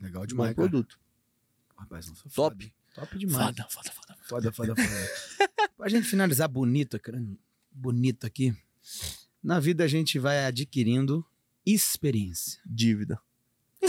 Legal 0.00 0.22
Bom 0.22 0.26
demais, 0.26 0.54
cara. 0.54 0.68
produto. 0.68 0.98
Rapaz, 1.76 2.08
não 2.08 2.14
sou 2.16 2.30
Top. 2.30 2.64
foda. 2.64 2.74
Top 2.94 3.18
demais. 3.18 3.46
Foda, 3.46 3.66
foda, 3.70 3.90
foda. 3.92 4.18
Foda, 4.22 4.52
foda, 4.52 4.74
foda. 4.76 5.68
pra 5.76 5.88
gente 5.88 6.06
finalizar 6.06 6.48
bonito, 6.48 6.98
cara, 7.00 7.22
bonito 7.72 8.26
aqui. 8.26 8.54
Na 9.44 9.60
vida 9.60 9.84
a 9.84 9.86
gente 9.86 10.18
vai 10.18 10.44
adquirindo 10.46 11.24
experiência. 11.66 12.60
Dívida. 12.66 13.20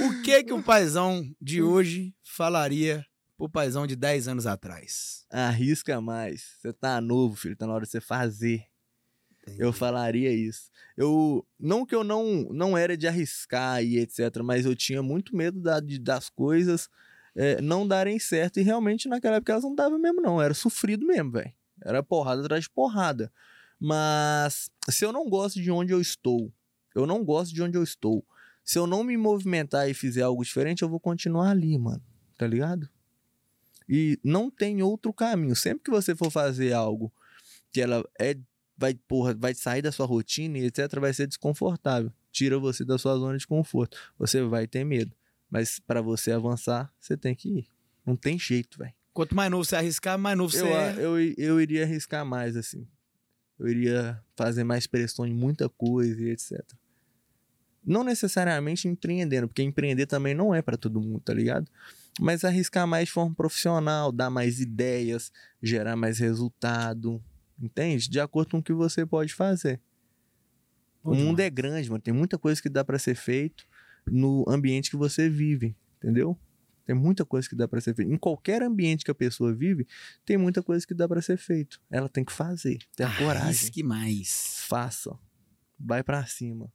O 0.00 0.22
que 0.22 0.44
que 0.44 0.52
o 0.52 0.62
paizão 0.62 1.28
de 1.40 1.60
hoje 1.62 2.14
falaria 2.22 3.04
pro 3.36 3.48
paizão 3.48 3.86
de 3.86 3.96
10 3.96 4.28
anos 4.28 4.46
atrás? 4.46 5.24
Arrisca 5.30 6.00
mais. 6.00 6.56
Você 6.60 6.72
tá 6.72 7.00
novo, 7.00 7.34
filho. 7.36 7.56
Tá 7.56 7.66
na 7.66 7.74
hora 7.74 7.84
de 7.84 7.90
você 7.90 8.00
fazer. 8.00 8.64
Eu 9.58 9.72
falaria 9.72 10.32
isso. 10.32 10.70
Eu 10.96 11.44
não 11.58 11.84
que 11.84 11.94
eu 11.94 12.04
não 12.04 12.44
não 12.52 12.76
era 12.78 12.96
de 12.96 13.08
arriscar 13.08 13.82
e 13.82 13.98
etc, 13.98 14.36
mas 14.44 14.64
eu 14.64 14.74
tinha 14.76 15.02
muito 15.02 15.34
medo 15.36 15.60
da- 15.60 15.80
de- 15.80 15.98
das 15.98 16.28
coisas 16.28 16.88
é, 17.34 17.60
não 17.60 17.86
darem 17.86 18.18
certo 18.20 18.60
e 18.60 18.62
realmente 18.62 19.08
naquela 19.08 19.36
época 19.36 19.52
elas 19.52 19.64
não 19.64 19.74
davam 19.74 19.98
mesmo 19.98 20.20
não, 20.20 20.40
era 20.40 20.54
sofrido 20.54 21.04
mesmo, 21.06 21.32
velho. 21.32 21.52
Era 21.84 22.02
porrada 22.02 22.42
atrás 22.42 22.64
de 22.64 22.70
porrada. 22.70 23.32
Mas 23.78 24.70
se 24.88 25.04
eu 25.04 25.12
não 25.12 25.28
gosto 25.28 25.60
de 25.60 25.70
onde 25.70 25.92
eu 25.92 26.00
estou, 26.00 26.52
eu 26.94 27.06
não 27.06 27.24
gosto 27.24 27.52
de 27.52 27.62
onde 27.62 27.76
eu 27.76 27.82
estou. 27.82 28.24
Se 28.64 28.78
eu 28.78 28.86
não 28.86 29.02
me 29.02 29.16
movimentar 29.16 29.88
e 29.90 29.94
fizer 29.94 30.22
algo 30.22 30.44
diferente, 30.44 30.82
eu 30.82 30.88
vou 30.88 31.00
continuar 31.00 31.50
ali, 31.50 31.76
mano. 31.78 32.02
Tá 32.38 32.46
ligado? 32.46 32.88
E 33.88 34.18
não 34.22 34.50
tem 34.50 34.82
outro 34.82 35.12
caminho. 35.12 35.56
Sempre 35.56 35.84
que 35.84 35.90
você 35.90 36.14
for 36.14 36.30
fazer 36.30 36.72
algo 36.72 37.12
que 37.72 37.80
ela 37.80 38.04
é 38.20 38.36
vai, 38.76 38.94
porra, 38.94 39.34
vai 39.34 39.54
sair 39.54 39.82
da 39.82 39.92
sua 39.92 40.06
rotina 40.06 40.58
e 40.58 40.64
etc, 40.66 40.98
vai 40.98 41.12
ser 41.12 41.26
desconfortável. 41.26 42.12
Tira 42.32 42.58
você 42.58 42.84
da 42.84 42.98
sua 42.98 43.16
zona 43.16 43.38
de 43.38 43.46
conforto. 43.46 43.96
Você 44.18 44.42
vai 44.42 44.66
ter 44.66 44.84
medo. 44.84 45.14
Mas 45.50 45.78
pra 45.78 46.00
você 46.00 46.32
avançar, 46.32 46.92
você 46.98 47.16
tem 47.16 47.34
que 47.34 47.48
ir. 47.48 47.68
Não 48.04 48.16
tem 48.16 48.38
jeito, 48.38 48.78
velho. 48.78 48.94
Quanto 49.12 49.34
mais 49.34 49.50
novo 49.50 49.64
você 49.64 49.76
arriscar, 49.76 50.18
mais 50.18 50.36
novo 50.36 50.50
você 50.50 50.62
Eu, 50.62 50.66
é. 50.66 50.94
eu, 50.98 51.34
eu 51.36 51.60
iria 51.60 51.84
arriscar 51.84 52.24
mais, 52.24 52.56
assim. 52.56 52.86
Eu 53.58 53.68
iria 53.68 54.22
fazer 54.34 54.64
mais 54.64 54.86
pressão 54.86 55.26
em 55.26 55.34
muita 55.34 55.68
coisa 55.68 56.20
e 56.20 56.30
etc. 56.30 56.60
Não 57.84 58.02
necessariamente 58.02 58.88
empreendendo, 58.88 59.48
porque 59.48 59.62
empreender 59.62 60.06
também 60.06 60.34
não 60.34 60.54
é 60.54 60.62
pra 60.62 60.76
todo 60.76 61.00
mundo, 61.00 61.20
tá 61.20 61.34
ligado? 61.34 61.70
Mas 62.20 62.44
arriscar 62.44 62.86
mais 62.86 63.06
de 63.06 63.12
forma 63.12 63.34
profissional, 63.34 64.12
dar 64.12 64.30
mais 64.30 64.60
ideias, 64.60 65.32
gerar 65.62 65.96
mais 65.96 66.18
resultado, 66.18 67.22
entende? 67.60 68.08
De 68.08 68.20
acordo 68.20 68.50
com 68.52 68.58
o 68.58 68.62
que 68.62 68.72
você 68.72 69.04
pode 69.04 69.34
fazer. 69.34 69.80
Bom 71.02 71.12
o 71.12 71.14
mundo 71.16 71.40
é 71.40 71.50
grande, 71.50 71.90
mano. 71.90 72.02
Tem 72.02 72.14
muita 72.14 72.38
coisa 72.38 72.62
que 72.62 72.68
dá 72.68 72.84
pra 72.84 72.98
ser 72.98 73.14
feito 73.14 73.66
no 74.06 74.44
ambiente 74.48 74.90
que 74.90 74.96
você 74.96 75.28
vive, 75.28 75.76
entendeu? 75.98 76.38
Tem 76.84 76.94
muita 76.94 77.24
coisa 77.24 77.48
que 77.48 77.54
dá 77.54 77.66
pra 77.68 77.80
ser 77.80 77.94
feito. 77.94 78.10
Em 78.12 78.16
qualquer 78.18 78.62
ambiente 78.62 79.04
que 79.04 79.10
a 79.10 79.14
pessoa 79.14 79.52
vive, 79.54 79.86
tem 80.24 80.36
muita 80.36 80.62
coisa 80.62 80.86
que 80.86 80.94
dá 80.94 81.06
pra 81.08 81.22
ser 81.22 81.36
feito. 81.36 81.80
Ela 81.90 82.08
tem 82.08 82.24
que 82.24 82.32
fazer, 82.32 82.78
ter 82.96 83.04
a 83.04 83.16
coragem. 83.16 83.48
Arrisque 83.48 83.82
mais. 83.82 84.64
Faça. 84.68 85.16
Vai 85.78 86.02
pra 86.02 86.24
cima. 86.26 86.72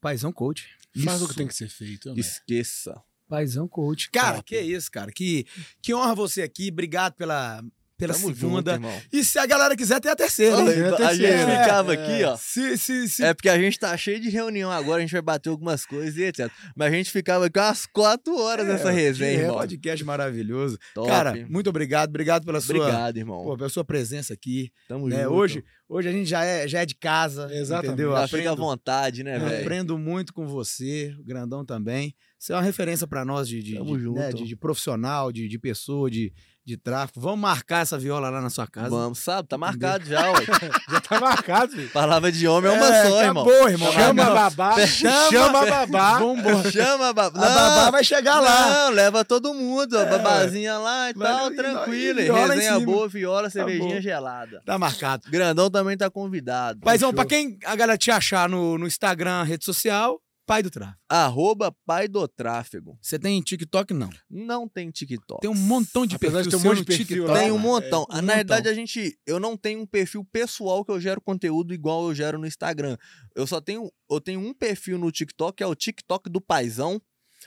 Paizão 0.00 0.32
coach. 0.32 0.68
Faz 1.04 1.20
o 1.20 1.24
Isso. 1.24 1.28
que 1.32 1.36
tem 1.38 1.46
que 1.46 1.54
ser 1.54 1.68
feito. 1.68 2.08
né? 2.12 2.20
Esqueça. 2.20 3.02
Paizão 3.28 3.66
coach. 3.66 4.10
Cara, 4.10 4.36
Top. 4.36 4.44
que 4.48 4.60
isso, 4.60 4.90
cara. 4.90 5.10
Que, 5.10 5.46
que 5.82 5.92
honra 5.94 6.14
você 6.14 6.42
aqui. 6.42 6.68
Obrigado 6.70 7.14
pela, 7.14 7.64
pela 7.96 8.12
Tamo 8.14 8.28
junto, 8.28 8.38
segunda. 8.40 8.72
irmão. 8.72 9.02
e 9.12 9.24
se 9.24 9.38
a 9.38 9.46
galera 9.46 9.74
quiser, 9.76 10.00
tem 10.00 10.10
a 10.10 10.16
terceira. 10.16 10.56
Olha, 10.56 10.70
hein? 10.74 10.80
é 10.80 10.88
a 10.88 11.08
a 11.08 11.14
gente 11.14 11.26
terceira. 11.26 11.60
ficava 11.62 11.94
É, 11.94 11.96
aqui, 11.96 12.24
ó. 12.24 12.36
Se, 12.36 12.76
se, 12.78 13.08
se 13.08 13.24
É 13.24 13.32
porque 13.34 13.48
a 13.48 13.58
gente 13.58 13.78
tá 13.78 13.96
cheio 13.96 14.20
de 14.20 14.28
reunião 14.28 14.70
agora, 14.70 14.98
a 14.98 15.00
gente 15.00 15.12
vai 15.12 15.22
bater 15.22 15.48
algumas 15.48 15.86
coisas 15.86 16.16
e 16.16 16.24
etc. 16.24 16.50
Mas 16.76 16.92
a 16.92 16.96
gente 16.96 17.10
ficava 17.10 17.46
aqui 17.46 17.58
umas 17.58 17.86
quatro 17.86 18.36
horas 18.38 18.66
nessa 18.66 18.90
resenha, 18.90 19.30
é, 19.38 19.42
irmão. 19.42 19.56
podcast 19.56 20.04
maravilhoso. 20.04 20.78
Top. 20.94 21.08
Cara, 21.08 21.46
muito 21.48 21.70
obrigado. 21.70 22.08
Obrigado 22.10 22.44
pela 22.44 22.60
sua, 22.60 22.76
Obrigado, 22.76 23.16
irmão. 23.16 23.42
pô, 23.42 23.56
pela 23.56 23.68
sua 23.68 23.84
presença 23.84 24.34
aqui. 24.34 24.70
Tamo 24.88 25.08
né? 25.08 25.22
junto. 25.22 25.34
Hoje, 25.34 25.64
hoje 25.88 26.08
a 26.08 26.12
gente 26.12 26.28
já 26.28 26.44
é, 26.44 26.68
já 26.68 26.80
é 26.82 26.86
de 26.86 26.94
casa. 26.94 27.48
Exatamente. 27.52 27.86
Entendeu? 27.94 28.12
Já 28.12 28.24
Aprendo- 28.24 28.36
fica 28.42 28.52
à 28.52 28.54
vontade, 28.54 29.22
né, 29.24 29.38
velho? 29.38 29.60
Aprendo 29.62 29.98
muito 29.98 30.32
com 30.34 30.46
você, 30.46 31.14
o 31.18 31.24
Grandão 31.24 31.64
também. 31.64 32.14
Você 32.38 32.52
é 32.52 32.56
uma 32.56 32.62
referência 32.62 33.06
pra 33.06 33.24
nós 33.24 33.48
de, 33.48 33.62
de, 33.62 33.74
Tamo 33.76 33.96
de, 33.98 34.04
né, 34.10 34.24
junto. 34.30 34.36
de- 34.42 34.48
de 34.48 34.56
profissional, 34.56 35.32
de, 35.32 35.48
de 35.48 35.58
pessoa, 35.58 36.10
de, 36.10 36.32
de 36.66 36.76
tráfico. 36.76 37.20
Vamos 37.20 37.38
marcar 37.38 37.82
essa 37.82 37.96
viola 37.96 38.28
lá 38.28 38.40
na 38.40 38.50
sua 38.50 38.66
casa. 38.66 38.90
Vamos, 38.90 39.20
sabe? 39.20 39.48
Tá 39.48 39.56
marcado 39.56 40.04
já, 40.04 40.32
ué. 40.32 40.44
Já 40.90 41.00
tá 41.00 41.20
marcado, 41.20 41.72
filho. 41.72 41.88
Palavra 41.90 42.32
de 42.32 42.48
homem 42.48 42.72
é 42.72 42.74
uma 42.74 42.86
só, 42.86 43.22
irmão. 43.22 43.44
acabou, 43.44 43.68
irmão. 43.68 43.92
Chama 43.92 44.22
a 44.22 44.26
Não, 44.26 44.34
babá. 44.34 44.86
Chama- 44.86 45.30
Chama 45.30 45.58
a 45.62 45.66
babá. 45.86 46.18
Vambora. 46.18 46.70
Chama 46.72 47.08
a 47.08 47.12
babá. 47.12 47.46
A 47.46 47.50
babá 47.54 47.90
vai 47.92 48.02
chegar 48.04 48.40
lá. 48.40 48.68
Não, 48.68 48.90
leva 48.90 49.24
todo 49.24 49.54
mundo. 49.54 49.96
A 49.96 50.02
É, 50.02 50.06
babazinha 50.06 50.78
lá 50.78 51.10
e 51.10 51.14
Vai- 51.14 51.32
tal, 51.32 51.50
tranquilo. 51.52 52.20
Resenha 52.34 52.80
boa, 52.80 53.08
viola, 53.08 53.48
cervejinha 53.48 53.94
bom. 53.96 54.00
gelada. 54.00 54.60
Tá 54.66 54.76
marcado. 54.76 55.30
Grandão 55.30 55.70
também 55.70 55.96
tá 55.96 56.10
convidado. 56.10 56.80
Paizão, 56.80 57.12
pra 57.14 57.24
quem 57.24 57.58
a 57.64 57.76
galera 57.76 57.96
te 57.96 58.10
achar 58.10 58.48
no, 58.48 58.76
no 58.76 58.86
Instagram, 58.88 59.44
rede 59.44 59.64
social, 59.64 60.18
pai 60.46 60.62
do 60.62 60.70
tráfico. 60.70 60.98
Arroba 61.08 61.72
pai 61.84 62.06
do 62.08 62.26
tráfego. 62.28 62.96
Você 63.02 63.18
tem 63.18 63.40
TikTok? 63.42 63.92
Não. 63.92 64.08
Não 64.30 64.68
tem 64.68 64.90
TikTok. 64.90 65.40
Tem 65.40 65.50
um 65.50 65.54
montão 65.54 66.06
de 66.06 66.16
Apesar 66.16 66.42
de 66.42 66.48
perfil 66.50 66.60
ter 66.60 66.66
um 66.66 66.70
monte 66.70 66.78
de 66.78 66.84
perfil 66.84 67.06
TikTok. 67.06 67.38
Tem 67.38 67.50
um 67.52 67.56
É, 67.56 67.58
montão. 67.58 68.02
um 68.08 68.14
Na 68.14 68.22
montão. 68.22 68.36
verdade, 68.36 68.68
a 68.68 68.74
gente. 68.74 69.18
Eu 69.26 69.40
não 69.40 69.56
tenho 69.56 69.80
um 69.80 69.86
perfil 69.86 70.24
pessoal 70.24 70.84
que 70.84 70.90
eu 70.92 71.00
gero 71.00 71.20
conteúdo 71.20 71.74
igual 71.74 72.04
eu 72.08 72.14
gero 72.14 72.38
no 72.38 72.46
Instagram. 72.46 72.96
Eu 73.34 73.46
só 73.46 73.60
tenho. 73.60 73.90
Eu 74.10 74.20
tenho 74.20 74.40
um 74.40 74.54
perfil 74.54 74.96
no 74.98 75.10
TikTok, 75.10 75.56
que 75.56 75.62
é 75.62 75.66
o 75.66 75.74
TikTok 75.74 76.30
do 76.30 76.40
Paizão, 76.40 77.02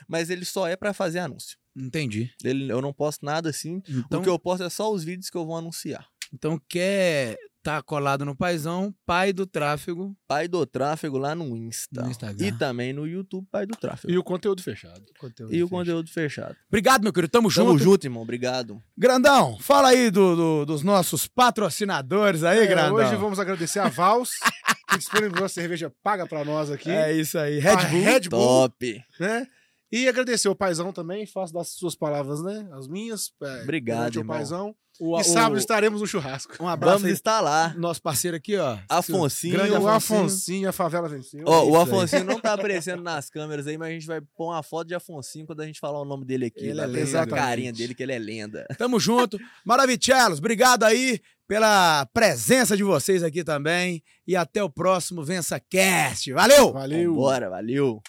mas 0.06 0.28
ele 0.30 0.44
só 0.44 0.68
é 0.68 0.76
pra 0.76 0.92
fazer 0.92 1.20
anúncio. 1.20 1.56
Entendi. 1.76 2.30
Ele, 2.44 2.70
eu 2.70 2.82
não 2.82 2.92
posto 2.92 3.24
nada 3.24 3.48
assim. 3.48 3.80
Então, 3.88 4.20
O 4.20 4.22
que 4.22 4.28
eu 4.28 4.38
posto 4.38 4.64
é 4.64 4.68
só 4.70 4.92
os 4.92 5.02
vídeos 5.04 5.30
que 5.30 5.36
eu 5.36 5.46
vou 5.46 5.56
anunciar. 5.56 6.06
então 6.32 6.60
quer 6.68 7.36
tá 7.62 7.82
colado 7.82 8.24
no 8.24 8.34
paizão, 8.34 8.94
pai 9.04 9.32
do 9.32 9.44
tráfego 9.46 10.16
Pai 10.26 10.46
do 10.48 10.64
Tráfego 10.64 11.18
lá 11.18 11.34
no 11.34 11.56
Insta. 11.56 12.02
no 12.02 12.10
Instagram. 12.10 12.46
E 12.46 12.52
também 12.52 12.92
no 12.92 13.06
YouTube, 13.06 13.46
Pai 13.50 13.66
do 13.66 13.76
Tráfego. 13.76 14.12
E 14.12 14.16
o 14.16 14.22
conteúdo 14.22 14.62
fechado. 14.62 15.02
conteúdo 15.18 15.52
E 15.52 15.62
o 15.62 15.66
fecho. 15.66 15.68
conteúdo 15.68 16.10
fechado. 16.10 16.56
Obrigado, 16.68 17.02
meu 17.02 17.12
querido. 17.12 17.30
Tamo 17.32 17.52
Tamo 17.52 17.70
junto. 17.72 17.82
junto, 17.82 18.06
irmão. 18.06 18.22
Obrigado. 18.22 18.80
Grandão, 18.96 19.58
fala 19.58 19.88
aí 19.88 20.10
do, 20.10 20.36
do- 20.36 20.66
dos 20.66 20.82
nossos 20.82 21.26
patrocinadores 21.26 22.42
aí, 22.44 22.60
É, 22.60 22.66
Grandão. 22.66 22.94
hoje 22.94 23.16
vamos 23.16 23.38
agradecer 23.38 23.80
a 23.80 23.88
Vals, 23.88 24.30
que 24.88 24.98
disponibilizou 24.98 25.44
a 25.46 25.48
cerveja 25.48 25.92
paga 26.02 26.26
pra 26.26 26.44
nós 26.44 26.70
aqui. 26.70 26.90
É 26.90 27.12
isso 27.12 27.38
aí. 27.38 27.58
Red 27.58 27.76
Bull. 27.76 28.00
Red 28.02 28.20
Bull, 28.28 28.40
Top. 28.68 29.04
né? 29.18 29.46
E 29.92 30.08
agradecer 30.08 30.48
o 30.48 30.54
Paizão 30.54 30.92
também, 30.92 31.26
faço 31.26 31.52
das 31.52 31.70
suas 31.70 31.96
palavras, 31.96 32.40
né? 32.42 32.68
As 32.74 32.86
minhas. 32.86 33.32
é, 33.42 33.62
Obrigado, 33.64 34.14
o 34.16 34.20
irmão. 34.20 34.36
Paizão. 34.36 34.74
O- 35.00 35.18
e 35.18 35.22
o- 35.22 35.24
sábado 35.24 35.56
estaremos 35.58 36.00
no 36.02 36.06
churrasco. 36.06 36.52
Um 36.62 36.68
abraço 36.68 36.98
Vamos 36.98 37.10
estar 37.10 37.40
lá. 37.40 37.74
Nosso 37.76 38.02
parceiro 38.02 38.36
aqui, 38.36 38.56
ó. 38.56 38.76
Afonsinho. 38.88 39.54
Grande 39.54 39.70
o 39.72 39.76
Afonsinho. 39.88 40.20
Afonsinho, 40.20 40.68
a 40.68 40.72
favela 40.72 41.08
venceu. 41.08 41.42
Ó, 41.46 41.62
isso 41.62 41.70
o. 41.72 41.80
Afonsinho 41.80 42.24
não 42.24 42.38
tá 42.38 42.52
aparecendo 42.54 43.02
nas 43.02 43.30
câmeras 43.30 43.66
aí, 43.66 43.78
mas 43.78 43.88
a 43.88 43.92
gente 43.92 44.06
vai 44.06 44.20
pôr 44.36 44.52
uma 44.52 44.62
foto 44.62 44.88
de 44.88 44.94
Afonsinho 44.94 45.46
quando 45.46 45.60
a 45.62 45.66
gente 45.66 45.80
falar 45.80 46.00
o 46.00 46.04
nome 46.04 46.24
dele 46.26 46.46
aqui. 46.46 46.66
Ele 46.66 46.74
Dá 46.74 46.82
é 46.84 46.86
lenda. 46.86 47.22
a 47.22 47.26
carinha 47.26 47.72
dele, 47.72 47.94
que 47.94 48.02
ele 48.02 48.12
é 48.12 48.18
lenda. 48.18 48.66
Tamo 48.76 49.00
junto. 49.00 49.38
Maravichelos, 49.64 50.38
obrigado 50.38 50.84
aí 50.84 51.18
pela 51.48 52.06
presença 52.12 52.76
de 52.76 52.84
vocês 52.84 53.22
aqui 53.22 53.42
também. 53.42 54.02
E 54.26 54.36
até 54.36 54.62
o 54.62 54.68
próximo 54.68 55.24
Vença 55.24 55.58
Cast. 55.58 56.30
Valeu! 56.32 56.72
Valeu. 56.72 57.14
Bora, 57.14 57.48
valeu. 57.48 58.02